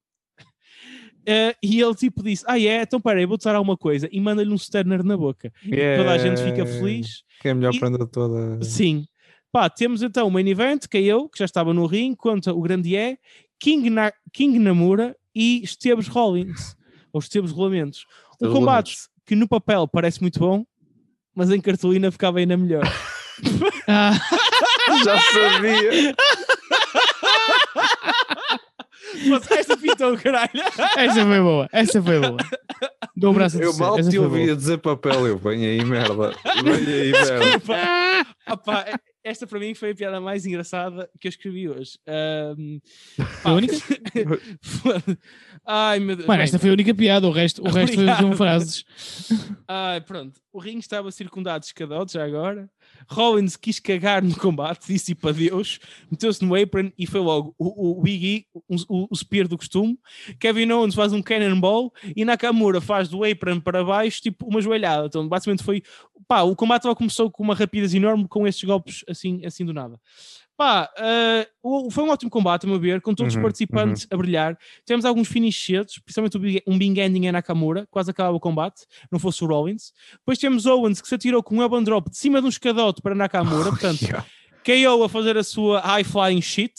Ah, 1.26 1.54
e 1.62 1.80
ele 1.80 1.94
tipo 1.94 2.22
disse: 2.22 2.44
Ah, 2.46 2.58
é? 2.60 2.82
Então 2.82 3.00
peraí, 3.00 3.24
vou-te 3.26 3.44
dar 3.44 3.54
alguma 3.56 3.76
coisa. 3.76 4.08
E 4.12 4.20
manda-lhe 4.20 4.52
um 4.52 4.58
Sterner 4.58 5.02
na 5.04 5.16
boca. 5.16 5.52
E 5.64 5.96
toda 5.96 6.10
a 6.12 6.18
gente 6.18 6.38
fica 6.42 6.58
Yeah. 6.62 6.72
feliz. 6.78 7.22
Que 7.40 7.48
é 7.48 7.50
a 7.52 7.54
melhor 7.54 7.74
E- 7.74 7.80
prenda 7.80 8.06
toda. 8.06 8.62
Sim. 8.64 9.06
Pá, 9.52 9.68
temos 9.68 10.02
então 10.02 10.28
o 10.28 10.30
main 10.30 10.46
event, 10.48 10.86
que 10.86 10.98
é 10.98 11.02
eu, 11.02 11.28
que 11.28 11.38
já 11.38 11.44
estava 11.44 11.72
no 11.74 11.84
ring, 11.86 12.14
contra 12.14 12.54
o 12.54 12.60
grande 12.60 12.94
é, 12.94 13.16
King, 13.58 13.90
Na 13.90 14.12
King 14.32 14.58
Namura 14.58 15.16
e 15.34 15.60
Esteves 15.64 16.06
Rollins, 16.06 16.76
ou 17.12 17.18
Esteves 17.18 17.50
Rolamentos. 17.50 18.04
Um 18.40 18.46
Esteves 18.46 18.58
combate 18.58 18.96
que 19.26 19.36
no 19.36 19.46
papel 19.46 19.86
parece 19.86 20.20
muito 20.20 20.38
bom, 20.38 20.64
mas 21.34 21.50
em 21.50 21.60
cartolina 21.60 22.10
ficava 22.10 22.38
ainda 22.38 22.56
melhor. 22.56 22.82
Ah, 23.86 24.12
Já 25.04 25.20
sabia. 25.20 26.14
mas 29.28 29.50
esta 29.50 29.76
pintou, 29.76 30.16
caralho. 30.16 30.50
essa 30.96 31.26
foi 31.26 31.40
boa, 31.40 31.68
essa 31.72 32.02
foi 32.02 32.20
boa. 32.20 32.36
Dou 33.16 33.32
um 33.32 33.34
braço 33.34 33.58
a 33.58 33.62
Eu 33.62 33.76
mal 33.76 33.98
essa 33.98 34.10
te 34.10 34.18
ouvia 34.18 34.56
dizer 34.56 34.78
papel. 34.78 35.26
Eu 35.26 35.38
venho 35.38 35.68
aí, 35.68 35.84
merda. 35.84 36.34
Venho 36.64 37.02
aí, 37.02 37.12
merda. 37.12 37.48
Epá, 37.54 38.26
opá, 38.48 39.00
esta 39.22 39.46
para 39.46 39.58
mim 39.58 39.74
foi 39.74 39.90
a 39.90 39.94
piada 39.94 40.20
mais 40.20 40.46
engraçada 40.46 41.08
que 41.20 41.28
eu 41.28 41.30
escrevi 41.30 41.68
hoje. 41.68 41.98
Foi 43.42 43.50
a 43.50 43.54
única? 43.54 43.74
Ai 45.72 46.00
meu 46.00 46.16
Deus. 46.16 46.26
Mano, 46.26 46.42
esta 46.42 46.58
foi 46.58 46.70
a 46.70 46.72
única 46.72 46.92
piada, 46.92 47.28
o 47.28 47.30
resto, 47.30 47.62
o 47.62 47.70
resto 47.70 47.94
foram 47.94 48.32
frases. 48.36 48.84
Ai, 49.68 50.00
pronto. 50.00 50.40
O 50.52 50.58
ringue 50.58 50.80
estava 50.80 51.12
circundado 51.12 51.60
de 51.60 51.66
escadotes 51.66 52.14
já 52.14 52.24
agora. 52.24 52.68
Rollins 53.08 53.56
quis 53.56 53.78
cagar 53.78 54.20
no 54.20 54.34
combate, 54.34 54.88
disse 54.88 55.14
para 55.14 55.30
Deus, 55.30 55.78
meteu-se 56.10 56.44
no 56.44 56.56
apron 56.56 56.90
e 56.98 57.06
foi 57.06 57.20
logo 57.20 57.54
o, 57.56 58.00
o 58.00 58.02
Big 58.02 58.26
E, 58.26 58.46
o, 58.52 58.74
o, 58.88 59.08
o 59.12 59.16
spear 59.16 59.46
do 59.46 59.56
costume. 59.56 59.96
Kevin 60.40 60.72
Owens 60.72 60.96
faz 60.96 61.12
um 61.12 61.22
cannonball 61.22 61.92
e 62.16 62.24
Nakamura 62.24 62.80
faz 62.80 63.08
do 63.08 63.22
apron 63.22 63.60
para 63.60 63.84
baixo, 63.84 64.20
tipo 64.22 64.46
uma 64.46 64.60
joelhada. 64.60 65.06
Então, 65.06 65.28
basicamente 65.28 65.62
foi. 65.62 65.84
Pá, 66.26 66.42
o 66.42 66.56
combate 66.56 66.84
lá 66.84 66.96
começou 66.96 67.30
com 67.30 67.44
uma 67.44 67.54
rapidez 67.54 67.94
enorme 67.94 68.26
com 68.26 68.44
estes 68.44 68.64
golpes 68.64 69.04
assim, 69.08 69.40
assim 69.46 69.64
do 69.64 69.72
nada. 69.72 70.00
Pá, 70.60 70.90
o- 71.62 71.90
foi 71.90 72.04
um 72.04 72.10
ótimo 72.10 72.30
combate, 72.30 72.66
a 72.66 72.68
meu 72.68 72.78
ver, 72.78 73.00
com 73.00 73.14
todos 73.14 73.32
os 73.32 73.36
Uhum, 73.36 73.42
participantes 73.44 74.06
a 74.10 74.14
brilhar. 74.18 74.58
Tivemos 74.84 75.06
alguns 75.06 75.26
finishes 75.26 75.98
principalmente 76.04 76.62
um 76.66 76.76
big 76.76 77.00
ending 77.00 77.24
em 77.28 77.32
Nakamura, 77.32 77.88
quase 77.90 78.10
acabava 78.10 78.36
o 78.36 78.40
combate, 78.40 78.82
não 79.10 79.18
fosse 79.18 79.42
o 79.42 79.46
Rollins. 79.46 79.90
Depois 80.18 80.36
temos 80.38 80.66
Owens 80.66 81.00
que 81.00 81.08
se 81.08 81.14
atirou 81.14 81.42
com 81.42 81.56
um 81.56 81.62
elbow 81.62 81.82
drop 81.82 82.10
de 82.10 82.18
cima 82.18 82.40
de 82.42 82.46
um 82.46 82.50
escadote 82.50 83.00
para 83.00 83.14
Nakamura, 83.14 83.70
portanto, 83.70 84.02
Yeah. 84.02 84.26
KO 84.62 85.02
a 85.02 85.08
fazer 85.08 85.38
a 85.38 85.42
sua 85.42 85.80
high 85.80 86.04
flying 86.04 86.42
shit 86.42 86.74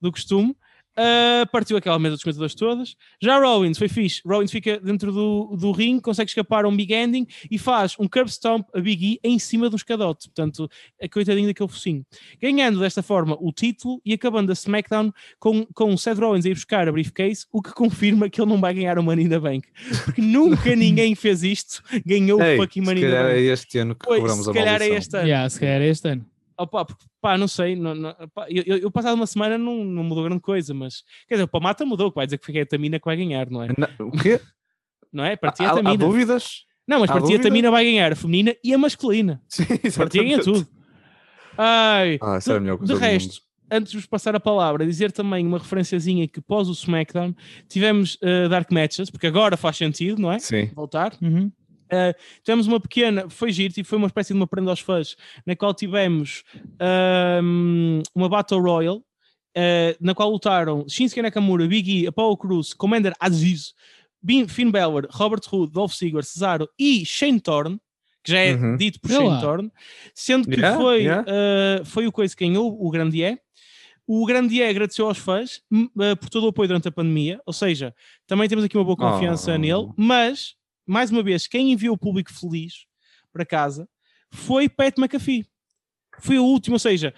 do 0.00 0.10
costume. 0.10 0.56
Uh, 0.98 1.46
partiu 1.52 1.76
aquela 1.76 1.98
mesa 1.98 2.16
dos 2.16 2.24
comentadores 2.24 2.54
todas. 2.54 2.96
Já 3.22 3.38
Rollins 3.38 3.78
foi 3.78 3.88
fixe. 3.88 4.20
Rollins 4.26 4.50
fica 4.50 4.80
dentro 4.80 5.12
do, 5.12 5.56
do 5.56 5.70
ring, 5.70 6.00
consegue 6.00 6.28
escapar 6.30 6.64
a 6.64 6.68
um 6.68 6.76
big 6.76 6.92
ending 6.92 7.24
e 7.48 7.56
faz 7.56 7.94
um 8.00 8.08
curb 8.08 8.28
stomp 8.28 8.66
a 8.74 8.80
Big 8.80 9.20
E 9.22 9.28
em 9.28 9.38
cima 9.38 9.68
de 9.68 9.74
um 9.74 9.76
escadote. 9.76 10.28
Portanto, 10.28 10.68
a 11.00 11.08
coitadinho 11.08 11.46
daquele 11.46 11.68
focinho. 11.68 12.04
Ganhando 12.42 12.80
desta 12.80 13.02
forma 13.02 13.36
o 13.40 13.52
título 13.52 14.00
e 14.04 14.12
acabando 14.12 14.50
a 14.50 14.54
SmackDown 14.54 15.12
com, 15.38 15.64
com 15.66 15.94
o 15.94 15.98
Seth 15.98 16.18
Rollins 16.18 16.44
a 16.44 16.48
ir 16.48 16.54
buscar 16.54 16.88
a 16.88 16.92
briefcase, 16.92 17.46
o 17.52 17.62
que 17.62 17.70
confirma 17.74 18.28
que 18.28 18.40
ele 18.40 18.50
não 18.50 18.60
vai 18.60 18.74
ganhar 18.74 18.98
o 18.98 19.02
Money 19.02 19.26
in 19.26 19.28
the 19.28 19.38
Bank. 19.38 19.68
Porque 20.04 20.20
nunca 20.20 20.74
ninguém 20.76 21.14
fez 21.14 21.42
isto, 21.44 21.82
ganhou 22.04 22.42
Ei, 22.42 22.58
o 22.58 22.62
fucking 22.62 22.82
se 22.82 22.86
Money 22.86 23.04
in 23.04 23.06
the 23.06 23.12
calhar 23.12 23.30
é 23.30 23.34
Bank. 23.34 23.46
este 23.46 23.78
ano 23.78 23.94
que 23.94 24.04
Pois, 24.04 24.20
cobramos 24.20 24.44
se 24.44 24.50
a 24.50 24.54
calhar 24.54 24.74
é 24.82 24.88
maldição. 24.88 24.98
este 24.98 25.16
ano. 25.16 25.26
Yeah, 25.28 25.48
se 25.50 25.60
calhar 25.60 25.80
é 25.82 25.86
este 25.88 26.08
ano. 26.08 26.26
Opa, 26.58 26.84
porque, 26.84 27.04
pá, 27.20 27.38
não 27.38 27.46
sei, 27.46 27.76
não, 27.76 27.94
não- 27.94 28.14
pá, 28.34 28.46
eu, 28.50 28.64
eu, 28.66 28.76
eu 28.78 28.90
passado 28.90 29.14
uma 29.14 29.26
semana 29.26 29.56
não, 29.56 29.84
não 29.84 30.02
mudou 30.02 30.24
grande 30.24 30.40
coisa, 30.42 30.74
mas 30.74 31.04
quer 31.28 31.36
dizer, 31.36 31.46
para 31.46 31.60
o 31.60 31.62
Mata 31.62 31.86
mudou, 31.86 32.10
que 32.10 32.16
vai 32.16 32.26
dizer 32.26 32.38
que 32.38 32.44
foi 32.46 32.60
a 32.60 32.66
Tamina 32.66 32.98
que 32.98 33.04
vai 33.04 33.16
ganhar, 33.16 33.48
não 33.48 33.62
é? 33.62 33.68
Na- 33.78 33.88
O 34.00 34.10
quê? 34.10 34.40
Não 35.10 35.24
é? 35.24 35.32
Há, 35.32 35.36
Partia 35.38 35.68
a 35.68 35.70
há 35.70 35.74
Tamina. 35.76 35.96
dúvidas? 35.96 36.64
Não, 36.86 37.00
mas 37.00 37.10
há 37.10 37.14
partia 37.14 37.36
a? 37.36 37.40
Tamina 37.40 37.70
vai 37.70 37.82
ganhar 37.84 38.12
a 38.12 38.16
feminina 38.16 38.54
e 38.62 38.74
a 38.74 38.78
masculina. 38.78 39.40
Sim, 39.48 39.64
Partia 39.96 40.22
ganha 40.22 40.34
exatamente. 40.36 40.44
tudo. 40.44 40.68
Ai, 41.56 42.18
Ah, 42.20 42.36
essa 42.36 42.50
era 42.52 42.58
a 42.58 42.60
melhor 42.60 42.78
coisa 42.78 42.92
de 42.92 42.98
do 42.98 43.02
resto, 43.02 43.28
mundo. 43.34 43.40
antes 43.70 43.92
de 43.92 43.98
vos 43.98 44.06
passar 44.06 44.34
a 44.36 44.40
palavra, 44.40 44.84
dizer 44.86 45.10
também 45.12 45.46
uma 45.46 45.58
referenciazinha 45.58 46.28
que 46.28 46.40
pós 46.40 46.68
o 46.68 46.72
SmackDown 46.72 47.34
tivemos 47.68 48.18
eh, 48.22 48.48
Dark 48.48 48.70
Matches, 48.70 49.10
porque 49.10 49.26
agora 49.26 49.56
faz 49.56 49.76
sentido, 49.76 50.20
não 50.20 50.30
é? 50.30 50.38
Sim. 50.38 50.66
Voltar. 50.74 51.14
Uhum. 51.22 51.50
Tivemos 52.44 52.66
uma 52.66 52.80
pequena, 52.80 53.28
foi 53.30 53.50
giro, 53.52 53.72
tipo, 53.74 53.88
foi 53.88 53.98
uma 53.98 54.06
espécie 54.08 54.32
de 54.32 54.38
uma 54.38 54.46
prenda 54.46 54.70
aos 54.70 54.80
fãs, 54.80 55.16
na 55.46 55.54
qual 55.56 55.72
tivemos 55.74 56.42
ahm, 56.80 58.02
uma 58.14 58.28
Battle 58.28 58.60
Royal, 58.60 59.02
ah, 59.56 59.96
na 60.00 60.14
qual 60.14 60.30
lutaram 60.30 60.84
Shinsuke 60.88 61.22
Nakamura, 61.22 61.66
Big 61.66 62.02
E, 62.02 62.06
Apollo 62.06 62.36
Cruz, 62.36 62.72
Commander 62.74 63.12
Aziz, 63.20 63.74
Finn 64.48 64.70
Balor, 64.70 65.06
Robert 65.10 65.40
Hood, 65.50 65.72
Dolph 65.72 65.94
Ziggler, 65.94 66.24
Cesaro 66.24 66.68
e 66.78 67.04
Shane 67.06 67.40
Thorne, 67.40 67.78
que 68.22 68.32
já 68.32 68.38
é 68.40 68.54
Uhum. 68.54 68.76
dito 68.76 69.00
por 69.00 69.10
Shane. 69.10 69.40
Thorne, 69.40 69.72
sendo 70.14 70.48
que 70.48 70.56
Yeah, 70.60 70.76
foi, 70.78 71.02
yeah. 71.02 71.24
ah, 71.28 71.84
foi 71.84 72.06
o 72.06 72.12
coisa 72.12 72.36
que 72.36 72.44
ganhou 72.46 72.76
o 72.84 72.90
Grande 72.90 73.22
É. 73.22 73.38
O 74.10 74.24
Grande 74.24 74.62
É 74.62 74.68
agradeceu 74.70 75.06
aos 75.06 75.18
fãs 75.18 75.60
por 76.18 76.30
todo 76.30 76.44
o 76.44 76.48
apoio 76.48 76.66
durante 76.68 76.88
a 76.88 76.90
pandemia, 76.90 77.40
ou 77.44 77.52
seja, 77.52 77.94
também 78.26 78.48
temos 78.48 78.64
aqui 78.64 78.76
uma 78.76 78.84
boa 78.84 78.96
confiança 78.96 79.52
Oh. 79.54 79.58
nele, 79.58 79.88
mas, 79.96 80.54
mais 80.88 81.10
uma 81.10 81.22
vez, 81.22 81.46
quem 81.46 81.72
enviou 81.72 81.94
o 81.94 81.98
público 81.98 82.32
feliz 82.32 82.86
para 83.32 83.44
casa 83.44 83.88
foi 84.32 84.68
Pat 84.68 84.96
McAfee. 84.98 85.46
Foi 86.20 86.38
o 86.38 86.44
último, 86.44 86.74
ou 86.74 86.80
seja, 86.80 87.14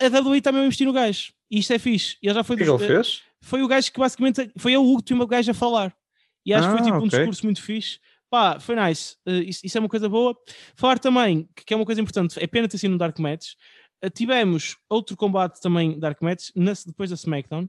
a 0.00 0.06
WWE 0.06 0.40
também 0.40 0.60
vai 0.60 0.66
investir 0.66 0.86
no 0.86 0.92
gajo. 0.92 1.32
E 1.50 1.58
isto 1.58 1.72
é 1.72 1.78
fixe. 1.78 2.16
Ele 2.22 2.34
já 2.34 2.42
foi 2.44 2.54
O 2.54 2.58
que 2.58 2.62
é 2.62 2.66
dos- 2.66 2.76
que 2.78 2.84
ele 2.84 2.94
fez? 2.96 3.22
foi 3.42 3.62
o 3.62 3.68
gajo 3.68 3.92
que 3.92 3.98
basicamente 3.98 4.50
foi 4.56 4.76
o 4.76 4.82
último 4.82 5.26
gajo 5.26 5.50
a 5.50 5.54
falar. 5.54 5.94
E 6.46 6.54
acho 6.54 6.66
que 6.68 6.72
foi 6.72 6.80
Ah, 6.80 6.84
tipo 6.84 6.96
um 6.96 7.06
ok. 7.06 7.08
discurso 7.18 7.44
muito 7.44 7.62
fixe. 7.62 7.98
Pá, 8.30 8.58
foi 8.60 8.76
nice. 8.76 9.16
Uh, 9.26 9.42
isso, 9.42 9.60
isso 9.66 9.76
é 9.76 9.80
uma 9.80 9.88
coisa 9.88 10.08
boa. 10.08 10.36
Falar 10.76 10.98
também, 10.98 11.48
que, 11.54 11.64
que 11.64 11.74
é 11.74 11.76
uma 11.76 11.84
coisa 11.84 12.00
importante, 12.00 12.38
é 12.42 12.46
pena 12.46 12.68
ter 12.68 12.78
sido 12.78 12.92
no 12.92 12.98
Dark 12.98 13.18
Match. 13.18 13.54
Uh, 14.02 14.08
tivemos 14.08 14.76
outro 14.88 15.16
combate 15.16 15.60
também 15.60 15.98
Dark 15.98 16.22
Match, 16.22 16.50
na- 16.54 16.72
depois 16.86 17.10
da 17.10 17.14
SmackDown, 17.16 17.68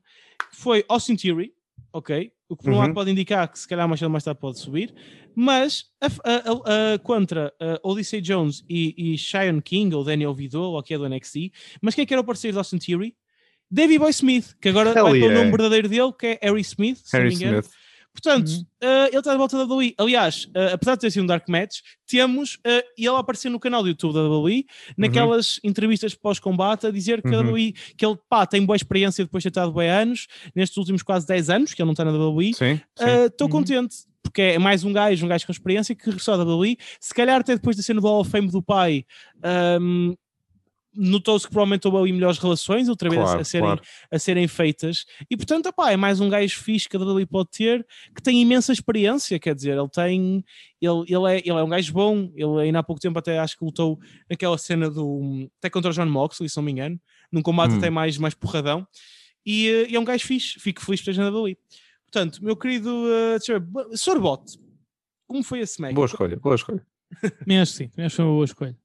foi 0.53 0.85
Austin 0.87 1.15
Theory, 1.15 1.53
ok? 1.93 2.31
O 2.49 2.55
que 2.57 2.63
por 2.63 2.71
um 2.71 2.75
Uhum. 2.75 2.81
lado 2.81 2.93
pode 2.93 3.11
indicar 3.11 3.47
que 3.51 3.57
se 3.59 3.67
calhar 3.67 3.87
mais 3.87 4.01
ou 4.01 4.09
mais 4.09 4.23
tarde 4.23 4.39
pode 4.39 4.59
subir, 4.59 4.93
mas 5.35 5.85
a, 6.01 6.07
a- 6.07 6.93
a- 6.95 6.99
contra 6.99 7.53
Odyssey 7.83 8.19
Jones 8.21 8.63
e, 8.69 9.13
e 9.13 9.17
Cheyenne 9.17 9.61
King, 9.61 9.95
ou 9.95 10.03
Daniel 10.03 10.33
Vidal, 10.33 10.71
ou 10.73 10.83
que 10.83 10.93
é 10.93 10.97
do 10.97 11.07
NXT, 11.07 11.51
mas 11.81 11.95
quem 11.95 12.03
é 12.03 12.05
que 12.05 12.13
era 12.13 12.21
o 12.21 12.25
parceiro 12.25 12.53
de 12.55 12.57
Austin 12.59 12.77
Theory? 12.77 13.15
Davey 13.73 13.97
Boy 13.97 14.09
Smith, 14.11 14.53
que 14.61 14.67
agora 14.67 14.89
Hell 14.89 15.03
vai 15.03 15.11
para 15.11 15.11
o 15.11 15.15
yeah. 15.29 15.39
nome 15.39 15.51
verdadeiro 15.51 15.87
dele, 15.87 16.11
que 16.19 16.27
é 16.27 16.39
Harry 16.41 16.59
Smith, 16.61 16.97
se 17.05 17.15
Harry 17.15 17.29
não 17.29 17.37
me 17.37 17.43
engano. 17.43 17.59
Smith. 17.59 17.80
Portanto, 18.13 18.49
Uhum. 18.49 18.65
eh, 18.81 19.07
ele 19.07 19.17
está 19.19 19.31
de 19.31 19.37
volta 19.37 19.57
da 19.57 19.63
WWE. 19.63 19.93
Aliás, 19.97 20.47
eh, 20.53 20.73
apesar 20.73 20.95
de 20.95 21.01
ter 21.01 21.11
sido 21.11 21.23
um 21.23 21.25
Dark 21.25 21.47
Match, 21.47 21.79
temos 22.05 22.59
eh, 22.65 22.83
ele 22.97 23.07
a 23.07 23.17
aparecer 23.19 23.49
no 23.49 23.59
canal 23.59 23.81
do 23.81 23.87
YouTube 23.89 24.13
da 24.13 24.21
WWE, 24.27 24.65
naquelas 24.97 25.59
entrevistas 25.63 26.13
pós-combate, 26.13 26.85
a 26.87 26.91
dizer 26.91 27.21
que 27.21 27.33
a 27.33 27.39
Uhum. 27.39 27.51
WWE, 27.51 27.73
que 27.97 28.05
ele 28.05 28.17
pá, 28.29 28.45
tem 28.45 28.65
boa 28.65 28.75
experiência 28.75 29.23
depois 29.23 29.41
de 29.43 29.49
ter 29.49 29.59
estado 29.59 29.71
bem 29.73 29.89
anos, 29.89 30.27
nestes 30.53 30.77
últimos 30.77 31.01
quase 31.03 31.25
10 31.25 31.49
anos, 31.49 31.73
que 31.73 31.81
ele 31.81 31.87
não 31.87 31.93
está 31.93 32.03
na 32.03 32.11
WWE. 32.11 32.51
Estou 32.51 33.47
Uhum. 33.47 33.49
contente, 33.51 33.95
porque 34.21 34.41
é 34.41 34.59
mais 34.59 34.83
um 34.83 34.91
gajo, 34.93 35.25
um 35.25 35.29
gajo 35.29 35.45
com 35.45 35.51
experiência 35.51 35.95
que 35.95 36.05
regressou 36.05 36.37
da 36.37 36.43
WWE. 36.43 36.77
Se 36.99 37.13
calhar 37.13 37.39
até 37.39 37.55
depois 37.55 37.77
da 37.77 37.81
cena 37.83 38.01
do 38.01 38.07
Hall 38.07 38.19
of 38.21 38.29
Fame 38.29 38.51
do 38.51 38.61
pai, 38.61 39.05
ahm, 39.41 40.13
notou-se 40.93 41.45
que 41.45 41.51
provavelmente 41.51 41.87
houve 41.87 41.97
ali 41.99 42.11
melhores 42.11 42.37
relações, 42.37 42.89
outra 42.89 43.09
vez 43.09 43.21
a- 43.21 43.25
Claro, 43.25 43.39
a, 43.41 43.43
serem, 43.43 43.65
claro. 43.65 43.81
a 44.11 44.19
serem 44.19 44.47
feitas. 44.47 45.05
E 45.29 45.37
portanto, 45.37 45.67
opá, 45.67 45.91
é 45.91 45.97
mais 45.97 46.19
um 46.19 46.29
gajo 46.29 46.59
fixe 46.59 46.89
que 46.89 46.97
a 46.97 46.99
WWE 46.99 47.25
pode 47.25 47.49
ter, 47.49 47.85
que 48.13 48.21
tem 48.21 48.41
imensa 48.41 48.73
experiência, 48.73 49.39
quer 49.39 49.55
dizer, 49.55 49.77
ele 49.77 49.89
tem, 49.89 50.43
ele, 50.81 51.03
ele, 51.07 51.31
é, 51.33 51.37
ele 51.39 51.49
é 51.59 51.63
um 51.63 51.69
gajo 51.69 51.93
bom, 51.93 52.31
ele 52.35 52.61
ainda 52.61 52.79
há 52.79 52.83
pouco 52.83 52.99
tempo 53.01 53.17
até 53.17 53.39
acho 53.39 53.57
que 53.57 53.63
lutou 53.63 53.99
naquela 54.29 54.57
cena 54.57 54.89
do, 54.89 55.49
até 55.59 55.69
contra 55.69 55.91
o 55.91 55.93
John 55.93 56.07
Moxley, 56.07 56.49
se 56.49 56.57
não 56.57 56.63
me 56.63 56.71
engano, 56.71 56.99
num 57.31 57.41
combate 57.41 57.73
Hum. 57.73 57.77
até 57.77 57.89
mais, 57.89 58.17
mais 58.17 58.33
porradão, 58.33 58.85
e, 59.45 59.69
eh, 59.69 59.87
e 59.91 59.95
é 59.95 59.99
um 59.99 60.03
gajo 60.03 60.25
fixe, 60.25 60.59
fico 60.59 60.81
feliz 60.83 60.99
por 61.01 61.09
esteja 61.11 61.23
na 61.23 61.29
WWE. 61.29 61.57
Portanto, 62.11 62.43
meu 62.43 62.57
querido 62.57 62.89
uh, 62.89 63.39
ver, 63.39 63.97
Sr. 63.97 64.19
Bot, 64.19 64.43
como 65.25 65.41
foi 65.41 65.59
esse 65.61 65.75
Smack? 65.75 65.93
Boa 65.93 66.05
escolha, 66.05 66.35
boa 66.35 66.55
escolha. 66.55 66.85
Que 67.45 67.65
sim, 67.65 67.87
que 67.87 68.09
foi 68.09 68.25
uma 68.25 68.33
boa 68.33 68.43
escolha. 68.45 68.77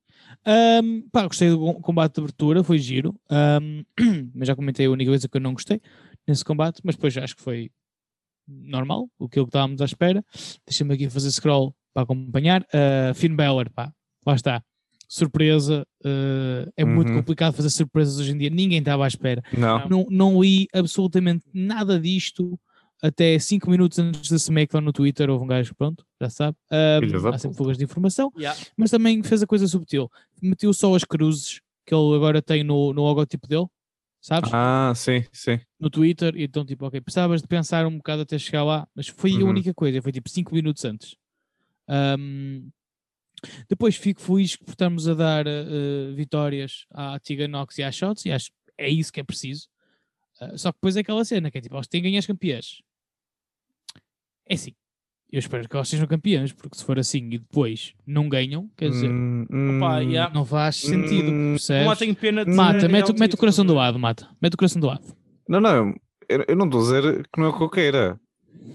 Ahm, 0.45 1.03
pá, 1.13 1.27
gostei 1.27 1.51
do 1.51 1.59
com- 1.59 1.81
combate 1.81 2.15
de 2.15 2.21
abertura, 2.21 2.63
foi 2.65 2.79
giro. 2.79 3.15
Ahm, 3.31 3.83
mas 4.35 4.49
já 4.49 4.55
comentei 4.57 4.87
a 4.87 4.91
única 4.91 5.11
coisa 5.11 5.29
que 5.29 5.37
eu 5.37 5.41
não 5.41 5.53
gostei 5.55 5.81
nesse 6.27 6.45
combate, 6.45 6.81
mas 6.85 6.95
depois 6.97 7.17
acho 7.17 7.37
que 7.37 7.43
foi 7.43 7.71
normal, 8.49 9.09
o 9.19 9.29
que 9.29 9.41
estávamos 9.41 9.81
à 9.81 9.85
espera. 9.85 10.25
Deixa-me 10.67 10.95
aqui 10.95 11.09
fazer 11.11 11.31
scroll 11.31 11.75
para 11.93 12.03
acompanhar. 12.05 12.65
Ah, 12.73 13.13
Finn 13.15 13.35
Balor, 13.35 13.71
pá, 13.73 13.93
lá 14.25 14.35
está. 14.35 14.63
Surpresa, 15.09 15.87
ah, 16.05 16.69
é 16.77 16.85
muito 16.85 17.09
Uhum. 17.11 17.17
complicado 17.19 17.55
fazer 17.55 17.71
surpresas 17.71 18.19
hoje 18.19 18.33
em 18.33 18.39
dia, 18.39 18.51
ninguém 18.51 18.79
estava 18.79 19.05
à 19.05 19.09
espera. 19.09 19.43
Não. 19.57 19.89
Não, 19.89 20.07
não 20.11 20.43
li 20.43 20.67
absolutamente 20.73 21.45
nada 21.53 21.99
disto 21.99 22.59
até 23.03 23.39
5 23.39 23.71
minutos 23.71 23.99
antes 23.99 24.31
da 24.31 24.37
SmackDown 24.37 24.81
no 24.83 24.93
Twitter. 24.93 25.29
Houve 25.31 25.45
um 25.45 25.47
gajo, 25.47 25.75
pronto, 25.75 26.05
já 26.21 26.31
sabe. 26.31 26.57
Filha 27.01 27.21
da 27.21 27.31
há 27.31 27.39
sempre 27.39 27.57
fugas 27.57 27.77
de 27.79 27.85
informação 27.85 28.33
Yeah. 28.37 28.59
mas 28.77 28.91
também 28.91 29.23
fez 29.23 29.43
a 29.43 29.47
coisa 29.47 29.67
subtil. 29.69 30.11
Meteu 30.43 30.73
só 30.73 30.95
as 30.95 31.05
cruzes 31.05 31.61
que 31.87 31.95
ele 31.95 32.15
agora 32.17 32.41
tem 32.43 32.65
no, 32.65 32.93
no 32.93 33.03
logotipo 33.05 33.47
dele, 33.47 33.67
sabes? 34.21 34.51
Ah, 34.53 34.93
sim, 34.97 35.25
sim. 35.33 35.61
No 35.79 35.89
Twitter. 35.89 36.35
E 36.37 36.45
então, 36.45 36.65
tipo, 36.65 36.85
ok, 36.87 37.01
precisavas 37.01 37.41
de 37.43 37.47
pensar 37.49 37.87
um 37.87 37.97
bocado 37.99 38.23
até 38.23 38.39
chegar 38.39 38.65
lá, 38.65 38.89
mas 38.95 39.07
foi 39.09 39.33
a 39.33 39.37
Uhum. 39.37 39.51
única 39.51 39.73
coisa. 39.75 40.03
Foi 40.03 40.11
tipo 40.13 40.29
5 40.29 40.53
minutos 40.55 40.85
antes. 40.85 41.15
Ahm, 41.89 42.69
depois 43.69 43.95
fico 43.97 44.21
feliz 44.21 44.57
por 44.57 44.71
estarmos 44.71 45.07
a 45.07 45.15
dar 45.15 45.47
eh, 45.47 46.11
vitórias 46.15 46.87
à 46.91 47.19
Tiga 47.21 47.47
Nox 47.47 47.79
e 47.79 47.83
à 47.83 47.93
Shots, 47.93 48.25
e 48.25 48.33
acho 48.33 48.47
que 48.51 48.57
é 48.79 48.89
isso 48.89 49.13
que 49.13 49.21
é 49.21 49.23
preciso. 49.23 49.69
Ah, 50.41 50.57
só 50.59 50.73
que 50.73 50.79
depois 50.79 50.97
é 50.97 51.01
aquela 51.01 51.25
cena 51.25 51.51
que 51.51 51.59
é 51.59 51.61
tipo, 51.61 51.77
eles 51.77 51.87
têm 51.87 52.03
que 52.03 52.09
ganhar 52.09 52.19
as 52.19 52.27
campeãs. 52.27 52.83
É 54.49 54.55
assim. 54.55 54.73
Eu 55.33 55.41
espero 55.41 55.69
que 55.69 55.75
elas 55.75 55.89
sejam 55.89 56.07
campeãs, 56.07 56.53
porque 56.53 56.79
se 56.79 56.85
for 56.85 56.99
assim 56.99 57.19
e 57.33 57.39
depois 57.39 57.95
não 58.07 58.29
ganham, 58.29 58.71
quer 58.77 58.91
dizer, 58.91 59.11
Hum, 59.11 59.43
Opa, 59.77 59.97
hum, 59.99 60.03
yeah. 60.03 60.33
não 60.33 60.45
faz 60.45 60.77
sentido, 60.77 61.33
Hum, 61.33 61.51
percebes? 61.55 61.99
Tenho 61.99 62.15
pena 62.15 62.45
de 62.45 62.53
Mata, 62.53 62.89
mete, 62.89 63.13
mete 63.19 63.35
o 63.35 63.37
coração 63.37 63.67
do 63.67 63.75
lado, 63.75 63.99
mata. 63.99 64.29
Mete 64.41 64.55
o 64.55 64.57
coração 64.57 64.81
do 64.81 64.87
lado. 64.87 65.03
Não, 65.49 65.61
não, 65.61 65.95
eu, 66.29 66.45
eu 66.49 66.57
não 66.57 66.67
estou 66.67 66.81
a 66.81 66.85
dizer 66.85 67.29
que 67.33 67.41
não 67.41 67.47
é 67.47 67.49
o 67.51 67.57
que 67.59 67.63
eu 67.65 67.69
queira. 67.71 68.21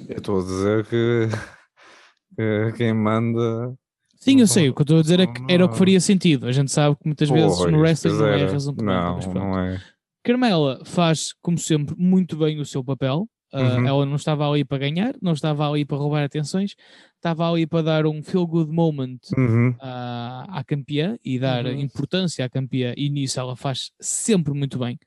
Eu 0.09 0.17
estou 0.17 0.39
a 0.39 0.43
dizer 0.43 0.86
que, 0.88 1.28
que 2.36 2.78
quem 2.78 2.93
manda. 2.93 3.74
Sim, 4.15 4.39
eu 4.41 4.47
sei, 4.47 4.69
o 4.69 4.74
que 4.76 4.82
eu 4.82 4.84
estou 4.84 4.99
a 4.99 5.01
dizer 5.01 5.19
é 5.22 5.28
que 5.28 5.41
era 5.49 5.65
o 5.65 5.69
que 5.69 5.78
faria 5.78 5.99
sentido. 5.99 6.47
A 6.47 6.51
gente 6.51 6.69
sabe 6.72 6.95
que 6.97 7.05
muitas 7.07 7.30
vezes 7.30 7.59
no 7.59 7.80
wrestling 7.80 8.11
não 8.13 8.28
é 8.28 8.43
a 8.43 8.51
razão 8.51 8.76
que 8.76 8.84
manda, 8.84 9.01
Não, 9.01 9.15
mas 9.15 9.26
pronto. 9.26 9.39
não 9.39 9.59
é. 9.59 9.82
Carmela 10.24 10.82
faz, 10.86 11.34
como 11.41 11.57
sempre, 11.57 11.95
muito 11.97 12.38
bem 12.38 12.59
o 12.59 12.65
seu 12.65 12.84
papel. 12.84 13.26
Ah, 13.53 13.59
Uhum. 13.61 13.87
ela 13.87 14.05
não 14.05 14.15
estava 14.15 14.49
ali 14.49 14.63
para 14.65 14.77
ganhar, 14.77 15.13
não 15.21 15.33
estava 15.33 15.69
ali 15.69 15.85
para 15.85 15.97
roubar 15.97 16.23
atenções, 16.23 16.75
estava 17.15 17.49
ali 17.49 17.67
para 17.67 17.83
dar 17.83 18.05
um 18.07 18.23
feel 18.23 18.47
good 18.47 18.71
moment 18.71 19.19
Uhum. 19.37 19.75
à, 19.79 20.59
à 20.59 20.63
campeã 20.63 21.17
e 21.23 21.37
dar 21.39 21.65
Uhum. 21.65 21.81
importância 21.81 22.45
à 22.45 22.49
campeã, 22.49 22.93
e 22.97 23.09
nisso 23.09 23.39
ela 23.39 23.55
faz 23.55 23.91
sempre 23.99 24.53
muito 24.53 24.79
bem 24.79 24.97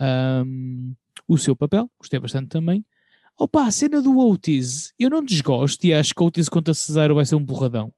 ahm, 0.00 0.92
o 1.28 1.38
seu 1.38 1.56
papel. 1.56 1.90
Gostei 1.98 2.20
bastante 2.20 2.48
também. 2.48 2.84
Opa, 3.38 3.66
a 3.66 3.70
cena 3.72 4.02
do 4.02 4.18
Otis, 4.18 4.92
eu 4.98 5.10
não 5.10 5.24
desgosto 5.24 5.84
e 5.86 5.94
acho 5.94 6.14
que 6.14 6.22
o 6.22 6.26
Otis 6.26 6.48
contra 6.48 6.74
Cesaro 6.74 7.14
vai 7.16 7.26
ser 7.26 7.36
um 7.36 7.44
porradão. 7.46 7.92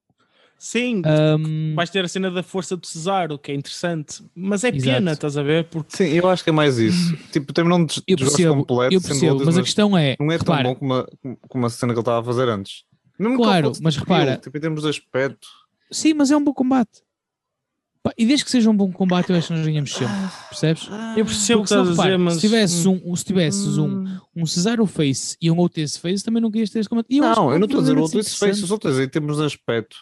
Sim, 0.57 1.01
Ahm, 1.05 1.75
vais 1.75 1.89
ter 1.89 2.05
a 2.05 2.07
cena 2.07 2.31
da 2.31 2.41
força 2.41 2.75
do 2.77 2.87
Cesaro, 2.87 3.37
que 3.37 3.51
é 3.51 3.55
interessante, 3.55 4.23
mas 4.35 4.63
é 4.63 4.69
Exato. 4.69 4.83
pena, 4.83 5.11
estás 5.11 5.37
a 5.37 5.43
ver? 5.43 5.65
Porque 5.65 5.95
Sim, 5.95 6.05
eu 6.05 6.27
acho 6.29 6.43
que 6.43 6.49
é 6.49 6.53
mais 6.53 6.77
isso. 6.79 7.15
Tipo, 7.31 7.51
des 7.53 8.01
eu 8.07 8.15
desgosto 8.15 8.47
completo, 8.47 8.93
eu 8.93 9.01
sendo 9.01 9.09
percebo, 9.09 9.31
outras, 9.33 9.47
mas 9.47 9.57
a 9.57 9.61
questão 9.63 9.97
é, 9.97 10.15
não 10.19 10.31
é 10.31 10.37
tão 10.37 10.45
repara, 10.55 10.63
bom 10.69 10.75
como 10.75 10.93
a, 10.93 11.07
como 11.49 11.65
a 11.65 11.69
cena 11.69 11.93
que 11.93 11.97
ele 11.97 12.01
estava 12.01 12.19
a 12.21 12.23
fazer 12.23 12.47
antes. 12.49 12.83
Mesmo 13.19 13.37
Claro, 13.37 13.71
mas 13.81 13.93
tipo 13.95 14.05
repara- 14.07 14.37
tipo, 14.37 14.57
em 14.57 14.61
termos 14.61 14.81
de 14.83 14.89
aspecto. 14.89 15.47
sim, 15.91 16.13
mas 16.13 16.31
é 16.31 16.37
um 16.37 16.43
bom 16.43 16.53
combate. 16.53 17.03
E 18.17 18.25
desde 18.25 18.45
que 18.45 18.51
seja 18.51 18.69
um 18.69 18.77
bom 18.77 18.91
combate, 18.91 19.31
eu 19.31 19.35
acho 19.37 19.47
que 19.47 19.53
nós 19.55 19.65
ganhamos 19.65 19.91
sempre, 19.91 20.13
percebes? 20.47 20.87
eu 21.17 21.25
percebo 21.25 21.61
o 21.61 21.63
Porque 21.65 21.73
que 21.73 21.79
estás 21.81 21.87
a 21.87 21.91
dizer, 21.91 22.01
repara, 22.03 22.17
mas 22.19 22.33
se 22.35 22.39
tivesses, 22.41 22.85
um, 22.85 23.15
se 23.15 23.25
tivesses 23.25 23.77
um, 23.79 23.87
Hum. 23.87 24.19
um 24.35 24.45
Cesaro 24.45 24.85
Face 24.85 25.35
e 25.41 25.49
um 25.49 25.59
Otis 25.59 25.97
Face, 25.97 26.23
também 26.23 26.39
não 26.41 26.51
querias 26.51 26.69
ter 26.69 26.79
esse 26.79 26.87
combate. 26.89 27.07
E 27.09 27.17
eu 27.17 27.25
acho 27.25 27.41
Não, 27.41 27.47
que 27.49 27.55
eu 27.55 27.59
não 27.59 27.65
estou 27.65 27.79
a 27.79 27.81
dizer 27.81 27.95
verdadeiramente 27.95 28.15
outros 28.17 28.37
face, 28.37 28.63
os 28.63 28.71
outros 28.71 28.99
em 28.99 29.09
termos 29.09 29.37
de 29.37 29.43
aspecto. 29.43 29.97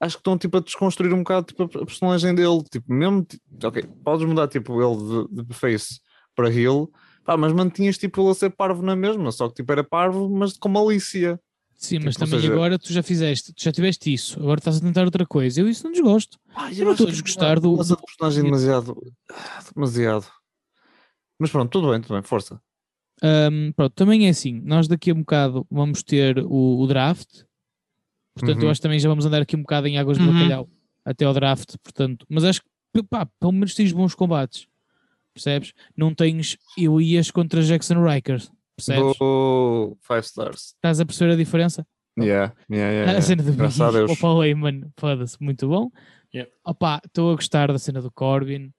Acho 0.00 0.16
que 0.16 0.20
estão 0.20 0.38
tipo 0.38 0.56
a 0.56 0.60
desconstruir 0.60 1.12
um 1.12 1.18
bocado 1.18 1.46
tipo, 1.46 1.62
a 1.64 1.68
personagem 1.86 2.34
dele. 2.34 2.64
Tipo, 2.70 2.92
mesmo, 2.92 3.26
ok, 3.62 3.82
podes 4.02 4.26
mudar 4.26 4.48
tipo 4.48 4.80
ele 4.82 5.28
de, 5.28 5.44
de 5.44 5.54
face 5.54 6.00
para 6.34 6.50
heel, 6.50 6.90
pá, 7.24 7.36
mas 7.36 7.52
mantinhas 7.52 7.98
tipo 7.98 8.22
ele 8.22 8.30
a 8.30 8.34
ser 8.34 8.50
parvo 8.50 8.82
na 8.82 8.96
mesma, 8.96 9.30
só 9.30 9.48
que 9.48 9.56
tipo 9.56 9.70
era 9.72 9.84
parvo, 9.84 10.28
mas 10.30 10.56
com 10.56 10.68
malícia. 10.70 11.38
Sim, 11.74 11.98
mas 12.04 12.14
Tipo, 12.14 12.24
ou 12.24 12.30
também 12.30 12.40
seja- 12.40 12.52
agora 12.54 12.78
tu 12.78 12.92
já 12.92 13.02
fizeste, 13.02 13.52
tu 13.54 13.62
já 13.62 13.72
tiveste 13.72 14.12
isso, 14.12 14.38
agora 14.40 14.58
estás 14.60 14.76
a 14.78 14.80
tentar 14.80 15.04
outra 15.04 15.26
coisa. 15.26 15.60
Eu 15.60 15.68
isso 15.68 15.84
não 15.84 15.92
desgosto. 15.92 16.38
eu 16.76 16.84
não 16.84 16.92
estou 16.92 17.06
a 17.06 17.10
desgostar 17.10 17.60
do. 17.60 17.76
Mas 17.76 17.90
a 17.92 17.96
personagem 17.96 18.44
demasiado. 18.44 18.96
ah, 19.30 19.62
demasiado. 19.74 20.26
Mas 21.38 21.50
pronto, 21.50 21.70
tudo 21.70 21.90
bem, 21.90 22.00
tudo 22.00 22.14
bem, 22.14 22.22
força. 22.22 22.60
Ahm, 23.22 23.72
pronto, 23.76 23.92
também 23.94 24.26
é 24.26 24.30
assim, 24.30 24.60
nós 24.64 24.88
daqui 24.88 25.10
a 25.10 25.14
um 25.14 25.20
bocado 25.20 25.66
vamos 25.70 26.02
ter 26.02 26.38
o, 26.38 26.80
o 26.80 26.86
draft, 26.86 27.44
portanto 28.40 28.58
eu 28.62 28.64
Uhum. 28.66 28.70
acho 28.70 28.80
que 28.80 28.82
também 28.82 28.98
já 28.98 29.08
vamos 29.08 29.24
andar 29.26 29.42
aqui 29.42 29.56
um 29.56 29.62
bocado 29.62 29.86
em 29.86 29.98
águas 29.98 30.18
de 30.18 30.24
Uhum. 30.24 30.32
bacalhau 30.32 30.68
até 31.04 31.24
ao 31.24 31.32
draft, 31.34 31.76
portanto, 31.82 32.26
mas 32.28 32.44
acho 32.44 32.60
que 32.94 33.02
pá, 33.02 33.26
pelo 33.38 33.52
menos 33.52 33.74
tens 33.74 33.92
bons 33.92 34.14
combates, 34.14 34.66
percebes? 35.34 35.72
Não 35.96 36.14
tens 36.14 36.56
Elias 36.76 37.30
contra 37.30 37.62
Jackson 37.62 38.02
Rikers, 38.04 38.50
percebes? 38.76 39.16
Do 39.18 39.96
5 40.02 40.18
stars. 40.20 40.74
Estás 40.74 41.00
a 41.00 41.06
perceber 41.06 41.32
a 41.32 41.36
diferença? 41.36 41.86
Yeah, 42.18 42.52
yeah, 42.70 42.92
yeah, 42.92 43.12
A 43.18 43.22
cena 43.22 43.42
do 43.42 43.52
Graças 43.52 43.80
a 43.80 43.90
Deus. 43.92 44.10
Heyman, 44.20 44.90
foda-se, 44.98 45.36
muito 45.40 45.68
bom. 45.68 45.90
Yeah. 46.34 46.50
Opa, 46.64 47.00
estou 47.06 47.30
a 47.32 47.34
gostar 47.34 47.72
da 47.72 47.78
cena 47.78 48.02
do 48.02 48.10
Corbin. 48.10 48.72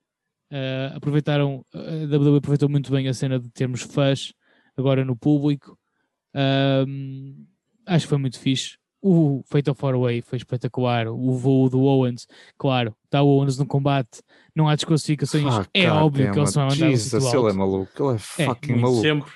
Uh, 0.51 0.95
aproveitaram, 0.95 1.65
a 1.73 2.05
WWE 2.05 2.37
aproveitou 2.37 2.67
muito 2.69 2.91
bem 2.91 3.07
a 3.07 3.13
cena 3.13 3.39
de 3.39 3.49
termos 3.49 3.81
fãs 3.81 4.33
agora 4.77 5.03
no 5.05 5.15
público. 5.15 5.77
Um, 6.35 7.45
acho 7.87 8.05
que 8.05 8.09
foi 8.09 8.17
muito 8.17 8.39
fixe. 8.39 8.77
O 9.01 9.41
Fatal 9.45 9.73
Four 9.73 9.99
Way 9.99 10.21
foi 10.21 10.37
espetacular. 10.37 11.07
O 11.07 11.33
voo 11.33 11.69
do 11.69 11.81
Owens, 11.81 12.27
claro, 12.57 12.95
está 13.05 13.21
o 13.21 13.27
Owens 13.27 13.57
no 13.57 13.65
combate, 13.65 14.21
não 14.55 14.69
há 14.69 14.75
desclassificações. 14.75 15.43
Fuck, 15.43 15.69
é 15.73 15.89
óbvio 15.89 16.25
damn 16.25 16.33
que 16.33 16.39
eles 16.39 16.53
vão 16.53 16.63
andar 16.65 16.75
no 16.75 16.91
Jesus, 16.91 17.33
ele 17.33 17.49
é 17.49 17.53
maluco, 17.53 17.91
ele 18.03 18.15
é 18.15 18.17
fucking 18.19 18.71
muito. 18.73 18.81
maluco. 18.81 19.01
sempre. 19.01 19.31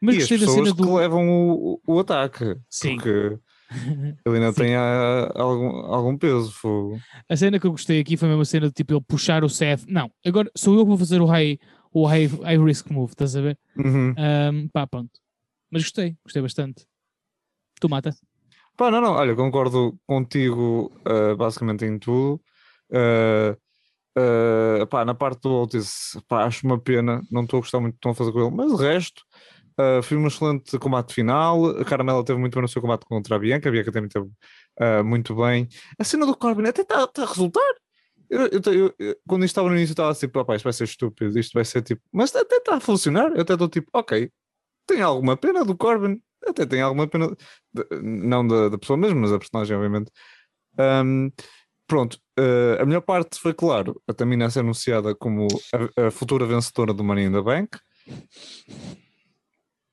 Mas 0.00 0.14
e 0.14 0.18
as 0.18 0.22
gostei 0.24 0.38
da 0.38 0.46
pessoas 0.46 0.68
cena 0.68 0.76
que 0.76 0.82
do. 0.82 0.94
levam 0.96 1.28
o, 1.28 1.80
o 1.86 2.00
ataque. 2.00 2.56
Sim. 2.68 2.96
Porque 2.96 3.38
ele 4.24 4.36
ainda 4.36 4.52
Sim. 4.52 4.62
tem 4.62 4.76
ah, 4.76 5.32
algum, 5.34 5.68
algum 5.86 6.18
peso. 6.18 6.50
fogo. 6.52 7.00
A 7.28 7.36
cena 7.36 7.58
que 7.58 7.66
eu 7.66 7.70
gostei 7.70 8.00
aqui 8.00 8.16
foi 8.16 8.28
mesmo 8.28 8.42
a 8.42 8.44
cena 8.44 8.66
de 8.66 8.72
tipo 8.72 8.94
ele 8.94 9.04
puxar 9.06 9.44
o 9.44 9.48
Seth. 9.48 9.84
Não, 9.88 10.10
agora 10.24 10.50
sou 10.56 10.74
eu 10.74 10.80
que 10.82 10.88
vou 10.88 10.98
fazer 10.98 11.20
o 11.20 11.26
high, 11.26 11.58
o 11.92 12.06
high, 12.06 12.26
high 12.26 12.58
risk 12.62 12.90
move, 12.90 13.12
estás 13.12 13.36
a 13.36 13.40
ver? 13.40 13.58
Uhum. 13.76 14.14
Um, 14.18 14.68
pá, 14.68 14.86
pronto. 14.86 15.12
Mas 15.70 15.82
gostei, 15.82 16.16
gostei 16.22 16.42
bastante. 16.42 16.86
Tu 17.80 17.88
mata. 17.88 18.14
Pá, 18.76 18.90
não, 18.90 19.00
não, 19.00 19.12
olha, 19.14 19.34
concordo 19.34 19.98
contigo 20.06 20.92
ah, 21.04 21.34
basicamente 21.36 21.84
em 21.84 21.98
tudo. 21.98 22.40
Ah, 22.92 23.56
ah, 24.82 24.86
pá, 24.86 25.04
na 25.04 25.14
parte 25.14 25.40
do 25.42 25.50
Otis, 25.62 26.18
pá, 26.28 26.44
acho 26.46 26.66
uma 26.66 26.80
pena, 26.80 27.22
não 27.30 27.44
estou 27.44 27.58
a 27.58 27.60
gostar 27.62 27.80
muito 27.80 27.94
do 27.94 27.96
que 27.96 28.00
estão 28.00 28.12
a 28.12 28.14
fazer 28.14 28.32
com 28.32 28.40
ele, 28.46 28.50
mas 28.56 28.72
o 28.72 28.76
resto, 28.76 29.22
ah, 29.78 30.02
foi 30.02 30.16
um 30.18 30.26
excelente 30.26 30.78
combate 30.78 31.14
final. 31.14 31.66
A 31.80 31.84
Caramela 31.84 32.24
teve 32.24 32.38
muito 32.40 32.54
bem 32.54 32.62
no 32.62 32.68
seu 32.68 32.82
combate 32.82 33.06
contra 33.06 33.36
a 33.36 33.38
Bianca, 33.38 33.68
a 33.68 33.72
Bianca 33.72 33.92
também 33.92 34.10
teve 34.10 34.28
muito 35.04 35.34
bem. 35.36 35.68
A 35.98 36.04
cena 36.04 36.26
do 36.26 36.36
Corbin 36.36 36.66
até 36.68 36.82
está 36.82 37.04
a 37.16 37.26
resultar. 37.26 37.74
Eu, 38.30 38.48
eu, 38.48 38.94
eu- 38.98 39.16
quando 39.28 39.44
isto 39.44 39.52
estava 39.52 39.68
no 39.68 39.76
início, 39.76 39.92
eu 39.92 39.94
estava 39.94 40.10
assim, 40.10 40.28
pá, 40.28 40.42
isto 40.56 40.64
vai 40.64 40.72
ser 40.72 40.84
estúpido, 40.84 41.38
isto 41.38 41.52
vai 41.54 41.64
ser 41.64 41.82
tipo, 41.82 42.02
mas 42.12 42.34
até 42.34 42.56
está 42.56 42.76
a 42.76 42.80
funcionar. 42.80 43.32
Eu 43.34 43.42
até 43.42 43.52
estou 43.54 43.68
tipo, 43.68 43.88
ok, 43.92 44.30
tem 44.86 45.02
alguma 45.02 45.36
pena 45.36 45.64
do 45.64 45.76
Corbin, 45.76 46.20
até 46.44 46.66
tem 46.66 46.80
alguma 46.80 47.06
pena, 47.06 47.34
não 48.02 48.46
da, 48.46 48.68
da 48.68 48.78
pessoa 48.78 48.96
mesmo, 48.96 49.20
mas 49.20 49.30
da 49.30 49.38
personagem, 49.38 49.76
obviamente. 49.76 50.10
Ahm, 50.78 51.30
pronto, 51.86 52.18
eh, 52.38 52.78
a 52.80 52.84
melhor 52.84 53.02
parte 53.02 53.38
foi, 53.38 53.54
claro, 53.54 54.00
a 54.06 54.12
Tamina 54.12 54.50
ser 54.50 54.60
anunciada 54.60 55.14
como 55.14 55.46
a, 55.96 56.06
a 56.06 56.10
futura 56.10 56.46
vencedora 56.46 56.92
do 56.92 57.04
Money 57.04 57.26
in 57.26 57.32
the 57.32 57.42
Bank. 57.42 57.78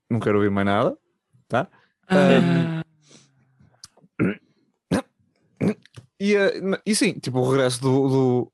Não 0.10 0.20
quero 0.20 0.38
ouvir 0.38 0.52
mais 0.52 0.66
nada, 0.66 0.98
tá? 1.48 1.68
Ahm, 2.10 2.84
E, 6.24 6.36
eh, 6.38 6.54
e 6.86 6.96
sim, 6.96 7.14
tipo, 7.20 7.40
o 7.40 7.50
regresso 7.52 7.82
do, 7.82 8.08
do, 8.08 8.54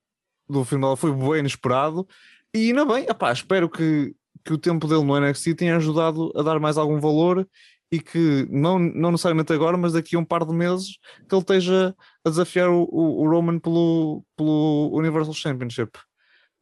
do 0.49 0.66
filme 0.66 0.84
dela 0.84 0.98
foi 0.98 1.11
bem 1.14 1.40
inesperado. 1.40 2.07
E 2.52 2.70
ainda 2.70 2.84
bem, 2.84 3.06
epá, 3.07 3.32
espero 3.32 3.70
que, 3.70 4.16
que 4.44 4.53
o 4.53 4.57
tempo 4.57 4.88
dele 4.88 5.03
no 5.03 5.16
NXT 5.20 5.53
tenha 5.56 5.78
ajudado 5.78 6.32
a 6.36 6.41
dar 6.41 6.60
mais 6.60 6.80
algum 6.80 6.99
valor 6.99 7.48
e 7.91 7.99
que, 7.99 8.48
não, 8.49 8.78
não 8.78 9.11
necessariamente 9.11 9.52
agora, 9.52 9.78
mas 9.78 9.94
daqui 9.94 10.16
a 10.16 10.20
um 10.20 10.26
par 10.26 10.45
de 10.45 10.53
meses, 10.53 10.98
que 11.28 11.34
ele 11.34 11.41
esteja 11.41 11.95
a 12.24 12.30
desafiar 12.30 12.70
o, 12.70 12.84
o, 12.84 13.24
o 13.24 13.30
Roman 13.30 13.60
pelo, 13.60 14.24
pelo 14.36 14.91
Universal 14.94 15.34
Championship. 15.34 15.98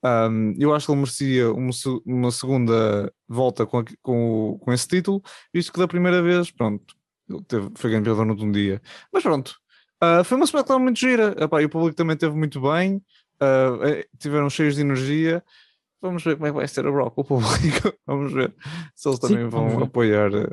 Um, 0.04 0.54
eu 0.58 0.74
acho 0.74 0.86
que 0.86 0.92
ele 0.92 1.00
merecia 1.00 1.52
uma, 1.52 1.72
uma 2.06 2.32
segunda 2.32 3.12
volta 3.28 3.66
com, 3.66 3.84
com, 4.02 4.58
com 4.62 4.74
esse 4.74 4.88
título, 4.88 5.22
visto 5.54 5.74
que 5.74 5.80
da 5.80 5.88
primeira 5.88 6.22
vez, 6.22 6.52
pronto, 6.52 6.96
ele 7.30 7.44
teve, 7.44 7.70
foi 7.76 7.92
campeão 7.92 8.36
de 8.36 8.46
um 8.46 8.52
dia. 8.52 8.82
Mas 9.12 9.24
pronto, 9.24 9.56
ah, 10.00 10.24
foi 10.24 10.38
uma 10.38 10.46
SmackDown 10.46 10.80
muito 10.80 11.00
gira. 11.00 11.36
Epá, 11.40 11.62
e 11.62 11.66
o 11.66 11.70
público 11.70 11.96
também 11.96 12.16
teve 12.16 12.36
muito 12.36 12.62
bem, 12.62 13.02
eh, 13.42 14.08
tiveram 14.20 14.50
cheios 14.50 14.76
de 14.76 14.82
energia. 14.82 15.44
Vamos 16.02 16.24
ver 16.24 16.36
como 16.36 16.48
é 16.48 16.50
que 16.52 16.56
vai 16.56 16.68
ser 16.68 16.86
a 16.86 16.92
Brock, 16.92 17.18
o 17.18 17.24
público. 17.24 17.94
Vamos 18.06 18.32
ver 18.32 18.54
se 18.96 19.10
eles 19.10 19.20
Sim, 19.20 19.28
também 19.28 19.50
vamos 19.50 19.74
vão 19.74 19.84
apoiar 19.84 20.32
eh, 20.34 20.50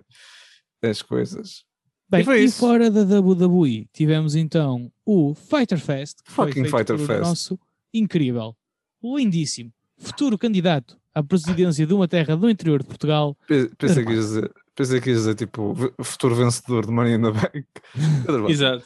as 0.90 1.02
coisas. 1.02 1.65
Bem, 2.09 2.23
foi 2.24 2.43
e 2.43 2.44
isso. 2.44 2.59
fora 2.59 2.90
da 2.90 3.01
WWE, 3.20 3.89
tivemos 3.93 4.35
então 4.36 4.90
o 5.06 5.35
Fighter 5.35 5.78
Fest, 5.78 6.19
que 6.24 6.31
foi 6.31 6.47
Fucking 6.48 6.65
feito 6.65 6.77
Fighter 6.77 6.98
Fest. 6.98 7.20
nosso 7.20 7.59
incrível, 7.93 8.55
lindíssimo, 9.02 9.73
futuro 9.98 10.36
candidato 10.39 10.97
à 11.15 11.23
presidência 11.23 11.86
de 11.86 11.94
uma 11.94 12.06
terra 12.09 12.36
do 12.36 12.48
interior 12.51 12.82
de 12.82 12.89
Portugal, 12.89 13.36
Pe- 13.47 13.70
Pensei 13.78 14.05
que 14.05 14.12
ias 14.12 14.27
dizer, 14.27 14.52
pensei 14.74 15.01
que 15.01 15.11
ias 15.11 15.19
dizer 15.20 15.35
tipo 15.35 15.74
futuro 16.02 16.35
vencedor 16.35 16.85
de 16.86 16.93
Money 16.93 17.15
in 17.15 17.23
the 17.23 17.31
Bank. 17.31 17.66
Exato. 18.51 18.85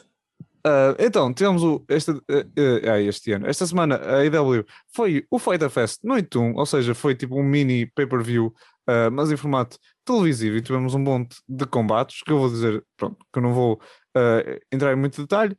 Ah, 0.63 0.95
então, 0.99 1.33
tivemos 1.33 1.63
o, 1.63 1.83
este, 1.87 2.11
eh, 2.29 2.91
ah, 2.91 2.99
este 3.01 3.31
ano, 3.31 3.47
esta 3.47 3.65
semana, 3.65 3.95
a 3.95 4.17
AEW 4.21 4.65
foi 4.93 5.25
o 5.31 5.39
Fighter 5.39 5.69
Fest 5.69 6.03
Noite 6.03 6.37
1, 6.37 6.53
ou 6.55 6.65
seja, 6.65 6.93
foi 6.93 7.15
tipo 7.15 7.39
um 7.39 7.43
mini 7.43 7.85
pay-per-view, 7.87 8.53
ah, 8.85 9.09
mas 9.09 9.31
em 9.31 9.37
formato 9.37 9.77
televisivo, 10.13 10.57
e 10.57 10.61
tivemos 10.61 10.93
um 10.95 10.99
monte 10.99 11.37
de 11.47 11.65
combates, 11.65 12.21
que 12.23 12.31
eu 12.31 12.39
vou 12.39 12.49
dizer, 12.49 12.83
pronto, 12.97 13.17
que 13.31 13.39
eu 13.39 13.43
não 13.43 13.53
vou 13.53 13.79
ah, 14.15 14.43
entrar 14.71 14.93
em 14.93 14.95
muito 14.95 15.21
detalhe. 15.21 15.55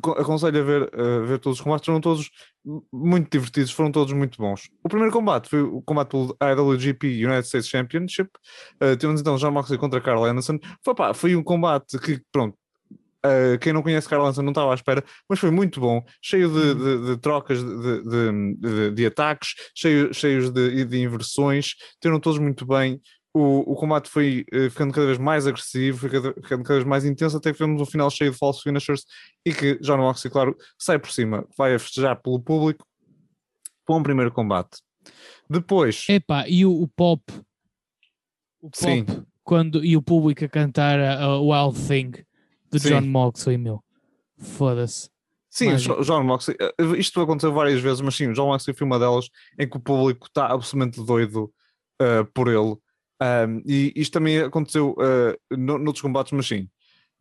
co- 0.00 0.12
aconselho 0.12 0.60
a 0.60 0.64
ver, 0.64 0.82
a 0.94 1.26
ver 1.26 1.38
todos 1.38 1.58
os 1.58 1.64
combates, 1.64 1.86
foram 1.86 2.00
todos 2.00 2.30
mu- 2.64 2.86
muito 2.92 3.30
divertidos, 3.30 3.72
foram 3.72 3.90
todos 3.90 4.12
muito 4.12 4.38
bons. 4.38 4.68
O 4.84 4.88
primeiro 4.88 5.12
combate 5.12 5.48
foi 5.48 5.62
o 5.62 5.82
combate 5.82 6.10
pelo 6.10 6.36
IWGP 6.40 7.06
United 7.26 7.46
States 7.46 7.68
Championship. 7.68 8.30
Uh, 8.82 8.96
tivemos 8.96 9.20
então 9.20 9.36
John 9.36 9.50
Moxley 9.50 9.78
contra 9.78 10.00
Carl 10.00 10.24
Anderson. 10.24 10.58
Foi, 10.84 10.94
pá, 10.94 11.12
foi 11.14 11.34
um 11.34 11.42
combate 11.42 11.98
que, 11.98 12.20
pronto, 12.30 12.56
uh, 13.24 13.58
quem 13.60 13.72
não 13.72 13.82
conhece 13.82 14.08
Carl 14.08 14.22
não 14.42 14.48
estava 14.48 14.72
à 14.72 14.74
espera, 14.74 15.04
mas 15.28 15.38
foi 15.38 15.50
muito 15.50 15.80
bom, 15.80 16.04
cheio 16.20 16.48
de, 16.48 16.74
de- 16.74 17.06
de 17.06 17.16
trocas 17.20 17.62
de, 17.62 18.02
de- 18.90 18.90
ataques, 19.06 19.54
cheio, 19.74 20.12
cheios 20.12 20.50
de, 20.50 20.60
inversões, 21.02 21.74
tiveram 22.00 22.20
todos 22.20 22.38
muito 22.38 22.66
bem. 22.66 23.00
O, 23.34 23.72
o 23.72 23.74
combate 23.76 24.10
foi 24.10 24.44
uh, 24.52 24.68
ficando 24.68 24.92
cada 24.92 25.06
vez 25.06 25.16
mais 25.18 25.46
agressivo, 25.46 25.98
foi 25.98 26.10
cada- 26.10 26.34
ficando 26.34 26.62
cada 26.64 26.74
vez 26.74 26.84
mais 26.84 27.04
intenso, 27.04 27.36
até 27.36 27.50
que 27.50 27.56
tivemos 27.56 27.80
um 27.80 27.86
final 27.86 28.10
cheio 28.10 28.30
de 28.30 28.36
false 28.36 28.60
finishers 28.62 29.04
e 29.44 29.54
que 29.54 29.78
John 29.80 29.96
Moxley, 29.98 30.30
claro, 30.30 30.54
sai 30.78 30.98
por 30.98 31.10
cima, 31.10 31.46
vai 31.56 31.74
a 31.74 31.78
festejar 31.78 32.20
pelo 32.20 32.38
público 32.38 32.86
para 33.86 33.96
um 33.96 34.02
primeiro 34.02 34.30
combate. 34.30 34.78
Depois, 35.48 36.06
epá, 36.08 36.46
e 36.46 36.64
o, 36.64 36.82
o 36.82 36.86
pop, 36.88 37.22
o 38.60 38.70
pop, 38.70 38.74
Sim. 38.76 39.04
quando, 39.42 39.84
e 39.84 39.96
o 39.96 40.02
público 40.02 40.44
a 40.44 40.48
cantar 40.48 41.00
a, 41.00 41.22
a 41.24 41.40
Wild 41.40 41.78
Thing 41.88 42.12
de 42.72 42.80
Sim. 42.80 42.88
John 42.90 43.02
Moxley, 43.06 43.58
meu, 43.58 43.82
foda-se. 44.38 45.10
Sim. 45.50 45.76
Jo- 45.76 46.02
John 46.02 46.24
Moxley, 46.24 46.56
eh, 46.60 46.74
isto 46.98 47.20
aconteceu 47.20 47.52
várias 47.52 47.80
vezes, 47.80 48.00
mas 48.00 48.14
sim, 48.16 48.28
o 48.28 48.32
John 48.32 48.46
Moxley 48.48 48.74
foi 48.74 48.86
uma 48.86 48.98
delas 48.98 49.28
em 49.58 49.68
que 49.68 49.76
o 49.76 49.80
público 49.80 50.26
está 50.26 50.46
absolutamente 50.46 51.04
doido 51.04 51.52
eh, 52.00 52.24
por 52.34 52.48
ele. 52.48 52.76
Um, 53.22 53.62
e 53.66 53.92
isto 53.94 54.14
também 54.14 54.38
aconteceu 54.40 54.96
eh, 54.98 55.38
no, 55.56 55.78
noutros 55.78 56.00
combates, 56.02 56.32
mas 56.32 56.46
sim. 56.46 56.68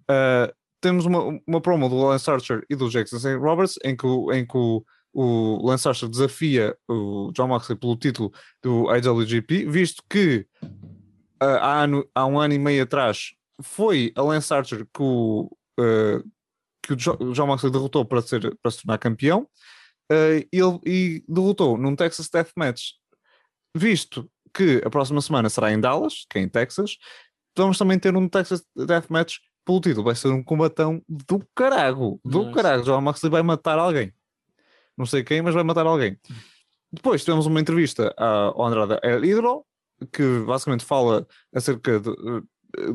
Eh, 0.09 0.53
temos 0.79 1.05
uma, 1.05 1.39
uma 1.45 1.61
promo 1.61 1.87
do 1.89 1.97
Lance 1.97 2.29
Archer 2.31 2.63
e 2.69 2.75
do 2.75 2.89
Jackson 2.89 3.19
St. 3.19 3.35
Roberts 3.35 3.75
em 3.83 3.95
que, 3.95 4.05
o- 4.07 4.31
em 4.31 4.45
que 4.47 4.57
o, 4.57 4.83
o 5.13 5.67
Lance 5.67 5.87
Archer 5.87 6.07
desafia 6.09 6.75
o 6.87 7.31
John 7.33 7.49
Moxley 7.49 7.77
pelo 7.77 7.95
título 7.97 8.31
do 8.63 8.87
IWGP, 8.95 9.65
visto 9.65 10.01
que 10.09 10.47
eh, 10.61 11.45
há, 11.59 11.83
ano- 11.83 12.07
há 12.15 12.25
um 12.25 12.39
ano 12.39 12.53
e 12.53 12.59
meio 12.59 12.81
atrás 12.83 13.33
foi 13.61 14.11
a 14.15 14.21
Lance 14.21 14.53
Archer 14.53 14.85
que 14.85 15.01
o, 15.01 15.49
eh, 15.79 16.21
que 16.83 16.93
o 16.93 16.95
Jo- 16.95 17.17
o 17.19 17.33
John 17.33 17.47
Moxley 17.47 17.71
derrotou 17.71 18.05
para, 18.05 18.21
ser, 18.21 18.57
para 18.61 18.71
se 18.71 18.81
tornar 18.83 18.97
campeão 18.97 19.47
eh, 20.11 20.47
ele, 20.51 20.79
e 20.85 21.23
derrotou 21.27 21.77
num 21.77 21.95
Texas 21.95 22.29
Death 22.29 22.51
Match. 22.55 22.91
Visto 23.75 24.29
que 24.53 24.81
a 24.85 24.89
próxima 24.89 25.21
semana 25.21 25.49
será 25.49 25.71
em 25.71 25.79
Dallas, 25.79 26.25
que 26.29 26.37
é 26.37 26.41
em 26.41 26.49
Texas, 26.49 26.97
vamos 27.57 27.77
também 27.77 27.97
ter 27.97 28.15
um 28.15 28.27
Texas 28.27 28.63
Death 28.75 29.09
Match 29.09 29.37
pelo 29.65 29.79
título. 29.79 30.03
Vai 30.05 30.15
ser 30.15 30.27
um 30.29 30.43
combatão 30.43 31.01
do 31.07 31.41
carago. 31.55 32.19
Do 32.25 32.43
Nice. 32.43 32.53
carago. 32.53 32.83
John 32.83 33.01
Moxley 33.01 33.31
vai 33.31 33.41
matar 33.43 33.79
alguém. 33.79 34.13
Não 34.97 35.05
sei 35.05 35.23
quem, 35.23 35.41
mas 35.41 35.53
vai 35.53 35.63
matar 35.63 35.85
alguém. 35.87 36.19
Depois 36.91 37.23
tivemos 37.23 37.45
uma 37.45 37.61
entrevista 37.61 38.13
ao 38.17 38.65
Andrade 38.65 38.99
El 39.01 39.23
Hidro, 39.23 39.65
que 40.11 40.39
basicamente 40.45 40.83
fala 40.83 41.25
acerca 41.55 41.99
de. 41.99 42.09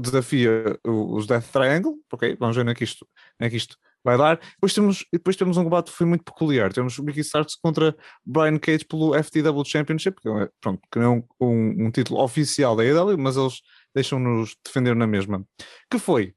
Desafia 0.01 0.79
os 0.85 1.27
Death 1.27 1.51
Triangle, 1.53 1.95
ok? 2.13 2.37
Vamos 2.39 2.57
ver 2.57 2.63
onde 2.63 2.73
é 2.73 2.75
que 2.75 2.85
isto, 2.85 3.07
é 3.39 3.51
que 3.51 3.57
isto 3.57 3.77
vai 4.05 4.17
dar. 4.17 4.39
Depois 4.39 4.73
temos, 4.73 5.05
depois 5.13 5.37
temos 5.37 5.57
um 5.57 5.65
combate 5.65 5.91
que 5.91 5.97
foi 5.97 6.07
muito 6.07 6.23
peculiar. 6.25 6.73
Temos 6.73 6.97
Ricky 6.99 7.21
Starks 7.21 7.57
contra 7.57 7.97
Brian 8.25 8.59
Cage 8.59 8.85
pelo 8.85 9.15
FTW 9.15 9.65
Championship, 9.65 10.21
que, 10.21 10.29
é, 10.29 10.49
pronto, 10.61 10.81
que 10.93 10.99
não 10.99 11.05
é 11.05 11.09
um, 11.11 11.23
um- 11.49 11.87
um 11.87 11.91
título 11.91 12.21
oficial 12.23 12.77
da 12.77 12.83
AEW, 12.85 13.19
mas 13.19 13.37
eles 13.37 13.61
deixam-nos 13.95 14.55
defender 14.65 14.95
na 14.95 15.07
mesma. 15.07 15.45
Que 15.91 15.99
foi 15.99 16.35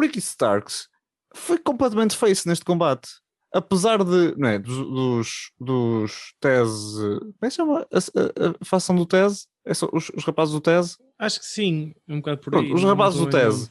Ricky 0.00 0.18
Starks 0.18 0.88
foi 1.34 1.58
completamente 1.58 2.16
face 2.16 2.46
neste 2.46 2.64
combate. 2.64 3.08
Apesar 3.56 4.02
de, 4.04 4.34
não 4.36 4.48
é, 4.48 4.58
dos, 4.58 4.76
dos, 4.76 5.50
dos 5.58 6.34
Tez, 6.40 6.68
eh, 6.98 7.18
como 7.20 7.34
é 7.42 7.48
que 7.48 7.54
chama 7.54 7.80
a, 7.80 7.98
a, 7.98 8.60
a 8.60 8.64
facção 8.64 8.94
do 8.96 9.06
Tez? 9.06 9.46
É 9.64 9.72
só 9.72 9.88
os, 9.92 10.10
os 10.10 10.24
rapazes 10.24 10.52
do 10.54 10.60
Tez? 10.60 10.98
Acho 11.18 11.40
que 11.40 11.46
sim, 11.46 11.94
é 12.08 12.12
um 12.12 12.16
bocado 12.20 12.38
por 12.40 12.54
aí. 12.54 12.60
Pronto, 12.60 12.74
os 12.76 12.82
não- 12.82 12.90
não 12.90 12.96
rapazes 12.96 13.18
do 13.18 13.24
ver. 13.26 13.30
Tez, 13.32 13.70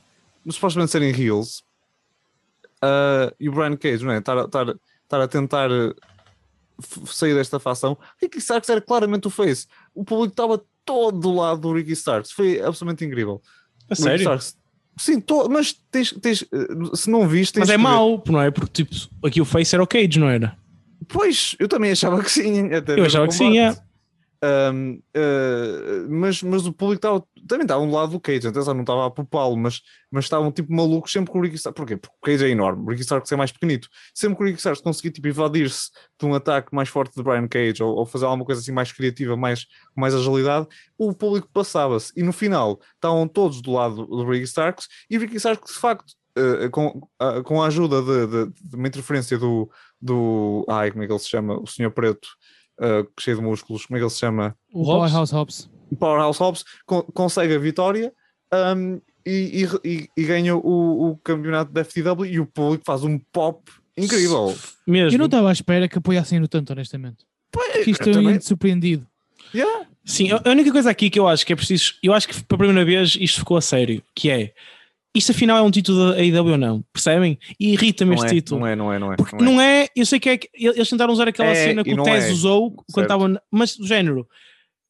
supostamente 0.49 0.91
serem 0.91 1.11
heels, 1.15 1.63
ah, 2.81 3.31
e 3.39 3.47
o 3.49 3.51
Brian 3.51 3.75
Cage, 3.77 4.03
não 4.03 4.11
é? 4.11 4.17
Estar, 4.19 4.37
a- 4.37 4.45
estar, 4.45 4.67
estar 5.03 5.21
a 5.21 5.27
tentar 5.27 5.69
sair 7.07 7.33
desta 7.33 7.59
facção. 7.59 7.97
Ricky 8.21 8.37
Starks 8.39 8.69
era 8.69 8.81
claramente 8.81 9.27
o 9.27 9.29
face. 9.29 9.67
O 9.93 10.03
público 10.03 10.33
estava 10.33 10.61
todo 10.83 11.19
do 11.19 11.33
lado 11.33 11.61
do 11.61 11.73
Ricky 11.73 11.93
Starks. 11.93 12.31
Foi 12.31 12.59
absolutamente 12.59 13.05
incrível. 13.05 13.41
A 13.89 13.93
Ricky 13.93 14.01
sério? 14.03 14.21
Starks- 14.23 14.57
sim, 14.97 15.19
to- 15.19 15.49
mas 15.49 15.73
tens, 15.91 16.11
tens, 16.21 16.43
eh, 16.51 16.95
se 16.95 17.09
não 17.09 17.27
viste, 17.27 17.59
Mas 17.59 17.69
é 17.69 17.77
mau, 17.77 18.23
não 18.27 18.41
é? 18.41 18.51
Porque 18.51 18.83
tipo, 18.83 18.95
aqui 19.25 19.41
o 19.41 19.45
Face 19.45 19.75
era 19.75 19.83
o 19.83 19.87
Cage, 19.87 20.19
não 20.19 20.29
era? 20.29 20.57
Pois, 21.07 21.55
eu 21.59 21.67
também 21.67 21.91
achava 21.91 22.21
que 22.23 22.31
sim. 22.31 22.69
Eu 22.97 23.05
achava 23.05 23.27
que 23.27 23.33
sim, 23.33 23.59
é. 23.59 23.75
Um, 24.45 25.01
uh, 25.15 26.09
mas, 26.09 26.43
mas 26.43 26.67
o 26.67 26.73
público 26.73 26.97
estava 26.97 27.23
também 27.47 27.63
estava 27.63 27.81
um 27.81 27.91
lado 27.91 28.11
do 28.11 28.19
Cage, 28.19 28.47
atenção, 28.47 28.73
não 28.73 28.81
estava 28.81 29.05
a 29.05 29.09
popá-lo, 29.09 29.55
mas, 29.55 29.81
mas 30.11 30.25
estavam 30.25 30.51
tipo 30.51 30.73
malucos 30.73 31.11
sempre 31.11 31.31
com 31.31 31.39
o 31.39 31.41
Ricky 31.41 31.55
Starks. 31.55 31.77
Porquê? 31.77 31.95
Porque 31.95 32.15
o 32.15 32.21
Cage 32.21 32.45
é 32.45 32.49
enorme, 32.49 32.83
o 32.83 32.89
Ricky 32.89 33.01
Starks 33.01 33.31
é 33.31 33.35
mais 33.35 33.51
pequenito. 33.51 33.87
Sempre 34.13 34.37
que 34.37 34.43
o 34.43 34.45
Ricky 34.45 34.59
Starks 34.59 34.81
conseguia 34.81 35.11
tipo, 35.11 35.27
evadir-se 35.27 35.89
de 36.19 36.25
um 36.25 36.33
ataque 36.35 36.75
mais 36.75 36.89
forte 36.89 37.15
de 37.15 37.23
Brian 37.23 37.47
Cage 37.47 37.81
ou, 37.81 37.95
ou 37.95 38.05
fazer 38.05 38.25
alguma 38.25 38.45
coisa 38.45 38.61
assim 38.61 38.71
mais 38.71 38.91
criativa, 38.91 39.37
mais, 39.37 39.65
com 39.93 40.01
mais 40.01 40.13
agilidade, 40.13 40.67
o 40.97 41.13
público 41.13 41.47
passava-se. 41.53 42.11
E 42.15 42.21
no 42.21 42.33
final 42.33 42.79
estavam 42.95 43.27
todos 43.27 43.61
do 43.61 43.71
lado 43.71 44.05
do 44.05 44.29
Ricky 44.29 44.43
Starks 44.43 44.87
e 45.09 45.17
o 45.17 45.21
Ricky 45.21 45.37
Starks, 45.37 45.73
de 45.73 45.79
facto, 45.79 46.11
uh, 46.37 46.69
com, 46.71 47.07
uh, 47.21 47.43
com 47.43 47.63
a 47.63 47.67
ajuda 47.67 48.01
de, 48.01 48.27
de- 48.27 48.69
de 48.69 48.75
uma 48.75 48.87
interferência 48.87 49.37
do, 49.37 49.69
do. 50.01 50.65
Ai, 50.69 50.91
como 50.91 51.03
é 51.03 51.07
que 51.07 51.13
ele 51.13 51.19
se 51.19 51.29
chama? 51.29 51.59
O 51.59 51.67
senhor 51.67 51.91
preto. 51.91 52.27
Uh, 52.79 53.07
cheio 53.19 53.37
de 53.37 53.43
músculos, 53.43 53.85
como 53.85 53.97
é 53.97 53.99
que 53.99 54.03
ele 54.03 54.09
se 54.11 54.19
chama? 54.19 54.55
O 54.73 54.83
Hobbs? 54.83 55.11
Powerhouse 55.11 55.31
Hobbs. 55.33 55.69
Powerhouse 55.99 56.39
Hobbs 56.39 56.65
con- 56.85 57.03
consegue 57.13 57.53
a 57.55 57.59
vitória 57.59 58.11
um, 58.75 58.99
e, 59.25 59.65
e- 59.83 60.09
e- 60.17 60.23
ganha 60.23 60.55
o, 60.55 61.09
o 61.11 61.17
campeonato 61.17 61.71
da 61.71 61.83
FTW 61.83 62.25
e 62.25 62.39
o 62.39 62.45
público 62.45 62.83
faz 62.85 63.03
um 63.03 63.17
pop 63.31 63.71
incrível. 63.97 64.55
Mesmo. 64.85 65.15
Eu 65.15 65.19
não 65.19 65.25
estava 65.25 65.49
à 65.49 65.51
espera 65.53 65.87
que 65.87 65.97
apoiassem 65.97 66.39
no 66.39 66.47
tanto, 66.47 66.71
honestamente. 66.73 67.25
Porque 67.51 67.89
isto 67.91 68.03
eu 68.03 68.07
eu 68.07 68.13
também- 68.13 68.33
ia 68.35 68.41
surpreendido. 68.41 69.07
Yeah. 69.53 69.87
Sim, 70.03 70.31
a 70.31 70.41
a 70.45 70.49
única 70.51 70.71
coisa 70.71 70.89
aqui 70.89 71.09
que 71.09 71.17
eu 71.19 71.27
acho 71.27 71.45
que 71.45 71.53
é 71.53 71.55
preciso, 71.55 71.93
eu 72.03 72.13
acho 72.13 72.27
que 72.27 72.43
pela 72.43 72.57
primeira 72.59 72.83
vez 72.85 73.15
isto 73.19 73.39
ficou 73.39 73.57
a 73.57 73.61
sério, 73.61 74.03
que 74.13 74.29
é 74.29 74.53
isto 75.15 75.31
afinal 75.31 75.57
é 75.57 75.61
um 75.61 75.71
título 75.71 76.11
da 76.11 76.17
AEW 76.17 76.51
ou 76.51 76.57
não? 76.57 76.81
Percebem? 76.93 77.39
E 77.59 77.73
irrita-me 77.73 78.13
este 78.15 78.25
é, 78.27 78.29
título. 78.29 78.59
não 78.61 78.67
é, 78.67 78.75
não 78.75 78.93
é, 78.93 78.99
não 78.99 79.13
é. 79.13 79.15
Porque 79.15 79.35
não 79.35 79.41
é. 79.43 79.45
não 79.55 79.61
é, 79.61 79.87
eu 79.95 80.05
sei 80.05 80.19
que 80.19 80.29
é 80.29 80.37
que 80.37 80.49
eles 80.53 80.89
tentaram 80.89 81.11
usar 81.13 81.27
aquela 81.27 81.49
É, 81.49 81.55
cena 81.67 81.83
que 81.83 81.93
o 81.93 82.03
Tez 82.03 82.25
é. 82.25 82.31
usou 82.31 82.71
quando 82.71 82.85
Certo. 82.93 83.01
estava, 83.03 83.27
na- 83.27 83.41
mas 83.51 83.75
do 83.77 83.87
género, 83.87 84.27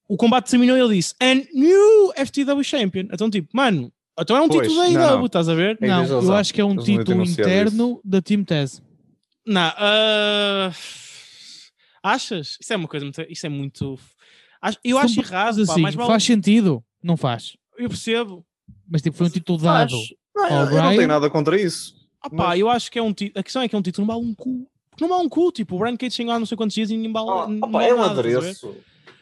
o 0.08 0.18
combate 0.18 0.50
terminou 0.50 0.76
e 0.78 0.82
ele 0.82 0.96
disse, 0.96 1.14
and 1.22 1.44
new 1.54 2.12
FTW 2.16 2.64
Champion. 2.64 3.08
Então, 3.12 3.30
tipo, 3.30 3.48
mano, 3.54 3.92
então 4.20 4.36
é 4.38 4.42
um 4.42 4.48
Pois, 4.48 4.68
título 4.68 4.80
da 4.94 5.02
AEW, 5.04 5.18
não. 5.20 5.26
estás 5.26 5.48
a 5.50 5.54
ver? 5.56 5.78
É, 5.82 5.88
Não, 5.88 6.04
eu 6.06 6.16
razão. 6.16 6.36
acho 6.36 6.54
que 6.54 6.62
é 6.62 6.66
um 6.66 6.72
Eles 6.74 6.86
título 6.86 7.24
interno 7.24 8.02
da 8.04 8.22
Team 8.22 8.44
Tez. 8.44 8.82
Não, 9.46 9.62
ah, 9.78 10.72
achas? 12.04 12.58
Isso 12.62 12.74
é 12.74 12.76
uma 12.76 12.88
coisa 12.88 13.06
muito. 13.06 13.22
Isso 13.30 13.46
é 13.46 13.50
muito. 13.50 14.00
Eu 14.84 14.98
São 14.98 15.06
acho 15.06 15.20
errado, 15.20 15.56
pá, 15.66 15.72
assim, 15.74 15.82
mas 15.82 15.94
vale- 15.96 16.08
Faz 16.10 16.24
sentido? 16.24 16.84
Não 17.04 17.16
faz. 17.18 17.56
eu 17.78 17.88
percebo. 17.90 18.44
Mas 18.90 19.02
tipo, 19.02 19.18
foi 19.18 19.28
um 19.28 19.30
título 19.30 19.58
dado. 19.58 19.96
Não, 20.36 20.44
ao 20.46 20.66
eu 20.72 20.84
não 20.84 20.90
tenho 20.96 21.08
nada 21.08 21.30
contra 21.30 21.60
isso. 21.60 21.94
Ah, 22.22 22.30
pá, 22.30 22.48
Mas- 22.50 22.60
eu 22.60 22.70
acho 22.70 22.92
que 22.92 23.00
é 23.00 23.02
um 23.02 23.14
título. 23.14 23.40
A 23.40 23.44
questão 23.44 23.62
é 23.62 23.68
que 23.68 23.76
é 23.76 23.80
um 23.80 23.82
título, 23.82 24.06
não 24.08 24.14
vale 24.16 24.26
um 24.28 24.34
cu. 24.36 24.68
Porque 24.90 25.04
não 25.04 25.10
vale 25.10 25.26
um 25.26 25.30
cu, 25.30 25.52
tipo, 25.52 25.76
o 25.76 25.80
Brian 25.80 25.98
Cage 25.98 26.16
chegou 26.16 26.34
há 26.34 26.40
não 26.40 26.46
sei 26.46 26.56
quantos 26.58 26.74
dias 26.74 26.90
e 26.90 26.96
ninguém 26.98 27.12
vale. 27.12 27.30
Ah, 27.30 27.48
não 27.48 27.58
opa, 27.58 27.68
vale 27.68 27.90
é 27.90 27.96
um 27.96 28.02
adereço. 28.04 28.76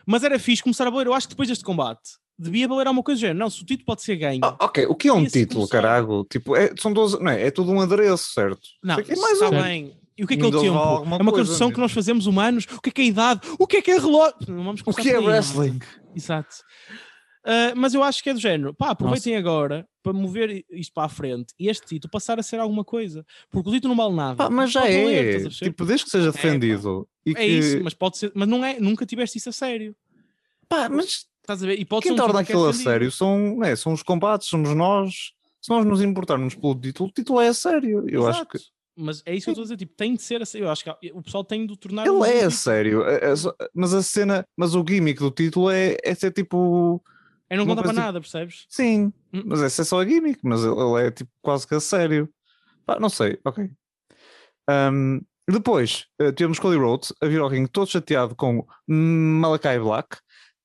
Mas 0.06 0.24
era 0.24 0.38
fixe 0.38 0.62
começar 0.62 0.86
a 0.88 0.90
valer. 0.90 1.08
Eu 1.08 1.14
acho 1.14 1.28
que 1.28 1.34
depois 1.34 1.50
deste 1.50 1.64
combate 1.64 2.02
devia 2.38 2.68
valer 2.68 2.88
alguma 2.88 3.04
coisa 3.04 3.20
do 3.20 3.22
género. 3.22 3.40
Não, 3.40 3.50
se 3.50 3.62
o 3.62 3.66
título 3.66 3.86
pode 3.86 4.02
ser 4.02 4.16
ganho. 4.18 4.42
Ah, 4.44 4.56
ok, 4.60 4.86
o 4.88 4.96
que 4.96 5.08
é 5.08 5.14
um 5.14 5.26
título, 5.26 5.68
começar. 5.68 5.82
carago? 5.82 6.26
Tipo, 6.30 6.56
é, 6.56 6.74
são 6.80 6.92
12, 6.94 7.20
não 7.22 7.32
é? 7.32 7.48
É 7.48 7.52
tudo 7.52 7.72
um 7.72 7.80
adereço, 7.80 8.32
certo? 8.34 8.62
não, 8.84 8.96
é 8.96 9.16
mais 9.16 9.34
está 9.34 9.48
um. 9.50 9.62
Bem. 9.62 9.98
E 10.16 10.24
o 10.24 10.28
que 10.28 10.36
é 10.36 10.38
que 10.38 10.44
é 10.44 10.48
o 10.48 10.52
tempo? 10.52 10.78
É 10.78 11.00
uma 11.22 11.32
construção 11.32 11.72
que 11.72 11.80
nós 11.80 11.92
fazemos 11.92 12.28
humanos. 12.28 12.66
O 12.72 12.82
que 12.82 12.90
é 12.90 12.92
que 12.92 13.02
é 13.02 13.06
a 13.06 13.08
idade? 13.08 13.42
O 13.58 13.66
que 13.66 13.78
é 13.78 13.82
que 13.82 13.92
é 13.92 13.98
relógio? 13.98 14.36
Não 14.48 14.64
vamos 14.64 14.82
O 14.86 14.94
que 14.94 15.10
é 15.10 15.16
aí, 15.16 15.22
não 15.24 15.32
wrestling? 15.32 15.80
Exato. 16.16 16.56
Ah, 17.46 17.74
mas 17.76 17.94
eu 17.94 18.04
acho 18.04 18.24
que 18.24 18.30
é 18.30 18.34
do 18.34 18.40
género. 18.40 18.74
Pá, 18.74 18.92
aproveitem 18.92 19.36
agora 19.36 19.88
para 20.02 20.14
mover 20.14 20.66
isto 20.70 20.94
para 20.94 21.06
a 21.06 21.10
frente 21.10 21.54
e 21.60 21.70
este 21.70 21.86
título 21.86 22.12
passar 22.12 22.40
a 22.40 22.44
ser 22.44 22.60
alguma 22.60 22.84
coisa. 22.84 23.26
Porque 23.50 23.70
o 23.70 23.74
título 23.74 23.96
não 23.96 24.04
vale 24.04 24.16
nada. 24.16 24.36
Pá, 24.36 24.50
mas 24.50 24.72
já 24.72 24.88
é. 24.88 25.24
perceber? 25.34 25.50
Tipo, 25.50 25.86
desde 25.86 26.06
que 26.06 26.12
seja 26.12 26.32
pá. 26.32 26.38
defendido. 26.42 27.08
e 27.26 27.32
é 27.32 27.34
que... 27.34 27.44
isso, 27.44 27.84
mas 27.84 27.94
pode 27.94 28.18
ser. 28.18 28.32
Mas 28.34 28.48
não 28.48 28.64
é, 28.64 28.80
nunca 28.80 29.06
tiveste 29.06 29.38
isso 29.38 29.50
a 29.50 29.54
sério. 29.54 29.96
Pá, 30.68 30.90
mas 30.90 31.28
Estás 31.44 31.62
a 31.62 31.68
ver? 31.68 31.78
E 31.78 31.84
pode 31.84 32.04
quem 32.04 32.14
um 32.14 32.16
torna 32.16 32.44
que 32.44 32.52
é 32.52 32.56
aquilo 32.56 32.64
a 32.64 32.68
defendido. 32.68 32.90
sério 32.90 33.12
são, 33.12 33.58
né, 33.58 33.76
são 33.76 33.92
os 33.92 34.02
combates, 34.02 34.48
somos 34.48 34.74
nós. 34.74 35.34
Se 35.62 35.70
nós 35.70 35.86
nos 35.86 36.02
importarmos 36.02 36.56
pelo 36.56 36.76
título, 36.76 37.10
o 37.10 37.12
título 37.12 37.42
é 37.42 37.50
a 37.50 37.54
sério. 37.54 38.06
Eu 38.10 38.28
acho 38.28 38.46
que 38.46 38.58
Exato. 38.58 38.74
Mas 38.96 39.24
é 39.26 39.36
isso 39.36 39.46
que 39.46 39.50
eu 39.50 39.54
estou 39.54 39.64
a 39.64 39.66
dizer. 39.66 39.78
Tipo, 39.78 39.94
tem 39.96 40.14
de 40.14 40.22
ser 40.22 40.42
a 40.42 40.46
sério. 40.46 40.66
Eu 40.66 40.72
acho 40.72 40.84
que 40.84 41.12
o 41.14 41.22
pessoal 41.22 41.44
tem 41.44 41.66
de 41.66 41.74
o 41.74 41.76
tornar. 41.76 42.10
um 42.10 42.24
ele 42.24 42.38
é 42.38 42.46
a 42.46 42.52
sério. 42.52 43.04
é- 43.04 43.16
é 43.16 43.34
mas 43.74 43.94
a 43.94 44.04
cena, 44.04 44.46
mas 44.56 44.76
o 44.76 44.86
gimmick 44.88 45.20
do 45.20 45.32
título 45.32 45.70
é, 45.70 45.98
é 46.04 46.16
ser 46.16 46.32
tipo. 46.32 47.04
É 47.54 47.58
não 47.58 47.66
conta 47.66 47.82
para 47.82 47.92
tipo- 47.92 48.02
nada, 48.02 48.20
percebes? 48.22 48.66
Sim, 48.70 49.14
Hum. 49.34 49.44
mas 49.46 49.62
essa 49.62 49.82
é 49.82 49.86
só 49.86 50.02
a 50.02 50.06
gimmick, 50.06 50.40
mas 50.44 50.62
ele 50.64 51.06
é 51.08 51.12
tipo 51.12 51.32
quase 51.42 51.68
que 51.68 51.76
a 51.76 51.80
sério. 51.80 52.30
Pá, 52.86 53.00
não 53.00 53.10
sei, 53.10 53.40
ok. 53.46 53.70
Ahm, 54.70 55.20
depois 55.50 56.06
eh, 56.20 56.32
tivemos 56.32 56.60
Cody 56.60 56.78
Rhodes 56.78 57.14
a 57.22 57.26
vir 57.28 57.40
ao 57.42 57.48
ringue 57.50 57.70
todo 57.70 57.90
chateado 57.90 58.36
com 58.36 58.66
Malakai 58.88 59.78
Black, 59.80 60.18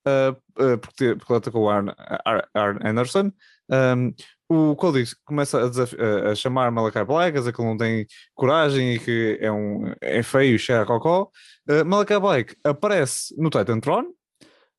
ah, 0.06 0.34
ah, 0.56 0.78
porque, 0.78 1.14
porque 1.16 1.32
ele 1.32 1.38
atacou 1.38 1.64
o 1.64 1.70
Arn, 1.70 1.92
Ar- 2.24 2.48
Arn 2.54 2.78
Anderson. 2.86 3.32
Ahm, 3.70 4.12
o 4.50 4.74
Cody 4.76 5.04
começa 5.24 5.58
a, 5.60 6.30
a- 6.30 6.34
chamar 6.34 6.70
Malakai 6.70 7.04
Black, 7.04 7.36
a 7.36 7.40
dizer 7.40 7.52
que 7.52 7.60
ele 7.60 7.68
não 7.68 7.76
tem 7.76 8.06
coragem 8.34 8.94
e 8.94 8.98
que 8.98 9.38
é, 9.42 9.50
um, 9.52 9.92
é 10.00 10.22
feio, 10.22 10.58
cheira 10.58 10.82
a 10.82 10.86
cocó. 10.86 11.30
Uh, 11.68 11.84
Malakai 11.84 12.18
Black 12.18 12.56
aparece 12.64 13.34
no 13.36 13.50
Titantron, 13.50 14.04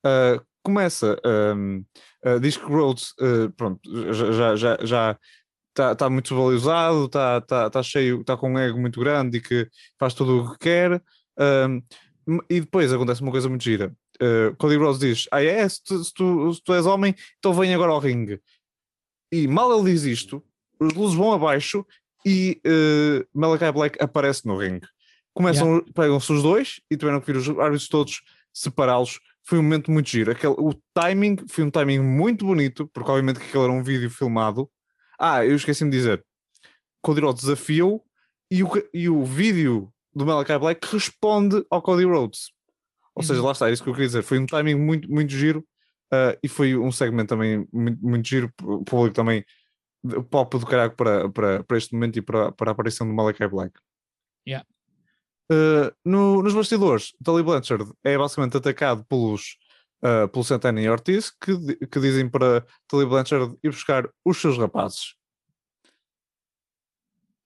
uh, 0.06 0.42
começa, 0.64 1.18
um, 1.56 1.84
uh, 2.26 2.40
diz 2.40 2.58
que 2.58 2.66
Rhodes, 2.66 3.12
uh, 3.20 3.50
pronto, 3.56 3.80
já- 4.14 4.56
já 4.56 4.78
já 4.82 5.20
está 5.70 5.96
tá 5.96 6.10
muito 6.10 6.36
valorizado, 6.36 7.06
está 7.06 7.42
tá, 7.42 7.70
tá 7.70 7.84
cheio, 7.84 8.22
está 8.22 8.36
com 8.36 8.52
um 8.52 8.58
ego 8.60 8.80
muito 8.80 9.00
grande 9.00 9.38
e 9.38 9.42
que 9.42 9.68
faz 10.00 10.14
tudo 10.14 10.44
o 10.44 10.52
que 10.54 10.60
quer. 10.60 11.02
um, 11.40 11.82
e 12.50 12.60
depois 12.60 12.92
acontece 12.94 13.22
uma 13.22 13.32
coisa 13.32 13.48
muito 13.50 13.64
gira. 13.64 13.92
Uh, 14.22 14.54
Cody 14.58 14.76
Rhodes 14.76 15.00
diz: 15.00 15.28
Ah, 15.32 15.42
é? 15.44 15.68
Se 15.68 15.82
tu, 15.84 16.04
se 16.04 16.14
tu- 16.14 16.54
se 16.54 16.62
tu 16.64 16.74
és 16.74 16.86
homem, 16.86 17.16
então 17.40 17.54
vem 17.54 17.74
agora 17.74 17.92
ao 17.94 18.00
ringue. 18.00 18.40
E 19.32 19.48
mal 19.48 19.72
ele 19.74 19.92
diz 19.92 20.04
isto, 20.04 20.44
os 20.80 20.94
luzes 20.94 21.16
vão 21.18 21.32
abaixo 21.32 21.86
e 22.26 22.62
uh, 22.68 23.26
Malakai 23.34 23.72
Black 23.72 23.98
aparece 24.04 24.46
no 24.46 24.58
ringue. 24.58 24.86
Começam, 25.34 25.82
pegam-se 25.94 26.32
os 26.34 26.44
dois 26.44 26.82
e 26.92 26.98
tiveram 26.98 27.22
que 27.22 27.32
vir 27.32 27.38
os 27.38 27.48
árbitros 27.48 27.88
todos 27.88 28.22
separá-los. 28.54 29.20
Foi 29.50 29.58
um 29.58 29.64
momento 29.64 29.90
muito 29.90 30.08
giro. 30.08 30.32
Aquele, 30.32 30.54
o 30.60 30.76
timing 30.94 31.38
foi 31.48 31.64
um 31.64 31.72
timing 31.72 31.98
muito 31.98 32.46
bonito, 32.46 32.88
porque 32.94 33.10
obviamente 33.10 33.40
que 33.40 33.48
aquele 33.48 33.64
era 33.64 33.74
um 33.74 33.82
vídeo 33.82 34.08
filmado. 34.08 34.70
Ah, 35.20 35.44
eu 35.44 35.56
esqueci-me 35.56 35.90
de 35.90 35.98
dizer. 35.98 36.24
Cody 37.02 37.20
Rhodes 37.20 37.42
desafia-o 37.42 38.00
e 38.52 38.64
o, 38.64 38.70
e 38.94 39.10
o 39.10 39.26
vídeo 39.26 39.92
do 40.14 40.24
Malakai 40.24 40.60
Black 40.60 40.88
responde 40.94 41.66
ao 41.68 41.82
Cody 41.82 42.06
Rhodes. 42.06 42.52
Ou 43.16 43.24
seja, 43.24 43.40
Uhum. 43.40 43.48
lá 43.48 43.54
está, 43.54 43.68
é 43.68 43.74
isso 43.74 43.82
que 43.84 43.90
eu 43.90 43.94
queria 43.94 44.06
dizer. 44.06 44.22
Foi 44.22 44.38
um 44.38 44.46
timing 44.46 44.76
muito, 44.76 45.12
muito 45.12 45.32
giro 45.32 45.66
ah, 46.14 46.38
e 46.44 46.48
foi 46.48 46.78
um 46.78 46.92
segmento 46.92 47.30
também 47.30 47.68
muito, 47.74 48.06
muito 48.06 48.28
giro. 48.28 48.54
O 48.62 48.84
público 48.84 49.16
também 49.16 49.44
pop 50.30 50.60
do 50.60 50.66
caralho 50.68 50.96
para, 50.96 51.28
para, 51.28 51.64
para 51.64 51.78
este 51.78 51.92
momento 51.94 52.20
e 52.20 52.22
para, 52.22 52.52
para 52.52 52.70
a 52.70 52.74
aparição 52.74 53.08
do 53.08 53.14
Malakai 53.16 53.48
Black. 53.48 53.74
Yeah. 54.48 54.64
Uh, 55.52 55.92
no- 56.06 56.44
nos 56.44 56.54
bastidores, 56.54 57.12
Tully 57.24 57.42
Blanchard 57.42 57.92
é 58.04 58.16
basicamente 58.16 58.56
atacado 58.56 59.04
pelos, 59.06 59.58
uh, 60.04 60.28
pelo 60.28 60.44
Santana 60.44 60.80
e 60.80 60.88
Ortiz 60.88 61.32
que, 61.32 61.76
que 61.88 62.00
dizem 62.00 62.30
para 62.30 62.64
Tully 62.88 63.08
Blanchard 63.08 63.58
ir 63.64 63.72
buscar 63.72 64.08
os 64.24 64.38
seus 64.38 64.60
rapazes. 64.60 65.16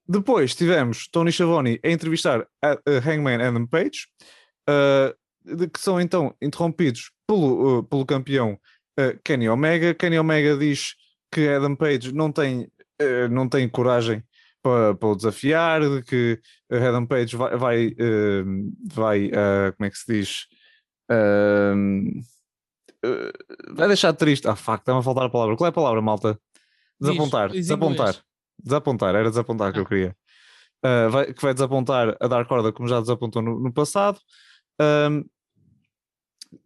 Depois 0.06 0.54
tivemos 0.54 1.08
Tony 1.08 1.32
Schiavone 1.32 1.80
a 1.82 1.90
entrevistar 1.90 2.46
a, 2.62 2.72
a 2.72 3.10
Hangman 3.10 3.42
Adam 3.42 3.66
Page, 3.66 4.08
uh, 4.70 5.70
que 5.70 5.80
são 5.80 6.02
então 6.02 6.36
interrompidos 6.42 7.10
pelo, 7.26 7.80
uh, 7.80 7.84
pelo 7.84 8.06
campeão 8.06 8.60
uh, 9.00 9.18
Kenny 9.24 9.48
Omega. 9.48 9.94
Kenny 9.94 10.20
Omega 10.20 10.58
diz 10.58 10.96
que 11.32 11.48
Adam 11.48 11.74
Page 11.74 12.14
não 12.14 12.32
tem, 12.32 12.70
não 13.32 13.50
tem 13.50 13.68
coragem 13.68 14.22
para, 14.64 14.96
para 14.96 15.10
o 15.10 15.16
desafiar, 15.16 15.82
de 15.82 16.02
que 16.02 16.40
Adam 16.72 17.06
Page 17.06 17.36
vai, 17.36 17.58
vai, 17.58 17.88
uh, 17.88 18.74
vai 18.92 19.28
uh, 19.28 19.74
como 19.78 19.86
é 19.86 19.90
que 19.92 19.98
se 19.98 20.14
diz? 20.14 20.48
Uh, 21.12 22.22
vai 23.76 23.88
deixar 23.88 24.14
triste. 24.14 24.48
Ah, 24.48 24.56
fuck, 24.56 24.80
está-me 24.80 25.00
a 25.00 25.04
faltar 25.04 25.26
a 25.26 25.30
palavra. 25.30 25.56
Qual 25.58 25.68
é 25.68 25.70
a 25.70 25.74
palavra, 25.74 26.02
malta? 26.02 26.40
Desapontar. 27.00 27.50
diz 27.50 27.68
desapontar. 27.68 28.08
inglês. 28.10 28.24
Desapontar, 28.64 29.16
era 29.16 29.30
desapontar 29.30 29.74
que 29.74 29.80
eu 29.80 29.84
Ah. 29.84 29.88
queria. 29.88 30.16
Vai- 31.12 31.34
que 31.34 31.42
vai 31.42 31.54
desapontar 31.54 32.16
a 32.20 32.28
Dark 32.28 32.50
Order 32.50 32.72
como 32.74 32.88
já 32.90 33.00
desapontou 33.00 33.42
no, 33.42 33.60
no 33.60 33.74
passado. 33.74 34.20
Um, 34.82 35.24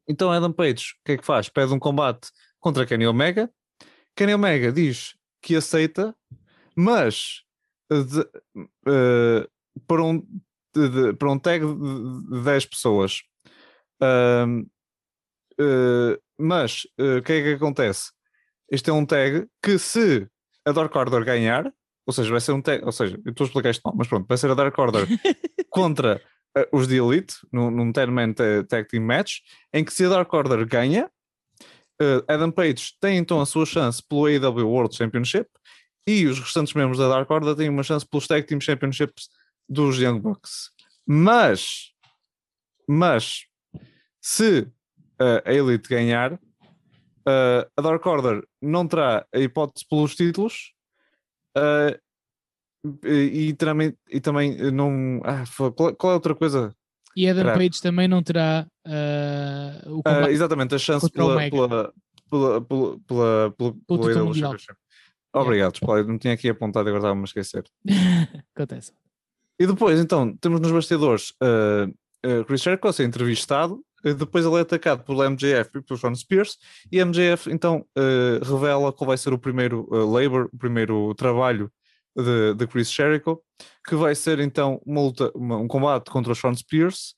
então 0.08 0.32
Adam 0.32 0.52
Page, 0.52 0.94
o 1.00 1.06
que 1.06 1.12
é 1.14 1.18
que 1.18 1.26
faz? 1.26 1.50
Pede 1.50 1.74
um 1.74 1.80
combate 1.80 2.30
contra 2.60 2.86
Kenny 2.86 3.06
Omega. 3.08 3.50
Kenny 4.16 4.34
Omega 4.34 4.72
diz 4.72 5.16
que 5.42 5.56
aceita, 5.56 6.16
mas 6.76 7.44
de- 7.90 8.30
uh, 8.88 9.48
para, 9.88 10.04
um, 10.04 10.20
de- 10.76 11.14
para 11.14 11.32
um 11.32 11.40
tag 11.40 11.66
de, 11.66 12.38
de 12.38 12.44
10 12.44 12.66
pessoas. 12.66 13.22
Um, 14.02 14.68
uh, 15.60 16.18
mas 16.38 16.84
uh, 17.00 17.18
o 17.18 17.22
que 17.24 17.34
é 17.34 17.42
que 17.44 17.54
acontece? 17.54 18.12
Este 18.72 18.90
é 18.90 18.94
um 18.94 19.06
tag 19.06 19.48
que 19.64 19.80
se 19.80 20.28
a 20.66 20.72
Dark 20.72 20.94
Order 20.96 21.24
ganhar, 21.24 21.72
ou 22.06 22.14
seja, 22.14 22.30
vai 22.30 22.42
ser 22.42 22.52
um 22.52 22.62
tag, 22.62 22.84
ou 22.86 22.92
seja, 22.92 23.20
eu 23.26 23.32
estou 23.32 23.46
a 23.46 23.48
explicar 23.48 23.70
isto 23.72 23.82
mal, 23.84 23.96
mas 23.96 24.08
pronto, 24.08 24.28
vai 24.28 24.38
ser 24.38 24.52
a 24.52 24.54
Dark 24.54 24.78
Order 24.78 25.06
contra 25.70 26.22
uh, 26.58 26.78
os 26.78 26.88
The 26.88 26.96
Elite 26.96 27.36
num, 27.52 27.72
num 27.72 27.92
10-man 27.92 28.34
ta- 28.34 28.64
tag 28.68 28.88
team 28.90 29.04
match, 29.04 29.38
em 29.74 29.84
que 29.84 29.94
se 29.94 30.06
a 30.06 30.10
Dark 30.10 30.32
Order 30.34 30.66
ganha, 30.68 31.10
uh, 32.02 32.24
Adam 32.28 32.52
Page 32.52 32.94
tem 33.00 33.18
então 33.18 33.40
a 33.42 33.46
sua 33.46 33.66
chance 33.66 34.04
pelo 34.08 34.28
AEW 34.28 34.68
World 34.70 34.96
Championship 34.96 35.50
e 36.08 36.26
os 36.26 36.40
restantes 36.40 36.74
membros 36.74 36.98
da 36.98 37.10
Dark 37.10 37.30
Order 37.30 37.54
têm 37.54 37.68
uma 37.68 37.84
chance 37.84 38.08
pelos 38.08 38.26
Tag 38.26 38.48
Team 38.48 38.62
Championships 38.62 39.30
dos 39.68 40.00
Young 40.00 40.22
Bucks. 40.22 40.72
Mas, 41.06 41.92
mas, 42.88 43.42
se 44.22 44.62
uh, 44.62 45.42
a 45.44 45.54
Elite 45.54 45.90
ganhar, 45.90 46.34
uh, 46.34 47.70
a 47.76 47.82
Dark 47.82 48.06
Order 48.06 48.42
não 48.62 48.88
terá 48.88 49.26
a 49.34 49.40
hipótese 49.40 49.86
pelos 49.90 50.16
títulos 50.16 50.74
uh, 51.58 52.00
e, 53.06 53.50
e 53.50 53.54
também, 53.54 53.94
e 54.10 54.22
também 54.22 54.72
não. 54.72 55.22
Ah, 55.26 55.44
qual, 55.76 56.12
é 56.12 56.14
a 56.14 56.16
outra 56.16 56.34
coisa? 56.34 56.74
E 57.18 57.28
Adam 57.28 57.44
Caraca. 57.44 57.60
Page 57.60 57.82
também 57.82 58.08
não 58.08 58.24
terá 58.24 58.66
o 59.88 60.02
combate 60.04 60.32
exatamente, 60.32 60.76
a 60.76 60.78
chance 60.78 61.10
contra 61.10 61.24
o 61.24 61.50
pela, 61.50 61.66
Omega. 61.66 61.94
pela, 62.30 62.62
pela, 62.62 62.62
pela, 62.62 63.52
pela, 63.52 63.74
pelo, 63.98 64.34
Obrigado, 65.34 65.76
Spoiler, 65.76 66.08
não 66.08 66.18
tinha 66.18 66.34
aqui 66.34 66.50
apontado, 66.50 66.88
agora 66.88 67.00
estava-me 67.00 67.22
a 67.22 67.26
esquecer. 67.26 67.64
Acontece. 68.56 68.92
E 69.60 69.66
depois, 69.68 70.00
então, 70.00 70.36
temos 70.38 70.60
nos 70.60 70.72
bastidores 70.72 71.32
uh, 71.42 71.88
uh, 72.26 72.46
Chris 72.46 72.62
Jericho 72.62 72.88
a 72.88 72.94
ser 72.94 73.04
entrevistado, 73.06 73.84
uh, 74.06 74.14
depois 74.14 74.46
ele 74.46 74.56
é 74.56 74.62
atacado 74.62 75.04
pelo 75.04 75.24
MJF 75.24 75.70
e 75.76 75.82
pelo 75.82 76.00
Sean 76.00 76.16
Spears, 76.16 76.58
e 76.92 77.04
MJF 77.04 77.52
então 77.52 77.86
uh, 77.98 78.44
revela 78.44 78.92
qual 78.94 79.08
vai 79.08 79.18
ser 79.18 79.34
o 79.34 79.40
primeiro 79.40 79.88
uh, 79.92 80.10
labor, 80.10 80.50
o 80.54 80.58
primeiro 80.58 81.14
trabalho 81.16 81.72
de, 82.16 82.54
de 82.56 82.68
Chris 82.68 82.92
Jericho, 82.92 83.40
que 83.88 83.96
vai 83.96 84.16
ser 84.16 84.40
então 84.40 84.82
uma 84.86 85.02
luta, 85.02 85.32
uma- 85.36 85.58
um 85.58 85.68
combate 85.68 86.10
contra 86.10 86.32
o 86.32 86.36
Sean 86.36 86.56
Spears. 86.56 87.16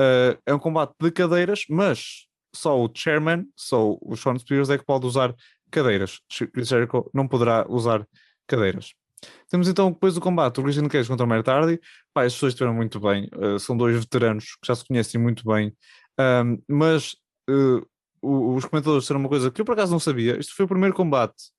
Uh, 0.00 0.36
é 0.46 0.54
um 0.54 0.58
combate 0.58 0.92
de 1.00 1.10
cadeiras, 1.10 1.64
mas 1.70 2.26
só 2.54 2.78
o 2.82 2.90
chairman, 2.94 3.46
só 3.56 3.96
o 4.00 4.16
Sean 4.16 4.38
Spears 4.38 4.68
é 4.68 4.76
que 4.76 4.84
pode 4.84 5.06
usar 5.06 5.34
cadeiras. 5.72 6.20
Jericho 6.56 7.10
não 7.12 7.26
poderá 7.26 7.66
usar 7.68 8.06
cadeiras. 8.46 8.92
Temos 9.48 9.68
então 9.68 9.90
depois 9.92 10.16
o 10.16 10.20
combate, 10.20 10.60
o 10.60 10.62
Christian 10.62 10.88
Cage 10.88 11.08
contra 11.08 11.24
o 11.24 11.28
Matt 11.28 11.46
Hardy. 11.46 11.80
Pá, 12.12 12.24
as 12.24 12.34
pessoas 12.34 12.52
estiveram 12.52 12.74
muito 12.74 13.00
bem. 13.00 13.28
uh, 13.34 13.58
são 13.58 13.76
dois 13.76 13.98
veteranos 13.98 14.56
que 14.60 14.66
já 14.66 14.74
se 14.74 14.84
conhecem 14.84 15.20
muito 15.20 15.44
bem. 15.46 15.74
Um, 16.18 16.62
mas 16.68 17.14
uh, 17.48 17.86
os 18.20 18.64
comentadores 18.64 19.04
disseram 19.04 19.20
uma 19.20 19.28
coisa 19.28 19.50
que 19.50 19.60
eu 19.60 19.64
por 19.64 19.72
acaso 19.72 19.92
não 19.92 20.00
sabia. 20.00 20.38
Este 20.38 20.52
foi 20.52 20.64
o 20.64 20.68
primeiro 20.68 20.94
combate 20.94 21.50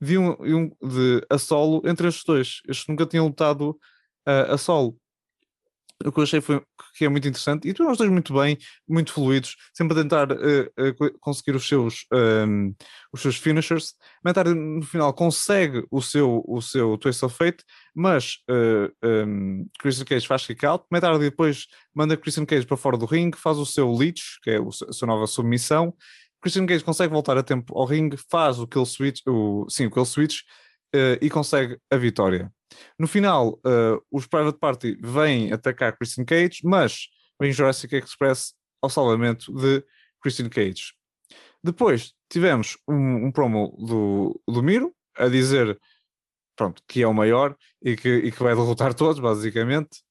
de 0.00 0.16
um- 0.18 0.36
de 0.82 1.26
a 1.28 1.38
solo 1.38 1.82
entre 1.84 2.08
estes 2.08 2.24
dois. 2.24 2.60
Estes 2.68 2.86
nunca 2.86 3.06
tinham 3.06 3.26
lutado 3.26 3.70
uh, 4.26 4.52
a 4.52 4.58
solo. 4.58 4.96
O 6.04 6.12
que 6.12 6.20
eu 6.20 6.24
achei 6.24 6.40
foi 6.40 6.62
que 6.98 7.04
é 7.04 7.08
muito 7.08 7.28
interessante 7.28 7.68
e 7.68 7.72
tiveram 7.72 7.92
os 7.92 7.98
dois 7.98 8.10
muito 8.10 8.34
bem, 8.34 8.58
muito 8.88 9.12
fluidos, 9.12 9.56
sempre 9.72 9.98
a 9.98 10.02
tentar 10.02 10.32
uh, 10.32 10.66
uh, 10.78 10.94
co- 10.96 11.18
conseguir 11.20 11.56
os 11.56 11.66
seus, 11.66 12.04
um, 12.12 12.74
os 13.12 13.22
seus 13.22 13.36
finishers. 13.36 13.94
Hardy 14.24 14.54
no 14.54 14.82
final 14.82 15.12
consegue 15.14 15.86
o 15.90 16.02
seu, 16.02 16.42
o 16.46 16.60
seu 16.60 16.98
Twist 16.98 17.24
of 17.24 17.36
Fate, 17.36 17.64
mas 17.94 18.38
uh, 18.50 18.92
um, 19.26 19.66
Christian 19.80 20.04
Cage 20.04 20.26
faz 20.26 20.46
kick 20.46 20.66
out. 20.66 20.84
Hardy 20.92 21.30
depois 21.30 21.66
manda 21.94 22.16
Christian 22.16 22.44
Cage 22.44 22.66
para 22.66 22.76
fora 22.76 22.96
do 22.96 23.06
ringue, 23.06 23.38
faz 23.38 23.58
o 23.58 23.66
seu 23.66 23.92
Leech, 23.92 24.40
que 24.42 24.50
é 24.50 24.60
o 24.60 24.68
a 24.68 24.92
sua 24.92 25.06
nova 25.06 25.26
submissão. 25.26 25.94
Christian 26.40 26.66
Cage 26.66 26.84
consegue 26.84 27.12
voltar 27.12 27.36
a 27.36 27.42
tempo 27.42 27.76
ao 27.76 27.84
ringue, 27.84 28.16
faz 28.30 28.58
o 28.58 28.66
kill 28.66 28.86
switch, 28.86 29.20
o, 29.26 29.66
sim, 29.68 29.86
o 29.86 29.90
kill 29.90 30.04
switch 30.04 30.40
uh, 30.94 31.18
e 31.20 31.28
consegue 31.30 31.78
a 31.90 31.96
vitória. 31.96 32.52
No 32.98 33.06
final, 33.06 33.58
uh, 33.64 34.00
os 34.10 34.26
Private 34.26 34.58
Party 34.58 34.98
vêm 35.00 35.52
atacar 35.52 35.96
Christian 35.96 36.24
Cage, 36.24 36.60
mas 36.64 37.08
vem 37.40 37.52
Jurassic 37.52 37.94
Express 37.96 38.54
ao 38.82 38.90
salvamento 38.90 39.52
de 39.52 39.84
Christian 40.22 40.48
Cage. 40.48 40.92
Depois 41.62 42.12
tivemos 42.30 42.76
um, 42.86 43.26
um 43.26 43.32
promo 43.32 43.74
do, 43.78 44.40
do 44.46 44.62
Miro 44.62 44.94
a 45.16 45.28
dizer 45.28 45.78
pronto, 46.56 46.82
que 46.88 47.02
é 47.02 47.06
o 47.06 47.14
maior 47.14 47.56
e 47.82 47.96
que, 47.96 48.08
e 48.08 48.32
que 48.32 48.42
vai 48.42 48.54
derrotar 48.54 48.92
todos, 48.94 49.20
basicamente, 49.20 50.02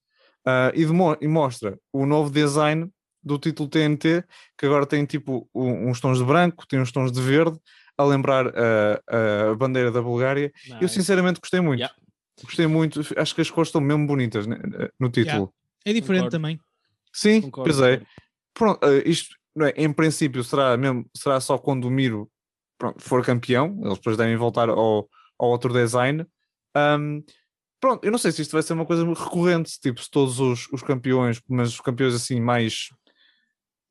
Ah, 0.50 0.72
e, 0.74 0.86
demo- 0.86 1.18
e 1.20 1.28
mostra 1.28 1.78
o 1.92 2.06
novo 2.06 2.30
design 2.32 2.90
do 3.22 3.38
título 3.38 3.68
TNT, 3.68 4.24
que 4.58 4.66
agora 4.66 4.86
tem 4.86 5.06
tipo 5.06 5.50
um- 5.54 5.90
uns 5.90 6.00
tons 6.00 6.20
de 6.20 6.24
branco, 6.24 6.66
tem 6.66 6.80
uns 6.80 6.90
tons 6.90 7.12
de 7.12 7.20
verde, 7.22 7.60
a 7.98 8.04
lembrar 8.04 8.48
a, 8.48 9.52
a 9.52 9.56
bandeira 9.56 9.92
da 9.92 10.02
Bulgária. 10.02 10.52
Eu 10.70 10.82
Nice. 10.82 10.94
sinceramente 10.94 11.40
gostei 11.40 11.60
muito. 11.60 11.80
Yeah. 11.80 11.96
Gostei 12.44 12.68
muito, 12.68 13.02
acho 13.18 13.34
que 13.34 13.42
as 13.42 13.50
cores 13.50 13.70
estão 13.70 13.82
mesmo 13.82 14.06
bonitas 14.06 14.46
né, 14.46 14.60
no 15.00 15.10
título. 15.10 15.52
É 15.84 15.92
diferente 15.92 16.26
Concordo. 16.26 16.38
também. 16.38 16.60
Sim, 17.12 17.42
Concordo, 17.42 17.74
pois 17.74 17.82
é. 17.82 18.02
Pronto, 18.54 18.86
eh, 18.86 19.04
isto 19.10 19.36
não 19.56 19.66
é, 19.66 19.74
em 19.76 19.92
princípio 19.92 20.44
será 20.44 20.78
mesmo 20.78 21.10
será 21.16 21.40
só 21.40 21.58
quando 21.58 21.86
o 21.86 21.92
Miro 21.92 22.30
pronto, 22.78 23.02
for 23.02 23.26
campeão, 23.26 23.80
eles 23.84 23.98
depois 23.98 24.16
devem 24.16 24.36
voltar 24.36 24.70
ao, 24.70 25.10
ao 25.40 25.50
outro 25.50 25.74
design. 25.74 26.24
Ahm, 26.76 27.22
pronto, 27.80 28.04
eu 28.04 28.12
não 28.12 28.20
sei 28.20 28.32
se 28.32 28.44
isto 28.44 28.52
vai 28.52 28.62
ser 28.62 28.74
uma 28.74 28.86
coisa 28.86 29.04
recorrente, 29.04 29.80
tipo, 29.80 30.00
se 30.00 30.10
todos 30.12 30.40
os, 30.40 30.68
os 30.72 30.84
campeões, 30.84 31.42
mas 31.50 31.70
os 31.70 31.82
campeões 31.82 32.14
assim 32.14 32.40
mais 32.40 32.90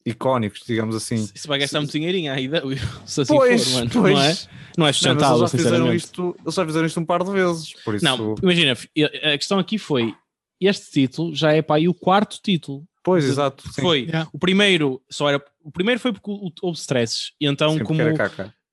icónicos, 0.06 0.62
digamos 0.66 0.94
assim. 0.94 1.28
Isso 1.34 1.48
vai 1.48 1.58
gastar 1.58 1.80
muito 1.80 1.92
dinheirinho 1.92 2.32
aí, 2.32 2.48
se 3.04 3.20
assim 3.22 3.34
Pois, 3.34 3.64
for, 3.70 3.78
mano. 3.78 3.90
pois. 3.92 4.14
Não 4.14 4.20
é? 4.22 4.24
Não 4.24 4.26
é 4.28 4.38
Não, 4.78 4.86
mas 4.86 4.96
sustentável, 4.96 5.38
eles 5.38 5.50
já 5.50 5.58
fizeram 5.58 5.94
isto, 5.94 6.36
eles 6.42 6.54
já 6.54 6.66
fizeram 6.66 6.86
isto 6.86 7.00
um 7.00 7.04
par 7.04 7.24
de 7.24 7.30
vezes, 7.32 7.72
por 7.84 7.94
isso. 7.94 8.04
Não, 8.04 8.34
imagina, 8.42 8.72
a 8.72 9.36
questão 9.38 9.58
aqui 9.58 9.76
foi: 9.78 10.14
este 10.60 10.90
título 10.90 11.34
já 11.34 11.52
é 11.52 11.60
para 11.62 11.76
aí 11.76 11.88
o 11.88 11.94
quarto 11.94 12.38
título. 12.42 12.84
pois, 13.02 13.24
de- 13.24 13.30
exato. 13.30 13.64
sim. 13.72 13.82
Foi. 13.82 14.00
Yeah. 14.02 14.28
O 14.32 14.38
primeiro 14.38 15.02
só 15.10 15.28
era. 15.28 15.42
O 15.62 15.70
primeiro 15.72 16.00
foi 16.00 16.12
porque 16.12 16.30
houve 16.62 16.78
stresses. 16.78 17.32
E 17.40 17.46
então, 17.46 17.72
Sim, 17.72 17.78
porque 17.78 17.88
como. 17.88 18.14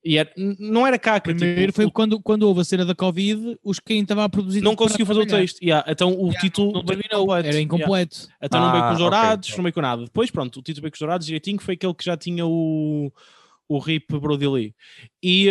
E 0.06 0.18
era, 0.18 0.30
não 0.60 0.86
era 0.86 1.00
caca. 1.00 1.34
Primeiro 1.34 1.62
tipo, 1.72 1.74
foi 1.76 1.86
o- 1.86 1.92
quando, 1.92 2.20
quando 2.22 2.44
houve 2.44 2.60
a 2.60 2.64
cena 2.66 2.84
da 2.86 2.94
Covid, 2.94 3.58
os 3.64 3.80
quem 3.80 4.02
estava 4.02 4.26
a 4.26 4.30
produzir. 4.30 4.60
não 4.62 4.76
conseguiu 4.76 5.06
fazer 5.06 5.22
o 5.22 5.26
trabalhar. 5.26 5.44
texto. 5.48 5.62
Yeah, 5.64 5.86
então 5.90 6.12
o 6.12 6.24
Yeah, 6.28 6.40
título 6.42 6.74
não 6.74 6.84
terminou 6.84 7.20
completo. 7.22 7.48
era 7.48 7.56
Yeah. 7.56 7.62
incompleto. 7.62 8.28
Então 8.42 8.60
não 8.60 8.72
veio 8.72 8.84
com 8.84 8.90
Ah, 8.90 8.92
os 8.92 8.96
ok, 9.00 9.04
dourados, 9.06 9.48
ok. 9.50 9.58
não 9.58 9.64
veio 9.64 9.74
com 9.74 9.82
nada. 9.82 10.04
Depois, 10.04 10.30
pronto, 10.30 10.60
o 10.60 10.62
título 10.62 10.82
veio 10.82 10.92
com 10.92 10.96
os 10.96 11.00
dourados 11.00 11.26
direitinho, 11.26 11.62
foi 11.62 11.76
aquele 11.76 11.94
que 11.94 12.04
já 12.04 12.18
tinha 12.18 12.46
o, 12.46 13.14
o 13.70 13.80
RIP 13.80 14.12
Brody 14.20 14.46
Lee. 14.48 14.76
E, 15.24 15.50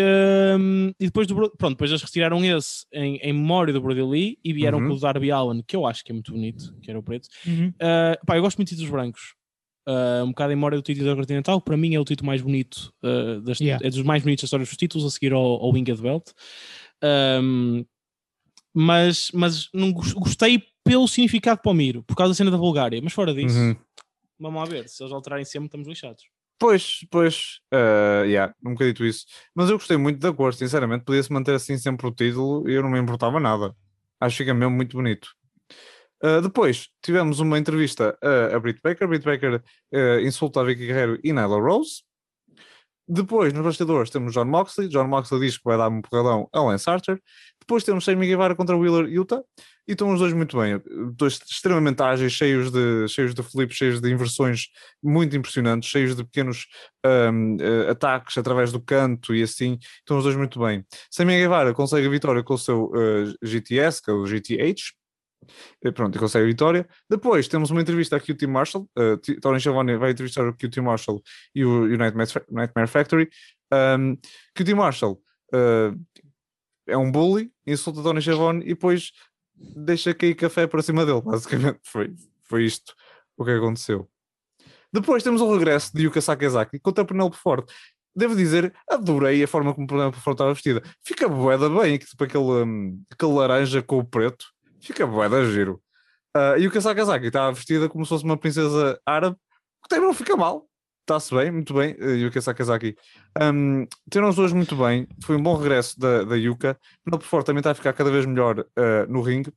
hum, 0.59 0.93
e 1.01 1.07
depois 1.07 1.27
do 1.27 1.35
pronto, 1.35 1.71
depois 1.71 1.91
eles 1.91 2.03
retiraram 2.03 2.45
esse 2.45 2.85
em, 2.93 3.17
em 3.23 3.33
memória 3.33 3.73
do 3.73 3.81
Brody 3.81 4.03
Lee 4.03 4.39
e 4.45 4.53
vieram 4.53 4.81
Uhum. 4.81 4.89
com 4.89 4.95
o 4.97 5.01
Darby 5.01 5.31
Allen, 5.31 5.63
que 5.67 5.75
eu 5.75 5.87
acho 5.87 6.05
que 6.05 6.13
é 6.13 6.15
muito 6.15 6.31
bonito, 6.31 6.75
que 6.83 6.91
era 6.91 6.99
o 6.99 7.03
preto. 7.03 7.27
Uhum. 7.47 7.69
Uh, 7.69 8.27
pá, 8.27 8.37
eu 8.37 8.43
gosto 8.43 8.59
muito 8.59 8.69
de 8.69 8.75
títulos 8.77 8.91
brancos. 8.93 9.35
Uh, 9.87 10.23
um 10.25 10.29
bocado 10.29 10.53
em 10.53 10.57
memória 10.57 10.79
do 10.79 10.83
título 10.83 11.09
da 11.09 11.17
Continental, 11.17 11.61
para 11.61 11.77
mim 11.77 11.95
é 11.95 11.99
o 12.01 12.05
título 12.05 12.27
mais 12.29 12.41
bonito, 12.41 12.93
uh, 13.03 13.41
das- 13.41 13.59
Yeah. 13.61 13.85
é 13.85 13.91
dos 13.91 14.03
mais 14.03 14.23
bonitos 14.23 14.43
da 14.43 14.47
história 14.47 14.65
dos 14.65 14.77
títulos, 14.77 15.05
a 15.07 15.11
seguir 15.11 15.33
ao, 15.33 15.41
ao 15.43 15.71
Winged 15.73 16.01
Belt. 16.01 16.29
Um, 17.03 17.85
mas 18.75 19.31
mas 19.33 19.69
não 19.75 19.93
gos- 19.93 20.13
gostei 20.13 20.63
pelo 20.85 21.07
significado 21.09 21.61
para 21.61 21.71
o 21.71 21.75
Miro, 21.75 22.03
por 22.05 22.17
causa 22.17 22.31
da 22.33 22.37
cena 22.37 22.51
da 22.51 22.57
Bulgária. 22.57 23.01
Mas 23.03 23.13
fora 23.13 23.35
disso, 23.35 23.59
Uhum. 23.59 23.77
vamos 24.39 24.63
lá 24.63 24.69
ver, 24.69 24.89
se 24.89 25.03
eles 25.03 25.13
alterarem 25.13 25.45
sempre, 25.45 25.67
estamos 25.67 25.87
lixados. 25.89 26.25
Pois, 26.59 27.01
pois, 27.11 27.59
uh, 27.75 28.25
yeah, 28.25 28.55
um 28.65 28.73
bocadito 28.73 29.05
isso. 29.05 29.27
Mas 29.53 29.69
eu 29.69 29.77
gostei 29.79 29.97
muito 29.97 30.21
da 30.21 30.33
cor, 30.33 30.55
sinceramente. 30.55 31.05
Podia-se 31.05 31.33
manter 31.33 31.55
assim 31.57 31.77
sempre 31.77 32.07
o 32.07 32.13
título 32.13 32.69
e 32.71 32.75
eu 32.75 32.83
não 32.83 32.91
me 32.91 33.01
importava 33.01 33.41
nada. 33.41 33.75
Acho 34.21 34.37
que 34.37 34.43
fica 34.45 34.55
mesmo 34.55 34.75
muito 34.77 34.97
bonito. 34.97 35.29
Uh, 36.23 36.41
depois 36.41 36.89
tivemos 37.03 37.41
uma 37.41 37.59
entrevista 37.59 38.17
a, 38.23 38.57
a 38.57 38.61
Britt 38.61 38.81
Baker. 38.83 39.09
Britt 39.09 39.25
Baker 39.25 39.63
uh, 39.93 40.21
insulta 40.21 40.61
a 40.61 40.65
Vicky 40.65 40.87
Guerreiro 40.87 41.19
e 41.23 41.33
Nyla 41.33 41.61
Rose. 41.61 42.03
Depois, 43.09 43.53
nos 43.53 43.65
bastidores, 43.65 44.11
temos 44.11 44.33
John 44.33 44.45
Moxley. 44.45 44.89
John 44.89 45.09
Moxley 45.09 45.41
diz 45.41 45.59
que 45.59 45.65
vai 45.65 45.77
dar 45.77 45.89
um 45.89 46.01
porradão 46.01 46.49
a 46.53 46.61
Lance 46.63 46.89
Archer. 46.89 47.21
Depois 47.61 47.83
temos 47.85 48.05
Sammy 48.05 48.27
Guevara 48.27 48.55
contra 48.55 48.77
Wheeler 48.77 49.07
Utah. 49.07 49.43
E 49.87 49.93
estão 49.93 50.13
os 50.13 50.21
dois 50.21 50.33
muito 50.33 50.57
bem. 50.57 50.81
Dois 51.15 51.41
extremamente 51.45 52.01
ágeis, 52.01 52.33
cheios 52.33 52.71
de, 52.71 53.09
cheios 53.09 53.35
de 53.35 53.43
flips, 53.43 53.77
cheios 53.77 54.01
de 54.01 54.11
inversões 54.11 54.69
muito 55.03 55.37
impressionantes, 55.37 55.91
cheios 55.91 56.15
de 56.15 56.23
pequenos 56.25 56.67
um, 57.05 57.57
eh, 57.61 57.91
ataques 57.91 58.39
através 58.39 58.71
do 58.71 58.81
canto 58.81 59.35
e 59.35 59.43
assim. 59.43 59.79
Estão 59.99 60.19
os 60.19 60.25
dois 60.25 60.37
muito 60.37 60.61
bem. 60.61 60.85
Sammy 61.11 61.37
Guevara 61.37 61.75
consegue 61.75 62.07
a 62.07 62.11
vitória 62.11 62.45
com 62.45 62.55
o 62.55 62.59
seu 62.59 62.93
eh, 62.95 63.35
GTS, 63.43 64.01
que 64.01 64.11
é 64.11 64.15
o 64.15 64.25
GTH. 64.25 65.02
Pronto, 65.95 66.17
e 66.17 66.19
consegue 66.19 66.45
a 66.45 66.49
vitória. 66.49 66.89
Depois 67.09 67.49
temos 67.49 67.71
uma 67.71 67.81
entrevista 67.81 68.17
a 68.17 68.21
QT 68.21 68.47
Marshall. 68.47 68.89
Uh, 68.97 69.17
Tony 69.41 69.59
Schiavone 69.59 69.97
vai 69.97 70.13
entrevistar 70.13 70.47
o 70.47 70.55
QT 70.55 70.81
Marshall 70.81 71.23
e 71.55 71.65
o, 71.65 71.89
e 71.89 71.95
o 71.95 71.99
Nightmare, 71.99 72.29
Nightmare 72.51 72.89
Factory. 72.89 73.29
Um, 73.73 74.17
QT 74.55 74.75
Marshall 74.75 75.21
uh, 75.55 76.23
é 76.87 76.97
um 76.97 77.11
bully, 77.11 77.51
insulta 77.67 78.03
Tony 78.03 78.21
Schiavone 78.21 78.63
e 78.65 78.69
depois 78.69 79.13
deixa 79.55 80.15
cair 80.15 80.35
café 80.35 80.67
para 80.67 80.83
cima 80.83 81.05
dele. 81.05 81.23
Basicamente 81.23 81.81
foi, 81.85 82.13
foi 82.45 82.65
isto 82.65 82.95
o 83.37 83.45
que 83.45 83.51
aconteceu. 83.51 84.09
Depois 84.93 85.23
temos 85.23 85.41
o 85.41 85.51
regresso 85.53 85.91
de 85.95 86.05
Yuka 86.05 86.21
Sakazaki 86.21 86.79
contra 86.79 87.05
Penelope 87.05 87.37
Ford. 87.37 87.65
Devo 88.15 88.37
dizer, 88.37 88.75
adorei 88.89 89.43
a 89.43 89.49
forma 89.49 89.73
como 89.75 89.87
Penelope 89.87 90.19
Ford 90.19 90.35
estava 90.35 90.53
vestida. 90.53 90.83
Fica 91.03 91.27
boeda 91.27 91.69
bem, 91.71 91.97
tipo 91.97 92.23
aquele, 92.23 92.45
um, 92.45 93.03
aquele 93.11 93.33
laranja 93.33 93.83
com 93.83 93.99
o 93.99 94.05
preto. 94.05 94.45
Fica 94.83 95.07
boeda 95.07 95.45
giro. 95.51 95.81
Uh, 96.37 96.59
e 96.59 96.67
o 96.67 96.81
Sakazaki 96.81 97.27
estava 97.27 97.53
vestida 97.53 97.89
como 97.89 98.05
se 98.05 98.09
fosse 98.09 98.25
uma 98.25 98.37
princesa 98.37 98.99
árabe, 99.07 99.37
que 99.83 99.89
também 99.89 100.07
não 100.07 100.15
fica 100.15 100.37
mal. 100.37 100.67
Está-se 101.03 101.35
bem, 101.35 101.51
muito 101.51 101.75
bem, 101.75 101.95
uh, 101.95 102.11
Yuka 102.17 102.41
Sakazaki. 102.41 102.97
Um, 103.41 103.87
os 104.29 104.37
dois 104.37 104.53
muito 104.53 104.77
bem. 104.77 105.07
Foi 105.23 105.37
um 105.37 105.43
bom 105.43 105.57
regresso 105.57 105.99
da, 105.99 106.25
da 106.25 106.37
Yuka. 106.37 106.79
Penelope 107.05 107.27
Ford 107.27 107.45
também 107.45 107.61
está 107.61 107.73
a 107.73 107.75
ficar 107.75 107.93
cada 107.93 108.11
vez 108.11 108.25
melhor 108.25 108.61
uh, 108.61 109.11
no 109.11 109.21
ringue. 109.21 109.53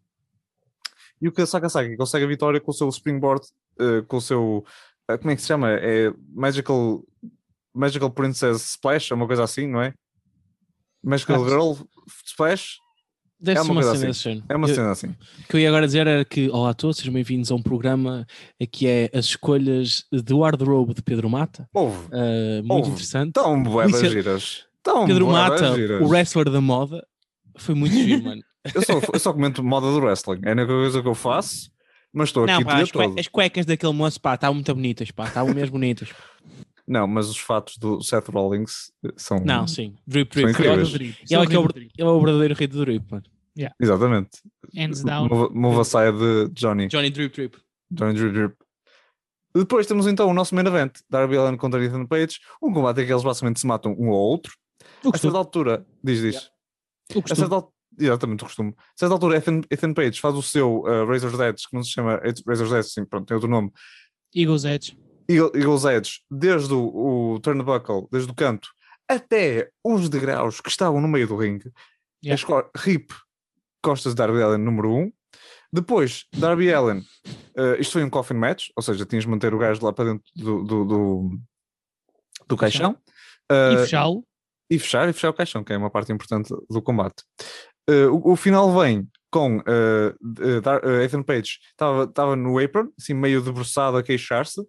E 1.22 1.30
o 1.30 1.48
Sakazaki 1.48 1.96
consegue 1.96 2.26
a 2.26 2.28
vitória 2.28 2.60
com 2.60 2.72
o 2.72 2.74
seu 2.74 2.90
springboard, 2.90 3.46
uh, 3.80 4.04
com 4.06 4.18
o 4.18 4.22
seu. 4.22 4.66
uh, 5.10 5.18
como 5.18 5.32
é 5.32 5.36
que 5.36 5.42
se 5.42 5.48
chama? 5.48 5.72
É 5.72 6.12
Magical, 6.34 7.04
Magical 7.74 8.12
Princess 8.12 8.72
Splash, 8.72 9.12
é 9.12 9.16
uma 9.16 9.28
coisa 9.28 9.44
assim, 9.44 9.68
não 9.68 9.82
é? 9.82 9.94
Magical 11.02 11.44
Ah, 11.46 11.50
Girl 11.50 11.74
Splash? 12.26 12.80
Deve 13.40 13.60
É 13.60 13.62
uma 13.62 13.74
uma 13.74 13.82
cena 13.84 13.94
assim. 13.96 14.08
desse 14.08 14.24
género. 14.24 14.46
É 14.48 14.56
uma 14.56 14.68
Eu- 14.70 14.76
cena 14.76 14.92
assim. 14.92 15.08
O 15.08 15.48
que 15.50 15.56
eu 15.56 15.60
ia 15.60 15.68
agora 15.68 15.86
dizer 15.86 16.08
era 16.08 16.24
que, 16.26 16.50
olá 16.50 16.70
a 16.70 16.74
todos, 16.74 16.98
sejam 16.98 17.14
bem-vindos 17.14 17.52
a 17.52 17.56
um 17.56 17.62
programa 17.62 18.26
que 18.72 18.88
é 18.88 19.10
as 19.14 19.26
escolhas 19.26 20.06
do 20.12 20.40
wardrobe 20.40 20.94
de 20.94 21.02
Pedro 21.02 21.30
Mata. 21.30 21.68
Houve. 21.74 21.98
Uh, 22.08 22.58
muito 22.64 22.72
Houve. 22.72 22.90
interessante. 22.92 23.34
Tão 23.34 23.82
é- 23.82 24.10
giras. 24.10 24.64
Tão 24.82 25.06
Pedro 25.06 25.28
Mata, 25.28 25.76
giras. 25.76 26.02
o 26.02 26.08
wrestler 26.08 26.50
da 26.50 26.62
moda, 26.62 27.06
foi 27.58 27.76
muito 27.76 27.94
giro, 27.94 28.24
mano. 28.24 28.42
Eu 28.74 28.82
só, 28.82 29.00
eu 29.14 29.20
só 29.20 29.32
comento 29.32 29.64
moda 29.64 29.86
do 29.92 30.00
wrestling. 30.00 30.40
É 30.44 30.50
a 30.50 30.52
única 30.54 30.68
coisa 30.68 31.00
que 31.00 31.08
eu 31.08 31.14
faço, 31.14 31.70
mas 32.12 32.30
estou 32.30 32.46
aqui 32.46 32.54
Não, 32.54 32.62
o 32.62 32.66
pá, 32.66 32.74
dia 32.76 32.84
as, 32.84 32.90
todo. 32.90 33.20
as 33.20 33.28
cuecas 33.28 33.64
daquele 33.64 33.94
moço, 33.94 34.20
pá, 34.20 34.34
estavam 34.34 34.56
muito 34.56 34.74
bonitas, 34.74 35.12
pá, 35.12 35.28
estavam 35.28 35.54
mesmo 35.54 35.74
bonitas. 35.74 36.10
Não, 36.88 37.08
mas 37.08 37.28
os 37.30 37.38
fatos 37.38 37.78
do 37.78 38.02
Seth 38.02 38.28
Rollins 38.30 38.92
são. 39.18 39.40
Não, 39.40 39.68
sim. 39.68 39.96
Drip, 40.06 40.34
São 40.34 40.44
drip. 40.44 40.54
incríveis. 40.60 40.90
Drip. 40.92 41.18
ele 41.30 41.44
é 41.44 41.48
que 41.48 41.56
é 41.56 41.60
o, 41.60 41.66
ele 41.76 41.90
é 41.98 42.06
o 42.06 42.20
verdadeiro 42.22 42.54
rei 42.54 42.68
do 42.68 42.80
drip, 42.86 43.06
mano. 43.12 43.24
Exatamente. 43.82 44.30
Hands 44.76 45.04
down. 45.04 45.28
Mova, 45.28 45.50
mova 45.54 45.82
a 45.82 45.86
saia 45.86 46.12
de 46.12 46.50
Johnny. 46.50 46.88
Johnny 46.88 47.10
Drip 47.10 47.34
Drip. 47.34 47.58
Johnny 47.90 48.14
Drip 48.14 48.34
Drip. 48.34 48.56
Depois 49.56 49.88
temos 49.88 50.06
então 50.06 50.28
o 50.30 50.34
nosso 50.34 50.54
main 50.54 50.66
event: 50.68 51.00
Darby 51.10 51.38
Allin 51.38 51.56
contra 51.58 51.84
Ethan 51.84 52.06
Page. 52.06 52.40
Um 52.62 52.74
combate 52.74 53.02
em 53.02 53.06
que 53.06 53.12
eles 53.14 53.24
basicamente 53.24 53.60
se 53.60 53.66
matam 53.66 53.96
um 53.98 54.10
ao 54.10 54.16
outro. 54.20 54.54
O 55.04 55.10
A 55.14 55.18
certa 55.18 55.38
altura, 55.38 55.86
diz, 56.04 56.20
diz. 56.22 56.50
o 57.16 57.20
A 57.32 57.36
certa, 57.36 57.56
al- 57.56 57.74
exatamente 57.98 58.44
o 58.44 58.46
costume. 58.48 58.74
A 58.78 58.84
certa 59.00 59.14
altura, 59.16 59.38
Ethan, 59.38 59.62
Ethan 59.72 59.94
Page 59.94 60.20
faz 60.20 60.36
o 60.36 60.42
seu 60.42 60.82
uh, 60.82 61.06
Razor's 61.08 61.40
Edge, 61.40 61.64
que 61.70 61.76
não 61.76 61.84
se 61.84 61.92
chama 61.92 62.20
Razor's 62.46 62.72
Edge, 62.74 62.90
sim, 62.90 63.06
pronto, 63.06 63.26
tem 63.26 63.36
outro 63.36 63.50
nome, 63.50 63.72
Eagles 64.36 64.66
Edge. 64.66 64.98
Eagle- 65.28 65.52
Eagle's 65.56 65.86
Edge, 65.86 66.20
desde 66.30 66.74
o, 66.74 67.34
o 67.36 67.40
turnbuckle, 67.40 68.08
desde 68.12 68.32
o 68.32 68.36
canto, 68.36 68.70
até 69.10 69.70
os 69.84 70.10
degraus 70.10 70.60
que 70.62 70.70
estavam 70.70 71.00
no 71.02 71.08
meio 71.08 71.28
do 71.28 71.36
ringue. 71.38 71.72
Yeah. 72.24 72.42
Rip, 72.76 73.14
costas 73.84 74.14
de 74.14 74.18
Darby 74.18 74.42
Allen, 74.42 74.58
número 74.60 74.92
1. 74.92 74.98
Um. 75.00 75.12
Depois, 75.72 76.26
Darby 76.36 76.74
Allen, 76.74 77.00
uh, 77.58 77.76
isto 77.80 77.94
foi 77.94 78.04
um 78.04 78.10
coffin 78.10 78.34
match, 78.36 78.70
ou 78.76 78.82
seja, 78.82 79.06
tinhas 79.06 79.26
de 79.26 79.30
manter 79.30 79.54
o 79.54 79.58
gajo 79.58 79.84
lá 79.86 79.92
para 79.92 80.06
dentro 80.06 80.24
do, 80.36 80.64
do, 80.64 80.86
do, 80.86 81.40
do 82.48 82.58
caixão. 82.58 82.98
E 83.52 83.76
Uh, 83.76 83.80
fechá-lo. 83.82 84.26
e 84.72 84.80
fechar 84.80 85.08
e 85.08 85.14
fechar 85.14 85.30
o 85.30 85.34
caixão, 85.34 85.64
que 85.64 85.72
é 85.72 85.78
uma 85.78 85.92
parte 85.92 86.12
importante 86.12 86.50
do 86.70 86.82
combate. 86.82 87.24
Uh, 87.88 88.10
o, 88.12 88.32
o 88.32 88.36
final 88.36 88.74
vem 88.80 89.08
com 89.30 89.58
uh, 89.58 89.62
uh, 90.42 90.62
Dar- 90.62 90.84
uh, 90.84 91.02
Ethan 91.04 91.22
Page 91.22 91.60
estava 91.72 92.36
no 92.36 92.58
apron, 92.58 92.90
assim 92.98 93.14
meio 93.14 93.42
debruçado 93.44 93.98
a 93.98 94.02
queixar-se. 94.04 94.62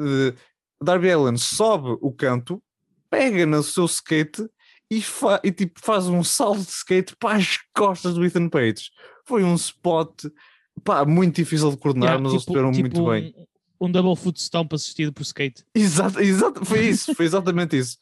Uh, 0.00 0.34
Darby 0.82 1.10
Allen 1.10 1.36
sobe 1.36 1.96
o 2.00 2.12
canto, 2.12 2.62
pega 3.08 3.46
no 3.46 3.62
seu 3.62 3.84
skate 3.86 4.46
e, 4.90 5.00
fa- 5.00 5.40
e, 5.42 5.50
tipo, 5.52 5.80
faz 5.80 6.06
um 6.06 6.22
salto 6.22 6.60
de 6.60 6.70
skate 6.70 7.16
para 7.16 7.38
as 7.38 7.58
costas 7.74 8.14
do 8.14 8.24
Ethan 8.24 8.48
Page. 8.48 8.90
Foi 9.24 9.42
um 9.42 9.54
spot 9.54 10.26
pá, 10.82 11.04
muito 11.04 11.36
difícil 11.36 11.70
de 11.70 11.76
coordenar, 11.76 12.10
Yeah, 12.10 12.22
mas 12.22 12.32
eles 12.32 12.44
tiveram 12.44 12.70
muito 12.72 13.02
um, 13.02 13.10
bem. 13.10 13.34
Um 13.80 13.90
double 13.90 14.16
foot 14.16 14.40
stomp 14.40 14.72
assistido 14.74 15.12
por 15.12 15.22
skate. 15.22 15.64
Exato, 15.74 16.20
exato, 16.20 16.64
foi 16.64 16.86
isso, 16.88 17.14
foi 17.14 17.24
exatamente 17.24 17.78
isso. 17.78 17.96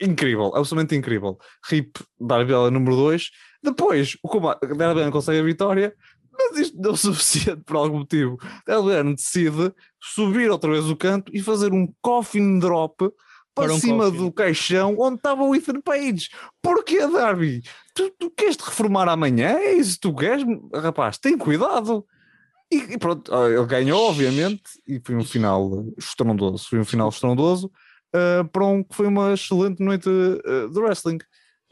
Incrível, 0.00 0.46
absolutamente 0.54 0.94
incrível. 0.94 1.38
Rip 1.68 1.98
Darby 2.20 2.54
Allin 2.54 2.70
número 2.70 2.96
2. 2.96 3.30
Depois, 3.62 4.16
o 4.22 4.28
combate, 4.28 4.60
Darby 4.76 5.00
Allin 5.02 5.10
consegue 5.10 5.38
a 5.40 5.42
vitória, 5.42 5.94
mas 6.50 6.58
isto 6.60 6.76
não 6.80 6.90
é 6.90 6.92
o 6.92 6.96
suficiente 6.96 7.62
por 7.64 7.76
algum 7.76 7.98
motivo. 7.98 8.38
Allin 8.68 9.14
decide 9.14 9.72
subir 10.00 10.50
outra 10.50 10.70
vez 10.70 10.88
o 10.88 10.96
canto 10.96 11.30
e 11.34 11.40
fazer 11.42 11.72
um 11.72 11.92
coffin 12.02 12.58
drop 12.58 13.10
para, 13.54 13.66
Para 13.66 13.74
um 13.74 13.78
cima 13.78 14.04
coffin. 14.06 14.18
do 14.18 14.32
caixão 14.32 14.96
onde 14.98 15.16
estava 15.16 15.42
o 15.42 15.54
Ethan 15.54 15.80
Page. 15.80 16.28
Porquê, 16.60 17.06
Darby? 17.06 17.62
Tu, 17.94 18.10
tu 18.18 18.30
queres 18.30 18.56
te 18.56 18.64
reformar 18.64 19.08
amanhã? 19.08 19.58
É 19.58 19.74
isso 19.74 19.98
tu 20.00 20.14
queres? 20.14 20.44
Rapaz, 20.74 21.18
tem 21.18 21.38
cuidado. 21.38 22.04
E, 22.72 22.94
e 22.94 22.98
pronto, 22.98 23.32
ah, 23.32 23.48
ele 23.48 23.66
ganhou, 23.66 24.08
obviamente, 24.08 24.62
e 24.86 25.00
foi 25.04 25.14
um 25.14 25.24
final 25.24 25.84
estrondoso. 25.96 26.68
Foi 26.68 26.80
um 26.80 26.84
final 26.84 27.08
estrondoso 27.08 27.70
ah, 28.12 28.44
para 28.52 28.66
um 28.66 28.82
que 28.82 28.94
foi 28.94 29.06
uma 29.06 29.34
excelente 29.34 29.82
noite 29.82 30.08
ah, 30.08 30.68
de 30.72 30.78
wrestling. 30.80 31.18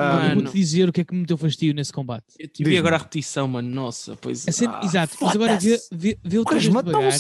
Ah, 0.03 0.23
Eu 0.25 0.29
Mano. 0.31 0.43
vou-te 0.43 0.57
dizer 0.59 0.89
o 0.89 0.93
que 0.93 1.01
é 1.01 1.05
que 1.05 1.15
me 1.15 1.21
meteu 1.21 1.37
fastio 1.37 1.73
nesse 1.75 1.93
combate. 1.93 2.25
Eu 2.39 2.49
tive 2.49 2.65
Diz-me. 2.71 2.79
agora 2.79 2.97
a 2.97 2.99
repetição, 2.99 3.47
mano. 3.49 3.69
Nossa, 3.71 4.17
pois. 4.21 4.41
Cena- 4.41 4.81
ah, 4.83 4.85
exato, 4.85 5.17
mas 5.21 5.35
agora 5.35 5.59
vê, 5.59 5.79
vê, 5.93 6.19
vê 6.25 6.39
outra 6.39 6.59
vez 6.59 6.65
devagar. 6.73 7.13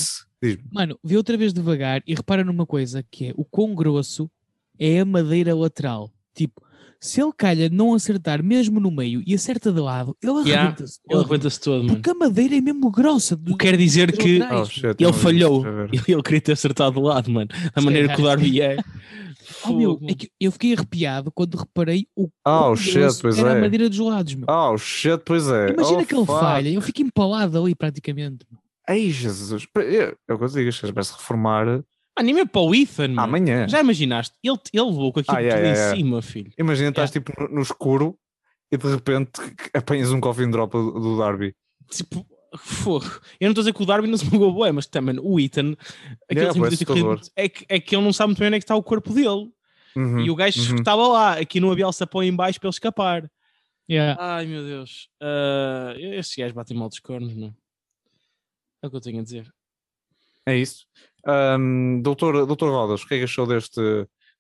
Mano, 0.73 0.99
vê 1.05 1.17
outra 1.17 1.37
vez 1.37 1.53
devagar 1.53 2.03
e 2.07 2.15
repara 2.15 2.43
numa 2.45 2.67
coisa 2.67 3.05
que 3.11 3.27
é 3.27 3.35
o 3.37 3.45
quão 3.45 3.75
grosso 3.75 4.31
é 4.79 5.01
a 5.01 5.05
madeira 5.05 5.55
lateral. 5.55 6.11
Tipo, 6.35 6.61
se 6.99 7.21
ele 7.21 7.33
calha 7.37 7.69
não 7.69 7.95
acertar 7.95 8.43
mesmo 8.43 8.79
no 8.81 8.91
meio 8.91 9.23
e 9.27 9.35
acerta 9.35 9.73
de 9.73 9.81
lado, 9.81 10.17
ele 10.23 10.33
Yeah, 10.49 10.63
arrebenta-se 10.63 10.99
Ele 11.05 11.11
todo. 11.11 11.21
arrebenta-se 11.21 11.61
todo, 11.61 11.83
mano. 11.85 11.95
Porque 11.97 12.11
a 12.11 12.15
madeira 12.15 12.57
é 12.57 12.61
mesmo 12.61 12.91
grossa. 12.91 13.37
do- 13.37 13.53
O 13.55 13.57
que 13.57 13.67
quer 13.67 13.77
dizer 13.77 14.11
que. 14.17 14.41
Oh, 14.43 14.65
shit, 14.65 14.85
eu 14.85 14.95
ele 14.99 15.13
vi 15.13 15.19
falhou. 15.19 15.67
eu. 15.67 15.85
Ele, 15.87 16.03
ele 16.09 16.23
queria 16.23 16.41
ter 16.41 16.53
acertado 16.53 16.95
de 16.97 17.01
lado, 17.07 17.31
mano. 17.31 17.49
A 17.75 17.81
maneira 17.81 18.15
que 18.15 18.21
o. 18.21 18.25
Darby 18.25 18.61
é. 18.61 18.77
Oh, 19.65 19.73
meu, 19.73 19.99
é 20.09 20.15
que 20.15 20.31
eu 20.41 20.53
fiquei 20.53 20.75
arrepiado 20.75 21.31
quando 21.33 21.57
reparei 21.57 22.07
o 22.17 22.29
Oh, 22.47 22.75
shit, 22.77 23.21
pois 23.21 23.39
era 23.39 23.53
a 23.55 23.57
é. 23.57 23.61
madeira 23.61 23.89
dos 23.89 23.99
lados, 23.99 24.35
meu. 24.35 24.47
Oh, 24.49 24.77
shit, 24.79 25.23
pois 25.25 25.49
é. 25.49 25.71
Imagina 25.71 25.99
oh, 26.03 26.07
que 26.07 26.15
ele 26.15 26.27
fuck. 26.27 26.41
falha, 26.41 26.69
eu 26.69 26.81
fico 26.81 27.03
empalado 27.03 27.61
ali 27.63 27.75
praticamente. 27.75 28.47
meu. 28.51 28.61
Ei, 28.89 29.11
Jesus. 29.11 29.67
É 29.77 30.15
é 30.29 30.35
o 30.35 30.39
que 30.39 30.45
eu 30.45 30.49
digo, 30.49 30.73
se 30.73 30.93
vai 30.93 31.05
se 31.05 31.13
reformar 31.13 31.67
Mano, 31.67 32.29
e 32.29 32.33
mesmo 32.35 32.49
para 32.49 32.61
o 32.61 32.75
Ethan, 32.75 33.09
mano. 33.09 33.21
amanhã. 33.23 33.67
Já 33.69 33.81
imaginaste? 33.81 34.37
Ele, 34.43 34.59
ele 34.73 34.83
levou 34.85 35.13
com 35.13 35.21
aquilo 35.21 35.37
Ah, 35.37 35.41
yeah, 35.41 35.57
tudo 35.57 35.67
yeah, 35.67 35.81
em 35.81 35.83
yeah. 35.83 35.97
cima, 35.97 36.23
filho. 36.23 36.53
Imagina, 36.59 36.89
estás 36.91 37.11
tipo 37.11 37.33
no, 37.41 37.49
no 37.49 37.63
escuro 37.63 38.19
e 38.71 38.77
de 38.77 38.87
repente 38.89 39.31
apanhas 39.75 40.11
um 40.13 40.21
coffin 40.21 40.51
drop 40.51 40.73
do, 40.73 40.93
do 40.93 41.19
Darby. 41.19 41.55
Tipo, 41.91 42.27
fogo. 42.59 43.05
Eu 43.41 43.47
não 43.47 43.51
estou 43.51 43.63
a 43.63 43.65
dizer 43.65 43.73
que 43.75 43.83
o 43.83 43.87
Darby 43.87 44.09
não 44.09 44.17
se 44.19 44.25
magoou 44.31 44.53
bué, 44.53 44.73
mas 44.73 44.87
também 44.87 45.17
o 45.21 45.39
Ethan, 45.41 45.73
aquele 46.29 46.41
Yeah, 46.41 46.55
corrido- 46.59 46.75
assustador. 46.75 47.21
é, 47.37 47.49
que, 47.49 47.65
é 47.69 47.81
que 47.81 47.95
ele 47.97 48.05
não 48.05 48.13
sabe 48.13 48.29
muito 48.29 48.39
bem 48.39 48.49
onde 48.49 48.57
é 48.57 48.59
que 48.61 48.65
está 48.65 48.77
o 48.77 48.83
corpo 48.83 49.13
dele. 49.13 49.51
Uhum, 49.95 50.21
E 50.21 50.31
o 50.31 50.35
gajo 50.35 50.61
uhum. 50.61 50.75
que 50.77 50.81
estava 50.81 51.07
lá, 51.09 51.33
aqui 51.39 51.61
não 51.61 51.71
havia 51.71 51.91
sapão 51.93 52.23
em 52.23 52.35
baixo 52.35 52.59
para 52.59 52.69
ele 52.69 52.75
escapar. 52.75 53.31
Yeah. 53.91 54.17
Ai 54.21 54.47
meu 54.47 54.65
Deus. 54.65 55.09
Ah, 55.21 55.93
estes 55.97 56.37
gajos 56.37 56.55
batem 56.55 56.77
mal 56.77 56.89
dos 56.89 56.99
cornos, 57.01 57.37
não? 57.37 57.55
É 58.83 58.87
o 58.87 58.91
que 58.91 58.97
eu 58.97 59.01
tenho 59.01 59.21
a 59.21 59.23
dizer. 59.23 59.53
É 60.47 60.57
isso. 60.57 60.87
Ahm, 61.27 62.01
doutor, 62.03 62.47
doutor 62.47 62.71
Rodas, 62.73 63.03
o 63.03 63.07
que 63.07 63.15
é 63.15 63.19
que 63.19 63.25
achou 63.25 63.47
deste, 63.47 63.81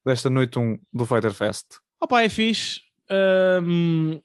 desta 0.04 0.28
noite 0.30 0.58
1 0.58 0.78
do 0.92 1.04
Fighter 1.06 1.32
Fest? 1.34 1.66
Opa, 2.00 2.22
é 2.22 2.28
fixe. 2.28 2.80
Ahm, 3.10 4.18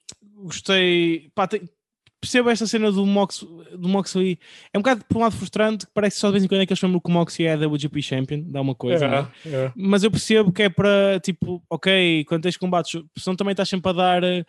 gostei. 0.44 1.30
Pá, 1.36 1.48
tem- 1.48 1.70
percebo 2.20 2.50
esta 2.50 2.66
cena 2.66 2.92
do, 2.92 3.06
Mox, 3.06 3.46
do 3.78 3.88
Moxley. 3.88 4.40
É 4.74 4.78
um 4.78 4.82
bocado, 4.82 5.06
por 5.06 5.18
um 5.18 5.22
lado, 5.22 5.36
frustrante, 5.36 5.86
que 5.86 5.92
parece 5.94 6.16
que 6.16 6.22
só 6.22 6.28
de 6.28 6.34
vez 6.34 6.44
em 6.44 6.48
quando 6.48 6.62
é 6.62 6.66
que 6.66 6.74
eles 6.74 6.80
chamam 6.80 7.00
que 7.00 7.10
o 7.10 7.14
Moxley 7.14 7.48
é 7.48 7.58
da 7.58 7.68
WGP 7.68 8.02
Champion, 8.02 8.44
dá 8.46 8.62
uma 8.62 8.76
coisa. 8.76 9.08
não 9.08 9.18
é? 9.18 9.72
Mas 9.76 10.04
eu 10.04 10.12
percebo 10.12 10.52
que 10.52 10.64
é 10.64 10.70
para, 10.70 11.20
tipo, 11.20 11.64
ok, 11.70 12.26
quando 12.26 12.44
tens 12.44 12.58
combates, 12.58 13.02
senão 13.18 13.36
também 13.36 13.52
estás 13.52 13.70
sempre 13.70 13.90
a 13.90 13.94
dar 13.94 14.24
eh, 14.24 14.44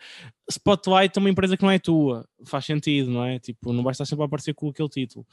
spotlight 0.49 1.17
a 1.17 1.19
uma 1.19 1.29
empresa 1.29 1.55
que 1.55 1.63
não 1.63 1.71
é 1.71 1.79
tua. 1.79 2.25
Faz 2.45 2.65
sentido, 2.65 3.11
não 3.11 3.23
é? 3.23 3.39
Tipo, 3.39 3.71
não 3.71 3.83
vais 3.83 3.95
estar 3.95 4.05
sempre 4.05 4.23
a 4.23 4.25
aparecer 4.25 4.53
com 4.53 4.69
aquele 4.69 4.89
título. 4.89 5.25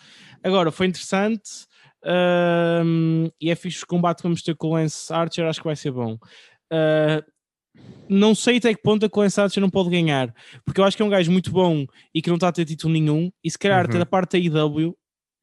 Agora, 0.42 0.70
foi 0.70 0.86
interessante 0.86 1.66
ahm, 2.04 3.28
e 3.40 3.50
é 3.50 3.54
fixe 3.54 3.82
o 3.82 3.86
combate 3.86 4.18
que 4.18 4.22
vamos 4.24 4.42
ter 4.42 4.54
com 4.54 4.68
o 4.68 4.74
Lance 4.74 5.12
Archer, 5.12 5.46
acho 5.46 5.60
que 5.60 5.66
vai 5.66 5.76
ser 5.76 5.90
bom. 5.90 6.18
Ah, 6.70 7.22
não 8.08 8.34
sei 8.34 8.58
até 8.58 8.72
que 8.74 8.82
ponto 8.82 9.04
a 9.04 9.20
Lance 9.20 9.40
Archer 9.40 9.60
não 9.60 9.70
pode 9.70 9.90
ganhar, 9.90 10.32
porque 10.64 10.80
eu 10.80 10.84
acho 10.84 10.96
que 10.96 11.02
é 11.02 11.06
um 11.06 11.10
gajo 11.10 11.30
muito 11.30 11.50
bom 11.50 11.86
e 12.14 12.22
que 12.22 12.28
não 12.28 12.36
está 12.36 12.48
a 12.48 12.52
ter 12.52 12.64
título 12.64 12.92
nenhum, 12.92 13.30
e 13.42 13.50
se 13.50 13.58
calhar 13.58 13.84
até 13.84 13.94
Uhum. 13.94 13.98
da 14.00 14.06
parte 14.06 14.32
da 14.32 14.38
IW 14.38 14.96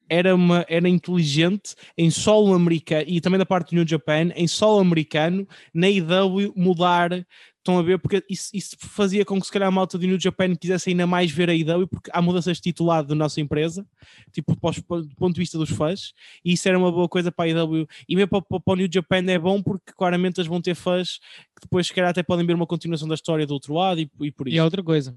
era, 0.09 0.35
uma, 0.35 0.65
era 0.67 0.87
inteligente 0.87 1.75
em 1.97 2.09
solo 2.11 2.53
americano 2.53 3.05
e 3.07 3.19
também 3.21 3.39
da 3.39 3.45
parte 3.45 3.69
do 3.71 3.75
New 3.77 3.87
Japan, 3.87 4.29
em 4.35 4.47
solo 4.47 4.79
americano, 4.79 5.47
na 5.73 5.89
IW 5.89 6.53
mudar. 6.55 7.25
Estão 7.63 7.79
a 7.79 7.81
ver? 7.81 7.97
Porque 7.97 8.21
isso, 8.29 8.49
isso 8.53 8.75
fazia 8.77 9.23
com 9.23 9.39
que 9.39 9.45
se 9.45 9.51
calhar 9.51 9.69
a 9.69 9.71
malta 9.71 9.97
do 9.97 10.05
New 10.05 10.19
Japan 10.19 10.53
quisesse 10.53 10.89
ainda 10.89 11.07
mais 11.07 11.31
ver 11.31 11.49
a 11.49 11.53
IW, 11.55 11.87
porque 11.87 12.11
há 12.13 12.21
mudanças 12.21 12.57
de 12.57 12.63
titulado 12.63 13.07
da 13.07 13.15
nossa 13.15 13.39
empresa, 13.39 13.87
tipo 14.33 14.53
pós- 14.57 14.75
do 14.81 15.15
ponto 15.15 15.33
de 15.33 15.39
vista 15.39 15.57
dos 15.57 15.69
fãs, 15.69 16.11
e 16.43 16.51
isso 16.51 16.67
era 16.67 16.77
uma 16.77 16.91
boa 16.91 17.07
coisa 17.07 17.31
para 17.31 17.45
a 17.45 17.47
IW. 17.47 17.87
E 18.09 18.17
mesmo 18.17 18.27
para, 18.27 18.41
para, 18.41 18.59
para 18.59 18.73
o 18.73 18.75
New 18.75 18.89
Japan 18.93 19.23
é 19.29 19.39
bom, 19.39 19.61
porque 19.63 19.93
claramente 19.95 20.39
eles 20.41 20.47
vão 20.49 20.61
ter 20.61 20.75
fãs 20.75 21.19
que 21.55 21.61
depois 21.61 21.87
se 21.87 21.93
calhar 21.93 22.09
até 22.09 22.21
podem 22.21 22.45
ver 22.45 22.53
uma 22.53 22.67
continuação 22.67 23.07
da 23.07 23.15
história 23.15 23.47
do 23.47 23.53
outro 23.53 23.73
lado 23.73 24.01
e, 24.01 24.11
e 24.19 24.29
por 24.29 24.45
E 24.49 24.51
isso. 24.51 24.61
há 24.61 24.65
outra 24.65 24.83
coisa, 24.83 25.15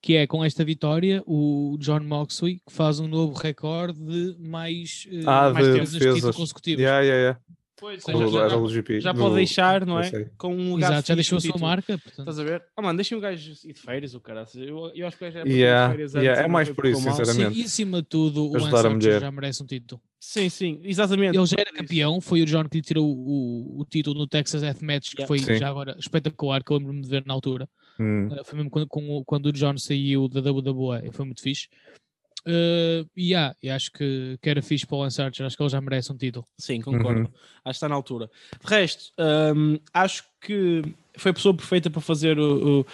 que 0.00 0.16
é 0.16 0.26
com 0.26 0.42
esta 0.42 0.64
vitória, 0.64 1.22
o 1.26 1.76
John 1.78 2.00
Moxley 2.00 2.62
que 2.66 2.72
faz 2.72 3.00
um 3.00 3.06
novo 3.06 3.34
recorde 3.38 4.00
de 4.00 4.34
mais, 4.38 5.06
eh, 5.12 5.24
Ah, 5.26 5.50
mais 5.52 5.66
de 5.66 5.98
defesas. 5.98 6.34
consecutivas. 6.34 6.80
Yeah, 6.82 7.02
yeah, 7.04 7.20
yeah. 7.20 7.40
Pois, 7.80 8.02
Com 8.02 8.12
já, 8.30 8.48
já- 9.00 9.14
pode 9.14 9.34
deixar, 9.36 9.86
não 9.86 9.98
é? 9.98 10.26
Com 10.36 10.54
um 10.54 10.74
lugar 10.74 10.92
Exato, 10.92 11.08
já 11.08 11.14
deixou 11.14 11.36
a 11.36 11.38
no 11.38 11.40
sua 11.40 11.48
título. 11.52 11.64
marca. 11.66 11.98
Portanto, 11.98 12.18
Estás 12.28 12.38
a 12.38 12.44
ver? 12.44 12.62
Ah, 12.76 12.82
mano, 12.82 12.96
deixem 12.98 13.16
o 13.16 13.20
gajo 13.20 13.52
ir 13.64 13.72
de 13.72 13.80
férias, 13.80 14.14
o 14.14 14.20
cara. 14.20 14.44
Eu, 14.54 14.92
eu 14.94 15.06
acho 15.06 15.16
que 15.16 15.24
o 15.24 15.32
gajo 15.32 15.38
é 15.38 15.50
Yeah, 15.50 15.90
férias 15.90 16.14
é 16.14 16.44
e 16.44 16.48
mais 16.48 16.68
por 16.68 16.84
isso, 16.86 17.00
mal. 17.02 17.14
sinceramente. 17.16 17.54
sim, 17.54 17.60
e 17.62 17.64
acima 17.64 18.02
de 18.02 18.08
tudo, 18.08 18.50
o 18.50 18.56
Ajudar 18.56 18.70
Lance 18.72 18.74
a 18.74 18.78
Archer 18.90 18.92
mulher. 19.08 19.20
já 19.22 19.30
merece 19.30 19.62
um 19.62 19.66
título. 19.66 20.00
Sim, 20.20 20.48
sim, 20.50 20.80
exatamente. 20.84 21.36
Ele 21.38 21.46
já 21.46 21.56
era 21.58 21.72
campeão, 21.72 22.20
foi 22.20 22.42
o 22.42 22.46
John 22.46 22.68
que 22.68 22.76
lhe 22.76 22.82
tirou 22.82 23.06
o, 23.06 23.80
o 23.80 23.84
título 23.86 24.18
no 24.18 24.26
Texas 24.26 24.60
Deathmatch, 24.60 25.12
que 25.14 25.22
Yeah. 25.22 25.26
foi 25.28 25.38
Sim. 25.38 25.56
já 25.58 25.68
agora 25.68 25.96
espetacular, 25.98 26.62
que 26.62 26.70
eu 26.70 26.76
lembro-me 26.76 27.00
de 27.00 27.08
ver 27.08 27.24
na 27.24 27.32
altura. 27.32 27.66
Hum. 27.98 28.28
Uh, 28.28 28.44
foi 28.44 28.56
mesmo 28.58 28.70
quando, 28.70 28.86
com 28.86 29.08
o- 29.18 29.24
quando 29.24 29.46
o 29.46 29.52
John 29.52 29.76
saiu 29.78 30.28
da 30.28 30.40
WWE, 30.40 31.10
foi 31.12 31.24
muito 31.24 31.40
fixe. 31.42 31.68
Uh, 32.46 33.08
e 33.16 33.30
yeah, 33.30 33.54
e 33.62 33.68
acho 33.68 33.92
que, 33.92 34.38
que 34.40 34.48
era 34.48 34.62
fixe 34.62 34.86
para 34.86 34.96
o 34.96 35.00
Lance 35.00 35.20
Archer, 35.20 35.46
acho 35.46 35.56
que 35.56 35.62
ele 35.62 35.70
já 35.70 35.80
merece 35.80 36.12
um 36.12 36.16
título. 36.16 36.46
Sim, 36.58 36.80
concordo. 36.80 37.20
Uhum. 37.20 37.26
Acho 37.26 37.64
que 37.64 37.70
está 37.70 37.88
na 37.88 37.94
altura. 37.94 38.30
De 38.62 38.66
resto, 38.66 39.12
hum, 39.54 39.78
acho 39.92 40.24
que 40.40 40.82
foi 41.16 41.30
a 41.32 41.34
pessoa 41.34 41.54
perfeita 41.54 41.90
para 41.90 42.00
fazer 42.00 42.38
o, 42.38 42.80
o, 42.80 42.80
uh, 42.80 42.84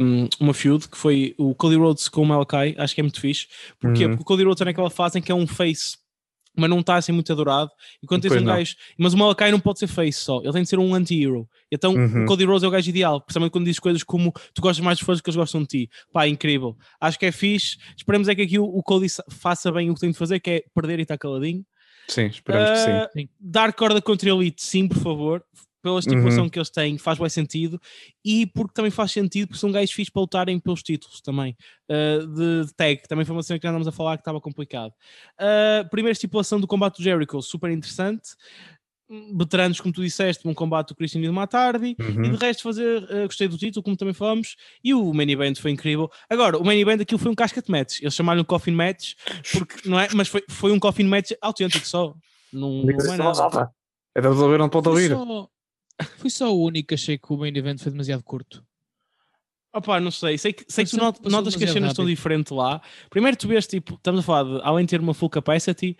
um, 0.00 0.28
uma 0.40 0.54
feud, 0.54 0.88
que 0.88 0.96
foi 0.96 1.34
o 1.38 1.54
Cody 1.54 1.76
Rhodes 1.76 2.08
com 2.08 2.22
o 2.22 2.26
Malakai. 2.26 2.74
Acho 2.76 2.94
que 2.94 3.00
é 3.00 3.04
muito 3.04 3.20
fixe. 3.20 3.46
Porquê? 3.80 4.04
Uhum. 4.04 4.10
Porque 4.10 4.22
o 4.22 4.26
Cody 4.26 4.44
Rhodes 4.44 4.60
é 4.60 4.64
naquela 4.66 4.90
fase 4.90 5.18
em 5.18 5.22
que 5.22 5.32
é 5.32 5.34
um 5.34 5.46
face, 5.46 5.96
mas 6.58 6.68
não 6.68 6.80
está 6.80 6.96
assim 6.96 7.12
muito 7.12 7.32
adorado. 7.32 7.70
E 8.02 8.06
quando 8.06 8.22
tens 8.22 8.30
Pois 8.30 8.42
um 8.42 8.44
não. 8.44 8.54
gajo. 8.56 8.74
Mas 8.98 9.14
o 9.14 9.16
Malakai 9.16 9.50
não 9.50 9.60
pode 9.60 9.78
ser 9.78 9.86
face 9.86 10.18
só, 10.20 10.40
ele 10.42 10.52
tem 10.52 10.62
de 10.62 10.68
ser 10.68 10.78
um 10.78 10.94
anti-hero. 10.94 11.48
Então 11.70 11.94
Uhum. 11.94 12.24
o 12.24 12.26
Cody 12.26 12.44
Rhodes 12.44 12.62
é 12.64 12.66
o 12.66 12.70
gajo 12.70 12.88
ideal, 12.90 13.20
principalmente 13.20 13.52
quando 13.52 13.64
diz 13.66 13.78
coisas 13.78 14.02
como 14.02 14.32
tu 14.52 14.60
gostas 14.60 14.84
mais 14.84 14.98
dos 14.98 15.06
fãs 15.06 15.20
que 15.20 15.28
eles 15.30 15.36
gostam 15.36 15.62
de 15.62 15.66
ti. 15.68 15.90
Pá, 16.12 16.26
incrível. 16.26 16.76
Acho 17.00 17.18
que 17.18 17.26
é 17.26 17.32
fixe. 17.32 17.76
Esperemos 17.96 18.28
é 18.28 18.34
que 18.34 18.42
aqui 18.42 18.58
o, 18.58 18.64
o 18.64 18.82
Cody 18.82 19.06
faça 19.30 19.70
bem 19.72 19.90
o 19.90 19.94
que 19.94 20.00
tem 20.00 20.10
de 20.10 20.18
fazer, 20.18 20.40
que 20.40 20.50
é 20.50 20.64
perder 20.74 20.98
e 20.98 21.02
estar 21.02 21.16
caladinho. 21.18 21.64
Sim, 22.08 22.26
esperamos 22.26 22.70
que 22.70 22.76
sim. 22.78 22.90
Ah, 22.90 23.08
Dar 23.38 23.72
corda 23.74 24.00
contra 24.00 24.30
Elite, 24.30 24.62
sim, 24.64 24.88
por 24.88 24.96
favor. 24.98 25.44
Pela 25.82 25.98
estipulação 25.98 26.48
que 26.48 26.58
eles 26.58 26.70
têm, 26.70 26.98
faz 26.98 27.18
bem 27.18 27.28
sentido, 27.28 27.80
e 28.24 28.46
porque 28.46 28.74
também 28.74 28.90
faz 28.90 29.12
sentido 29.12 29.48
porque 29.48 29.60
são 29.60 29.70
gajos 29.70 29.92
fixos 29.92 30.10
para 30.10 30.20
lutarem 30.22 30.58
pelos 30.58 30.82
títulos 30.82 31.20
também, 31.20 31.56
uh, 31.90 32.26
de, 32.26 32.66
de 32.66 32.74
tag, 32.74 33.02
também 33.08 33.24
foi 33.24 33.36
uma 33.36 33.42
cena 33.42 33.58
que 33.58 33.66
andamos 33.66 33.86
a 33.86 33.92
falar 33.92 34.16
que 34.16 34.22
estava 34.22 34.40
complicado. 34.40 34.92
Uh, 35.40 35.88
primeira 35.90 36.12
estipulação 36.12 36.60
do 36.60 36.66
combate 36.66 36.96
do 36.98 37.02
Jericho, 37.02 37.40
super 37.42 37.70
interessante, 37.70 38.30
veteranos, 39.34 39.80
como 39.80 39.94
tu 39.94 40.02
disseste, 40.02 40.46
um 40.46 40.52
combate 40.52 40.88
do 40.88 40.94
Christian 40.94 41.22
e 41.22 41.26
do 41.26 41.32
Matardi, 41.32 41.96
Uhum. 41.98 42.24
e 42.24 42.30
de 42.30 42.36
resto 42.36 42.62
fazer, 42.62 43.04
uh, 43.04 43.24
gostei 43.24 43.48
do 43.48 43.56
título, 43.56 43.82
como 43.82 43.96
também 43.96 44.12
falamos, 44.12 44.56
e 44.84 44.92
o 44.92 45.14
main 45.14 45.30
event 45.30 45.58
foi 45.58 45.70
incrível. 45.70 46.10
Agora, 46.28 46.58
o 46.58 46.64
main 46.64 46.78
event 46.78 47.00
aquilo 47.00 47.18
foi 47.18 47.30
um 47.30 47.34
casca 47.34 47.62
de 47.62 47.70
match, 47.70 48.00
eles 48.02 48.14
chamaram-lhe 48.14 48.42
um 48.42 48.44
coffin 48.44 48.72
match, 48.72 49.14
porque, 49.52 49.88
não 49.88 49.98
é? 49.98 50.08
Mas 50.14 50.28
foi, 50.28 50.42
foi 50.48 50.72
um 50.72 50.78
coffin 50.78 51.04
match 51.04 51.30
autêntico 51.40 51.86
só, 51.86 52.14
não, 52.52 52.82
não 52.82 53.14
é 53.14 53.16
nada. 53.16 53.70
Era 54.14 54.28
resolver 54.28 54.60
onde 54.60 54.70
pode 54.70 54.88
ouvir. 54.88 55.10
só, 55.10 55.48
foi 56.18 56.30
só 56.30 56.54
o 56.54 56.62
único 56.64 56.88
que 56.88 56.94
achei 56.94 57.18
que 57.18 57.32
o 57.32 57.36
main 57.36 57.52
event 57.56 57.78
foi 57.80 57.90
demasiado 57.92 58.22
curto. 58.22 58.62
Opá, 59.74 60.00
não 60.00 60.10
sei, 60.10 60.38
sei 60.38 60.52
que, 60.52 60.64
sei 60.66 60.84
que 60.84 60.90
tu 60.92 60.96
not- 60.96 61.20
notas 61.28 61.54
que 61.54 61.62
as 61.62 61.70
cenas 61.70 61.90
estão 61.90 62.06
diferentes 62.06 62.50
lá. 62.50 62.80
Primeiro 63.10 63.36
tu 63.36 63.46
vês, 63.46 63.66
tipo, 63.66 63.94
estamos 63.94 64.20
a 64.20 64.22
falar 64.22 64.44
de, 64.44 64.60
além 64.64 64.86
de 64.86 64.90
ter 64.90 65.00
uma 65.00 65.12
full 65.12 65.28
capacity, 65.28 65.94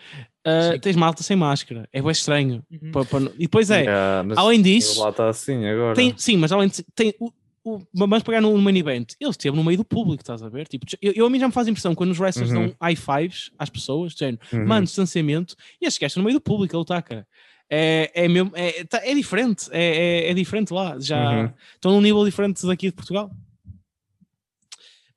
uh, 0.46 0.78
tens 0.80 0.96
malta 0.96 1.22
sem 1.22 1.36
máscara, 1.36 1.86
é 1.92 2.00
bem 2.00 2.10
estranho. 2.10 2.64
Uhum. 2.70 2.90
E 3.36 3.42
depois 3.42 3.70
é, 3.70 3.82
Yeah, 3.82 4.34
além 4.36 4.62
disso, 4.62 5.00
Lá 5.02 5.10
está 5.10 5.28
assim 5.28 5.66
agora. 5.66 5.94
Tem, 5.94 6.14
sim, 6.16 6.38
mas 6.38 6.50
além 6.50 6.68
de 6.70 6.82
tem 6.94 7.14
o, 7.20 7.30
o, 7.62 7.78
vamos 7.94 8.22
pegar 8.22 8.40
no, 8.40 8.56
no 8.56 8.62
main 8.62 8.76
event, 8.78 9.12
ele 9.20 9.30
esteve 9.30 9.54
no 9.54 9.62
meio 9.62 9.76
do 9.76 9.84
público, 9.84 10.22
estás 10.22 10.42
a 10.42 10.48
ver? 10.48 10.66
Tipo, 10.66 10.86
eu, 11.02 11.12
eu 11.14 11.26
a 11.26 11.30
mim 11.30 11.38
já 11.38 11.46
me 11.46 11.52
faz 11.52 11.68
impressão 11.68 11.94
quando 11.94 12.10
os 12.12 12.18
wrestlers 12.18 12.50
Uhum. 12.50 12.68
dão 12.68 12.76
high 12.80 12.96
fives 12.96 13.50
às 13.58 13.68
pessoas, 13.68 14.14
género, 14.14 14.40
Uhum. 14.50 14.66
mano, 14.66 14.86
distanciamento, 14.86 15.54
e 15.80 15.86
estes 15.86 16.00
gajos 16.00 16.16
no 16.16 16.24
meio 16.24 16.38
do 16.38 16.40
público 16.42 16.74
a 16.74 16.78
lutar, 16.78 17.02
cara. 17.02 17.28
É, 17.70 18.10
é, 18.24 18.28
mesmo, 18.28 18.50
é, 18.54 18.84
tá- 18.84 19.04
é 19.04 19.14
diferente, 19.14 19.68
é, 19.72 20.26
é, 20.26 20.30
é 20.30 20.34
diferente 20.34 20.72
lá, 20.72 20.98
já 20.98 21.42
Uhum. 21.44 21.52
estão 21.74 21.92
num 21.92 22.00
nível 22.00 22.24
diferente 22.24 22.66
daqui 22.66 22.86
de 22.86 22.92
Portugal. 22.94 23.30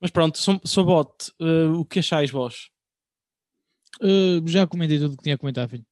Mas 0.02 0.11
pronto, 0.11 0.38
sou, 0.38 0.60
sou 0.65 0.84
bot, 0.84 1.32
eh, 1.40 1.68
o 1.68 1.86
que 1.86 1.99
achais 1.99 2.30
vós? 2.32 2.69
Uh, 4.02 4.45
já 4.48 4.65
comentei 4.65 4.98
tudo 4.98 5.14
o 5.14 5.18
que 5.18 5.23
tinha 5.23 5.36
a 5.36 5.38
comentar, 5.38 5.69
filho. 5.69 5.86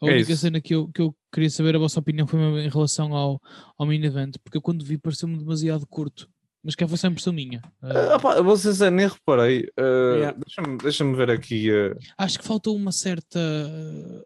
A 0.00 0.06
É 0.06 0.12
única 0.14 0.32
isso. 0.32 0.40
cena 0.42 0.60
que 0.60 0.74
eu, 0.74 0.88
que 0.88 1.00
eu 1.00 1.16
queria 1.32 1.50
saber 1.50 1.74
a 1.74 1.78
vossa 1.78 1.98
opinião 1.98 2.26
foi 2.26 2.38
em 2.64 2.68
relação 2.68 3.14
ao, 3.14 3.40
ao 3.76 3.86
main 3.86 4.02
event, 4.04 4.36
porque 4.44 4.56
eu 4.56 4.62
quando 4.62 4.84
vi 4.84 4.96
pareceu-me 4.98 5.36
demasiado 5.36 5.86
curto. 5.86 6.30
Mas 6.66 6.74
que 6.74 6.84
foi 6.86 6.98
só 6.98 7.06
impressão 7.06 7.32
minha. 7.32 7.60
Uh, 7.80 8.14
Ah, 8.14 8.18
pá, 8.18 8.40
vou 8.42 8.56
ser 8.56 8.90
nem 8.90 9.06
reparei. 9.06 9.68
Ah, 9.78 10.14
Yeah. 10.16 10.38
Deixa-me 10.44 10.76
deixa 10.78 11.04
ver 11.14 11.30
aqui. 11.30 11.70
ah, 12.18 12.24
acho 12.24 12.38
que 12.40 12.44
faltou 12.44 12.74
uma 12.74 12.90
certa. 12.90 13.38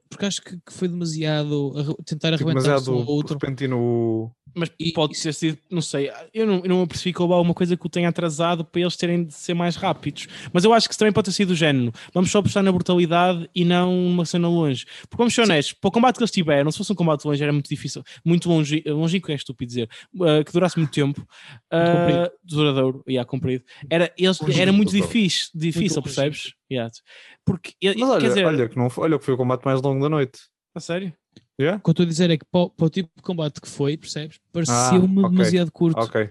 Porque 0.09 0.25
acho 0.25 0.41
que, 0.43 0.57
que 0.57 0.73
foi 0.73 0.89
demasiado 0.89 1.75
arre- 1.77 1.95
tentar 2.07 2.29
arrebentar 2.29 2.63
demasiado 2.63 2.93
ao 2.93 3.07
outro. 3.07 3.35
repentino. 3.35 4.33
Mas 4.53 4.69
E- 4.81 4.93
pode 4.93 5.21
ter 5.21 5.33
sido, 5.33 5.59
não 5.71 5.81
sei, 5.81 6.11
eu 6.35 6.45
não, 6.45 6.57
eu 6.65 6.69
não 6.69 6.83
apercebi 6.83 7.13
que 7.13 7.23
houve 7.23 7.33
alguma 7.35 7.55
coisa 7.55 7.77
que 7.77 7.87
o 7.87 7.89
tenha 7.89 8.09
atrasado 8.09 8.65
para 8.65 8.81
eles 8.81 8.97
terem 8.97 9.23
de 9.25 9.33
ser 9.33 9.55
mais 9.55 9.77
rápidos. 9.77 10.27
Mas 10.53 10.65
eu 10.65 10.73
acho 10.73 10.89
que 10.89 10.99
também 10.99 11.13
pode 11.13 11.27
ter 11.27 11.33
sido 11.33 11.49
do 11.49 11.55
género. 11.55 11.93
Vamos 12.13 12.33
só 12.33 12.41
apostar 12.41 12.61
na 12.61 12.73
brutalidade 12.73 13.49
e 13.55 13.65
não 13.65 13.95
uma 14.09 14.25
cena 14.27 14.49
longe. 14.49 14.87
Porque 15.03 15.19
vamos 15.19 15.35
ser 15.35 15.43
honestos, 15.43 15.75
para 15.75 15.87
o 15.87 15.93
combate 15.93 16.17
que 16.17 16.23
eles 16.23 16.33
tiveram, 16.33 16.69
se 16.73 16.79
fosse 16.79 16.91
um 16.93 16.97
combate 16.97 17.25
longe, 17.27 17.41
era 17.41 17.53
muito 17.53 17.69
difícil, 17.69 18.03
muito 18.25 18.49
longe, 18.49 18.83
longínquo 18.89 19.31
é 19.31 19.37
estúpido 19.37 19.69
dizer, 19.69 19.89
uh, 20.17 20.45
que 20.45 20.53
durasse 20.53 20.77
muito 20.77 20.91
tempo, 20.91 21.25
comprido. 21.71 22.30
Uh, 22.35 22.39
duradouro, 22.43 23.03
yeah, 23.09 23.29
comprido. 23.29 23.65
Era, 23.89 24.13
eles, 24.17 24.41
era 24.57 24.73
muito 24.73 24.91
difícil, 24.91 25.51
difícil 25.55 25.97
longínquo. 25.97 26.03
percebes? 26.03 26.55
Yeah. 26.71 26.93
Porque, 27.45 27.75
Mas 27.83 28.09
olha, 28.09 28.21
quer 28.21 28.29
dizer, 28.29 28.45
olha, 28.47 28.69
que 28.69 28.77
não 28.77 28.91
foi, 28.91 29.05
olha 29.05 29.19
que 29.19 29.25
foi 29.25 29.35
o 29.35 29.37
combate 29.37 29.65
mais 29.65 29.81
longo 29.83 30.03
da 30.03 30.09
noite. 30.09 30.41
a 30.75 30.81
sério? 30.81 31.13
Yeah? 31.61 31.79
O 31.79 31.83
que 31.83 31.91
eu 31.91 31.93
estou 31.93 32.05
a 32.05 32.09
dizer 32.09 32.31
é 32.31 32.39
que 32.39 32.45
para, 32.51 32.61
o- 32.63 32.71
para 32.71 32.87
o 32.87 32.91
tipo 32.91 33.11
de 33.17 33.23
combate 33.23 33.61
que 33.61 33.69
foi, 33.69 33.97
percebes? 33.97 34.39
Pareceu-me 34.53 35.19
ok. 35.21 35.31
demasiado 35.31 35.71
curto 35.73 35.99
Ok. 36.01 36.31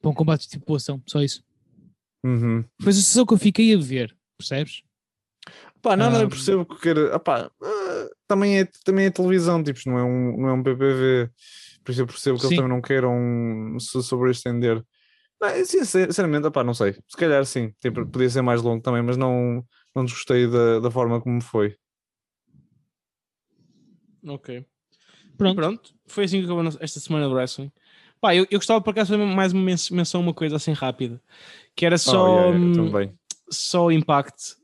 para 0.00 0.10
um 0.10 0.14
combate 0.14 0.42
de 0.42 0.50
tripulação, 0.50 1.02
só 1.06 1.20
isso. 1.20 1.42
Uhum. 2.24 2.64
Foi 2.80 2.90
a 2.90 2.94
sensação 2.94 3.26
que 3.26 3.34
eu 3.34 3.38
fiquei 3.38 3.74
a 3.74 3.78
ver, 3.78 4.16
percebes? 4.38 4.82
Pá, 5.82 5.96
não, 5.96 6.10
não, 6.10 6.20
eu 6.20 6.26
Ah, 6.26 6.30
percebo 6.30 6.64
que 6.64 6.80
quer. 6.80 6.96
Ah, 7.12 7.18
pá, 7.18 7.50
ah, 7.62 8.08
também, 8.26 8.60
é, 8.60 8.68
também 8.84 9.06
é 9.06 9.10
televisão, 9.10 9.62
tipo, 9.62 9.80
não 9.86 9.98
é 9.98 10.02
um, 10.04 10.36
não 10.40 10.48
é 10.48 10.52
um 10.54 10.62
PPV. 10.62 11.30
Por 11.84 11.92
isso 11.92 12.00
eu 12.00 12.06
percebo 12.06 12.36
que 12.38 12.42
Sim. 12.42 12.46
eles 12.48 12.56
também 12.56 12.70
não 12.74 12.80
queiram 12.82 13.76
se 13.78 14.02
sobreestender. 14.02 14.82
É, 15.42 15.62
sinceramente, 15.64 16.46
ah, 16.46 16.50
pá, 16.50 16.64
não 16.64 16.72
sei. 16.72 16.94
Se 17.06 17.16
calhar 17.16 17.44
sim, 17.44 17.72
tipo, 17.80 18.06
podia 18.06 18.30
ser 18.30 18.40
mais 18.40 18.62
longo 18.62 18.82
também, 18.82 19.02
mas 19.02 19.16
não, 19.16 19.62
não 19.94 20.04
desgostei 20.04 20.48
da, 20.48 20.80
da 20.80 20.90
forma 20.90 21.20
como 21.20 21.42
foi. 21.42 21.76
Ok. 24.26 24.64
Pronto. 25.36 25.56
Pronto, 25.56 25.94
foi 26.06 26.24
assim 26.24 26.38
que 26.38 26.46
acabou 26.46 26.64
esta 26.80 27.00
semana 27.00 27.28
do 27.28 27.34
wrestling. 27.34 27.70
Pá, 28.20 28.34
eu, 28.34 28.46
eu 28.50 28.58
gostava 28.58 28.80
por 28.80 28.90
acaso 28.90 29.12
de 29.12 29.18
fazer 29.18 29.34
mais 29.34 29.52
uma 29.52 29.62
men- 29.62 29.76
menção 29.90 30.20
a 30.20 30.24
uma 30.24 30.32
coisa 30.32 30.56
assim 30.56 30.72
rápida, 30.72 31.20
que 31.76 31.84
era 31.84 31.98
só, 31.98 32.24
Oh, 32.24 32.28
yeah, 32.28 32.56
yeah, 32.56 32.82
hum, 33.10 33.14
só 33.50 33.86
o 33.86 33.92
Impact, 33.92 34.56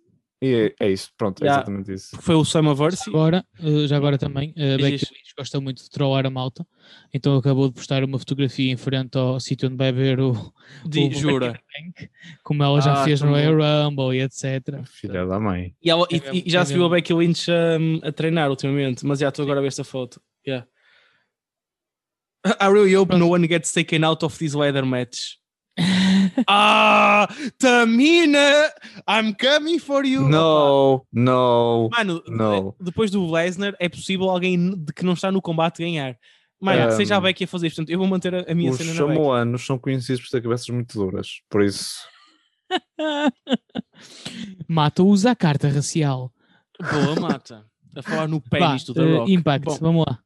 E 0.42 0.72
é, 0.80 0.86
é 0.86 0.90
isso, 0.90 1.10
pronto, 1.18 1.42
é 1.42 1.46
Yeah. 1.46 1.60
exatamente 1.62 1.92
isso. 1.92 2.16
foi 2.22 2.34
o 2.34 2.44
Summerverse. 2.44 3.10
Agora, 3.10 3.44
uh, 3.62 3.86
já 3.86 3.96
agora 3.96 4.16
também, 4.16 4.54
a 4.56 4.76
Becky. 4.78 4.82
Lynch 4.82 5.34
gosta 5.36 5.60
muito 5.60 5.82
de 5.82 5.90
trollar 5.90 6.24
a 6.24 6.30
malta, 6.30 6.66
então 7.12 7.36
acabou 7.36 7.68
de 7.68 7.74
postar 7.74 8.02
uma 8.02 8.18
fotografia 8.18 8.72
em 8.72 8.76
frente 8.76 9.18
ao 9.18 9.38
sítio 9.38 9.68
onde 9.68 9.76
vai 9.76 9.92
ver 9.92 10.18
o, 10.18 10.32
De, 10.86 11.00
o 11.00 11.12
jura. 11.12 11.52
Bank, 11.52 12.10
como 12.42 12.62
ela 12.62 12.80
já 12.80 13.02
Ah, 13.02 13.04
fez 13.04 13.20
no 13.20 13.26
tão 13.26 13.34
Royal 13.36 13.84
Rumble 13.88 14.16
e 14.16 14.22
etc. 14.22 14.82
Filha 14.86 15.26
da 15.26 15.38
mãe. 15.38 15.74
E, 15.82 15.90
ela- 15.90 16.06
e- 16.10 16.16
É 16.24 16.34
e 16.36 16.50
já 16.50 16.60
é 16.60 16.64
se 16.64 16.72
viu 16.72 16.86
a. 16.86 16.88
Becky 16.88 17.12
Lynch 17.12 17.50
hum, 17.50 18.00
a 18.02 18.10
treinar 18.10 18.48
ultimamente, 18.48 19.04
mas 19.04 19.18
já 19.18 19.28
estou 19.28 19.42
agora 19.42 19.58
a 19.58 19.62
ver 19.62 19.68
esta 19.68 19.84
foto. 19.84 20.22
Yeah. 20.46 20.66
I 22.46 22.68
really 22.72 22.96
hope 22.96 23.14
no 23.14 23.28
one 23.28 23.46
gets 23.46 23.70
taken 23.72 24.02
out 24.04 24.24
of 24.24 24.38
this 24.38 24.54
leather 24.54 24.86
match. 24.86 25.36
ah, 26.48 27.28
Tamina, 27.58 28.70
I'm 29.08 29.34
coming 29.34 29.78
for 29.78 30.04
you. 30.04 30.28
No, 30.28 31.06
no. 31.12 31.88
Mano, 31.90 32.22
No. 32.28 32.74
depois 32.80 33.10
do 33.10 33.30
Lesnar, 33.30 33.74
é 33.78 33.88
possível 33.88 34.28
alguém 34.30 34.74
de 34.74 34.92
que 34.92 35.04
não 35.04 35.14
está 35.14 35.30
no 35.30 35.42
combate 35.42 35.82
ganhar. 35.82 36.16
Mano, 36.60 36.88
Um, 36.88 36.90
seja 36.96 37.16
a 37.16 37.20
Becky 37.20 37.44
a 37.44 37.46
fazer 37.46 37.68
isto. 37.68 37.76
Portanto, 37.76 37.90
eu 37.92 37.98
vou 37.98 38.06
manter 38.06 38.34
a, 38.34 38.50
a 38.50 38.54
minha 38.54 38.70
Os 38.70 38.76
cena 38.76 38.92
na 38.92 38.96
chamoanos 38.98 39.64
são 39.64 39.78
conhecidos 39.78 40.20
por 40.22 40.30
ter 40.30 40.42
cabeças 40.42 40.68
muito 40.68 40.92
duras, 40.98 41.40
por 41.48 41.62
isso. 41.62 41.94
Mata 44.68 45.02
usa 45.02 45.30
a 45.32 45.36
carta 45.36 45.68
racial. 45.68 46.32
Boa, 46.78 47.20
mata. 47.20 47.64
A 47.96 48.02
falar 48.02 48.28
no 48.28 48.40
pênis 48.40 48.84
do 48.84 48.94
The 48.94 49.02
uh, 49.02 49.18
Rock. 49.18 49.32
Impact, 49.32 49.64
Bom, 49.64 49.78
vamos 49.80 50.06
lá. 50.06 50.18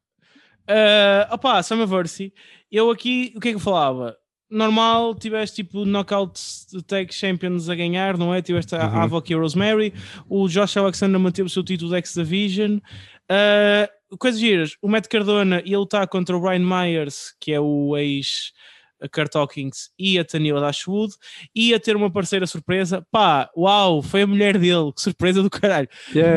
Uh, 0.69 1.33
opa, 1.33 1.63
Summerverse. 1.63 2.33
Eu 2.71 2.91
aqui, 2.91 3.33
o 3.35 3.39
que 3.39 3.49
é 3.49 3.51
que 3.51 3.55
eu 3.55 3.59
falava? 3.59 4.15
Normal, 4.49 5.15
tiveste 5.15 5.63
tipo 5.63 5.85
Knockout 5.85 6.39
Tag 6.87 7.13
Champions 7.13 7.67
a 7.67 7.75
ganhar, 7.75 8.17
não 8.17 8.33
é? 8.33 8.41
Tiveste 8.41 8.75
a 8.75 8.87
Uhum. 8.87 9.01
Avoc 9.01 9.29
e 9.29 9.33
a 9.33 9.37
Rosemary. 9.37 9.93
O 10.29 10.47
Josh 10.47 10.77
Alexander 10.77 11.19
manteve 11.19 11.47
o 11.47 11.49
seu 11.49 11.63
título 11.63 11.89
de 11.91 11.97
X-Division. 11.97 12.77
Uh, 13.29 14.17
coisas 14.17 14.39
giras. 14.39 14.77
O 14.81 14.87
Matt 14.87 15.07
Cardona 15.07 15.61
ia 15.65 15.79
lutar 15.79 16.07
contra 16.07 16.37
o 16.37 16.39
Brian 16.39 16.59
Myers, 16.59 17.33
que 17.39 17.51
é 17.51 17.59
o 17.59 17.97
ex 17.97 18.53
Kurt 19.13 19.35
Hawkins, 19.35 19.89
e 19.99 20.17
a 20.17 20.23
Taniela 20.23 20.61
Dashwood. 20.61 21.13
Ia 21.53 21.79
ter 21.79 21.95
uma 21.95 22.09
parceira 22.09 22.47
surpresa. 22.47 23.05
Pá, 23.11 23.49
uau, 23.55 24.01
foi 24.01 24.21
a 24.21 24.27
mulher 24.27 24.57
dele. 24.57 24.91
Que 24.95 25.01
surpresa 25.01 25.43
do 25.43 25.49
caralho. 25.49 25.89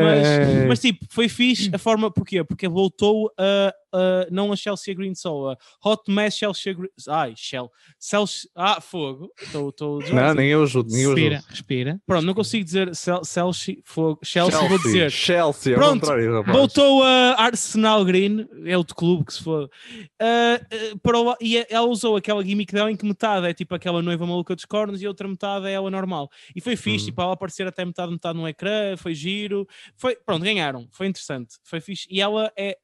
Mas, 0.03 0.67
mas 0.67 0.79
tipo, 0.79 1.05
foi 1.09 1.29
fixe 1.29 1.69
a 1.73 1.77
forma, 1.77 2.11
porquê? 2.11 2.43
Porque 2.43 2.67
voltou 2.67 3.31
a, 3.37 3.73
a 3.93 4.27
não 4.31 4.51
a 4.51 4.55
Chelsea 4.55 4.93
Green 4.93 5.13
só, 5.15 5.51
a 5.51 5.57
Hot 5.83 6.03
Mess 6.11 6.35
Chelsea 6.37 6.73
Green. 6.73 6.89
Ai, 7.07 7.33
Shell. 7.35 7.71
Chelsea, 7.99 8.49
ah, 8.55 8.79
fogo. 8.81 9.31
Estou 9.41 9.99
não, 10.13 10.33
nem 10.33 10.49
eu 10.49 10.63
ajudo, 10.63 10.89
nem 10.91 11.01
eu 11.03 11.09
Respira, 11.11 11.35
ajudo. 11.37 11.49
respira. 11.49 12.01
Pronto, 12.05 12.25
não 12.25 12.33
consigo 12.33 12.63
dizer 12.63 12.91
Chelsea, 12.95 13.77
fogo. 13.83 14.19
Chelsea, 14.23 14.67
vou 14.67 14.77
dizer. 14.79 15.11
Chelsea, 15.11 15.73
ao 15.75 15.79
Pronto. 15.79 16.07
Voltou 16.51 17.03
a 17.03 17.35
Arsenal 17.41 18.03
Green, 18.05 18.47
é 18.65 18.77
outro 18.77 18.95
clube 18.95 19.25
que 19.25 19.33
se 19.33 19.43
for. 19.43 19.69
Para 21.01 21.19
o- 21.19 21.35
e 21.41 21.65
ela 21.69 21.87
usou 21.87 22.15
aquela 22.15 22.43
gimmick 22.43 22.73
dela 22.73 22.91
em 22.91 22.95
que 22.95 23.05
metade 23.05 23.47
é 23.47 23.53
tipo 23.53 23.73
aquela 23.75 24.01
noiva 24.01 24.25
maluca 24.25 24.55
dos 24.55 24.65
cornos 24.65 25.01
e 25.01 25.07
outra 25.07 25.27
metade 25.27 25.67
é 25.67 25.71
ela 25.71 25.89
normal. 25.89 26.29
E 26.55 26.61
foi 26.61 26.75
fixe, 26.75 27.05
Uhum. 27.05 27.09
tipo, 27.11 27.21
ela 27.21 27.33
aparecer 27.33 27.67
até 27.67 27.83
metade, 27.85 28.11
metade 28.11 28.37
no 28.37 28.47
ecrã, 28.47 28.95
foi 28.97 29.13
giro. 29.13 29.67
Foi, 29.95 30.15
pronto, 30.15 30.43
ganharam, 30.43 30.87
foi 30.91 31.07
interessante, 31.07 31.55
foi 31.63 31.79
fixe. 31.81 32.07
E 32.09 32.21
ela 32.21 32.51
é. 32.57 32.77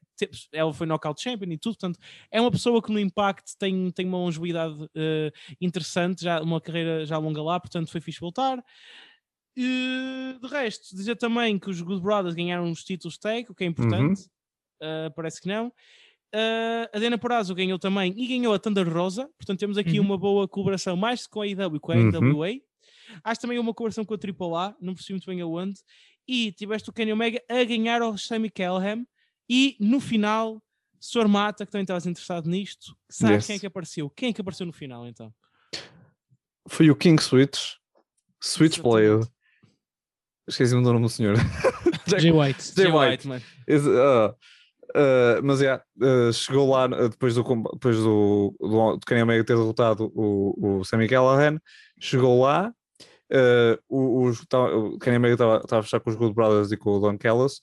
Ela 0.54 0.74
foi 0.74 0.88
knockout 0.88 1.22
champion 1.22 1.52
e 1.52 1.58
tudo, 1.58 1.74
portanto, 1.78 2.00
é 2.32 2.40
uma 2.40 2.52
pessoa 2.52 2.82
que 2.82 2.92
no 2.92 3.00
Impact 3.00 3.58
tem, 3.58 3.92
tem 3.92 4.06
uma 4.08 4.18
longevidade 4.18 4.76
eh, 4.96 5.32
interessante, 5.60 6.24
já, 6.24 6.42
uma 6.42 6.62
carreira 6.62 7.06
já 7.06 7.18
longa 7.18 7.42
lá, 7.44 7.60
portanto 7.60 7.92
foi 7.92 8.00
fixe 8.02 8.20
voltar. 8.20 8.64
E, 9.58 10.38
de 10.42 10.48
resto, 10.48 10.96
dizer 10.96 11.16
também 11.16 11.58
que 11.58 11.70
os 11.70 11.82
Good 11.82 12.02
Brothers 12.02 12.36
ganharam 12.36 12.70
os 12.70 12.84
títulos 12.84 13.18
tag, 13.18 13.50
o 13.50 13.56
que 13.56 13.64
é 13.64 13.68
importante. 13.68 14.22
Uh, 14.82 15.10
parece 15.16 15.42
que 15.42 15.48
não. 15.48 15.68
Uh, 15.68 16.90
a 16.94 17.00
Diana 17.00 17.18
Perazzo 17.18 17.56
ganhou 17.56 17.80
também 17.80 18.14
e 18.18 18.28
ganhou 18.28 18.54
a 18.54 18.60
Thunder 18.60 18.92
Rosa. 18.92 19.30
Portanto, 19.38 19.60
temos 19.60 19.78
aqui 19.78 20.00
Uhum. 20.00 20.06
uma 20.06 20.18
boa 20.18 20.48
colaboração 20.48 20.98
mais 20.98 21.26
com 21.26 21.42
a 21.42 21.46
AEW 21.46 21.80
com 21.80 21.94
a 21.94 21.96
Uhum. 21.96 22.32
AWA. 22.32 22.50
Acho 23.24 23.40
também 23.42 23.58
uma 23.58 23.74
colaboração 23.74 24.04
com 24.04 24.14
a 24.14 24.18
AAA, 24.18 24.76
não 24.82 24.94
percebi 24.94 25.14
muito 25.14 25.26
bem 25.28 25.40
aonde. 25.40 25.80
E 26.28 26.52
tiveste 26.52 26.90
o 26.90 26.94
Kenny 26.94 27.14
Omega 27.14 27.42
a 27.50 27.64
ganhar 27.64 28.02
ao 28.02 28.18
Sammy 28.18 28.50
Callahan. 28.50 29.06
E 29.50 29.76
no 29.80 30.00
final, 30.00 30.62
Sr. 31.00 31.28
Mata, 31.28 31.66
que 31.66 31.72
também 31.72 31.84
estavas 31.84 32.06
interessado 32.06 32.50
nisto, 32.50 32.96
sabe 33.10 33.36
Yes. 33.36 33.46
quem 33.48 33.56
é 33.56 33.60
que 33.60 33.66
apareceu? 33.68 34.10
Quem 34.10 34.30
é 34.30 34.34
que 34.34 34.42
apareceu 34.42 34.66
no 34.66 34.74
final 34.74 35.06
então? 35.08 35.34
Foi 36.68 36.90
o 36.90 36.96
King 36.96 37.22
Switch. 37.22 37.74
Switchblade. 38.42 39.28
Esqueci-me 40.48 40.84
do 40.84 40.92
nome 40.94 41.06
do 41.06 41.10
senhor. 41.10 41.36
Jay 42.20 42.32
White. 42.32 42.74
Jay 42.76 42.92
White. 42.92 43.28
mano. 43.28 43.42
Ah, 44.00 44.36
ah, 44.96 45.42
mas 45.44 45.62
é, 45.62 45.82
chegou 46.34 46.70
lá 46.70 46.84
ah, 46.86 47.08
depois 47.10 47.34
do, 47.36 47.44
depois 47.74 47.98
do, 47.98 48.56
do, 48.60 48.98
do 48.98 49.06
Kenny 49.06 49.24
Omega 49.24 49.44
ter 49.44 49.56
derrotado 49.56 50.12
o, 50.16 50.80
o 50.80 50.84
Sammy 50.86 51.08
Callahan, 51.08 51.60
chegou 52.00 52.42
lá. 52.42 52.72
ah, 53.32 53.80
o, 53.90 54.24
os- 54.26 54.46
tá- 54.48 54.64
o 54.76 54.98
Kenny 55.00 55.18
Omega 55.18 55.34
estava 55.34 55.80
a 55.80 55.84
fechar 55.84 56.00
com 56.00 56.10
os 56.12 56.16
Good 56.16 56.34
Brothers 56.36 56.72
e 56.72 56.78
com 56.78 56.92
o 56.92 57.00
Don 57.00 57.18
Callis. 57.18 57.60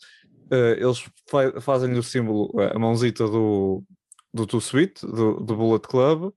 Ah, 0.52 0.76
eles 0.78 1.00
fa- 1.28 1.60
fazem-lhe 1.60 1.98
o 1.98 2.02
símbolo, 2.02 2.52
a 2.60 2.78
mãozita 2.78 3.26
do, 3.26 3.82
do 4.32 4.46
Too 4.46 4.60
Sweet, 4.60 5.04
do, 5.06 5.40
do 5.40 5.56
Bullet 5.56 5.88
Club. 5.88 6.32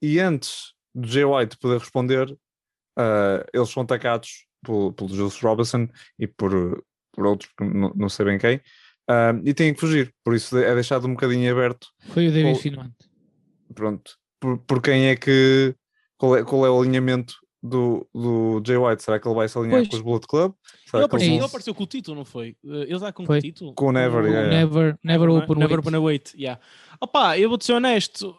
E 0.00 0.20
antes 0.20 0.74
do 0.94 1.08
Jay 1.08 1.24
White 1.24 1.58
poder 1.58 1.78
responder, 1.78 2.38
ah, 2.96 3.44
eles 3.52 3.68
são 3.68 3.82
atacados 3.82 4.46
pelo, 4.64 4.92
pelo 4.92 5.08
Juice 5.08 5.44
Robinson 5.44 5.88
e 6.18 6.26
por, 6.26 6.82
por 7.12 7.26
outros, 7.26 7.50
não, 7.60 7.92
não 7.94 8.08
sei 8.08 8.24
bem 8.24 8.38
quem, 8.38 8.60
ah, 9.08 9.32
e 9.44 9.52
têm 9.52 9.74
que 9.74 9.80
fugir. 9.80 10.14
Por 10.24 10.34
isso 10.34 10.56
é 10.56 10.74
deixado 10.74 11.06
um 11.06 11.14
bocadinho 11.14 11.50
aberto. 11.50 11.88
Foi 12.12 12.28
o 12.28 12.32
David 12.32 12.58
Finland. 12.58 12.94
Pronto, 13.74 14.16
por, 14.40 14.58
por 14.58 14.80
quem 14.80 15.08
é 15.08 15.16
que. 15.16 15.74
Qual 16.16 16.36
é, 16.36 16.42
qual 16.42 16.66
é 16.66 16.70
o 16.70 16.80
alinhamento 16.80 17.34
do, 17.62 18.06
do 18.14 18.62
Jay 18.66 18.76
White? 18.76 19.02
Será 19.02 19.18
que 19.18 19.26
ele 19.26 19.34
vai 19.34 19.48
se 19.48 19.58
alinhar 19.58 19.78
Pois. 19.78 19.88
com 19.88 19.96
os 19.96 20.02
Bullet 20.02 20.26
Club? 20.26 20.52
Ele 20.52 20.90
Será 20.90 20.98
que 21.00 21.04
apareceu, 21.06 21.34
ele 21.34 21.44
apareceu 21.44 21.74
com 21.74 21.82
o 21.82 21.86
título, 21.86 22.16
não 22.16 22.24
foi? 22.24 22.56
Eh, 22.64 22.82
Ele 22.88 22.98
dá 22.98 23.12
com 23.12 23.24
Foi. 23.26 23.38
o 23.38 23.42
título? 23.42 23.74
Com 23.74 23.86
o 23.86 23.92
Never, 23.92 24.22
O- 24.22 24.26
yeah, 24.26 24.40
yeah. 24.48 24.56
Never, 24.58 24.98
never 25.02 25.28
não 25.28 25.38
é? 25.38 25.44
open 25.44 25.56
Never 25.56 25.76
weight. 25.76 25.88
open 25.88 25.94
a 25.96 26.00
weight, 26.00 26.36
yeah. 26.36 26.60
Opa, 27.00 27.38
eu 27.38 27.48
vou-te 27.48 27.64
ser 27.64 27.72
honesto, 27.72 28.36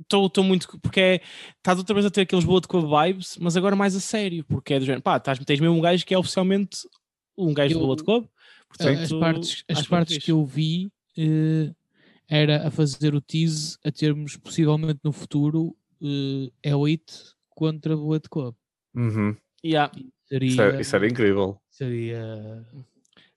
estou 0.00 0.42
muito, 0.42 0.78
porque 0.80 1.00
é, 1.00 1.20
estás 1.58 1.78
outra 1.78 1.94
vez 1.94 2.06
a 2.06 2.10
ter 2.10 2.22
aqueles 2.22 2.44
Bullet 2.44 2.66
Club 2.66 2.86
vibes, 2.90 3.36
mas 3.40 3.56
agora 3.56 3.76
mais 3.76 3.94
a 3.94 4.00
sério, 4.00 4.44
porque 4.44 4.74
é 4.74 4.78
do 4.78 4.84
género, 4.84 5.02
pá, 5.02 5.16
estás, 5.18 5.38
tens 5.38 5.60
mesmo 5.60 5.76
um 5.76 5.80
gajo 5.80 6.04
que 6.06 6.14
é 6.14 6.18
oficialmente 6.18 6.78
um 7.36 7.52
gajo 7.54 7.74
Eu- 7.74 7.78
do 7.78 7.84
Bullet 7.86 8.02
Club, 8.04 8.26
portanto, 8.68 8.98
as 9.00 9.12
partes, 9.12 9.64
as 9.68 9.78
acho 9.80 9.88
partes 9.88 10.18
que 10.18 10.32
eu 10.32 10.44
vi 10.46 10.90
eh, 11.16 11.70
era 12.28 12.66
a 12.66 12.70
fazer 12.70 13.14
o 13.14 13.20
tease 13.20 13.76
a 13.84 13.92
termos 13.92 14.36
possivelmente 14.38 15.00
no 15.04 15.12
futuro 15.12 15.76
eh, 16.02 16.50
Elite 16.62 17.12
contra 17.50 17.94
Bullet 17.96 18.28
Club. 18.30 18.54
Uhum. 18.94 19.36
Yeah. 19.64 19.92
Seria, 20.28 20.48
Isso, 20.48 20.62
era, 20.62 20.80
isso 20.80 20.96
era 20.96 21.08
incrível. 21.08 21.58
seria 21.70 22.64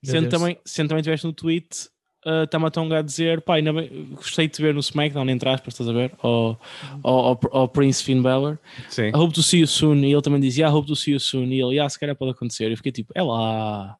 Sendo 0.02 0.28
também, 0.28 0.58
sendo 0.64 0.88
também 0.88 1.02
tiveste 1.02 1.26
no 1.26 1.32
tweet, 1.32 1.88
uh, 2.24 2.46
Tamatonga 2.46 2.98
a 2.98 3.02
dizer, 3.02 3.40
pá, 3.40 3.56
ainda 3.56 3.72
bem, 3.72 4.08
gostei 4.14 4.46
de 4.46 4.54
te 4.54 4.62
ver 4.62 4.72
no 4.72 4.80
SmackDown, 4.80 5.28
entre 5.28 5.48
aspas, 5.48 5.74
estás 5.74 5.88
a 5.88 5.92
ver? 5.92 6.12
Ao, 6.22 6.60
ao, 7.02 7.18
ao, 7.26 7.40
ao 7.50 7.68
Prince 7.68 8.02
Finn 8.04 8.22
Balor. 8.22 8.58
Sim. 8.88 9.08
I 9.08 9.16
hope 9.16 9.34
to 9.34 9.42
see 9.42 9.60
you 9.60 9.66
soon. 9.66 10.04
E 10.04 10.12
ele 10.12 10.22
também 10.22 10.40
dizia, 10.40 10.66
I 10.66 10.70
hope 10.70 10.86
to 10.86 10.96
see 10.96 11.12
you 11.12 11.20
soon. 11.20 11.46
E 11.46 11.60
ele, 11.60 11.74
yeah, 11.74 11.88
se 11.88 11.98
calhar 11.98 12.14
pode 12.14 12.32
acontecer. 12.32 12.70
Eu 12.70 12.76
fiquei 12.76 12.92
tipo, 12.92 13.12
é 13.14 13.22
lá. 13.22 13.96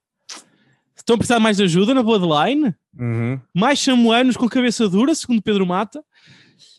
Estão 0.97 1.15
a 1.15 1.19
precisar 1.19 1.37
de 1.37 1.43
mais 1.43 1.61
ajuda 1.61 1.95
na 1.95 2.03
Bloodline? 2.03 2.75
Uhum. 2.99 3.41
Mais 3.55 3.79
samuanos 3.81 4.37
com 4.37 4.49
cabeça 4.49 4.89
dura, 4.89 5.15
segundo 5.15 5.43
Pedro 5.43 5.67
Mata. 5.67 6.03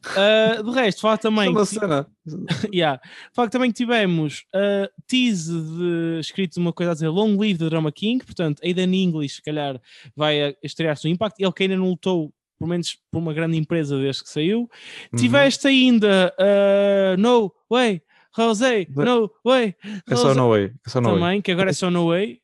Uh, 0.08 0.64
de 0.64 0.72
resto, 0.72 1.02
fala 1.02 1.18
também. 1.18 1.48
É 1.48 1.50
uma 1.50 1.60
que- 1.62 1.66
cena. 1.68 2.08
yeah. 2.74 3.00
Fala 3.34 3.48
que 3.48 3.52
também 3.52 3.72
tivemos 3.72 4.44
uh, 4.56 4.90
tease 5.08 5.54
de 5.54 6.20
escrito 6.20 6.58
uma 6.58 6.74
coisa 6.74 6.92
a 6.92 6.94
dizer 6.96 7.10
Long 7.10 7.38
Live 7.38 7.60
the 7.60 7.70
Drama 7.70 7.92
King, 7.92 8.24
portanto, 8.24 8.62
Aiden 8.64 8.94
English, 8.94 9.36
se 9.36 9.42
calhar, 9.42 9.80
vai 10.16 10.56
estrear-se 10.64 11.06
no 11.08 11.12
Impact. 11.14 11.42
Ele 11.42 11.52
que 11.52 11.64
ainda 11.64 11.78
não 11.78 11.90
lutou, 11.90 12.34
pelo 12.60 12.70
menos 12.70 12.98
por 13.12 13.20
uma 13.20 13.34
grande 13.34 13.58
empresa 13.58 13.98
desde 13.98 14.24
que 14.24 14.30
saiu. 14.30 14.62
Uhum. 14.62 15.20
Tiveste 15.20 15.68
ainda 15.68 16.34
uh, 16.40 17.20
No 17.22 17.54
Way, 17.70 18.02
Jose, 18.36 18.88
But- 18.90 19.06
No 19.06 19.32
Way, 19.46 19.76
É 20.10 20.16
só 20.16 20.34
no 20.34 20.50
way. 20.50 20.72
É 20.86 20.90
só 20.90 21.00
no 21.02 21.10
way. 21.12 21.20
também, 21.20 21.42
que 21.42 21.52
agora 21.52 21.70
é 21.70 21.74
só 21.74 21.90
No 21.92 22.08
Way. 22.08 22.40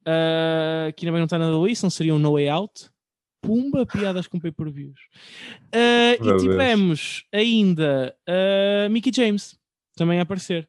Uh, 0.00 0.92
que 0.96 1.04
ainda 1.04 1.12
bem 1.12 1.18
não 1.20 1.24
está 1.24 1.38
nada 1.38 1.54
ali, 1.54 1.76
senão 1.76 1.90
seria 1.90 2.14
um 2.14 2.18
No 2.18 2.32
Way 2.32 2.48
Out. 2.48 2.88
Pumba, 3.40 3.86
piadas 3.86 4.26
com 4.26 4.38
pay-per-views. 4.38 4.98
Uh, 5.74 6.14
e 6.14 6.22
Deus. 6.22 6.42
tivemos 6.42 7.24
ainda 7.32 8.14
uh, 8.28 8.90
Mickey 8.90 9.12
James 9.14 9.58
também 9.96 10.18
a 10.18 10.22
aparecer. 10.22 10.68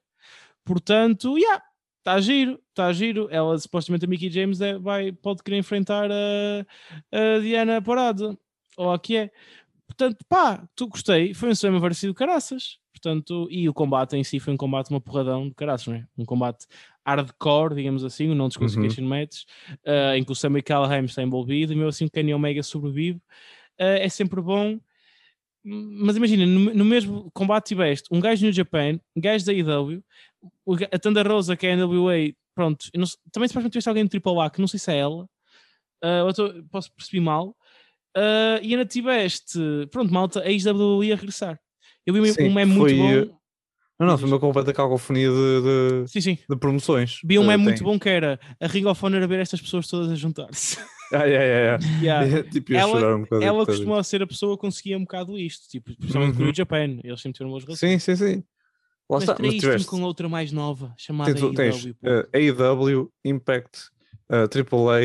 Portanto, 0.63 1.37
yeah, 1.37 1.63
está 1.97 2.19
giro, 2.19 2.59
está 2.69 2.91
giro. 2.91 3.27
Ela 3.31 3.57
supostamente 3.57 4.05
a 4.05 4.07
Mickey 4.07 4.29
James 4.29 4.61
é- 4.61 4.77
vai, 4.77 5.11
pode 5.11 5.43
querer 5.43 5.57
enfrentar 5.57 6.09
a, 6.11 6.65
a 7.11 7.39
Diana 7.39 7.81
Parada, 7.81 8.37
ou 8.77 8.91
a 8.91 8.99
que 8.99 9.17
é. 9.17 9.31
Portanto, 9.87 10.23
pá, 10.29 10.67
tu 10.75 10.87
gostei, 10.87 11.33
foi 11.33 11.49
um 11.49 11.55
cinema 11.55 11.81
parecido 11.81 12.13
caraças. 12.13 12.77
Portanto, 12.91 13.47
e 13.49 13.67
o 13.69 13.73
combate 13.73 14.15
em 14.17 14.23
si 14.23 14.39
foi 14.39 14.53
um 14.53 14.57
combate, 14.57 14.89
uma 14.89 14.99
porradão 14.99 15.47
de 15.47 15.55
caraças, 15.55 15.87
não 15.87 15.95
é? 15.95 16.05
Um 16.17 16.25
combate 16.25 16.65
hardcore, 17.05 17.75
digamos 17.75 18.03
assim, 18.03 18.29
um 18.29 18.35
non-disqualification 18.35 19.03
match, 19.05 19.43
uh, 19.85 20.15
em 20.15 20.23
que 20.23 20.31
o 20.31 20.35
Sammy 20.35 20.61
Callahan 20.61 21.03
está 21.05 21.21
envolvido 21.23 21.73
e 21.73 21.75
mesmo 21.75 21.89
assim 21.89 22.05
o 22.05 22.09
Kenny 22.11 22.33
Omega 22.33 22.61
sobrevive. 22.63 23.17
Uh, 23.79 23.97
é 24.01 24.09
sempre 24.09 24.41
bom. 24.41 24.79
Mas 25.63 26.15
imagina, 26.15 26.45
no, 26.45 26.73
no 26.73 26.85
mesmo 26.85 27.29
combate 27.33 27.67
tiveste 27.67 28.07
um 28.11 28.19
gajo 28.19 28.45
no 28.45 28.51
Japan, 28.51 28.99
um 29.15 29.21
gajo 29.21 29.45
da 29.45 29.53
IW, 29.53 30.01
o 30.65 30.73
a 30.75 30.97
Thunder 30.99 31.27
Rosa, 31.27 31.55
que 31.57 31.67
é 31.67 31.73
a 31.73 31.75
NWA, 31.75 32.33
pronto, 32.55 32.85
não 32.95 33.05
também 33.31 33.47
se 33.49 33.53
tiveste 33.69 33.89
alguém 33.89 34.05
do 34.05 34.09
AAA, 34.21 34.49
que 34.51 34.61
não 34.61 34.67
sei 34.67 34.79
se 34.79 34.91
é 34.91 34.97
ela, 34.97 35.23
uh, 36.03 36.33
tô- 36.33 36.63
posso 36.71 36.91
perceber 36.93 37.19
mal, 37.19 37.49
uh, 38.17 38.59
e 38.61 38.71
ainda 38.73 38.85
tiveste, 38.85 39.59
pronto, 39.91 40.13
malta, 40.13 40.39
a 40.39 40.43
WWE 40.43 41.11
a 41.11 41.15
regressar. 41.15 41.59
Eu 42.05 42.13
vi 42.13 42.21
um- 42.21 42.25
Sim, 42.33 42.47
um 42.47 42.53
meme 42.53 42.71
muito 42.73 42.95
bom. 43.27 43.38
Não, 43.99 44.07
não, 44.07 44.17
foi 44.17 44.27
uma 44.29 44.39
completa 44.39 44.71
cacofonia 44.73 45.29
de, 45.29 46.03
de, 46.05 46.07
Sim, 46.11 46.21
sim. 46.21 46.37
de 46.49 46.55
promoções. 46.55 47.19
Vi 47.23 47.37
um 47.37 47.45
tem- 47.47 47.57
muito 47.57 47.83
bom 47.83 47.99
que 47.99 48.07
era 48.07 48.39
a 48.59 48.67
Ring 48.67 48.85
of 48.85 49.05
Honor 49.05 49.23
a 49.23 49.27
ver 49.27 49.39
estas 49.39 49.59
pessoas 49.61 49.87
todas 49.87 50.09
a 50.11 50.15
juntar-se. 50.15 50.77
Ah, 51.11 51.23
yeah, 51.25 51.43
yeah, 51.43 51.83
yeah. 52.03 52.25
Yeah. 52.27 52.49
tipo, 52.51 52.71
ia 52.71 52.81
Ela- 52.81 52.91
chorar 52.99 53.15
um 53.15 53.21
bocado. 53.23 53.43
Ela 53.43 53.65
costumava 53.65 54.03
ser 54.03 54.21
a 54.21 54.27
pessoa 54.27 54.55
que 54.55 54.61
conseguia 54.61 54.95
um 54.95 55.01
bocado 55.01 55.39
isto, 55.39 55.67
tipo, 55.67 55.91
principalmente 55.97 56.33
com 56.33 56.37
o 56.37 56.39
Uhum. 56.41 56.45
New 56.45 56.55
Japan. 56.55 56.99
Eles 57.03 57.19
sempre 57.19 57.33
tiveram 57.37 57.49
boas 57.49 57.63
relações. 57.63 58.03
Sim, 58.03 58.15
sim, 58.15 58.15
sim. 58.15 58.35
Lá 59.09 59.17
Mas 59.17 59.23
está, 59.23 59.35
mas 59.39 59.55
tiveste. 59.55 59.87
com 59.87 60.03
outra 60.03 60.29
mais 60.29 60.51
nova, 60.51 60.93
chamada 60.99 61.33
Tens, 61.33 61.55
tens 61.55 61.83
AEW. 61.83 61.95
pô. 61.95 62.07
eh, 62.07 62.29
AEW, 62.51 63.11
Impact, 63.25 63.79
eh, 64.29 64.47
AAA, 64.47 65.01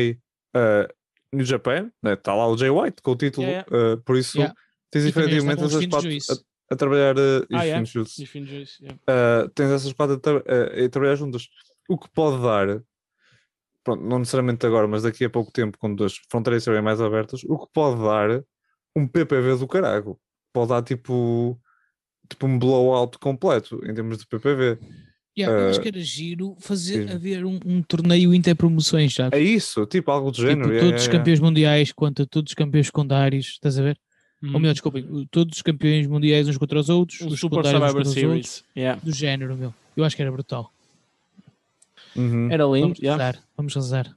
eh, 0.53 0.87
New 1.33 1.43
Japan, 1.43 1.89
está 2.05 2.35
lá 2.35 2.47
o 2.47 2.55
Jay 2.55 2.69
White 2.69 3.01
com 3.01 3.09
o 3.11 3.15
título, 3.15 3.47
Yeah, 3.47 3.65
eh, 3.71 3.97
por 4.05 4.15
isso 4.15 4.37
Yeah. 4.37 4.55
tens 4.91 5.05
E 5.05 5.09
efetivamente 5.09 5.63
essas 5.63 5.85
quatro. 5.87 6.09
A, 6.71 6.75
trabalhar 6.75 7.15
eh, 7.17 7.45
e 7.49 7.55
Ah, 7.55 7.59
os 7.59 7.65
yeah. 7.65 7.85
Juice. 7.85 8.23
E 8.23 8.25
Juice, 8.45 8.83
yeah. 8.83 8.99
Uh, 9.09 9.49
tens 9.49 9.69
essas 9.71 9.93
quatro 9.93 10.15
a, 10.15 10.19
tra- 10.19 10.43
a- 10.47 10.85
a 10.85 10.89
trabalhar 10.89 11.15
juntas. 11.15 11.47
O 11.87 11.97
que 11.97 12.09
pode 12.11 12.41
dar, 12.41 12.81
pronto, 13.83 14.03
não 14.03 14.19
necessariamente 14.19 14.65
agora, 14.65 14.87
mas 14.87 15.03
daqui 15.03 15.23
a 15.25 15.29
pouco 15.29 15.51
tempo, 15.51 15.77
quando 15.77 16.03
as 16.03 16.17
fronteiras 16.29 16.61
estiverem 16.61 16.83
mais 16.83 16.99
abertas, 16.99 17.41
o 17.43 17.57
que 17.57 17.67
pode 17.73 18.01
dar 18.01 18.43
um 18.95 19.07
PPV 19.07 19.57
do 19.57 19.67
carago. 19.67 20.19
Pode 20.53 20.69
dar 20.69 20.81
tipo, 20.81 21.59
tipo 22.29 22.45
um 22.47 22.57
blowout 22.57 23.17
completo 23.19 23.79
em 23.85 23.93
termos 23.93 24.17
de 24.17 24.25
PPV. 24.27 24.79
Yeah, 25.37 25.61
eu 25.63 25.69
acho 25.69 25.79
Eh, 25.79 25.81
que 25.83 25.87
era 25.89 25.99
giro 25.99 26.55
fazer 26.61 27.09
sim. 27.09 27.13
haver 27.13 27.45
um, 27.45 27.59
um 27.65 27.83
torneio 27.83 28.33
interpromoções, 28.33 29.13
sabes? 29.13 29.37
É 29.37 29.43
isso, 29.43 29.85
tipo 29.85 30.09
algo 30.09 30.31
do 30.31 30.35
Tipo, 30.37 30.47
género. 30.47 30.69
yeah, 30.69 30.79
todos 30.79 31.01
os 31.01 31.07
yeah, 31.07 31.11
yeah. 31.13 31.17
campeões 31.19 31.39
mundiais 31.41 31.91
contra 31.91 32.25
todos 32.25 32.51
os 32.51 32.55
campeões 32.55 32.85
secundários, 32.87 33.47
estás 33.47 33.77
a 33.77 33.83
ver? 33.83 33.99
Ou 34.51 34.57
Hum. 34.57 34.59
melhor, 34.59 34.73
desculpem, 34.73 35.03
o- 35.09 35.25
todos 35.27 35.57
os 35.57 35.61
campeões 35.61 36.05
mundiais 36.07 36.47
uns 36.47 36.57
contra 36.57 36.79
os 36.79 36.89
outros, 36.89 37.21
Um 37.21 37.27
os 37.27 37.39
Super 37.39 37.65
Survivor 37.65 38.05
Series. 38.05 38.63
Yeah. 38.75 39.01
do 39.03 39.11
género, 39.11 39.55
meu. 39.55 39.73
Eu 39.95 40.03
acho 40.03 40.15
que 40.15 40.21
era 40.21 40.31
brutal. 40.31 40.71
Uhum. 42.15 42.49
Era 42.51 42.63
lindo. 42.65 42.87
Vamos 42.87 42.99
yeah. 42.99 43.23
rezar, 43.23 43.43
vamos 43.57 43.75
rezar. 43.75 44.15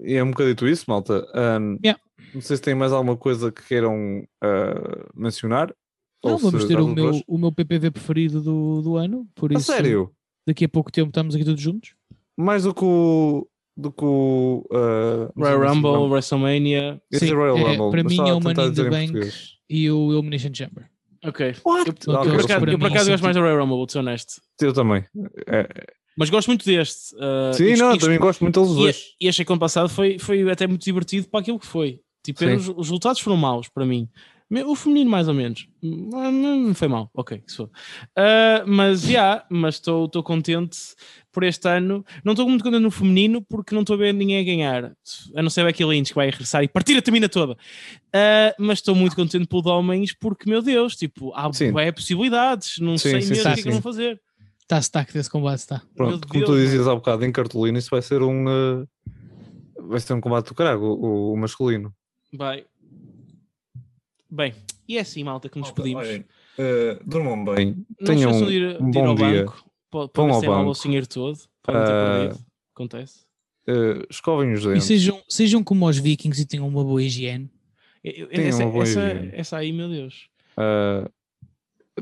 E 0.00 0.14
é 0.14 0.22
um 0.22 0.30
bocadito 0.30 0.66
isso, 0.68 0.84
malta. 0.88 1.26
Um, 1.34 1.78
Yeah. 1.82 2.00
Não 2.34 2.40
sei 2.40 2.56
se 2.56 2.62
tem 2.62 2.74
mais 2.74 2.92
alguma 2.92 3.16
coisa 3.16 3.50
que 3.50 3.62
queiram 3.66 4.26
uh, 4.44 5.08
mencionar. 5.14 5.74
Não, 6.24 6.32
ou 6.32 6.38
vamos 6.38 6.64
ter 6.66 6.78
o 6.78 6.86
meu, 6.88 7.20
o 7.26 7.38
meu 7.38 7.52
PPV 7.52 7.90
preferido 7.90 8.42
do, 8.42 8.82
do 8.82 8.96
ano, 8.96 9.26
por 9.34 9.50
A 9.52 9.54
isso 9.54 9.72
sério? 9.72 10.12
daqui 10.46 10.64
a 10.64 10.68
pouco 10.68 10.90
tempo 10.92 11.08
estamos 11.08 11.34
aqui 11.34 11.44
todos 11.44 11.60
juntos. 11.62 11.94
Mais 12.36 12.64
do 12.64 12.74
que 12.74 12.84
o. 12.84 13.48
Do 13.76 13.92
que 13.92 14.04
o. 14.04 14.64
Uh, 14.70 15.30
Royal. 15.38 15.74
Rumble, 15.74 16.10
WrestleMania. 16.10 17.00
Esse 17.12 17.26
Sim, 17.28 17.34
Royal 17.34 17.58
é, 17.58 17.76
Rumble, 17.76 17.90
para 17.90 18.04
mim 18.08 18.18
é 18.28 18.32
o 18.32 18.40
Money 18.40 18.66
in 18.68 18.72
the 18.74 18.90
Bank 18.90 19.30
e 19.68 19.90
o 19.90 20.12
Elimination 20.12 20.50
Chamber. 20.54 20.88
Ok. 21.24 21.54
What? 21.64 21.90
Eu, 22.06 22.16
Ah, 22.16 22.24
eu, 22.24 22.34
eu 22.40 22.46
por 22.60 22.66
mim 22.78 22.86
acaso 22.86 23.10
é 23.10 23.12
gosto 23.12 23.22
mais 23.24 23.36
do. 23.36 23.42
Royal 23.42 23.58
Rumble, 23.58 23.76
vou 23.76 23.88
ser 23.88 23.98
honesto. 23.98 24.40
Eu 24.60 24.72
também. 24.72 25.04
É, 25.46 25.68
Mas 26.16 26.30
gosto 26.30 26.48
muito 26.48 26.64
deste. 26.64 27.14
uh, 27.16 27.52
Sim, 27.52 27.64
e- 27.64 27.76
não, 27.76 27.90
e- 27.90 27.94
eu 27.96 27.98
também 27.98 28.18
gosto 28.18 28.40
muito 28.40 28.58
deles 28.60 28.72
e, 28.72 28.80
dois. 28.80 29.02
e 29.20 29.28
achei 29.28 29.44
que 29.44 29.50
o 29.50 29.54
ano 29.54 29.60
passado 29.60 29.88
foi, 29.88 30.18
foi 30.18 30.50
até 30.50 30.66
muito 30.66 30.82
divertido 30.84 31.28
para 31.28 31.40
aquilo 31.40 31.58
que 31.58 31.66
foi. 31.66 32.00
Tipo, 32.24 32.44
os, 32.46 32.68
os 32.68 32.76
resultados 32.76 33.20
foram 33.20 33.36
maus 33.36 33.68
para 33.68 33.84
mim. 33.84 34.08
O 34.64 34.76
feminino, 34.76 35.10
mais 35.10 35.26
ou 35.26 35.34
menos. 35.34 35.66
Hum, 35.82 36.08
Não 36.12 36.74
foi 36.74 36.86
mal, 36.86 37.10
ok. 37.12 37.42
que. 37.48 37.68
Ah, 38.16 38.62
mas 38.66 39.02
já, 39.02 39.44
mas 39.50 39.74
estou 39.74 40.22
contente 40.22 40.78
por 41.32 41.42
este 41.42 41.68
ano. 41.68 42.04
Não 42.24 42.32
estou 42.32 42.48
muito 42.48 42.62
contente 42.62 42.80
no 42.82 42.90
feminino 42.90 43.42
porque 43.42 43.74
não 43.74 43.82
estou 43.82 43.94
a 43.94 43.98
ver 43.98 44.14
ninguém 44.14 44.38
a 44.40 44.44
ganhar. 44.44 44.92
A 45.34 45.42
não 45.42 45.50
ser 45.50 45.62
o 45.62 45.64
Becky 45.64 45.84
Lynch 45.84 46.10
que 46.10 46.14
vai 46.14 46.30
regressar 46.30 46.62
e 46.62 46.68
partir 46.68 46.96
a 46.96 47.02
tamina 47.02 47.28
toda. 47.28 47.56
Ah, 48.12 48.54
mas 48.58 48.78
estou 48.78 48.94
muito 48.94 49.16
contente 49.16 49.46
pelo 49.48 49.62
de 49.62 49.68
homens 49.68 50.12
porque, 50.16 50.48
meu 50.48 50.62
Deus, 50.62 50.94
tipo, 50.94 51.32
há 51.34 51.52
Sim. 51.52 51.72
bué 51.72 51.90
possibilidades. 51.90 52.78
Não 52.78 52.96
Sim, 52.96 53.10
sei 53.10 53.20
sim, 53.22 53.28
mesmo 53.30 53.42
sim, 53.42 53.50
o 53.50 53.54
que 53.54 53.60
é 53.60 53.62
que 53.64 53.70
vão 53.70 53.82
fazer. 53.82 54.20
Está 54.62 54.78
stack 54.78 55.12
desse 55.12 55.30
combate, 55.30 55.58
está. 55.58 55.82
Pronto, 55.96 56.26
como 56.28 56.44
tu 56.44 56.56
dizias 56.56 56.86
há 56.86 56.94
bocado 56.94 57.24
em 57.24 57.32
cartolina, 57.32 57.78
isso 57.78 57.90
vai 57.90 58.02
ser 58.02 58.22
um. 58.22 58.48
eh, 58.48 58.84
vai 59.88 60.00
ser 60.00 60.12
um 60.14 60.20
combate 60.20 60.46
do 60.48 60.54
caralho, 60.54 60.80
o, 60.82 61.32
o 61.32 61.36
masculino. 61.36 61.92
Vai. 62.32 62.64
Bem, 64.30 64.54
e 64.88 64.96
é 64.98 65.00
assim, 65.00 65.22
malta, 65.24 65.48
que 65.48 65.58
nos 65.58 65.68
despedimos. 65.68 66.06
eh, 66.58 66.98
durmam 67.06 67.44
bem. 67.44 67.86
Não 68.00 68.06
Tenham 68.06 68.30
esqueçam 68.30 68.48
de 68.48 68.54
ir, 68.54 68.82
um 68.82 68.90
de 68.90 68.98
ir 68.98 69.02
bom 69.02 69.08
ao 69.08 69.14
dia. 69.14 69.44
banco. 69.44 69.64
Pode, 69.90 70.10
Vão 70.14 70.24
pode 70.26 70.34
ao 70.34 70.40
ser 70.40 70.46
mal 70.48 70.58
banco. 70.58 70.70
o 70.70 70.74
senhor 70.74 71.06
todo. 71.06 71.38
Podem 71.62 71.84
ter 71.84 71.92
Ah, 71.92 72.18
perdido. 72.20 72.44
Acontece. 72.74 73.26
Eh, 73.68 74.06
escovem 74.10 74.52
os 74.52 74.64
E 74.64 74.68
dentes. 74.68 74.84
sejam, 74.84 75.22
sejam 75.28 75.62
como 75.64 75.88
os 75.88 75.96
vikings 75.98 76.40
e 76.42 76.46
tenham 76.46 76.66
uma 76.68 76.82
boa 76.84 77.02
higiene. 77.02 77.50
Eu- 78.02 78.12
eu- 78.12 78.28
Tenham 78.28 78.48
Essa, 78.48 78.64
uma 78.64 78.70
boa 78.72 78.82
essa, 78.84 79.00
higiene. 79.00 79.30
essa 79.32 79.56
aí, 79.56 79.72
meu 79.72 79.88
Deus. 79.88 80.28
Eh, 80.58 81.08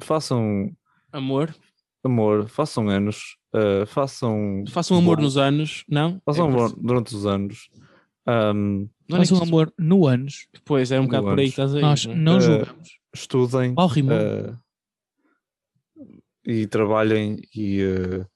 façam 0.02 0.70
Amor. 1.12 1.54
amor, 2.02 2.48
façam 2.48 2.88
anos, 2.88 3.36
eh, 3.54 3.86
façam. 3.86 4.64
Façam 4.68 4.96
amor 4.98 5.16
bom- 5.16 5.22
nos 5.22 5.36
anos. 5.36 5.84
Não? 5.88 6.20
Façam 6.24 6.46
É 6.46 6.48
amor 6.48 6.74
durante 6.76 7.14
os 7.14 7.24
anos. 7.26 7.68
Ahm, 8.26 8.86
não 9.08 9.16
é 9.18 9.20
Façam 9.20 9.38
que- 9.40 9.44
amor 9.48 9.72
no 9.78 10.06
anos. 10.06 10.46
Pois, 10.64 10.90
é 10.90 10.98
um 11.00 11.04
bocado 11.04 11.26
por 11.26 11.38
aí 11.38 11.44
que 11.46 11.50
estás 11.50 11.74
aí. 11.74 11.80
Nós 11.82 12.04
não 12.06 12.12
é? 12.12 12.16
não 12.16 12.36
Eh, 12.36 12.40
julgamos. 12.40 12.88
estudem 13.14 13.74
eh, 14.10 14.54
e 16.46 16.66
trabalhem 16.66 17.38
e 17.54 17.80
eh, 17.80 18.26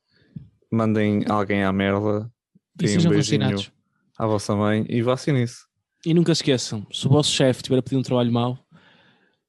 mandem 0.71 1.25
alguém 1.29 1.63
à 1.65 1.73
merda. 1.73 2.31
e 2.75 2.85
Deem 2.85 2.91
um 2.97 3.01
sejam 3.01 3.11
beijinho 3.13 3.41
vacinados. 3.43 3.73
à 4.19 4.27
vossa 4.27 4.55
mãe 4.55 4.87
e 4.89 5.03
vacinem-se. 5.03 5.67
E 6.07 6.15
nunca 6.15 6.35
se 6.35 6.43
esqueçam, 6.43 6.87
se 6.93 7.07
o 7.07 7.11
vosso 7.11 7.31
chefe 7.33 7.59
estiver 7.61 7.79
a 7.79 7.83
pedir 7.83 7.97
um 7.97 8.03
trabalho 8.03 8.33
mau 8.33 8.59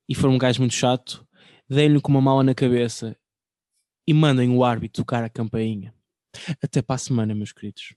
e 0.08 0.16
for 0.16 0.30
um 0.30 0.38
gajo 0.38 0.62
muito 0.62 0.74
chato, 0.74 1.24
deem-lhe 1.70 2.02
com 2.02 2.12
uma 2.12 2.22
mala 2.22 2.44
na 2.44 2.56
cabeça 2.56 3.16
e 4.08 4.14
mandem 4.14 4.50
o 4.50 4.64
árbitro 4.64 5.04
tocar 5.04 5.24
a 5.24 5.30
campainha. 5.30 5.94
Até 6.64 6.82
para 6.82 6.96
a 6.96 7.00
semana, 7.00 7.36
meus 7.36 7.52
queridos. 7.52 7.94